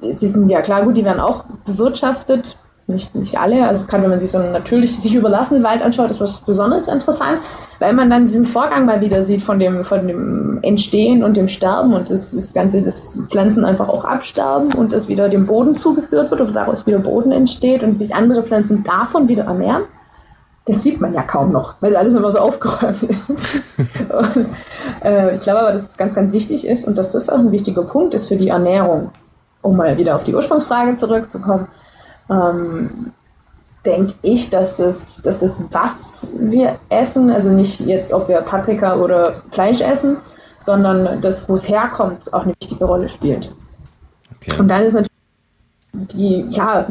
sie 0.00 0.28
sind 0.28 0.50
ja 0.50 0.60
klar, 0.60 0.82
gut, 0.82 0.96
die 0.96 1.04
werden 1.04 1.20
auch 1.20 1.44
bewirtschaftet, 1.64 2.58
nicht, 2.88 3.16
nicht 3.16 3.38
alle, 3.38 3.66
also 3.66 3.84
gerade 3.84 4.04
wenn 4.04 4.10
man 4.10 4.18
sich 4.18 4.30
so 4.30 4.38
einen 4.38 4.52
natürlich 4.52 4.96
sich 4.96 5.14
überlassenen 5.14 5.64
Wald 5.64 5.82
anschaut, 5.82 6.10
ist 6.10 6.20
was 6.20 6.38
besonders 6.40 6.86
interessant, 6.86 7.40
weil 7.80 7.92
man 7.92 8.08
dann 8.08 8.28
diesen 8.28 8.46
Vorgang 8.46 8.86
mal 8.86 9.00
wieder 9.00 9.22
sieht 9.22 9.42
von 9.42 9.58
dem, 9.58 9.82
von 9.82 10.06
dem 10.06 10.60
Entstehen 10.62 11.24
und 11.24 11.36
dem 11.36 11.48
Sterben 11.48 11.94
und 11.94 12.10
das, 12.10 12.30
das 12.32 12.54
Ganze, 12.54 12.82
dass 12.82 13.18
Pflanzen 13.28 13.64
einfach 13.64 13.88
auch 13.88 14.04
absterben 14.04 14.72
und 14.72 14.92
es 14.92 15.08
wieder 15.08 15.28
dem 15.28 15.46
Boden 15.46 15.76
zugeführt 15.76 16.30
wird 16.30 16.40
oder 16.40 16.52
daraus 16.52 16.86
wieder 16.86 17.00
Boden 17.00 17.32
entsteht 17.32 17.82
und 17.82 17.98
sich 17.98 18.14
andere 18.14 18.44
Pflanzen 18.44 18.84
davon 18.84 19.28
wieder 19.28 19.44
ernähren. 19.44 19.82
Das 20.66 20.82
sieht 20.82 21.00
man 21.00 21.12
ja 21.12 21.22
kaum 21.22 21.52
noch, 21.52 21.74
weil 21.80 21.96
alles 21.96 22.14
immer 22.14 22.30
so 22.30 22.38
aufgeräumt 22.38 23.02
ist. 23.04 23.30
und, 23.30 24.46
äh, 25.02 25.34
ich 25.34 25.40
glaube 25.40 25.60
aber, 25.60 25.72
dass 25.72 25.90
es 25.90 25.96
ganz, 25.96 26.14
ganz 26.14 26.32
wichtig 26.32 26.66
ist 26.66 26.86
und 26.86 26.98
dass 26.98 27.12
das 27.12 27.28
auch 27.28 27.38
ein 27.38 27.52
wichtiger 27.52 27.82
Punkt 27.82 28.14
ist 28.14 28.28
für 28.28 28.36
die 28.36 28.48
Ernährung, 28.48 29.10
um 29.62 29.76
mal 29.76 29.96
wieder 29.96 30.14
auf 30.14 30.22
die 30.22 30.34
Ursprungsfrage 30.34 30.94
zurückzukommen 30.94 31.66
ähm, 32.30 33.12
denke 33.84 34.14
ich, 34.22 34.50
dass 34.50 34.76
das, 34.76 35.22
dass 35.22 35.38
das, 35.38 35.62
was 35.70 36.28
wir 36.38 36.78
essen, 36.88 37.30
also 37.30 37.50
nicht 37.50 37.80
jetzt, 37.80 38.12
ob 38.12 38.28
wir 38.28 38.40
Paprika 38.40 38.96
oder 38.96 39.42
Fleisch 39.52 39.80
essen, 39.80 40.18
sondern 40.58 41.20
das, 41.20 41.48
wo 41.48 41.54
es 41.54 41.68
herkommt, 41.68 42.32
auch 42.34 42.42
eine 42.42 42.54
wichtige 42.60 42.84
Rolle 42.84 43.08
spielt. 43.08 43.54
Okay. 44.36 44.58
Und 44.58 44.68
dann 44.68 44.82
ist 44.82 44.94
natürlich 44.94 45.12
die, 45.92 46.46
ja, 46.50 46.86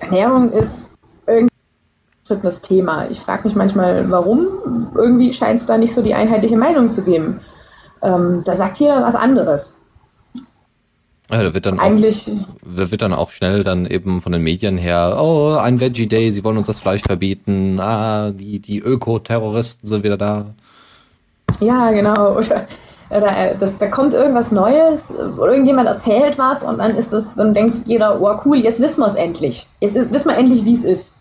Ernährung 0.00 0.52
ist 0.52 0.94
irgendwie 1.26 1.54
ein 2.30 2.62
Thema. 2.62 3.06
Ich 3.08 3.20
frage 3.20 3.44
mich 3.44 3.56
manchmal, 3.56 4.10
warum. 4.10 4.90
Irgendwie 4.94 5.32
scheint 5.32 5.58
es 5.58 5.66
da 5.66 5.78
nicht 5.78 5.92
so 5.92 6.02
die 6.02 6.14
einheitliche 6.14 6.56
Meinung 6.56 6.90
zu 6.90 7.02
geben. 7.02 7.40
Ähm, 8.02 8.42
da 8.44 8.52
sagt 8.52 8.78
jeder 8.78 9.02
was 9.02 9.14
anderes. 9.14 9.74
Ja, 11.30 11.42
da 11.42 11.52
wird 11.52 11.66
dann 11.66 11.78
eigentlich 11.78 12.30
auch, 12.30 12.90
wird 12.90 13.02
dann 13.02 13.12
auch 13.12 13.30
schnell 13.30 13.62
dann 13.62 13.84
eben 13.86 14.22
von 14.22 14.32
den 14.32 14.42
Medien 14.42 14.78
her, 14.78 15.18
oh, 15.20 15.56
ein 15.56 15.78
Veggie 15.78 16.06
Day, 16.06 16.32
sie 16.32 16.42
wollen 16.42 16.56
uns 16.56 16.68
das 16.68 16.80
Fleisch 16.80 17.02
verbieten, 17.02 17.78
ah, 17.80 18.30
die, 18.30 18.60
die 18.60 18.78
Öko-Terroristen 18.78 19.86
sind 19.86 20.04
wieder 20.04 20.16
da. 20.16 20.46
Ja, 21.60 21.90
genau. 21.90 22.36
Oder, 22.36 22.66
oder 23.10 23.36
äh, 23.36 23.56
das, 23.58 23.78
da 23.78 23.86
kommt 23.86 24.12
irgendwas 24.12 24.52
Neues, 24.52 25.10
oder 25.10 25.52
irgendjemand 25.52 25.88
erzählt 25.88 26.36
was 26.36 26.62
und 26.62 26.78
dann 26.78 26.94
ist 26.94 27.10
das, 27.10 27.34
dann 27.34 27.54
denkt 27.54 27.88
jeder, 27.88 28.20
oh 28.20 28.38
cool, 28.44 28.58
jetzt 28.58 28.80
wissen 28.80 29.00
wir 29.00 29.06
es 29.06 29.14
endlich. 29.14 29.66
Jetzt 29.80 29.96
ist, 29.96 30.12
wissen 30.12 30.28
wir 30.28 30.36
endlich, 30.36 30.64
wie 30.66 30.74
es 30.74 30.84
ist. 30.84 31.14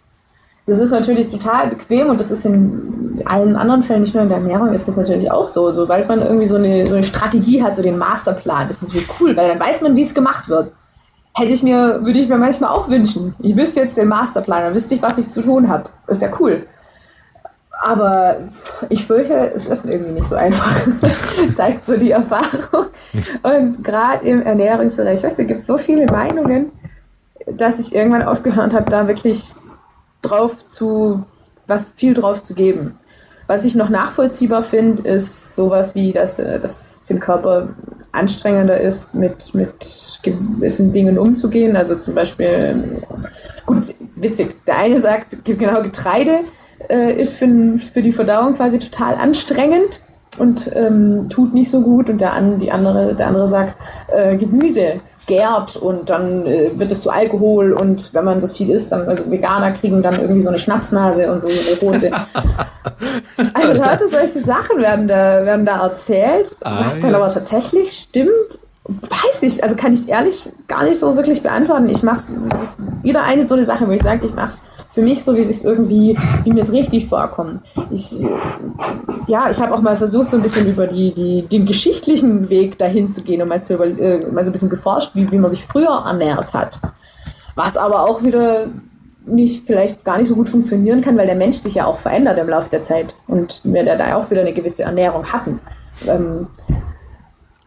Das 0.67 0.79
ist 0.79 0.91
natürlich 0.91 1.29
total 1.29 1.69
bequem 1.69 2.09
und 2.09 2.19
das 2.19 2.29
ist 2.29 2.45
in 2.45 3.21
allen 3.25 3.55
anderen 3.55 3.83
Fällen, 3.83 4.01
nicht 4.01 4.13
nur 4.13 4.23
in 4.23 4.29
der 4.29 4.39
Ernährung, 4.39 4.73
ist 4.73 4.85
das 4.85 4.97
natürlich 4.97 5.31
auch 5.31 5.47
so. 5.47 5.71
Sobald 5.71 6.09
man 6.09 6.21
irgendwie 6.21 6.45
so 6.45 6.55
eine, 6.55 6.85
so 6.87 6.95
eine 6.95 7.05
Strategie 7.05 7.63
hat, 7.63 7.73
so 7.73 7.81
den 7.81 7.97
Masterplan, 7.97 8.69
ist 8.69 8.83
natürlich 8.83 9.07
cool, 9.19 9.35
weil 9.37 9.47
dann 9.47 9.61
weiß 9.61 9.79
man, 9.79 9.95
wie 9.95 10.01
es 10.01 10.13
gemacht 10.13 10.49
wird. 10.49 10.73
Hätte 11.33 11.53
ich 11.53 11.63
mir, 11.63 12.01
würde 12.03 12.19
ich 12.19 12.27
mir 12.27 12.37
manchmal 12.37 12.71
auch 12.71 12.89
wünschen. 12.89 13.33
Ich 13.39 13.55
wüsste 13.55 13.79
jetzt 13.79 13.95
den 13.95 14.09
Masterplan, 14.09 14.63
dann 14.63 14.73
wüsste 14.73 14.93
ich, 14.93 15.01
was 15.01 15.17
ich 15.17 15.29
zu 15.29 15.41
tun 15.41 15.69
habe. 15.69 15.85
Ist 16.07 16.21
ja 16.21 16.29
cool. 16.39 16.65
Aber 17.81 18.35
ich 18.89 19.05
fürchte, 19.05 19.53
es 19.55 19.67
ist 19.67 19.85
irgendwie 19.85 20.13
nicht 20.13 20.27
so 20.27 20.35
einfach. 20.35 20.81
Zeigt 21.55 21.85
so 21.85 21.95
die 21.95 22.11
Erfahrung. 22.11 22.87
Und 23.41 23.83
gerade 23.85 24.27
im 24.27 24.41
Ernährungsbereich, 24.41 25.19
ich 25.19 25.23
weiß, 25.23 25.35
da 25.37 25.43
gibt 25.43 25.59
es 25.59 25.67
so 25.67 25.77
viele 25.77 26.07
Meinungen, 26.07 26.71
dass 27.45 27.79
ich 27.79 27.95
irgendwann 27.95 28.23
aufgehört 28.23 28.73
habe, 28.73 28.89
da 28.89 29.07
wirklich 29.07 29.55
drauf 30.21 30.67
zu, 30.67 31.23
was 31.67 31.91
viel 31.91 32.13
drauf 32.13 32.41
zu 32.43 32.53
geben. 32.53 32.99
Was 33.47 33.63
ich 33.63 33.75
noch 33.75 33.89
nachvollziehbar 33.89 34.63
finde, 34.63 35.07
ist 35.09 35.55
sowas 35.55 35.95
wie, 35.95 36.11
dass 36.11 36.37
äh, 36.37 36.59
das 36.59 37.03
für 37.05 37.13
den 37.13 37.21
Körper 37.21 37.69
anstrengender 38.11 38.79
ist, 38.79 39.15
mit, 39.15 39.53
mit 39.53 40.19
gewissen 40.21 40.91
Dingen 40.91 41.17
umzugehen. 41.17 41.77
Also 41.77 41.95
zum 41.95 42.13
Beispiel, 42.13 43.01
gut, 43.65 43.95
witzig, 44.15 44.55
der 44.65 44.77
eine 44.77 44.99
sagt, 44.99 45.45
genau 45.45 45.81
Getreide 45.81 46.41
äh, 46.89 47.19
ist 47.19 47.35
für, 47.35 47.77
für 47.77 48.01
die 48.01 48.11
Verdauung 48.11 48.55
quasi 48.55 48.79
total 48.79 49.15
anstrengend 49.15 50.01
und 50.39 50.71
ähm, 50.75 51.29
tut 51.29 51.53
nicht 51.53 51.69
so 51.69 51.81
gut 51.81 52.09
und 52.09 52.19
der, 52.19 52.33
an, 52.33 52.59
die 52.59 52.71
andere, 52.71 53.15
der 53.15 53.27
andere 53.27 53.47
sagt, 53.47 53.75
äh, 54.07 54.35
Gemüse 54.37 55.01
gärt 55.25 55.75
und 55.75 56.09
dann 56.09 56.45
äh, 56.45 56.71
wird 56.75 56.91
es 56.91 57.01
zu 57.01 57.09
Alkohol 57.09 57.73
und 57.73 58.13
wenn 58.13 58.23
man 58.23 58.39
das 58.39 58.55
viel 58.55 58.69
isst, 58.69 58.91
dann, 58.91 59.07
also 59.07 59.29
Veganer 59.29 59.71
kriegen 59.71 60.01
dann 60.01 60.15
irgendwie 60.15 60.41
so 60.41 60.49
eine 60.49 60.57
Schnapsnase 60.57 61.29
und 61.31 61.41
so 61.41 61.49
eine 61.49 61.79
rote. 61.81 62.11
also 63.53 63.83
Leute, 63.83 64.07
solche 64.07 64.39
Sachen 64.45 64.81
werden 64.81 65.07
da, 65.07 65.45
werden 65.45 65.65
da 65.65 65.83
erzählt, 65.83 66.55
ah, 66.63 66.85
was 66.85 67.01
dann 67.01 67.13
aber 67.13 67.27
tatsächlich 67.29 67.91
stimmt 67.91 68.59
weiß 68.87 69.43
ich, 69.43 69.63
also 69.63 69.75
kann 69.75 69.93
ich 69.93 70.07
ehrlich 70.07 70.49
gar 70.67 70.83
nicht 70.83 70.99
so 70.99 71.15
wirklich 71.15 71.41
beantworten. 71.43 71.89
Ich 71.89 72.03
mache 72.03 72.17
es, 72.17 72.77
wieder 73.03 73.23
eine 73.23 73.45
so 73.45 73.55
eine 73.55 73.65
Sache, 73.65 73.87
wo 73.87 73.91
ich 73.91 74.01
sage, 74.01 74.25
ich 74.25 74.33
mache 74.33 74.47
es 74.47 74.63
für 74.97 75.03
mich 75.03 75.23
so, 75.23 75.37
wie 75.37 75.41
es 75.41 75.63
irgendwie, 75.63 76.17
wie 76.43 76.51
mir 76.51 76.63
es 76.63 76.71
richtig 76.71 77.05
vorkommt. 77.05 77.61
Ich, 77.91 78.19
ja, 79.27 79.47
ich 79.51 79.61
habe 79.61 79.71
auch 79.71 79.81
mal 79.81 79.95
versucht, 79.95 80.31
so 80.31 80.37
ein 80.37 80.41
bisschen 80.41 80.67
über 80.67 80.87
die, 80.87 81.13
die, 81.13 81.43
den 81.43 81.67
geschichtlichen 81.67 82.49
Weg 82.49 82.79
dahin 82.79 83.11
zu 83.11 83.21
gehen 83.21 83.43
und 83.43 83.47
mal, 83.47 83.63
zu 83.63 83.75
über, 83.75 83.85
äh, 83.85 84.25
mal 84.31 84.43
so 84.43 84.49
ein 84.49 84.53
bisschen 84.53 84.71
geforscht, 84.71 85.11
wie, 85.13 85.31
wie 85.31 85.37
man 85.37 85.51
sich 85.51 85.63
früher 85.63 86.03
ernährt 86.03 86.51
hat. 86.55 86.79
Was 87.53 87.77
aber 87.77 88.09
auch 88.09 88.23
wieder 88.23 88.69
nicht 89.27 89.67
vielleicht 89.67 90.03
gar 90.03 90.17
nicht 90.17 90.29
so 90.29 90.33
gut 90.33 90.49
funktionieren 90.49 91.01
kann, 91.01 91.15
weil 91.15 91.27
der 91.27 91.35
Mensch 91.35 91.57
sich 91.57 91.75
ja 91.75 91.85
auch 91.85 91.99
verändert 91.99 92.39
im 92.39 92.49
Laufe 92.49 92.71
der 92.71 92.81
Zeit 92.81 93.13
und 93.27 93.61
wir 93.65 93.85
da 93.85 94.15
auch 94.15 94.31
wieder 94.31 94.41
eine 94.41 94.53
gewisse 94.53 94.81
Ernährung 94.81 95.31
hatten. 95.31 95.59
Ähm, 96.07 96.47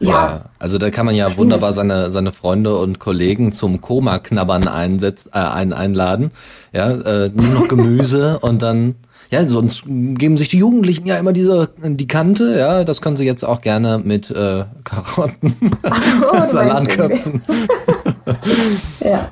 ja, 0.01 0.09
ja, 0.09 0.45
also 0.57 0.77
da 0.77 0.89
kann 0.89 1.05
man 1.05 1.15
ja 1.15 1.37
wunderbar 1.37 1.73
seine, 1.73 2.09
seine 2.09 2.31
Freunde 2.31 2.75
und 2.75 2.99
Kollegen 2.99 3.51
zum 3.51 3.81
Koma-Knabbern 3.81 4.67
einsetz, 4.67 5.27
äh, 5.27 5.37
ein, 5.37 5.73
einladen. 5.73 6.31
Ja, 6.73 6.89
äh, 6.91 7.29
nur 7.29 7.53
noch 7.53 7.67
Gemüse 7.67 8.39
und 8.41 8.63
dann, 8.63 8.95
ja, 9.29 9.45
sonst 9.45 9.83
geben 9.85 10.37
sich 10.37 10.49
die 10.49 10.57
Jugendlichen 10.57 11.05
ja 11.05 11.17
immer 11.17 11.33
diese, 11.33 11.69
die 11.77 12.07
Kante, 12.07 12.57
ja, 12.57 12.83
das 12.83 13.01
können 13.01 13.15
sie 13.15 13.25
jetzt 13.25 13.43
auch 13.43 13.61
gerne 13.61 14.01
mit 14.03 14.31
äh, 14.31 14.65
Karotten, 14.83 15.55
so, 15.83 16.47
Salatköpfen. 16.47 17.41
ja. 19.01 19.29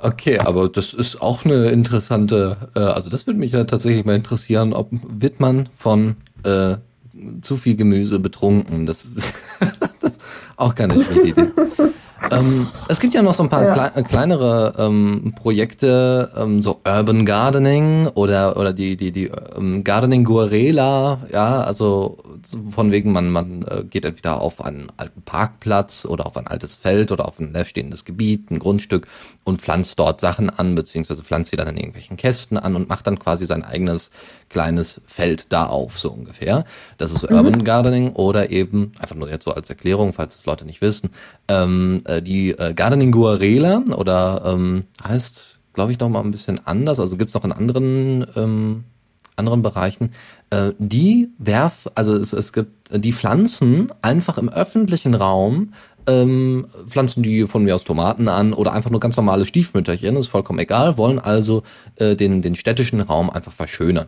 Okay, 0.00 0.38
aber 0.38 0.68
das 0.68 0.92
ist 0.94 1.20
auch 1.20 1.44
eine 1.44 1.66
interessante, 1.66 2.56
äh, 2.76 2.80
also 2.80 3.10
das 3.10 3.26
würde 3.26 3.40
mich 3.40 3.52
ja 3.52 3.64
tatsächlich 3.64 4.04
mal 4.04 4.14
interessieren, 4.14 4.72
ob 4.72 4.88
wird 5.08 5.40
man 5.40 5.68
von 5.74 6.16
äh, 6.44 6.76
zu 7.42 7.56
viel 7.56 7.76
Gemüse 7.76 8.18
betrunken. 8.18 8.86
Das 8.86 9.04
ist, 9.04 9.34
das 10.00 10.12
ist 10.12 10.24
auch 10.56 10.74
keine 10.74 10.94
schlechte 10.94 11.28
Idee. 11.28 11.46
ähm, 12.30 12.66
es 12.88 13.00
gibt 13.00 13.14
ja 13.14 13.22
noch 13.22 13.34
so 13.34 13.42
ein 13.42 13.48
paar 13.48 13.64
ja. 13.64 13.88
kle 13.90 14.02
kleinere 14.04 14.74
ähm, 14.78 15.34
Projekte, 15.36 16.30
ähm, 16.36 16.62
so 16.62 16.80
Urban 16.86 17.26
Gardening 17.26 18.08
oder 18.08 18.56
oder 18.56 18.72
die 18.72 18.96
die 18.96 19.12
die 19.12 19.30
ähm, 19.56 19.84
Gardening 19.84 20.24
Guarela, 20.24 21.20
ja, 21.32 21.62
also 21.62 22.18
von 22.70 22.90
wegen 22.90 23.12
man 23.12 23.30
man 23.30 23.62
äh, 23.62 23.84
geht 23.84 24.04
entweder 24.04 24.40
auf 24.40 24.64
einen 24.64 24.88
alten 24.96 25.22
Parkplatz 25.22 26.04
oder 26.04 26.26
auf 26.26 26.36
ein 26.36 26.46
altes 26.46 26.76
Feld 26.76 27.12
oder 27.12 27.26
auf 27.26 27.38
ein 27.38 27.52
leerstehendes 27.52 28.04
Gebiet, 28.04 28.50
ein 28.50 28.58
Grundstück 28.58 29.06
und 29.44 29.60
pflanzt 29.60 29.98
dort 29.98 30.20
Sachen 30.20 30.50
an 30.50 30.74
beziehungsweise 30.74 31.22
pflanzt 31.22 31.50
sie 31.50 31.56
dann 31.56 31.68
in 31.68 31.76
irgendwelchen 31.76 32.16
Kästen 32.16 32.56
an 32.56 32.74
und 32.74 32.88
macht 32.88 33.06
dann 33.06 33.18
quasi 33.18 33.46
sein 33.46 33.62
eigenes 33.62 34.10
kleines 34.48 35.02
Feld 35.06 35.52
da 35.52 35.66
auf, 35.66 35.98
so 35.98 36.10
ungefähr. 36.10 36.64
Das 36.98 37.12
ist 37.12 37.20
so 37.20 37.28
mhm. 37.28 37.36
Urban 37.36 37.64
Gardening 37.64 38.12
oder 38.12 38.50
eben, 38.50 38.92
einfach 38.98 39.16
nur 39.16 39.28
jetzt 39.28 39.44
so 39.44 39.52
als 39.52 39.68
Erklärung, 39.68 40.12
falls 40.12 40.34
es 40.34 40.46
Leute 40.46 40.64
nicht 40.64 40.80
wissen, 40.80 41.10
ähm, 41.48 42.02
äh, 42.06 42.22
die 42.22 42.50
äh, 42.50 42.72
Gardening 42.74 43.12
Guarela 43.12 43.82
oder 43.96 44.42
ähm, 44.46 44.84
heißt, 45.06 45.58
glaube 45.74 45.92
ich, 45.92 45.98
noch 45.98 46.08
mal 46.08 46.20
ein 46.20 46.30
bisschen 46.30 46.66
anders, 46.66 46.98
also 46.98 47.16
gibt's 47.16 47.34
noch 47.34 47.44
in 47.44 47.52
anderen 47.52 48.26
ähm, 48.34 48.84
anderen 49.36 49.62
Bereichen, 49.62 50.12
äh, 50.50 50.72
die 50.78 51.30
werfen, 51.38 51.90
also 51.94 52.14
es, 52.14 52.32
es 52.32 52.52
gibt 52.52 52.90
die 52.92 53.12
Pflanzen 53.12 53.88
einfach 54.02 54.38
im 54.38 54.48
öffentlichen 54.48 55.14
Raum 55.14 55.72
ähm, 56.06 56.66
pflanzen 56.86 57.22
die 57.22 57.46
von 57.46 57.64
mir 57.64 57.74
aus 57.74 57.84
Tomaten 57.84 58.28
an 58.28 58.52
oder 58.52 58.72
einfach 58.72 58.90
nur 58.90 59.00
ganz 59.00 59.16
normale 59.16 59.46
Stiefmütterchen, 59.46 60.16
ist 60.16 60.28
vollkommen 60.28 60.58
egal, 60.58 60.96
wollen 60.96 61.18
also 61.18 61.62
äh, 61.96 62.16
den, 62.16 62.42
den 62.42 62.54
städtischen 62.54 63.00
Raum 63.00 63.30
einfach 63.30 63.52
verschönern. 63.52 64.06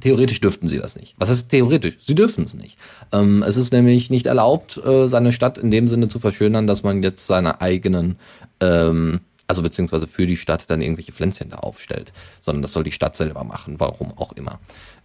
Theoretisch 0.00 0.40
dürften 0.40 0.68
sie 0.68 0.78
das 0.78 0.94
nicht. 0.94 1.14
Was 1.18 1.28
heißt 1.28 1.50
theoretisch? 1.50 1.96
Sie 1.98 2.14
dürfen 2.14 2.44
es 2.44 2.54
nicht. 2.54 2.78
Ähm, 3.12 3.42
es 3.42 3.56
ist 3.56 3.72
nämlich 3.72 4.10
nicht 4.10 4.26
erlaubt, 4.26 4.80
äh, 4.84 5.08
seine 5.08 5.32
Stadt 5.32 5.58
in 5.58 5.70
dem 5.70 5.88
Sinne 5.88 6.08
zu 6.08 6.20
verschönern, 6.20 6.66
dass 6.66 6.84
man 6.84 7.02
jetzt 7.02 7.26
seine 7.26 7.60
eigenen, 7.60 8.16
ähm, 8.60 9.20
also 9.48 9.62
beziehungsweise 9.62 10.06
für 10.06 10.26
die 10.26 10.36
Stadt 10.36 10.70
dann 10.70 10.82
irgendwelche 10.82 11.12
Pflänzchen 11.12 11.50
da 11.50 11.56
aufstellt, 11.56 12.12
sondern 12.40 12.62
das 12.62 12.72
soll 12.72 12.84
die 12.84 12.92
Stadt 12.92 13.16
selber 13.16 13.42
machen, 13.42 13.80
warum 13.80 14.12
auch 14.16 14.32
immer. 14.32 14.60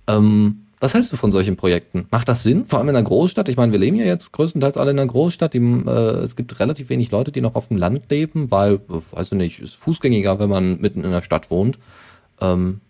Ähm, 0.05 0.67
was 0.83 0.93
hältst 0.93 1.13
du 1.13 1.15
von 1.15 1.31
solchen 1.31 1.55
Projekten? 1.55 2.07
Macht 2.11 2.27
das 2.27 2.43
Sinn? 2.43 2.65
Vor 2.65 2.77
allem 2.77 2.89
in 2.89 2.97
einer 2.97 3.05
Großstadt? 3.05 3.47
Ich 3.47 3.55
meine, 3.55 3.71
wir 3.71 3.79
leben 3.79 3.95
ja 3.95 4.03
jetzt 4.03 4.33
größtenteils 4.33 4.75
alle 4.75 4.91
in 4.91 4.99
einer 4.99 5.07
Großstadt. 5.07 5.53
Die, 5.53 5.59
äh, 5.59 5.89
es 6.23 6.35
gibt 6.35 6.59
relativ 6.59 6.89
wenig 6.89 7.09
Leute, 7.09 7.31
die 7.31 7.39
noch 7.39 7.55
auf 7.55 7.69
dem 7.69 7.77
Land 7.77 8.11
leben, 8.11 8.51
weil, 8.51 8.81
weiß 8.89 9.31
ich 9.31 9.37
nicht, 9.37 9.61
ist 9.61 9.75
fußgängiger, 9.75 10.39
wenn 10.39 10.49
man 10.49 10.81
mitten 10.81 11.05
in 11.05 11.11
der 11.11 11.21
Stadt 11.21 11.49
wohnt. 11.49 11.79
Ähm, 12.41 12.81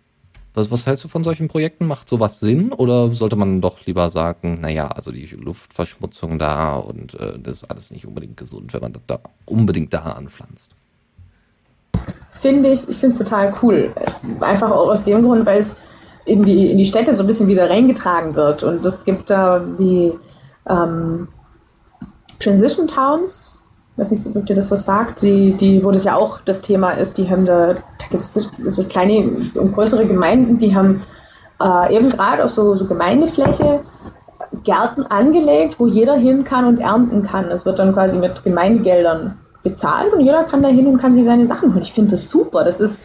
was, 0.56 0.72
was 0.72 0.88
hältst 0.88 1.04
du 1.04 1.08
von 1.08 1.24
solchen 1.24 1.48
Projekten? 1.48 1.86
Macht 1.86 2.10
sowas 2.10 2.40
Sinn 2.40 2.74
oder 2.74 3.12
sollte 3.12 3.36
man 3.36 3.62
doch 3.62 3.86
lieber 3.86 4.10
sagen, 4.10 4.58
naja, 4.60 4.88
also 4.88 5.12
die 5.12 5.28
Luftverschmutzung 5.28 6.40
da 6.40 6.78
und 6.78 7.14
äh, 7.20 7.38
das 7.38 7.62
ist 7.62 7.70
alles 7.70 7.92
nicht 7.92 8.08
unbedingt 8.08 8.38
gesund, 8.38 8.74
wenn 8.74 8.82
man 8.82 8.94
das 8.94 9.04
da 9.06 9.20
unbedingt 9.46 9.94
da 9.94 10.00
anpflanzt? 10.00 10.72
Finde 12.32 12.74
ich, 12.74 12.90
ich 12.90 12.98
finde 12.98 13.14
es 13.14 13.20
total 13.20 13.54
cool. 13.62 13.94
Einfach 14.40 14.72
auch 14.72 14.90
aus 14.90 15.04
dem 15.04 15.22
Grund, 15.22 15.46
weil 15.46 15.60
es 15.60 15.76
in 16.26 16.44
die, 16.44 16.72
in 16.72 16.78
die 16.78 16.86
Städte 16.86 17.14
so 17.14 17.24
ein 17.24 17.28
bisschen 17.28 17.48
wieder 17.48 17.70
reingetragen 17.70 18.36
wird. 18.36 18.64
Und 18.64 18.86
es 18.86 19.04
gibt 19.04 19.30
da 19.30 19.60
die 19.60 20.12
ähm, 20.68 21.28
Transition 22.40 22.88
Towns, 22.88 23.54
weiß 23.98 24.12
nicht, 24.12 24.26
ob 24.36 24.46
dir 24.46 24.56
das 24.56 24.72
was 24.72 24.86
sagt, 24.86 25.22
die, 25.22 25.54
die, 25.54 25.84
wo 25.84 25.92
das 25.92 26.04
ja 26.04 26.16
auch 26.16 26.40
das 26.42 26.62
Thema 26.62 26.92
ist, 26.92 27.18
die 27.18 27.30
haben 27.30 27.46
da, 27.46 27.74
da 27.74 28.08
gibt 28.10 28.22
es 28.22 28.34
so 28.34 28.84
kleine 28.84 29.36
und 29.56 29.74
größere 29.74 30.06
Gemeinden, 30.06 30.58
die 30.58 30.76
haben 30.76 31.04
äh, 31.62 31.96
eben 31.96 32.10
gerade 32.10 32.44
auf 32.44 32.52
so, 32.52 32.76
so 32.76 32.86
Gemeindefläche 32.86 33.82
Gärten 34.64 35.04
angelegt, 35.04 35.80
wo 35.80 35.88
jeder 35.88 36.16
hin 36.16 36.44
kann 36.44 36.66
und 36.66 36.80
ernten 36.80 37.24
kann. 37.24 37.46
Es 37.46 37.66
wird 37.66 37.80
dann 37.80 37.94
quasi 37.94 38.18
mit 38.18 38.44
Gemeindegeldern 38.44 39.38
bezahlt 39.64 40.14
und 40.14 40.22
jeder 40.22 40.44
kann 40.44 40.62
da 40.62 40.70
hin 40.70 40.88
und 40.88 40.98
kann 40.98 41.16
sich 41.16 41.24
seine 41.24 41.48
Sachen 41.48 41.74
holen. 41.74 41.84
Ich 41.84 41.94
finde 41.94 42.12
das 42.12 42.30
super. 42.30 42.64
Das 42.64 42.80
ist, 42.80 43.00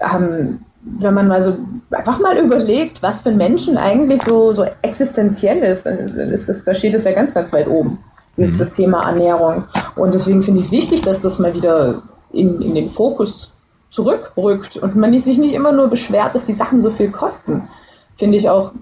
ähm, 0.00 0.60
wenn 0.84 1.14
man 1.14 1.28
mal 1.28 1.42
so 1.42 1.56
einfach 1.90 2.20
mal 2.20 2.36
überlegt, 2.36 3.02
was 3.02 3.22
für 3.22 3.32
Menschen 3.32 3.76
eigentlich 3.76 4.22
so, 4.22 4.52
so 4.52 4.66
existenziell 4.82 5.58
ist, 5.58 5.86
dann 5.86 5.98
ist 5.98 6.48
das, 6.48 6.64
da 6.64 6.74
steht 6.74 6.94
es 6.94 7.04
ja 7.04 7.12
ganz, 7.12 7.32
ganz 7.32 7.52
weit 7.52 7.68
oben 7.68 7.98
ist 8.36 8.54
mhm. 8.54 8.58
das 8.58 8.72
Thema 8.72 9.08
Ernährung. 9.08 9.64
Und 9.96 10.14
deswegen 10.14 10.42
finde 10.42 10.60
ich 10.60 10.66
es 10.66 10.72
wichtig, 10.72 11.02
dass 11.02 11.20
das 11.20 11.38
mal 11.38 11.54
wieder 11.54 12.02
in, 12.32 12.60
in 12.60 12.74
den 12.74 12.88
Fokus 12.88 13.52
zurückrückt 13.90 14.76
und 14.76 14.96
man 14.96 15.18
sich 15.18 15.38
nicht 15.38 15.54
immer 15.54 15.72
nur 15.72 15.88
beschwert, 15.88 16.34
dass 16.34 16.44
die 16.44 16.52
Sachen 16.52 16.80
so 16.80 16.90
viel 16.90 17.10
kosten. 17.10 17.68
Finde 18.16 18.36
ich 18.36 18.48
auch 18.48 18.72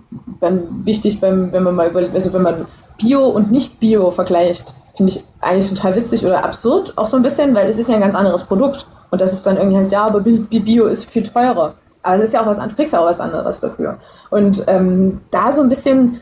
dann 0.41 0.85
wichtig, 0.87 1.21
beim, 1.21 1.53
wenn 1.53 1.63
man 1.63 1.75
mal 1.75 1.91
über, 1.91 2.01
also 2.01 2.33
wenn 2.33 2.43
man 2.43 2.67
Bio 2.99 3.27
und 3.27 3.51
nicht 3.51 3.79
Bio 3.81 4.11
vergleicht, 4.11 4.75
finde 4.95 5.13
ich 5.13 5.25
eigentlich 5.41 5.69
total 5.69 5.97
witzig 5.97 6.25
oder 6.25 6.45
absurd 6.45 6.97
auch 6.97 7.07
so 7.07 7.17
ein 7.17 7.23
bisschen, 7.23 7.55
weil 7.55 7.69
es 7.69 7.79
ist 7.79 7.89
ja 7.89 7.95
ein 7.95 8.01
ganz 8.01 8.15
anderes 8.15 8.45
Produkt. 8.45 8.87
Und 9.11 9.21
das 9.21 9.33
ist 9.35 9.47
dann 9.47 9.59
irgendwie 9.59 9.77
heißt, 9.77 9.93
ja, 9.93 10.07
aber 10.07 10.21
Bio 10.21 10.87
ist 10.87 11.11
viel 11.11 11.23
teurer. 11.23 11.75
Aber 12.03 12.17
es 12.17 12.25
ist 12.25 12.35
ja 12.35 12.43
auch 12.43 12.47
was 12.47 12.59
anderes, 12.59 12.77
kriegst 12.77 12.93
ja 12.93 13.01
auch 13.01 13.07
was 13.07 13.21
anderes 13.21 13.61
dafür. 13.61 13.99
Und 14.31 14.65
ähm, 14.67 15.21
da 15.31 15.53
so 15.53 15.63
ein 15.63 15.69
bisschen, 15.69 16.21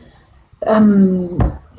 ähm, 0.61 1.37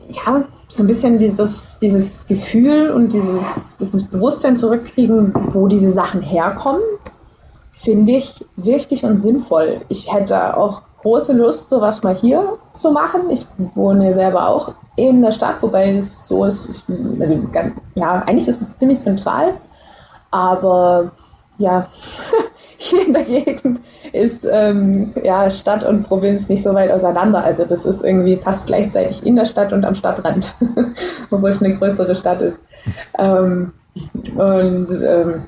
ja, 0.09 0.45
so 0.69 0.83
ein 0.83 0.87
bisschen 0.87 1.19
dieses, 1.19 1.79
dieses 1.81 2.27
Gefühl 2.27 2.91
und 2.91 3.13
dieses, 3.13 3.77
dieses 3.77 4.05
Bewusstsein 4.05 4.57
zurückkriegen, 4.57 5.33
wo 5.53 5.69
diese 5.69 5.91
Sachen 5.91 6.23
herkommen, 6.23 6.83
finde 7.71 8.13
ich 8.13 8.45
wichtig 8.57 9.05
und 9.05 9.19
sinnvoll. 9.19 9.83
Ich 9.89 10.13
hätte 10.13 10.57
auch 10.57 10.83
große 11.03 11.33
Lust, 11.33 11.69
sowas 11.69 12.03
mal 12.03 12.15
hier 12.15 12.59
zu 12.73 12.91
machen. 12.93 13.29
Ich 13.31 13.47
wohne 13.75 14.15
selber 14.15 14.49
auch 14.49 14.73
in 14.97 15.21
der 15.21 15.33
Stadt, 15.33 15.63
wobei 15.63 15.97
es 15.97 16.27
so 16.27 16.45
ist, 16.45 16.67
ich, 16.69 16.85
also, 17.21 17.39
ja, 17.95 18.21
eigentlich 18.21 18.49
ist 18.49 18.63
es 18.63 18.77
ziemlich 18.77 19.03
zentral, 19.03 19.55
aber 20.31 21.11
ja, 21.59 21.87
hier 22.83 23.07
in 23.07 23.15
der 23.15 23.25
Gegend 23.25 23.81
ist 24.13 24.47
ähm, 24.51 25.13
ja, 25.23 25.49
Stadt 25.51 25.85
und 25.85 26.03
Provinz 26.03 26.49
nicht 26.49 26.63
so 26.63 26.75
weit 26.75 26.91
auseinander. 26.91 27.45
Also 27.45 27.65
das 27.65 27.85
ist 27.85 28.03
irgendwie 28.03 28.37
fast 28.37 28.67
gleichzeitig 28.67 29.25
in 29.25 29.37
der 29.37 29.45
Stadt 29.45 29.73
und 29.73 29.85
am 29.85 29.95
Stadtrand, 29.95 30.55
obwohl 31.31 31.51
es 31.51 31.63
eine 31.63 31.77
größere 31.77 32.15
Stadt 32.15 32.43
ist. 32.43 32.61
Ähm, 33.19 33.73
und 34.35 34.89
ähm, 35.05 35.43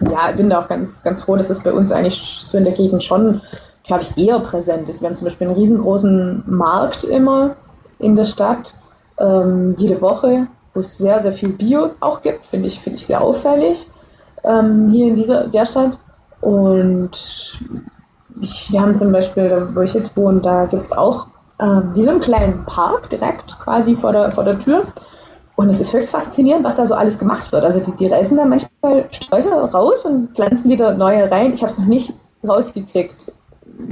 ja, 0.00 0.30
ich 0.30 0.36
bin 0.36 0.50
da 0.50 0.60
auch 0.60 0.68
ganz, 0.68 1.02
ganz 1.02 1.22
froh, 1.22 1.36
dass 1.36 1.50
es 1.50 1.60
bei 1.60 1.72
uns 1.72 1.92
eigentlich 1.92 2.20
so 2.40 2.58
in 2.58 2.64
der 2.64 2.72
Gegend 2.72 3.04
schon, 3.04 3.40
glaube 3.84 4.02
ich, 4.02 4.24
eher 4.24 4.38
präsent 4.40 4.88
ist. 4.88 5.00
Wir 5.00 5.08
haben 5.08 5.16
zum 5.16 5.26
Beispiel 5.26 5.48
einen 5.48 5.56
riesengroßen 5.56 6.44
Markt 6.46 7.04
immer 7.04 7.56
in 7.98 8.16
der 8.16 8.24
Stadt, 8.24 8.74
ähm, 9.18 9.74
jede 9.76 10.00
Woche, 10.00 10.46
wo 10.74 10.80
es 10.80 10.98
sehr, 10.98 11.20
sehr 11.20 11.32
viel 11.32 11.50
Bio 11.50 11.90
auch 12.00 12.22
gibt, 12.22 12.46
finde 12.46 12.68
ich, 12.68 12.80
finde 12.80 12.98
ich 12.98 13.06
sehr 13.06 13.20
auffällig 13.20 13.86
ähm, 14.44 14.90
hier 14.90 15.08
in 15.08 15.16
dieser 15.16 15.48
der 15.48 15.66
Stadt. 15.66 15.98
Und 16.40 17.58
ich, 18.40 18.72
wir 18.72 18.80
haben 18.80 18.96
zum 18.96 19.12
Beispiel, 19.12 19.68
wo 19.74 19.80
ich 19.80 19.94
jetzt 19.94 20.16
wohne, 20.16 20.40
da 20.40 20.66
gibt 20.66 20.86
es 20.86 20.92
auch 20.92 21.26
äh, 21.58 21.80
wie 21.94 22.02
so 22.02 22.10
einen 22.10 22.20
kleinen 22.20 22.64
Park 22.64 23.10
direkt 23.10 23.58
quasi 23.58 23.94
vor 23.94 24.12
der, 24.12 24.32
vor 24.32 24.44
der 24.44 24.58
Tür. 24.58 24.84
Und 25.56 25.68
es 25.68 25.78
ist 25.78 25.92
höchst 25.92 26.10
faszinierend, 26.10 26.64
was 26.64 26.76
da 26.76 26.86
so 26.86 26.94
alles 26.94 27.18
gemacht 27.18 27.52
wird. 27.52 27.64
Also 27.64 27.80
die, 27.80 27.92
die 27.92 28.06
reißen 28.06 28.36
da 28.36 28.44
manchmal 28.46 29.04
Sträucher 29.10 29.64
raus 29.70 30.06
und 30.06 30.34
pflanzen 30.34 30.70
wieder 30.70 30.92
neue 30.94 31.30
rein. 31.30 31.52
Ich 31.52 31.62
habe 31.62 31.72
es 31.72 31.78
noch 31.78 31.86
nicht 31.86 32.14
rausgekriegt, 32.46 33.30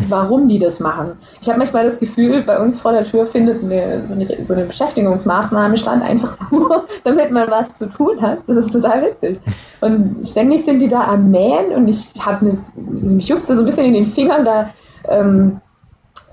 warum 0.09 0.49
die 0.49 0.59
das 0.59 0.81
machen. 0.81 1.13
Ich 1.41 1.49
habe 1.49 1.59
manchmal 1.59 1.85
das 1.85 1.99
Gefühl, 1.99 2.43
bei 2.43 2.59
uns 2.59 2.81
vor 2.81 2.93
der 2.93 3.05
Tür 3.05 3.27
findet 3.27 3.63
eine, 3.63 4.07
so, 4.07 4.15
eine, 4.15 4.45
so 4.45 4.55
eine 4.55 4.65
Beschäftigungsmaßnahme 4.65 5.77
stand, 5.77 6.03
einfach 6.03 6.37
nur, 6.51 6.85
damit 7.05 7.31
man 7.31 7.51
was 7.51 7.75
zu 7.75 7.89
tun 7.89 8.21
hat. 8.21 8.39
Das 8.47 8.57
ist 8.57 8.73
total 8.73 9.03
witzig. 9.03 9.39
Und 9.81 10.27
ständig 10.27 10.65
sind 10.65 10.81
die 10.81 10.89
da 10.89 11.05
am 11.05 11.31
Mähen 11.31 11.73
und 11.75 11.89
ich 11.89 12.07
habe 12.21 12.45
mich 12.45 13.29
juckt 13.29 13.47
so 13.47 13.55
ein 13.55 13.65
bisschen 13.65 13.87
in 13.87 13.95
den 13.95 14.07
Fingern 14.07 14.45
da 14.45 14.71
ähm, 15.09 15.61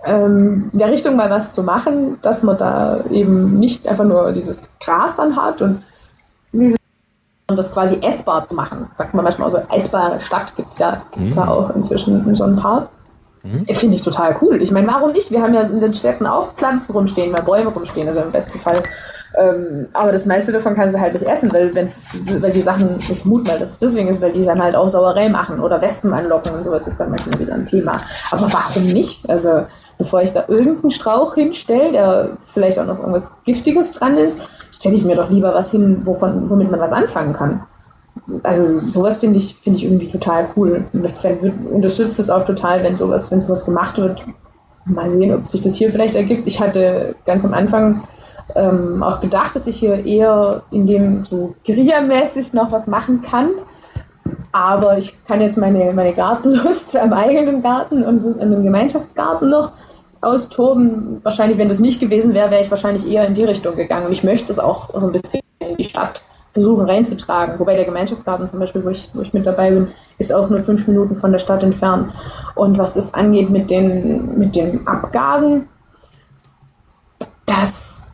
ähm, 0.06 0.70
in 0.72 0.80
der 0.80 0.92
Richtung 0.92 1.16
mal 1.16 1.30
was 1.30 1.52
zu 1.52 1.64
machen, 1.64 2.18
dass 2.22 2.44
man 2.44 2.58
da 2.58 3.04
eben 3.10 3.60
nicht 3.60 3.88
einfach 3.88 4.06
nur 4.06 4.32
dieses 4.34 4.62
Gras 4.80 5.16
dann 5.16 5.36
hat 5.36 5.62
und 5.62 5.84
und 7.48 7.58
das 7.58 7.72
quasi 7.72 8.00
essbar 8.02 8.46
zu 8.46 8.56
machen. 8.56 8.90
Sagt 8.96 9.14
man 9.14 9.24
manchmal 9.24 9.50
so, 9.50 9.58
essbare 9.72 10.20
Stadt 10.20 10.56
gibt 10.56 10.74
es 10.74 10.80
ja, 10.80 11.04
gibt's 11.12 11.36
mhm. 11.36 11.42
ja 11.42 11.48
auch 11.48 11.76
inzwischen 11.76 12.28
in 12.28 12.36
so 12.36 12.44
ein 12.44 12.56
paar. 12.56 12.90
Mhm. 13.46 13.66
Finde 13.76 13.96
ich 13.96 14.02
total 14.02 14.36
cool. 14.42 14.62
Ich 14.62 14.72
meine, 14.72 14.88
warum 14.88 15.12
nicht? 15.12 15.32
Wir 15.32 15.42
haben 15.42 15.54
ja 15.54 15.62
in 15.62 15.80
den 15.80 15.94
Städten 15.94 16.26
auch 16.26 16.54
Pflanzen 16.54 16.92
rumstehen, 16.94 17.32
weil 17.32 17.44
Bäume 17.44 17.70
rumstehen, 17.70 18.08
also 18.08 18.22
im 18.22 18.32
besten 18.32 18.58
Fall. 18.60 18.82
Ähm, 19.38 19.88
aber 19.94 20.12
das 20.12 20.26
meiste 20.26 20.52
davon 20.52 20.76
kannst 20.76 20.96
du 20.96 21.00
halt 21.00 21.14
nicht 21.14 21.28
essen, 21.28 21.52
weil, 21.54 21.76
wenn's, 21.76 22.08
weil 22.40 22.52
die 22.52 22.62
Sachen, 22.62 22.98
ich 22.98 23.20
vermute 23.20 23.52
mal, 23.52 23.60
dass 23.60 23.72
es 23.72 23.80
deswegen 23.80 24.08
ist, 24.08 24.22
weil 24.22 24.32
die 24.32 24.46
dann 24.46 24.62
halt 24.62 24.76
auch 24.76 24.90
Sauerei 24.90 25.30
machen 25.30 25.60
oder 25.60 25.82
Wespen 25.82 26.14
anlocken 26.14 26.54
und 26.54 26.64
sowas 26.64 26.88
ist 26.88 27.00
dann 27.00 27.12
manchmal 27.12 27.40
wieder 27.40 27.54
ein 27.54 27.66
Thema. 27.66 27.98
Aber 28.32 28.52
warum 28.52 28.86
nicht? 28.86 29.30
Also, 29.30 29.66
bevor 29.98 30.22
ich 30.22 30.32
da 30.32 30.46
irgendeinen 30.48 30.92
Strauch 30.92 31.36
hinstelle, 31.36 31.92
der 31.92 32.38
vielleicht 32.46 32.80
auch 32.80 32.86
noch 32.86 33.00
irgendwas 33.00 33.32
Giftiges 33.44 33.92
dran 33.92 34.18
ist, 34.18 34.42
stelle 34.72 34.96
ich 34.96 35.06
mir 35.06 35.16
doch 35.16 35.30
lieber 35.30 35.54
was 35.54 35.70
hin, 35.72 36.02
wovon, 36.04 36.50
womit 36.50 36.72
man 36.72 36.80
was 36.80 36.94
anfangen 36.94 37.34
kann. 37.34 37.64
Also 38.44 38.80
sowas 38.80 39.18
finde 39.18 39.38
ich, 39.38 39.56
finde 39.56 39.78
ich 39.78 39.86
irgendwie 39.86 40.08
total 40.08 40.48
cool. 40.56 40.86
Unterstützt 41.72 42.20
es 42.20 42.30
auch 42.30 42.46
total, 42.46 42.84
wenn 42.84 42.96
sowas, 42.96 43.32
wenn 43.32 43.42
sowas 43.42 43.66
gemacht 43.66 43.98
wird. 43.98 44.24
Mal 44.86 45.12
sehen, 45.12 45.34
ob 45.34 45.48
sich 45.48 45.62
das 45.62 45.76
hier 45.76 45.92
vielleicht 45.92 46.16
ergibt. 46.16 46.48
Ich 46.48 46.60
hatte 46.60 47.16
ganz 47.26 47.44
am 47.44 47.54
Anfang 47.54 48.04
ähm, 48.56 49.04
auch 49.04 49.20
gedacht, 49.20 49.56
dass 49.56 49.68
ich 49.68 49.78
hier 49.78 50.06
eher 50.06 50.64
in 50.72 50.88
dem 50.88 51.24
so 51.24 51.56
Guerilla-mäßig 51.66 52.54
noch 52.54 52.72
was 52.72 52.88
machen 52.88 53.22
kann. 53.22 53.50
Aber 54.52 54.98
ich 54.98 55.18
kann 55.26 55.42
jetzt 55.42 55.58
meine, 55.58 55.92
meine 55.94 56.14
Gartenlust 56.14 56.96
am 56.98 57.14
eigenen 57.14 57.62
Garten 57.62 58.04
und 58.04 58.24
in 58.24 58.40
einem 58.40 58.64
Gemeinschaftsgarten 58.64 59.50
noch 59.50 59.72
austoben. 60.22 61.20
Wahrscheinlich, 61.24 61.58
wenn 61.58 61.70
das 61.70 61.80
nicht 61.80 62.00
gewesen 62.00 62.34
wäre, 62.34 62.52
wäre 62.52 62.62
ich 62.62 62.72
wahrscheinlich 62.72 63.08
eher 63.08 63.28
in 63.28 63.34
die 63.34 63.44
Richtung 63.44 63.76
gegangen. 63.76 64.08
Und 64.08 64.12
ich 64.14 64.24
möchte 64.24 64.52
es 64.52 64.60
auch 64.60 64.90
so 64.94 65.06
ein 65.06 65.12
bisschen 65.12 65.42
in 65.60 65.78
die 65.78 65.84
Stadt 65.84 66.22
versuchen 66.56 66.90
reinzutragen. 66.90 67.60
Wobei 67.60 67.76
der 67.76 67.86
Gemeinschaftsgarten 67.86 68.48
zum 68.48 68.60
Beispiel, 68.60 68.84
wo 68.84 68.90
ich, 68.90 69.10
wo 69.14 69.22
ich 69.22 69.34
mit 69.34 69.46
dabei 69.46 69.70
bin, 69.70 69.90
ist 70.18 70.34
auch 70.34 70.50
nur 70.50 70.60
fünf 70.60 70.88
Minuten 70.88 71.16
von 71.16 71.32
der 71.32 71.40
Stadt 71.40 71.62
entfernt. 71.62 72.14
Und 72.56 72.80
was 72.80 72.94
das 72.94 73.14
angeht 73.14 73.52
mit 73.52 73.70
den, 73.70 74.40
mit 74.40 74.56
den 74.56 74.88
Abgasen, 74.88 75.68
das, 77.46 78.08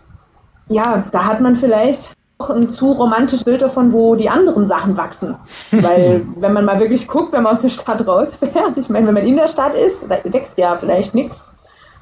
ja, 0.68 1.06
da 1.12 1.26
hat 1.26 1.40
man 1.40 1.56
vielleicht 1.56 2.12
auch 2.40 2.50
ein 2.50 2.70
zu 2.70 2.92
romantisches 2.92 3.46
Bild 3.46 3.62
davon, 3.62 3.94
wo 3.94 4.16
die 4.16 4.30
anderen 4.30 4.66
Sachen 4.66 4.98
wachsen. 4.98 5.36
Weil, 5.72 6.26
wenn 6.36 6.52
man 6.52 6.66
mal 6.66 6.80
wirklich 6.80 7.08
guckt, 7.08 7.32
wenn 7.32 7.44
man 7.44 7.54
aus 7.54 7.62
der 7.62 7.70
Stadt 7.70 8.06
rausfährt, 8.06 8.78
ich 8.78 8.90
meine, 8.90 9.08
wenn 9.08 9.14
man 9.14 9.26
in 9.26 9.38
der 9.38 9.48
Stadt 9.48 9.76
ist, 9.76 10.04
da 10.10 10.18
wächst 10.26 10.58
ja 10.58 10.76
vielleicht 10.76 11.16
nichts 11.16 11.50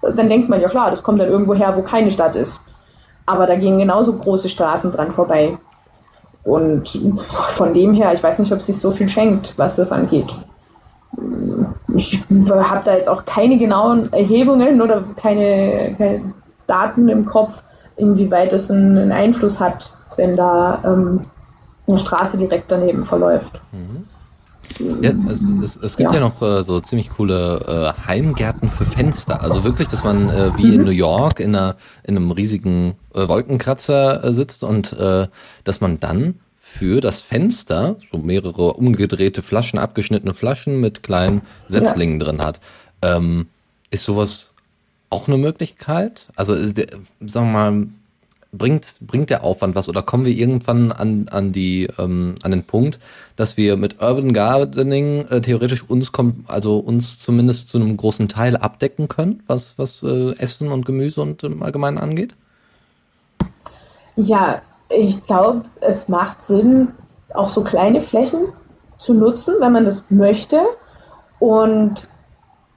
dann 0.02 0.30
denkt 0.30 0.50
man 0.50 0.62
ja 0.62 0.70
klar, 0.70 0.92
das 0.92 1.04
kommt 1.04 1.20
dann 1.20 1.30
irgendwo 1.30 1.54
her, 1.54 1.76
wo 1.76 1.82
keine 1.82 2.12
Stadt 2.12 2.36
ist. 2.36 2.62
Aber 3.26 3.46
da 3.46 3.56
gehen 3.56 3.78
genauso 3.78 4.14
große 4.14 4.50
Straßen 4.50 4.92
dran 4.92 5.12
vorbei. 5.12 5.58
Und 6.44 7.00
von 7.30 7.74
dem 7.74 7.94
her, 7.94 8.12
ich 8.14 8.24
weiß 8.24 8.40
nicht, 8.40 8.52
ob 8.52 8.62
sich 8.62 8.78
so 8.78 8.92
viel 8.92 9.10
schenkt, 9.10 9.54
was 9.58 9.76
das 9.76 9.92
angeht. 9.92 10.38
Ich 11.96 12.22
habe 12.30 12.82
da 12.84 12.94
jetzt 12.94 13.10
auch 13.10 13.26
keine 13.26 13.58
genauen 13.58 14.12
Erhebungen 14.14 14.82
oder 14.82 15.04
keine, 15.16 15.96
keine 15.98 16.34
Daten 16.66 17.10
im 17.10 17.26
Kopf, 17.26 17.64
inwieweit 17.98 18.54
es 18.54 18.72
einen 18.72 19.12
Einfluss 19.12 19.60
hat, 19.60 19.92
wenn 20.16 20.36
da 20.36 20.82
ähm, 20.86 21.22
eine 21.88 21.98
Straße 21.98 22.38
direkt 22.38 22.72
daneben 22.72 23.06
verläuft. 23.06 23.62
Mhm. 23.72 24.06
Ja, 25.02 25.12
es, 25.28 25.44
es, 25.62 25.76
es 25.78 25.98
gibt 25.98 26.14
ja, 26.14 26.20
ja 26.20 26.28
noch 26.28 26.42
äh, 26.42 26.64
so 26.64 26.80
ziemlich 26.80 27.10
coole 27.10 27.96
äh, 27.98 28.08
Heimgärten 28.08 28.70
für 28.70 28.86
Fenster. 28.86 29.42
Also 29.42 29.64
wirklich, 29.64 29.88
dass 29.88 30.04
man 30.04 30.30
äh, 30.30 30.52
wie 30.58 30.68
mhm. 30.68 30.74
in 30.74 30.84
New 30.84 30.92
York 30.92 31.40
in, 31.40 31.56
einer, 31.56 31.76
in 32.04 32.16
einem 32.16 32.32
riesigen 32.32 32.96
äh, 33.14 33.28
Wolkenkratzer 33.28 34.24
äh, 34.24 34.34
sitzt 34.34 34.64
und 34.64 34.94
äh, 34.94 35.28
dass 35.64 35.82
man 35.82 36.00
dann 36.00 36.36
für 36.58 37.02
das 37.02 37.20
Fenster 37.20 37.96
so 38.12 38.20
mehrere 38.20 38.74
umgedrehte 38.74 39.42
Flaschen, 39.42 39.80
abgeschnittene 39.80 40.34
Flaschen 40.34 40.80
mit 40.80 41.02
kleinen 41.02 41.42
Setzlingen 41.68 42.20
ja. 42.20 42.28
drin 42.28 42.42
hat. 42.42 42.60
Ähm, 43.02 43.48
ist 43.90 44.04
sowas 44.04 44.52
auch 45.10 45.28
eine 45.28 45.38
Möglichkeit? 45.38 46.28
Also, 46.36 46.56
sagen 46.56 47.08
wir 47.20 47.44
mal, 47.44 47.88
bringt, 48.52 49.00
bringt 49.02 49.30
der 49.30 49.44
Aufwand 49.44 49.76
was 49.76 49.90
oder 49.90 50.02
kommen 50.02 50.26
wir 50.26 50.34
irgendwann 50.34 50.92
an, 50.92 51.28
an, 51.30 51.52
die, 51.52 51.88
ähm, 51.98 52.36
an 52.44 52.52
den 52.52 52.64
Punkt, 52.64 53.00
dass 53.36 53.58
wir 53.58 53.78
mit 53.78 54.02
Urban 54.02 54.34
Gardening 54.34 55.26
äh, 55.28 55.42
theoretisch 55.42 55.84
uns 55.88 56.12
also 56.48 56.78
uns 56.78 57.20
zumindest 57.20 57.70
zu 57.70 57.78
einem 57.78 57.96
großen 57.96 58.28
Teil 58.28 58.58
abdecken 58.58 59.08
können, 59.08 59.44
was, 59.48 59.78
was 59.78 60.02
äh, 60.04 60.36
Essen 60.38 60.72
und 60.72 60.86
Gemüse 60.86 61.22
und 61.22 61.44
im 61.44 61.62
Allgemeinen 61.64 61.98
angeht? 61.98 62.36
Ja, 64.16 64.62
ich 64.90 65.24
glaube, 65.26 65.64
es 65.82 66.08
macht 66.08 66.42
Sinn, 66.42 66.90
auch 67.34 67.50
so 67.50 67.64
kleine 67.64 68.02
Flächen 68.02 68.54
zu 68.98 69.14
nutzen, 69.14 69.56
wenn 69.60 69.72
man 69.72 69.86
das 69.86 70.04
möchte. 70.10 70.62
Und 71.38 72.10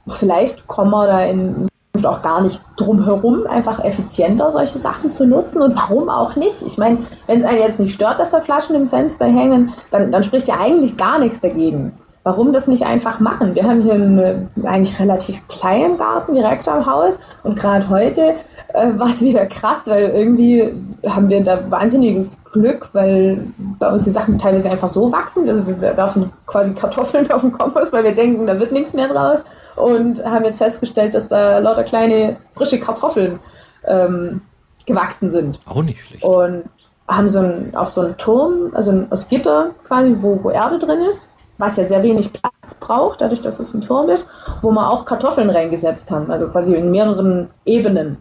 vielleicht 0.06 0.66
kommen 0.66 0.90
wir 0.90 1.06
da 1.06 1.24
in 1.24 1.68
auch 2.06 2.22
gar 2.22 2.40
nicht 2.40 2.60
drum 2.76 3.04
herum, 3.04 3.46
einfach 3.46 3.84
effizienter 3.84 4.50
solche 4.50 4.78
Sachen 4.78 5.10
zu 5.10 5.26
nutzen. 5.26 5.60
Und 5.60 5.76
warum 5.76 6.08
auch 6.08 6.36
nicht? 6.36 6.62
Ich 6.62 6.78
meine, 6.78 6.98
wenn 7.26 7.40
es 7.40 7.46
einen 7.46 7.58
jetzt 7.58 7.78
nicht 7.78 7.94
stört, 7.94 8.18
dass 8.18 8.30
da 8.30 8.40
Flaschen 8.40 8.74
im 8.74 8.86
Fenster 8.86 9.26
hängen, 9.26 9.72
dann, 9.90 10.10
dann 10.10 10.22
spricht 10.22 10.48
ja 10.48 10.56
eigentlich 10.58 10.96
gar 10.96 11.18
nichts 11.18 11.40
dagegen. 11.40 11.92
Warum 12.24 12.52
das 12.52 12.68
nicht 12.68 12.86
einfach 12.86 13.18
machen? 13.18 13.56
Wir 13.56 13.64
haben 13.64 13.82
hier 13.82 13.94
einen 13.94 14.48
eigentlich 14.62 14.98
relativ 15.00 15.46
kleinen 15.48 15.96
Garten 15.96 16.34
direkt 16.34 16.68
am 16.68 16.86
Haus 16.86 17.18
und 17.42 17.58
gerade 17.58 17.88
heute 17.88 18.34
äh, 18.72 18.92
war 18.96 19.08
es 19.08 19.22
wieder 19.22 19.46
krass, 19.46 19.88
weil 19.88 20.10
irgendwie 20.10 20.72
haben 21.08 21.28
wir 21.28 21.42
da 21.42 21.68
wahnsinniges 21.68 22.38
Glück, 22.52 22.90
weil 22.92 23.48
bei 23.78 23.90
uns 23.90 24.04
die 24.04 24.10
Sachen 24.10 24.38
teilweise 24.38 24.70
einfach 24.70 24.88
so 24.88 25.10
wachsen. 25.10 25.48
Also 25.48 25.66
wir 25.66 25.80
werfen 25.80 26.32
quasi 26.46 26.72
Kartoffeln 26.74 27.28
auf 27.32 27.40
den 27.40 27.52
Kompost, 27.52 27.92
weil 27.92 28.04
wir 28.04 28.14
denken, 28.14 28.46
da 28.46 28.58
wird 28.58 28.70
nichts 28.70 28.92
mehr 28.92 29.08
draus 29.08 29.42
und 29.74 30.24
haben 30.24 30.44
jetzt 30.44 30.58
festgestellt, 30.58 31.14
dass 31.14 31.26
da 31.26 31.58
lauter 31.58 31.82
kleine 31.82 32.36
frische 32.52 32.78
Kartoffeln 32.78 33.40
ähm, 33.84 34.42
gewachsen 34.86 35.28
sind. 35.28 35.60
Auch 35.66 35.82
nicht 35.82 36.04
schlecht. 36.04 36.22
Und 36.22 36.64
haben 37.08 37.28
so 37.28 37.40
einen, 37.40 37.74
auch 37.74 37.88
so 37.88 38.00
einen 38.00 38.16
Turm, 38.16 38.70
also 38.74 39.06
aus 39.10 39.28
Gitter 39.28 39.70
quasi, 39.88 40.14
wo, 40.20 40.38
wo 40.42 40.50
Erde 40.50 40.78
drin 40.78 41.00
ist 41.00 41.28
was 41.62 41.76
ja 41.76 41.84
sehr 41.84 42.02
wenig 42.02 42.32
Platz 42.32 42.74
braucht, 42.80 43.20
dadurch, 43.20 43.40
dass 43.40 43.60
es 43.60 43.72
ein 43.72 43.82
Turm 43.82 44.10
ist, 44.10 44.26
wo 44.62 44.72
wir 44.72 44.90
auch 44.90 45.04
Kartoffeln 45.04 45.48
reingesetzt 45.48 46.10
haben, 46.10 46.28
also 46.30 46.48
quasi 46.48 46.74
in 46.74 46.90
mehreren 46.90 47.50
Ebenen. 47.64 48.18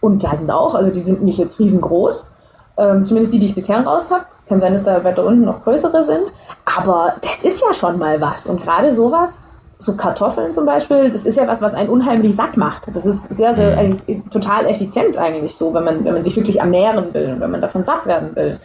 Und 0.00 0.24
da 0.24 0.34
sind 0.34 0.50
auch, 0.50 0.74
also 0.74 0.90
die 0.90 1.00
sind 1.00 1.22
nicht 1.22 1.38
jetzt 1.38 1.60
riesengroß, 1.60 2.26
ähm, 2.78 3.06
zumindest 3.06 3.32
die, 3.32 3.38
die 3.38 3.46
ich 3.46 3.54
bisher 3.54 3.86
raus 3.86 4.10
habe. 4.10 4.24
Kann 4.48 4.58
sein, 4.58 4.72
dass 4.72 4.82
da 4.82 5.04
weiter 5.04 5.24
unten 5.24 5.44
noch 5.44 5.62
größere 5.62 6.02
sind, 6.04 6.32
aber 6.64 7.14
das 7.22 7.40
ist 7.44 7.62
ja 7.62 7.72
schon 7.72 7.98
mal 7.98 8.20
was. 8.20 8.48
Und 8.48 8.60
gerade 8.60 8.92
sowas, 8.92 9.62
so 9.78 9.94
Kartoffeln 9.94 10.52
zum 10.52 10.66
Beispiel, 10.66 11.10
das 11.10 11.24
ist 11.24 11.36
ja 11.36 11.46
was, 11.46 11.62
was 11.62 11.74
einen 11.74 11.90
unheimlich 11.90 12.34
satt 12.34 12.56
macht. 12.56 12.88
Das 12.92 13.06
ist 13.06 13.32
sehr, 13.32 13.54
sehr, 13.54 13.78
eigentlich 13.78 14.24
total 14.30 14.66
effizient 14.66 15.16
eigentlich 15.16 15.54
so, 15.54 15.72
wenn 15.72 15.84
man, 15.84 16.04
wenn 16.04 16.14
man 16.14 16.24
sich 16.24 16.34
wirklich 16.34 16.58
ernähren 16.58 17.14
will 17.14 17.34
und 17.34 17.40
wenn 17.40 17.50
man 17.52 17.60
davon 17.60 17.84
satt 17.84 18.04
werden 18.04 18.34
will. 18.34 18.58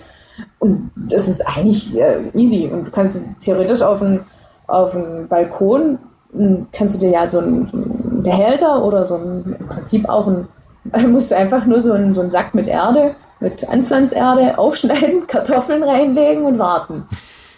Und 0.60 0.92
das 0.96 1.28
ist 1.28 1.42
eigentlich 1.42 1.98
äh, 1.98 2.30
easy. 2.34 2.70
Und 2.72 2.86
du 2.86 2.92
kannst 2.92 3.22
theoretisch 3.40 3.82
auf 3.82 4.02
einen, 4.02 4.26
auf 4.68 4.98
Balkon, 5.30 6.00
hm, 6.34 6.68
kannst 6.72 6.96
du 6.96 7.00
dir 7.00 7.12
ja 7.12 7.28
so 7.28 7.40
einen, 7.40 7.68
so 7.68 7.78
einen 7.78 8.24
Behälter 8.24 8.84
oder 8.84 9.06
so 9.06 9.16
ein, 9.16 9.56
im 9.60 9.68
Prinzip 9.68 10.10
auch 10.10 10.28
ein, 10.28 10.48
musst 11.12 11.32
du 11.32 11.38
einfach 11.38 11.66
nur 11.66 11.82
so 11.82 11.94
einen, 11.94 12.14
so 12.14 12.22
einen 12.22 12.30
Sack 12.30 12.54
mit 12.54 12.68
Erde, 12.68 13.16
mit 13.40 13.68
Anpflanzerde 13.68 14.58
aufschneiden, 14.58 15.28
Kartoffeln 15.28 15.84
reinlegen 15.84 16.46
und 16.46 16.60
warten. 16.60 17.08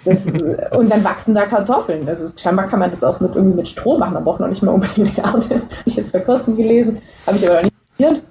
Das, 0.05 0.25
und 0.25 0.89
dann 0.89 1.03
wachsen 1.03 1.35
da 1.35 1.45
Kartoffeln. 1.45 2.05
Das 2.05 2.21
ist, 2.21 2.39
scheinbar 2.39 2.67
kann 2.67 2.79
man 2.79 2.89
das 2.89 3.03
auch 3.03 3.19
mit, 3.19 3.35
irgendwie 3.35 3.57
mit 3.57 3.67
Stroh 3.67 3.97
machen. 3.97 4.13
Man 4.13 4.23
braucht 4.23 4.39
noch 4.39 4.47
nicht 4.47 4.63
mal 4.63 4.71
unbedingt 4.71 5.17
Erde. 5.17 5.31
Habe 5.49 5.67
ich 5.85 5.97
jetzt 5.97 6.11
vor 6.11 6.21
kurzem 6.21 6.55
gelesen. 6.55 6.99
Habe 7.25 7.37
ich 7.37 7.45
aber 7.45 7.55
noch 7.57 7.63
nicht 7.63 7.75
probiert. 7.97 8.21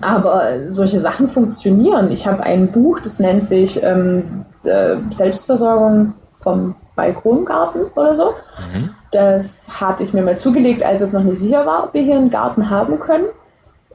Aber 0.00 0.68
solche 0.68 1.00
Sachen 1.00 1.28
funktionieren. 1.28 2.12
Ich 2.12 2.26
habe 2.26 2.44
ein 2.44 2.70
Buch, 2.70 3.00
das 3.00 3.18
nennt 3.18 3.44
sich 3.44 3.82
ähm, 3.82 4.44
äh, 4.64 4.96
Selbstversorgung 5.10 6.14
vom 6.38 6.76
Balkongarten 6.94 7.86
oder 7.96 8.14
so. 8.14 8.26
Mhm. 8.72 8.90
Das 9.10 9.80
hatte 9.80 10.02
ich 10.02 10.12
mir 10.12 10.22
mal 10.22 10.38
zugelegt, 10.38 10.84
als 10.84 11.00
es 11.00 11.12
noch 11.12 11.22
nicht 11.22 11.38
sicher 11.38 11.66
war, 11.66 11.84
ob 11.84 11.94
wir 11.94 12.02
hier 12.02 12.16
einen 12.16 12.30
Garten 12.30 12.70
haben 12.70 13.00
können. 13.00 13.26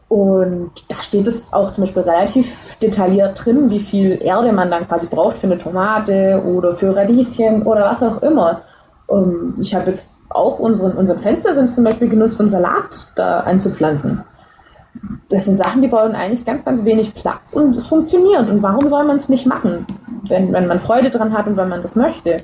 Und 0.10 0.72
da 0.88 1.02
steht 1.02 1.28
es 1.28 1.52
auch 1.52 1.72
zum 1.72 1.84
Beispiel 1.84 2.04
relativ 2.04 2.78
detailliert 2.82 3.44
drin, 3.44 3.70
wie 3.70 3.80
viel 3.80 4.20
Erde 4.22 4.54
man 4.54 4.72
dann 4.72 4.88
quasi 4.88 5.08
braucht 5.08 5.38
für 5.38 5.48
eine 5.48 5.58
Tomate 5.58 6.42
oder 6.46 6.72
für 6.72 6.96
Radieschen 6.96 7.64
oder 7.64 7.86
was 7.86 8.02
auch 8.04 8.22
immer. 8.22 8.62
Um, 9.08 9.56
ich 9.60 9.74
habe 9.74 9.90
jetzt 9.90 10.10
auch 10.30 10.60
unseren, 10.60 10.94
unseren 10.94 11.20
Fenstersims 11.20 11.76
zum 11.76 11.84
Beispiel 11.84 12.10
genutzt, 12.10 12.40
um 12.40 12.48
Salat 12.48 13.08
da 13.16 13.42
anzupflanzen. 13.42 14.24
Das 15.30 15.45
sind 15.45 15.57
Sachen, 15.57 15.82
die 15.82 15.88
brauchen 15.88 16.15
eigentlich 16.15 16.45
ganz, 16.45 16.64
ganz 16.64 16.84
wenig 16.84 17.14
Platz 17.14 17.53
und 17.53 17.76
es 17.76 17.88
funktioniert. 17.88 18.49
Und 18.49 18.61
warum 18.61 18.88
soll 18.88 19.03
man 19.06 19.18
es 19.18 19.30
nicht 19.30 19.45
machen, 19.45 19.86
wenn, 20.30 20.53
wenn 20.53 20.68
man 20.68 20.80
Freude 20.80 21.10
dran 21.10 21.38
hat 21.38 21.48
und 21.48 21.57
wenn 21.57 21.69
man 21.69 21.82
das 21.82 21.95
möchte? 21.95 22.38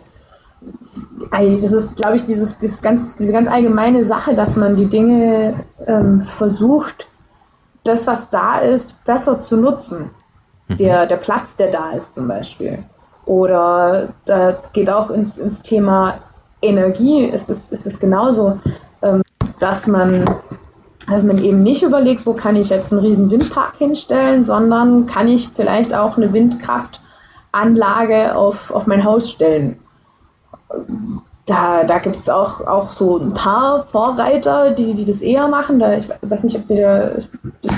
Das 1.31 1.71
ist, 1.71 1.95
glaube 1.95 2.15
ich, 2.15 2.25
dieses, 2.25 2.57
dieses 2.57 2.81
ganz, 2.81 3.15
diese 3.15 3.31
ganz 3.31 3.47
allgemeine 3.47 4.03
Sache, 4.03 4.35
dass 4.35 4.55
man 4.55 4.75
die 4.75 4.87
Dinge 4.87 5.55
ähm, 5.85 6.21
versucht, 6.21 7.07
das, 7.83 8.07
was 8.07 8.29
da 8.29 8.59
ist, 8.59 9.03
besser 9.03 9.39
zu 9.39 9.57
nutzen. 9.57 10.11
Mhm. 10.67 10.77
Der, 10.77 11.05
der 11.05 11.17
Platz, 11.17 11.55
der 11.55 11.71
da 11.71 11.91
ist 11.91 12.13
zum 12.13 12.27
Beispiel. 12.27 12.83
Oder 13.25 14.09
das 14.25 14.71
geht 14.73 14.89
auch 14.89 15.09
ins, 15.09 15.37
ins 15.37 15.61
Thema 15.61 16.15
Energie, 16.61 17.25
ist 17.25 17.49
es 17.49 17.69
ist 17.69 17.99
genauso, 17.99 18.59
ähm, 19.01 19.21
dass 19.59 19.87
man 19.87 20.25
dass 21.09 21.23
man 21.23 21.37
eben 21.37 21.63
nicht 21.63 21.83
überlegt, 21.83 22.25
wo 22.25 22.33
kann 22.33 22.55
ich 22.55 22.69
jetzt 22.69 22.91
einen 22.91 23.01
riesen 23.01 23.29
Windpark 23.29 23.75
hinstellen, 23.77 24.43
sondern 24.43 25.05
kann 25.05 25.27
ich 25.27 25.49
vielleicht 25.55 25.93
auch 25.93 26.17
eine 26.17 26.33
Windkraftanlage 26.33 28.35
auf, 28.35 28.71
auf 28.71 28.87
mein 28.87 29.03
Haus 29.03 29.29
stellen. 29.29 29.79
Da, 31.45 31.83
da 31.83 31.99
gibt 31.99 32.19
es 32.19 32.29
auch, 32.29 32.61
auch 32.61 32.91
so 32.91 33.17
ein 33.17 33.33
paar 33.33 33.83
Vorreiter, 33.83 34.71
die, 34.71 34.93
die 34.93 35.03
das 35.03 35.21
eher 35.21 35.49
machen. 35.49 35.77
Da, 35.77 35.97
ich 35.97 36.07
weiß 36.21 36.43
nicht, 36.43 36.55
ob 36.55 36.67
der, 36.67 37.17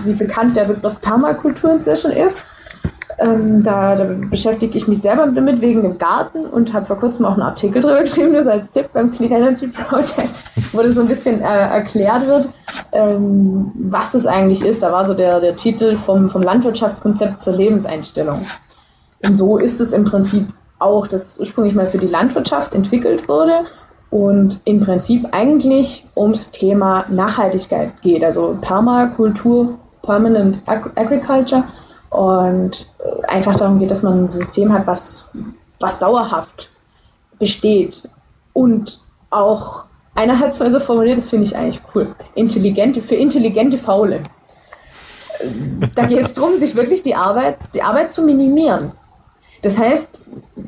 wie 0.04 0.14
bekannt 0.14 0.56
der 0.56 0.66
Begriff 0.66 1.02
Permakultur 1.02 1.72
inzwischen 1.72 2.12
ist. 2.12 2.46
Ähm, 3.18 3.64
da, 3.64 3.96
da, 3.96 4.04
beschäftige 4.30 4.78
ich 4.78 4.90
mich 4.90 5.02
selber 5.02 5.26
damit 5.28 5.62
wegen 5.62 5.84
dem 5.84 5.98
Garten 5.98 6.46
und 6.46 6.74
habe 6.74 6.86
vor 6.86 6.98
kurzem 6.98 7.26
auch 7.26 7.34
einen 7.34 7.44
Artikel 7.44 7.82
darüber 7.82 8.02
geschrieben, 8.02 8.34
das 8.34 8.46
als 8.46 8.72
Tipp 8.72 8.90
beim 8.92 9.12
Clean 9.12 9.32
Energy 9.32 9.68
Project, 9.68 10.30
wo 10.74 10.82
das 10.82 10.96
so 10.96 11.02
ein 11.02 11.08
bisschen 11.08 11.42
äh, 11.42 11.46
erklärt 11.46 12.28
wird, 12.28 12.50
ähm, 12.92 13.72
was 13.76 14.12
das 14.12 14.26
eigentlich 14.26 14.64
ist. 14.66 14.84
Da 14.84 14.92
war 14.92 15.06
so 15.06 15.14
der, 15.14 15.40
der 15.40 15.56
Titel 15.56 15.96
vom, 15.96 16.30
vom 16.30 16.44
Landwirtschaftskonzept 16.44 17.42
zur 17.42 17.54
Lebenseinstellung. 17.54 18.46
Und 19.26 19.36
so 19.38 19.58
ist 19.58 19.80
es 19.80 19.94
im 19.94 20.04
Prinzip 20.04 20.48
auch, 20.80 21.08
dass 21.08 21.40
ursprünglich 21.40 21.74
mal 21.74 21.88
für 21.88 21.98
die 21.98 22.08
Landwirtschaft 22.08 22.74
entwickelt 22.74 23.30
wurde 23.30 23.62
und 24.10 24.60
im 24.66 24.82
Prinzip 24.82 25.28
eigentlich 25.32 26.06
ums 26.16 26.52
Thema 26.52 27.06
Nachhaltigkeit 27.10 28.02
geht, 28.02 28.24
also 28.24 28.58
Permakultur, 28.60 29.80
Permanent 30.02 30.62
Agriculture 30.68 31.64
und 32.16 32.88
einfach 33.28 33.56
darum 33.56 33.80
geht, 33.80 33.92
dass 33.92 34.02
man 34.02 34.26
ein 34.26 34.30
System 34.30 34.72
hat, 34.72 34.88
was, 34.88 35.28
was 35.80 36.00
dauerhaft 36.00 36.70
besteht 37.40 38.04
und 38.54 39.02
auch, 39.30 39.84
einer 40.14 40.40
hat 40.40 40.54
es 40.54 40.60
mal 40.60 40.72
so 40.72 40.80
formuliert, 40.80 41.18
das 41.18 41.30
finde 41.30 41.46
ich 41.46 41.56
eigentlich 41.56 41.82
cool, 41.94 42.16
intelligente, 42.36 43.02
für 43.02 43.16
intelligente 43.16 43.78
Faule. 43.78 44.22
Da 45.94 46.06
geht 46.06 46.26
es 46.26 46.34
darum, 46.34 46.56
sich 46.56 46.76
wirklich 46.76 47.02
die 47.02 47.16
Arbeit, 47.16 47.58
die 47.74 47.82
Arbeit 47.82 48.12
zu 48.12 48.22
minimieren. 48.22 48.94
Das 49.62 49.78
heißt, 49.78 50.22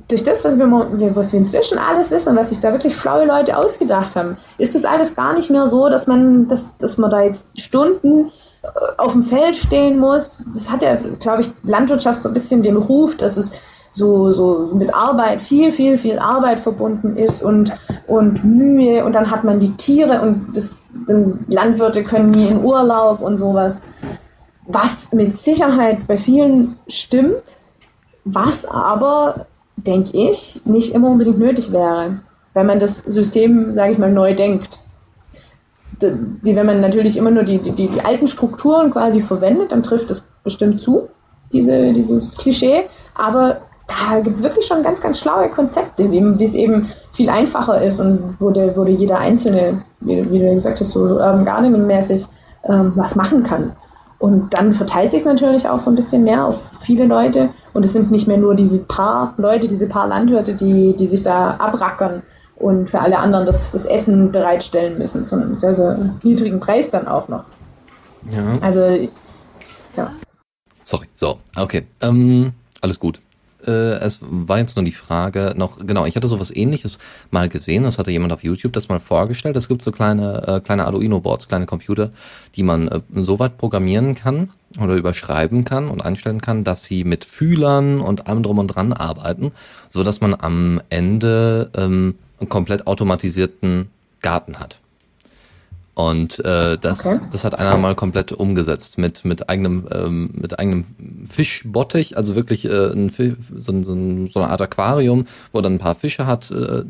durch 0.10 0.24
das, 0.24 0.44
was 0.44 0.57
wir, 0.57 1.15
was 1.15 1.32
wir 1.32 1.40
inzwischen 1.40 1.78
alles 1.78 2.11
wissen, 2.11 2.36
was 2.36 2.49
sich 2.49 2.60
da 2.60 2.74
wirklich 2.74 2.95
schlaue 2.95 3.26
Leute 3.26 3.56
ausgedacht 3.57 4.15
haben, 4.15 4.38
ist 4.57 4.76
das 4.76 4.84
alles 4.84 5.15
gar 5.15 5.34
nicht 5.34 5.49
mehr 5.49 5.68
so, 5.68 5.88
dass 5.88 6.07
man, 6.07 6.48
dass, 6.48 6.76
dass 6.78 6.98
man 6.98 7.11
da 7.11 7.22
jetzt 7.22 7.45
Stunden 7.56 8.32
auf 8.97 9.13
dem 9.13 9.23
Feld 9.23 9.55
stehen 9.55 9.99
muss. 9.99 10.43
Das 10.53 10.69
hat 10.71 10.81
ja, 10.81 10.97
glaube 11.19 11.41
ich, 11.41 11.51
Landwirtschaft 11.63 12.21
so 12.21 12.29
ein 12.29 12.34
bisschen 12.34 12.63
den 12.63 12.77
Ruf, 12.77 13.15
dass 13.17 13.38
es 13.38 13.51
so, 13.91 14.31
so 14.31 14.71
mit 14.73 14.93
Arbeit, 14.93 15.41
viel, 15.41 15.71
viel, 15.71 15.97
viel 15.97 16.19
Arbeit 16.19 16.59
verbunden 16.59 17.17
ist 17.17 17.41
und, 17.41 17.73
und 18.05 18.43
Mühe 18.43 19.03
und 19.03 19.13
dann 19.13 19.31
hat 19.31 19.43
man 19.43 19.59
die 19.59 19.73
Tiere 19.73 20.21
und 20.21 20.55
das, 20.55 20.91
Landwirte 21.47 22.03
können 22.03 22.31
nie 22.31 22.47
in 22.47 22.63
Urlaub 22.63 23.21
und 23.21 23.38
sowas. 23.38 23.79
Was 24.65 25.11
mit 25.13 25.38
Sicherheit 25.38 26.05
bei 26.07 26.17
vielen 26.17 26.77
stimmt, 26.88 27.61
was 28.25 28.65
aber, 28.65 29.45
denke 29.77 30.17
ich, 30.17 30.61
nicht 30.65 30.93
immer 30.93 31.09
unbedingt 31.09 31.39
nötig 31.39 31.71
wäre, 31.71 32.19
wenn 32.53 32.65
man 32.65 32.79
das 32.79 32.97
System, 32.97 33.73
sage 33.73 33.93
ich 33.93 33.97
mal, 33.97 34.11
neu 34.11 34.35
denkt 34.35 34.81
die, 36.02 36.56
wenn 36.56 36.65
man 36.65 36.82
natürlich 36.82 37.18
immer 37.18 37.32
nur 37.32 37.44
die, 37.44 37.60
die, 37.60 37.88
die 37.88 38.02
alten 38.02 38.28
Strukturen 38.28 38.91
quasi 38.91 39.22
verwendet, 39.22 39.72
dann 39.72 39.84
trifft 39.84 40.10
das 40.10 40.22
bestimmt 40.44 40.82
zu, 40.82 41.10
diese, 41.52 41.94
dieses 41.94 42.38
Klischee. 42.38 42.84
Aber 43.15 43.61
da 43.88 44.19
gibt 44.19 44.38
es 44.38 44.44
wirklich 44.44 44.65
schon 44.65 44.84
ganz, 44.84 45.02
ganz 45.02 45.19
schlaue 45.19 45.49
Konzepte, 45.49 46.11
wie, 46.11 46.44
es 46.44 46.53
eben 46.53 46.90
viel 47.11 47.30
einfacher 47.30 47.82
ist 47.82 47.99
und 47.99 48.36
wo 48.40 48.49
der 48.52 48.74
jeder 48.90 49.19
Einzelne, 49.19 49.84
wie, 50.02 50.30
wie 50.30 50.40
du 50.40 50.53
gesagt 50.53 50.80
hast, 50.80 50.90
so 50.90 51.02
Urban 51.02 51.45
Gardening-mäßig 51.45 52.26
ähm, 52.65 52.91
was 52.95 53.15
machen 53.15 53.44
kann. 53.44 53.74
Und 54.19 54.53
dann 54.53 54.74
verteilt 54.74 55.11
sich 55.11 55.22
es 55.22 55.26
natürlich 55.26 55.69
auch 55.69 55.80
so 55.80 55.91
ein 55.91 55.95
bisschen 55.95 56.24
mehr 56.24 56.45
auf 56.45 56.60
viele 56.82 57.06
Leute. 57.06 57.49
Und 57.74 57.86
es 57.86 57.94
sind 57.94 58.11
nicht 58.11 58.28
mehr 58.28 58.38
nur 58.38 58.56
diese 58.56 58.80
paar 58.80 59.36
Leute, 59.38 59.68
diese 59.68 59.88
paar 59.88 60.07
Landwirte, 60.07 60.56
die, 60.56 60.95
die 60.95 61.06
sich 61.06 61.22
da 61.22 61.52
abrackern, 61.52 62.24
und 62.59 62.89
für 62.89 62.99
alle 62.99 63.19
anderen 63.19 63.45
das, 63.45 63.71
das 63.71 63.85
Essen 63.85 64.31
bereitstellen 64.31 64.97
müssen, 64.97 65.25
zu 65.25 65.35
einem 65.35 65.57
sehr, 65.57 65.75
sehr 65.75 65.97
niedrigen 66.23 66.59
Preis 66.59 66.91
dann 66.91 67.07
auch 67.07 67.27
noch. 67.27 67.45
Ja. 68.31 68.53
Also, 68.61 69.09
ja. 69.95 70.11
Sorry, 70.84 71.07
so, 71.15 71.38
okay. 71.55 71.85
Ähm, 72.01 72.53
alles 72.81 72.99
gut. 72.99 73.21
Äh, 73.65 73.99
es 73.99 74.19
war 74.21 74.59
jetzt 74.59 74.75
nur 74.75 74.85
die 74.85 74.91
Frage 74.91 75.53
noch, 75.57 75.85
genau, 75.85 76.05
ich 76.05 76.15
hatte 76.15 76.27
sowas 76.27 76.55
ähnliches 76.55 76.99
mal 77.31 77.49
gesehen, 77.49 77.84
das 77.84 77.97
hatte 77.97 78.11
jemand 78.11 78.31
auf 78.31 78.43
YouTube 78.43 78.73
das 78.73 78.88
mal 78.88 78.99
vorgestellt. 78.99 79.55
Es 79.55 79.67
gibt 79.67 79.81
so 79.81 79.91
kleine, 79.91 80.47
äh, 80.47 80.59
kleine 80.61 80.85
Arduino-Boards, 80.85 81.47
kleine 81.47 81.65
Computer, 81.65 82.11
die 82.55 82.63
man 82.63 82.88
äh, 82.88 83.01
so 83.15 83.39
weit 83.39 83.57
programmieren 83.57 84.15
kann 84.15 84.49
oder 84.79 84.95
überschreiben 84.95 85.63
kann 85.63 85.89
und 85.89 86.03
einstellen 86.03 86.41
kann, 86.41 86.63
dass 86.63 86.85
sie 86.85 87.03
mit 87.03 87.25
Fühlern 87.25 87.99
und 87.99 88.27
allem 88.27 88.43
drum 88.43 88.59
und 88.59 88.67
dran 88.67 88.93
arbeiten, 88.93 89.51
so 89.89 90.03
dass 90.03 90.21
man 90.21 90.35
am 90.35 90.81
Ende 90.89 91.71
ähm, 91.75 92.15
einen 92.39 92.49
komplett 92.49 92.88
automatisierten 92.88 93.89
Garten 94.22 94.59
hat. 94.59 94.80
Und 95.97 96.45
äh, 96.45 96.77
das, 96.77 97.07
okay. 97.07 97.26
das 97.31 97.43
hat 97.43 97.57
einer 97.57 97.76
mal 97.76 97.95
komplett 97.95 98.31
umgesetzt 98.31 98.99
mit 98.99 99.26
mit 99.26 99.49
eigenem 99.49 99.88
ähm, 99.91 100.30
mit 100.34 100.59
eigenem 100.59 100.85
Fischbottich, 101.27 102.15
also 102.15 102.35
wirklich 102.35 102.65
äh, 102.65 102.91
ein 102.91 103.09
Fisch, 103.09 103.34
so, 103.57 103.73
so, 103.81 103.95
so 104.30 104.39
eine 104.39 104.51
Art 104.51 104.61
Aquarium, 104.61 105.26
wo 105.51 105.57
er 105.57 105.64
dann 105.64 105.73
ein 105.73 105.80
paar 105.80 105.95
Fische 105.95 106.27
hat 106.27 106.51
äh, 106.51 106.84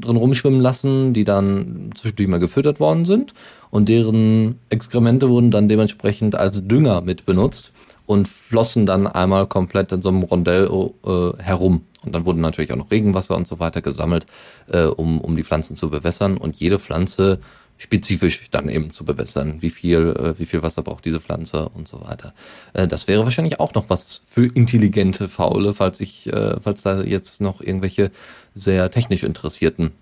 drin 0.00 0.16
rumschwimmen 0.16 0.60
lassen, 0.60 1.12
die 1.14 1.22
dann 1.22 1.92
zwischendurch 1.94 2.28
mal 2.28 2.40
gefüttert 2.40 2.80
worden 2.80 3.04
sind 3.04 3.32
und 3.70 3.88
deren 3.88 4.58
Exkremente 4.70 5.28
wurden 5.28 5.52
dann 5.52 5.68
dementsprechend 5.68 6.34
als 6.34 6.66
Dünger 6.66 7.02
mit 7.02 7.26
benutzt 7.26 7.70
und 8.06 8.26
flossen 8.26 8.86
dann 8.86 9.06
einmal 9.06 9.46
komplett 9.46 9.92
in 9.92 10.02
so 10.02 10.08
einem 10.08 10.24
Rondell 10.24 10.68
äh, 11.04 11.40
herum. 11.40 11.82
Und 12.04 12.14
dann 12.14 12.24
wurde 12.24 12.40
natürlich 12.40 12.72
auch 12.72 12.76
noch 12.76 12.90
Regenwasser 12.90 13.36
und 13.36 13.46
so 13.46 13.58
weiter 13.58 13.82
gesammelt, 13.82 14.26
äh, 14.68 14.84
um, 14.84 15.20
um 15.20 15.36
die 15.36 15.44
Pflanzen 15.44 15.76
zu 15.76 15.90
bewässern 15.90 16.36
und 16.36 16.56
jede 16.56 16.78
Pflanze 16.78 17.40
spezifisch 17.78 18.50
dann 18.50 18.68
eben 18.68 18.90
zu 18.90 19.04
bewässern. 19.04 19.62
Wie 19.62 19.70
viel, 19.70 20.14
äh, 20.18 20.38
wie 20.38 20.46
viel 20.46 20.62
Wasser 20.62 20.82
braucht 20.82 21.04
diese 21.04 21.20
Pflanze 21.20 21.68
und 21.70 21.88
so 21.88 22.00
weiter. 22.04 22.34
Äh, 22.72 22.88
das 22.88 23.08
wäre 23.08 23.24
wahrscheinlich 23.24 23.60
auch 23.60 23.74
noch 23.74 23.88
was 23.88 24.22
für 24.26 24.46
intelligente 24.46 25.28
Faule, 25.28 25.72
falls 25.72 26.00
ich, 26.00 26.26
äh, 26.32 26.60
falls 26.60 26.82
da 26.82 27.02
jetzt 27.02 27.40
noch 27.40 27.60
irgendwelche 27.60 28.10
sehr 28.54 28.90
technisch 28.90 29.22
interessierten, 29.22 29.92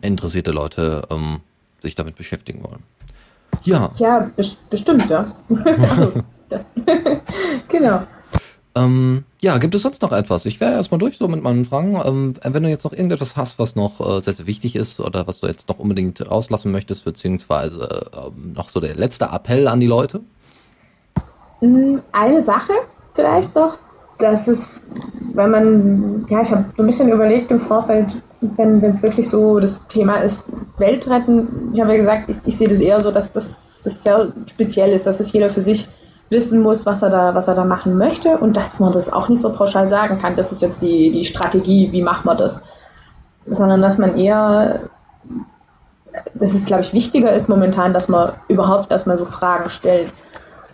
interessierte 0.00 0.52
Leute 0.52 1.06
ähm, 1.10 1.40
sich 1.80 1.94
damit 1.94 2.16
beschäftigen 2.16 2.62
wollen. 2.62 2.82
Ja. 3.64 3.92
Ja, 3.98 4.30
bestimmt, 4.70 5.08
ja. 5.10 5.36
also, 5.64 6.24
genau. 7.68 8.06
Ähm, 8.74 9.24
ja, 9.42 9.58
gibt 9.58 9.74
es 9.74 9.82
sonst 9.82 10.00
noch 10.02 10.12
etwas? 10.12 10.46
Ich 10.46 10.60
wäre 10.60 10.74
erstmal 10.74 11.00
durch 11.00 11.18
so 11.18 11.26
mit 11.26 11.42
meinen 11.42 11.64
Fragen. 11.64 12.00
Ähm, 12.04 12.34
wenn 12.44 12.62
du 12.62 12.68
jetzt 12.68 12.84
noch 12.84 12.92
irgendetwas 12.92 13.36
hast, 13.36 13.58
was 13.58 13.74
noch 13.74 13.98
äh, 14.00 14.20
sehr, 14.20 14.34
sehr 14.34 14.46
wichtig 14.46 14.76
ist 14.76 15.00
oder 15.00 15.26
was 15.26 15.40
du 15.40 15.48
jetzt 15.48 15.68
noch 15.68 15.80
unbedingt 15.80 16.30
rauslassen 16.30 16.70
möchtest, 16.70 17.04
beziehungsweise 17.04 18.08
äh, 18.12 18.30
noch 18.54 18.68
so 18.68 18.78
der 18.78 18.94
letzte 18.94 19.26
Appell 19.32 19.66
an 19.66 19.80
die 19.80 19.88
Leute? 19.88 20.20
Mm, 21.60 21.96
eine 22.12 22.40
Sache 22.40 22.72
vielleicht 23.14 23.52
noch, 23.56 23.78
dass 24.18 24.46
es, 24.46 24.80
wenn 25.34 25.50
man, 25.50 26.24
ja, 26.28 26.42
ich 26.42 26.52
habe 26.52 26.66
so 26.76 26.82
ein 26.84 26.86
bisschen 26.86 27.08
überlegt 27.08 27.50
im 27.50 27.58
Vorfeld, 27.58 28.22
wenn 28.40 28.80
es 28.84 29.02
wirklich 29.02 29.28
so 29.28 29.58
das 29.58 29.80
Thema 29.88 30.18
ist, 30.18 30.44
Welt 30.78 31.08
retten, 31.10 31.72
ich 31.74 31.80
habe 31.80 31.90
ja 31.90 31.96
gesagt, 31.96 32.28
ich, 32.28 32.36
ich 32.44 32.56
sehe 32.56 32.68
das 32.68 32.78
eher 32.78 33.00
so, 33.00 33.10
dass 33.10 33.32
das, 33.32 33.80
das 33.82 34.04
sehr 34.04 34.32
speziell 34.46 34.92
ist, 34.92 35.04
dass 35.04 35.18
es 35.18 35.32
jeder 35.32 35.50
für 35.50 35.60
sich 35.60 35.88
wissen 36.32 36.60
muss, 36.60 36.84
was 36.84 37.02
er 37.02 37.10
da, 37.10 37.34
was 37.36 37.46
er 37.46 37.54
da 37.54 37.64
machen 37.64 37.96
möchte 37.96 38.38
und 38.38 38.56
dass 38.56 38.80
man 38.80 38.92
das 38.92 39.12
auch 39.12 39.28
nicht 39.28 39.40
so 39.40 39.52
pauschal 39.52 39.88
sagen 39.88 40.18
kann, 40.18 40.34
das 40.34 40.50
ist 40.50 40.62
jetzt 40.62 40.82
die, 40.82 41.12
die 41.12 41.24
Strategie, 41.24 41.92
wie 41.92 42.02
macht 42.02 42.24
man 42.24 42.36
das, 42.36 42.60
sondern 43.46 43.80
dass 43.80 43.98
man 43.98 44.16
eher, 44.16 44.80
dass 46.34 46.54
es, 46.54 46.64
glaube 46.64 46.82
ich, 46.82 46.92
wichtiger 46.92 47.32
ist 47.32 47.48
momentan, 47.48 47.92
dass 47.92 48.08
man 48.08 48.32
überhaupt 48.48 48.90
erstmal 48.90 49.18
so 49.18 49.26
Fragen 49.26 49.70
stellt 49.70 50.12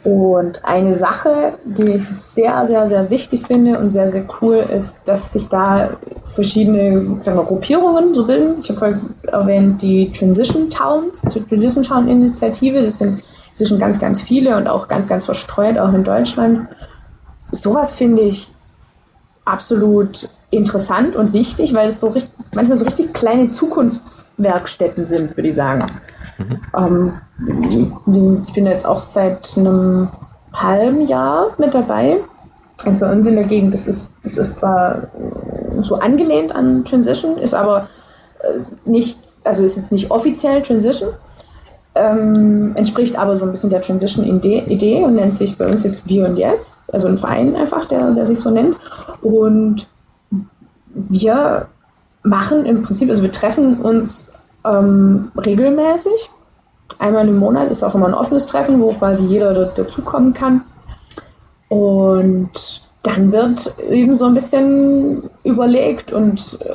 Und 0.04 0.64
eine 0.64 0.94
Sache, 0.94 1.54
die 1.64 1.94
ich 1.94 2.04
sehr, 2.04 2.66
sehr, 2.66 2.86
sehr 2.86 3.10
wichtig 3.10 3.46
finde 3.46 3.78
und 3.78 3.90
sehr, 3.90 4.08
sehr 4.08 4.24
cool 4.40 4.56
ist, 4.56 5.02
dass 5.06 5.32
sich 5.32 5.48
da 5.48 5.90
verschiedene 6.24 7.16
sagen 7.20 7.36
wir, 7.36 7.44
Gruppierungen 7.44 8.14
so 8.14 8.24
bilden. 8.24 8.56
Ich 8.60 8.68
habe 8.68 8.78
vorhin 8.78 9.00
erwähnt 9.26 9.82
die 9.82 10.12
Transition 10.12 10.70
Towns, 10.70 11.20
die 11.22 11.44
Transition 11.44 11.82
Town 11.82 12.08
Initiative. 12.08 12.80
Das 12.82 12.98
sind 12.98 13.22
inzwischen 13.58 13.80
ganz, 13.80 13.98
ganz 13.98 14.22
viele 14.22 14.56
und 14.56 14.68
auch 14.68 14.86
ganz, 14.86 15.08
ganz 15.08 15.24
verstreut, 15.24 15.78
auch 15.78 15.92
in 15.92 16.04
Deutschland. 16.04 16.68
Sowas 17.50 17.92
finde 17.92 18.22
ich 18.22 18.52
absolut 19.44 20.28
interessant 20.50 21.16
und 21.16 21.32
wichtig, 21.32 21.74
weil 21.74 21.88
es 21.88 21.98
so 21.98 22.08
richtig, 22.08 22.30
manchmal 22.54 22.78
so 22.78 22.84
richtig 22.84 23.12
kleine 23.12 23.50
Zukunftswerkstätten 23.50 25.06
sind, 25.06 25.36
würde 25.36 25.48
ich 25.48 25.56
sagen. 25.56 25.84
Mhm. 26.38 26.60
Ähm, 26.76 27.12
sind, 28.06 28.48
ich 28.48 28.54
bin 28.54 28.66
jetzt 28.66 28.86
auch 28.86 29.00
seit 29.00 29.56
einem 29.56 30.08
halben 30.52 31.06
Jahr 31.08 31.50
mit 31.58 31.74
dabei. 31.74 32.18
Also 32.84 33.00
bei 33.00 33.10
uns 33.10 33.26
in 33.26 33.34
der 33.34 33.44
Gegend, 33.44 33.74
das 33.74 33.88
ist, 33.88 34.12
das 34.22 34.38
ist 34.38 34.56
zwar 34.56 35.08
so 35.80 35.96
angelehnt 35.96 36.54
an 36.54 36.84
Transition, 36.84 37.38
ist 37.38 37.54
aber 37.54 37.88
äh, 38.38 38.60
nicht, 38.88 39.18
also 39.42 39.64
ist 39.64 39.76
jetzt 39.76 39.90
nicht 39.90 40.12
offiziell 40.12 40.62
Transition, 40.62 41.10
ähm, 41.98 42.72
entspricht 42.76 43.16
aber 43.16 43.36
so 43.36 43.44
ein 43.44 43.50
bisschen 43.50 43.70
der 43.70 43.80
Transition-Idee 43.80 45.02
und 45.04 45.14
nennt 45.14 45.34
sich 45.34 45.56
bei 45.58 45.66
uns 45.66 45.82
jetzt 45.84 46.08
Wir 46.08 46.26
und 46.26 46.36
Jetzt, 46.36 46.78
also 46.92 47.08
ein 47.08 47.18
Verein 47.18 47.56
einfach, 47.56 47.86
der, 47.86 48.12
der 48.12 48.26
sich 48.26 48.38
so 48.38 48.50
nennt. 48.50 48.76
Und 49.22 49.88
wir 50.94 51.66
machen 52.22 52.66
im 52.66 52.82
Prinzip, 52.82 53.08
also 53.08 53.22
wir 53.22 53.32
treffen 53.32 53.80
uns 53.80 54.26
ähm, 54.64 55.30
regelmäßig. 55.36 56.30
Einmal 56.98 57.28
im 57.28 57.38
Monat 57.38 57.70
ist 57.70 57.82
auch 57.82 57.94
immer 57.94 58.06
ein 58.06 58.14
offenes 58.14 58.46
Treffen, 58.46 58.80
wo 58.80 58.92
quasi 58.92 59.26
jeder 59.26 59.66
dazukommen 59.66 60.32
kann. 60.32 60.62
Und 61.68 62.82
dann 63.02 63.30
wird 63.32 63.74
eben 63.90 64.14
so 64.14 64.26
ein 64.26 64.34
bisschen 64.34 65.22
überlegt 65.44 66.12
und 66.12 66.58
äh, 66.62 66.74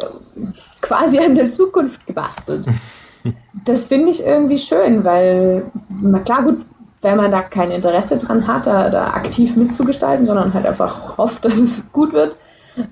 quasi 0.81 1.19
an 1.19 1.35
der 1.35 1.49
Zukunft 1.49 2.05
gebastelt. 2.05 2.65
Das 3.65 3.87
finde 3.87 4.09
ich 4.09 4.25
irgendwie 4.25 4.57
schön, 4.57 5.03
weil, 5.03 5.63
na 5.89 6.19
klar, 6.19 6.43
gut, 6.43 6.65
wenn 7.01 7.17
man 7.17 7.31
da 7.31 7.41
kein 7.41 7.71
Interesse 7.71 8.17
dran 8.17 8.47
hat, 8.47 8.65
da, 8.65 8.89
da 8.89 9.07
aktiv 9.07 9.55
mitzugestalten, 9.55 10.25
sondern 10.25 10.53
halt 10.53 10.65
einfach 10.65 11.17
hofft, 11.17 11.45
dass 11.45 11.57
es 11.57 11.91
gut 11.91 12.13
wird, 12.13 12.37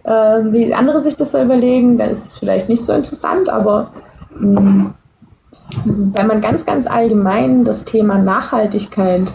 äh, 0.04 0.12
wie 0.52 0.74
andere 0.74 1.02
sich 1.02 1.16
das 1.16 1.32
so 1.32 1.42
überlegen, 1.42 1.98
dann 1.98 2.10
ist 2.10 2.26
es 2.26 2.38
vielleicht 2.38 2.70
nicht 2.70 2.84
so 2.84 2.94
interessant, 2.94 3.50
aber 3.50 3.92
mh, 4.38 4.62
mm, 4.62 4.94
wenn 5.84 6.28
man 6.28 6.42
ganz, 6.42 6.66
ganz 6.66 6.86
allgemein 6.86 7.64
das 7.64 7.86
Thema 7.86 8.18
Nachhaltigkeit 8.18 9.34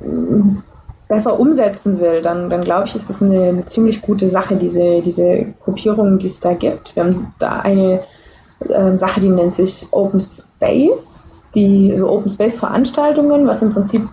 mh, 0.00 0.08
mm, 0.08 0.62
besser 1.08 1.40
umsetzen 1.40 1.98
will, 1.98 2.22
dann, 2.22 2.50
dann 2.50 2.62
glaube 2.62 2.86
ich, 2.86 2.94
ist 2.94 3.10
das 3.10 3.20
eine, 3.20 3.42
eine, 3.48 3.66
ziemlich 3.66 4.00
gute 4.00 4.28
Sache, 4.28 4.56
diese, 4.56 5.02
diese 5.02 5.54
Gruppierung, 5.64 6.18
die 6.18 6.28
es 6.28 6.38
da 6.38 6.52
gibt. 6.52 6.94
Wir 6.94 7.04
haben 7.04 7.34
da 7.40 7.60
eine 7.60 8.02
äh, 8.68 8.96
Sache, 8.96 9.20
die 9.20 9.28
nennt 9.28 9.52
sich 9.52 9.86
Open 9.90 10.20
Space, 10.20 11.42
die 11.54 11.96
so 11.96 12.10
Open 12.10 12.28
Space 12.28 12.58
Veranstaltungen, 12.58 13.46
was 13.46 13.62
im 13.62 13.72
Prinzip 13.72 14.08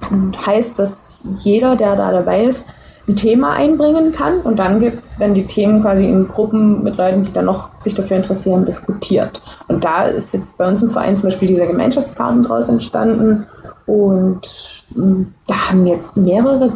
heißt, 0.45 0.79
dass 0.79 1.19
jeder, 1.39 1.75
der 1.75 1.95
da 1.95 2.11
dabei 2.11 2.43
ist, 2.43 2.65
ein 3.07 3.15
Thema 3.15 3.53
einbringen 3.53 4.11
kann. 4.11 4.41
Und 4.41 4.57
dann 4.57 4.79
gibt 4.79 5.05
es, 5.05 5.19
wenn 5.19 5.33
die 5.33 5.47
Themen 5.47 5.81
quasi 5.81 6.05
in 6.05 6.27
Gruppen 6.27 6.83
mit 6.83 6.97
Leuten, 6.97 7.23
die 7.23 7.31
dann 7.31 7.45
noch 7.45 7.69
sich 7.79 7.95
dafür 7.95 8.17
interessieren, 8.17 8.65
diskutiert. 8.65 9.41
Und 9.67 9.83
da 9.83 10.03
ist 10.03 10.33
jetzt 10.33 10.57
bei 10.57 10.67
uns 10.67 10.81
im 10.81 10.89
Verein 10.89 11.15
zum 11.15 11.25
Beispiel 11.25 11.47
dieser 11.47 11.67
Gemeinschaftsgarten 11.67 12.43
draus 12.43 12.67
entstanden. 12.67 13.45
Und 13.85 14.85
hm, 14.93 15.33
da 15.47 15.69
haben 15.69 15.87
jetzt 15.87 16.17
mehrere 16.17 16.73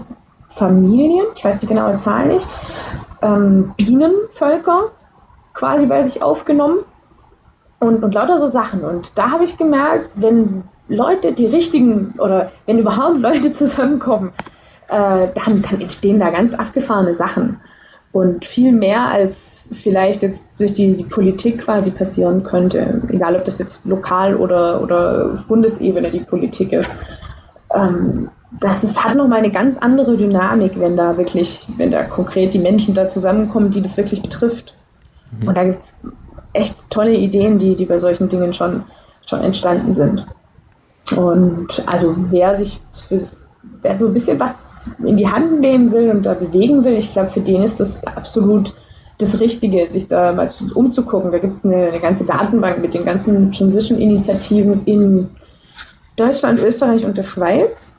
Familien, 0.48 1.26
ich 1.36 1.44
weiß 1.44 1.60
die 1.60 1.68
genaue 1.68 1.98
Zahl 1.98 2.28
nicht, 2.28 2.48
ähm, 3.22 3.74
Bienenvölker 3.78 4.92
quasi 5.54 5.86
bei 5.86 6.04
sich 6.04 6.24
aufgenommen 6.24 6.80
und, 7.82 8.04
und 8.04 8.14
lauter 8.14 8.38
so 8.38 8.48
Sachen. 8.48 8.82
Und 8.82 9.18
da 9.18 9.32
habe 9.32 9.44
ich 9.44 9.58
gemerkt, 9.58 10.12
wenn 10.14 10.64
Leute 10.88 11.34
die 11.34 11.48
richtigen 11.48 12.14
oder 12.20 12.52
wenn 12.68 12.78
überhaupt 12.78 13.18
Leute 13.18 13.52
zusammenkommen, 13.52 14.32
äh, 14.88 15.28
dann, 15.34 15.64
dann 15.64 15.82
entstehen 15.82 16.20
da 16.20 16.30
ganz 16.30 16.54
abgefahrene 16.54 17.14
Sachen. 17.14 17.60
Und 18.12 18.46
viel 18.46 18.72
mehr 18.72 19.08
als 19.08 19.68
vielleicht 19.72 20.22
jetzt 20.22 20.46
durch 20.60 20.74
die, 20.74 20.96
die 20.96 21.06
Politik 21.06 21.62
quasi 21.62 21.92
passieren 21.92 22.44
könnte. 22.44 23.02
Egal, 23.08 23.36
ob 23.36 23.46
das 23.46 23.58
jetzt 23.58 23.84
lokal 23.86 24.36
oder, 24.36 24.84
oder 24.84 25.32
auf 25.34 25.48
Bundesebene 25.48 26.12
die 26.12 26.20
Politik 26.20 26.74
ist. 26.74 26.94
Ähm, 27.74 28.30
das 28.60 28.84
ist, 28.84 29.04
hat 29.04 29.16
nochmal 29.16 29.40
eine 29.40 29.52
ganz 29.52 29.78
andere 29.78 30.18
Dynamik, 30.18 30.80
wenn 30.80 30.96
da 30.96 31.18
wirklich, 31.18 31.68
wenn 31.78 31.90
da 31.90 32.04
konkret 32.04 32.54
die 32.54 32.60
Menschen 32.60 32.94
da 32.94 33.08
zusammenkommen, 33.08 33.72
die 33.72 33.82
das 33.82 33.98
wirklich 33.98 34.22
betrifft. 34.22 34.76
Mhm. 35.40 35.48
Und 35.48 35.58
da 35.58 35.64
gibt 35.64 35.80
es 35.80 35.96
echt 36.54 36.76
tolle 36.90 37.14
Ideen, 37.14 37.58
die, 37.58 37.76
die 37.76 37.86
bei 37.86 37.98
solchen 37.98 38.30
Dingen 38.30 38.54
schon, 38.54 38.84
schon 39.26 39.42
entstanden 39.42 39.94
sind. 39.94 40.26
Und 41.16 41.84
also 41.88 42.16
wer 42.30 42.56
sich 42.56 42.80
fürs 43.08 43.38
wer 43.82 43.96
so 43.96 44.08
ein 44.08 44.14
bisschen 44.14 44.40
was 44.40 44.90
in 45.04 45.18
die 45.18 45.28
Hand 45.28 45.60
nehmen 45.60 45.92
will 45.92 46.10
und 46.10 46.24
da 46.24 46.34
bewegen 46.34 46.84
will, 46.84 46.94
ich 46.94 47.14
glaube, 47.14 47.30
für 47.30 47.42
den 47.42 47.64
ist 47.64 47.80
das 47.80 48.04
absolut 48.04 48.74
das 49.18 49.40
Richtige, 49.40 49.92
sich 49.92 50.08
da 50.08 50.34
mal 50.34 50.48
umzugucken. 50.74 51.32
Da 51.32 51.38
gibt 51.38 51.54
es 51.54 51.64
eine, 51.64 51.76
eine, 51.76 52.00
ganze 52.00 52.24
Datenbank 52.24 52.82
mit 52.82 52.96
den 52.96 53.06
ganzen 53.06 53.52
Transition-Initiativen 53.52 54.84
in 54.86 55.30
Deutschland, 56.16 56.60
Österreich 56.60 57.06
und 57.06 57.18
der 57.18 57.24
Schweiz, 57.24 57.94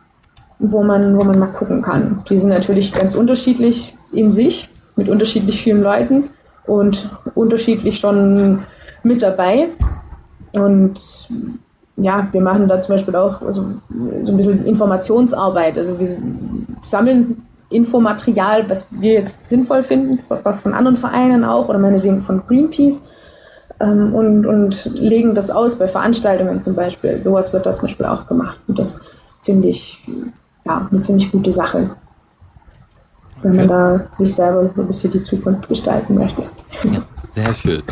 wo 0.59 0.83
man, 0.83 1.16
wo 1.16 1.24
man 1.24 1.39
mal 1.39 1.47
gucken 1.47 1.81
kann. 1.81 2.23
Die 2.29 2.37
sind 2.37 2.49
natürlich 2.49 2.93
ganz 2.93 3.15
unterschiedlich 3.15 3.97
in 4.12 4.33
sich, 4.33 4.69
mit 4.97 5.09
unterschiedlich 5.09 5.62
vielen 5.62 5.83
Leuten 5.83 6.31
und 6.67 7.11
unterschiedlich 7.35 7.99
schon 7.99 8.61
mit 9.03 9.23
dabei. 9.23 9.69
Und 10.53 11.01
ja, 11.97 12.29
wir 12.33 12.41
machen 12.41 12.69
da 12.69 12.81
zum 12.81 12.95
Beispiel 12.95 13.17
auch 13.17 13.43
also, 13.43 13.67
so 14.23 14.33
ein 14.33 14.37
bisschen 14.37 14.67
Informationsarbeit. 14.67 15.79
Also 15.79 15.99
wir 15.99 16.17
sammeln 16.83 17.47
Infomaterial, 17.69 18.69
was 18.69 18.87
wir 18.91 19.15
jetzt 19.15 19.47
sinnvoll 19.47 19.83
finden, 19.83 20.19
von 20.19 20.75
anderen 20.75 20.97
Vereinen 20.97 21.45
auch 21.45 21.69
oder 21.69 21.79
meinetwegen 21.79 22.21
von 22.21 22.43
Greenpeace 22.47 23.01
ähm, 23.81 24.15
und, 24.15 24.47
und 24.47 24.85
legen 24.99 25.35
das 25.35 25.51
aus 25.51 25.77
bei 25.77 25.89
Veranstaltungen 25.89 26.61
zum 26.61 26.75
Beispiel. 26.75 27.23
Sowas 27.23 27.53
wird 27.53 27.67
da 27.67 27.75
zum 27.75 27.83
Beispiel 27.83 28.07
auch 28.07 28.27
gemacht. 28.27 28.59
Und 28.69 28.79
das 28.79 29.01
finde 29.41 29.69
ich 29.69 30.07
ja 30.67 30.87
eine 30.91 31.01
ziemlich 31.01 31.33
gute 31.33 31.53
Sache, 31.53 31.91
wenn 33.43 33.56
man 33.56 33.69
da 33.69 34.09
sich 34.10 34.35
selber 34.35 34.70
ein 34.77 34.86
bisschen 34.86 35.10
die 35.10 35.23
Zukunft 35.23 35.69
gestalten 35.69 36.14
möchte. 36.14 36.44
Ja, 36.85 37.02
sehr 37.16 37.55
schön. 37.55 37.82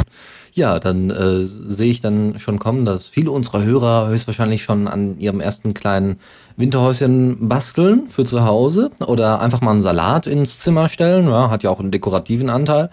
Ja, 0.53 0.81
dann 0.81 1.11
äh, 1.11 1.45
sehe 1.45 1.91
ich 1.91 2.01
dann 2.01 2.39
schon 2.39 2.59
kommen, 2.59 2.85
dass 2.85 3.07
viele 3.07 3.31
unserer 3.31 3.63
Hörer 3.63 4.09
höchstwahrscheinlich 4.09 4.63
schon 4.63 4.89
an 4.89 5.19
ihrem 5.19 5.41
ersten 5.41 5.75
kleinen 5.75 6.19
Winterhäuschen 6.57 7.49
basteln 7.49 8.09
für 8.09 8.25
zu 8.25 8.45
Hause 8.45 8.91
oder 9.07 9.41
einfach 9.41 9.61
mal 9.61 9.71
einen 9.71 9.81
Salat 9.81 10.27
ins 10.27 10.59
Zimmer 10.59 10.89
stellen. 10.89 11.29
Ja, 11.29 11.51
hat 11.51 11.63
ja 11.63 11.71
auch 11.71 11.81
einen 11.81 11.93
dekorativen 11.93 12.51
Anteil. 12.51 12.91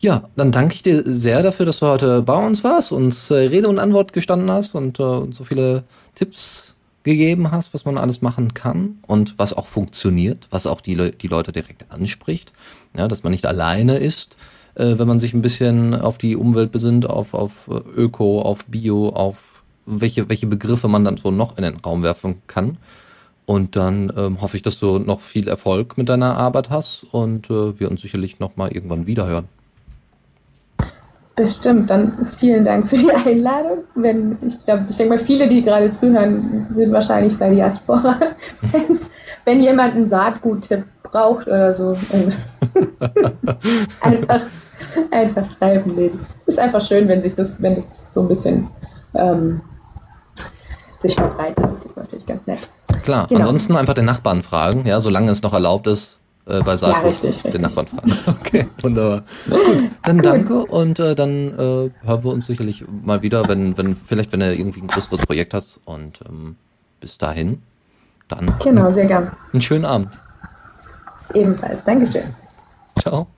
Ja, 0.00 0.24
dann 0.36 0.52
danke 0.52 0.74
ich 0.74 0.82
dir 0.82 1.02
sehr 1.06 1.42
dafür, 1.42 1.64
dass 1.64 1.78
du 1.78 1.86
heute 1.86 2.20
bei 2.20 2.36
uns 2.36 2.62
warst, 2.62 2.92
uns 2.92 3.30
äh, 3.30 3.36
Rede 3.36 3.68
und 3.68 3.78
Antwort 3.78 4.12
gestanden 4.12 4.50
hast 4.50 4.74
und 4.74 5.00
äh, 5.00 5.32
so 5.32 5.44
viele 5.44 5.84
Tipps 6.14 6.73
gegeben 7.04 7.50
hast, 7.50 7.72
was 7.74 7.84
man 7.84 7.98
alles 7.98 8.22
machen 8.22 8.54
kann 8.54 8.98
und 9.06 9.38
was 9.38 9.52
auch 9.52 9.66
funktioniert, 9.66 10.46
was 10.50 10.66
auch 10.66 10.80
die, 10.80 10.94
Le 10.94 11.12
die 11.12 11.28
Leute 11.28 11.52
direkt 11.52 11.90
anspricht. 11.90 12.52
Ja, 12.96 13.08
dass 13.08 13.22
man 13.22 13.32
nicht 13.32 13.46
alleine 13.46 13.96
ist 13.98 14.36
äh, 14.74 14.98
wenn 14.98 15.08
man 15.08 15.18
sich 15.18 15.34
ein 15.34 15.42
bisschen 15.42 15.94
auf 15.94 16.18
die 16.18 16.36
Umwelt 16.36 16.72
besinnt, 16.72 17.08
auf, 17.08 17.34
auf 17.34 17.68
Öko, 17.68 18.42
auf 18.42 18.66
Bio, 18.66 19.10
auf 19.10 19.62
welche, 19.86 20.28
welche 20.28 20.46
Begriffe 20.46 20.88
man 20.88 21.04
dann 21.04 21.16
so 21.16 21.30
noch 21.30 21.56
in 21.56 21.64
den 21.64 21.76
Raum 21.76 22.02
werfen 22.02 22.42
kann. 22.46 22.78
Und 23.46 23.76
dann 23.76 24.10
ähm, 24.16 24.40
hoffe 24.40 24.56
ich, 24.56 24.62
dass 24.62 24.78
du 24.78 24.98
noch 24.98 25.20
viel 25.20 25.48
Erfolg 25.48 25.98
mit 25.98 26.08
deiner 26.08 26.36
Arbeit 26.36 26.70
hast 26.70 27.04
und 27.10 27.50
äh, 27.50 27.78
wir 27.78 27.90
uns 27.90 28.00
sicherlich 28.00 28.40
noch 28.40 28.56
mal 28.56 28.72
irgendwann 28.72 29.06
wiederhören. 29.06 29.48
Bestimmt, 31.36 31.90
dann 31.90 32.24
vielen 32.38 32.64
Dank 32.64 32.86
für 32.86 32.96
die 32.96 33.10
Einladung. 33.26 33.78
Wenn, 33.94 34.38
ich 34.46 34.60
glaube, 34.64 34.84
ich 34.88 34.96
denke 34.96 35.14
mal, 35.14 35.18
viele, 35.18 35.48
die 35.48 35.62
gerade 35.62 35.90
zuhören, 35.90 36.66
sind 36.70 36.92
wahrscheinlich 36.92 37.36
bei 37.36 37.50
Diaspora. 37.50 38.18
Wenn 39.44 39.60
jemand 39.60 39.96
einen 39.96 40.06
Saatguttipp 40.06 40.84
braucht 41.02 41.48
oder 41.48 41.74
so. 41.74 41.96
Also 42.12 42.38
einfach 44.00 44.42
einfach 45.10 45.50
schreiben. 45.50 45.94
Nee, 45.96 46.10
das 46.10 46.36
ist 46.46 46.58
einfach 46.58 46.80
schön, 46.80 47.08
wenn 47.08 47.22
sich 47.22 47.34
das, 47.34 47.60
wenn 47.62 47.74
das 47.74 48.12
so 48.12 48.22
ein 48.22 48.28
bisschen 48.28 48.68
ähm, 49.14 49.60
sich 50.98 51.14
verbreitet. 51.14 51.64
Das 51.64 51.84
ist 51.84 51.96
natürlich 51.96 52.26
ganz 52.26 52.46
nett. 52.46 52.58
Klar, 53.02 53.26
genau. 53.28 53.40
ansonsten 53.40 53.76
einfach 53.76 53.94
den 53.94 54.04
Nachbarn 54.04 54.42
fragen, 54.42 54.86
ja, 54.86 55.00
solange 55.00 55.30
es 55.30 55.42
noch 55.42 55.52
erlaubt 55.52 55.86
ist, 55.86 56.20
äh, 56.46 56.60
bei 56.62 56.76
Saatgut 56.76 57.02
ja, 57.02 57.08
richtig, 57.08 57.42
den 57.42 57.52
richtig. 57.52 57.62
Nachbarn 57.62 57.86
fragen. 57.86 58.12
Okay, 58.40 58.66
wunderbar. 58.82 59.22
Gut, 59.48 59.90
dann 60.02 60.16
Gut. 60.16 60.26
danke 60.26 60.64
und 60.66 60.98
äh, 60.98 61.14
dann 61.14 61.48
äh, 61.52 61.90
hören 62.06 62.24
wir 62.24 62.32
uns 62.32 62.46
sicherlich 62.46 62.84
mal 62.88 63.22
wieder, 63.22 63.48
wenn, 63.48 63.76
wenn, 63.78 63.96
vielleicht 63.96 64.32
wenn 64.32 64.40
du 64.40 64.54
irgendwie 64.54 64.80
ein 64.80 64.86
größeres 64.86 65.22
Projekt 65.26 65.54
hast 65.54 65.80
und 65.84 66.20
ähm, 66.28 66.56
bis 67.00 67.18
dahin, 67.18 67.62
Dann 68.28 68.52
Genau, 68.62 68.90
sehr 68.90 69.06
gern. 69.06 69.30
einen 69.52 69.60
schönen 69.60 69.84
Abend. 69.84 70.18
Ebenfalls. 71.34 71.84
Dankeschön. 71.84 72.24
Ciao. 72.98 73.26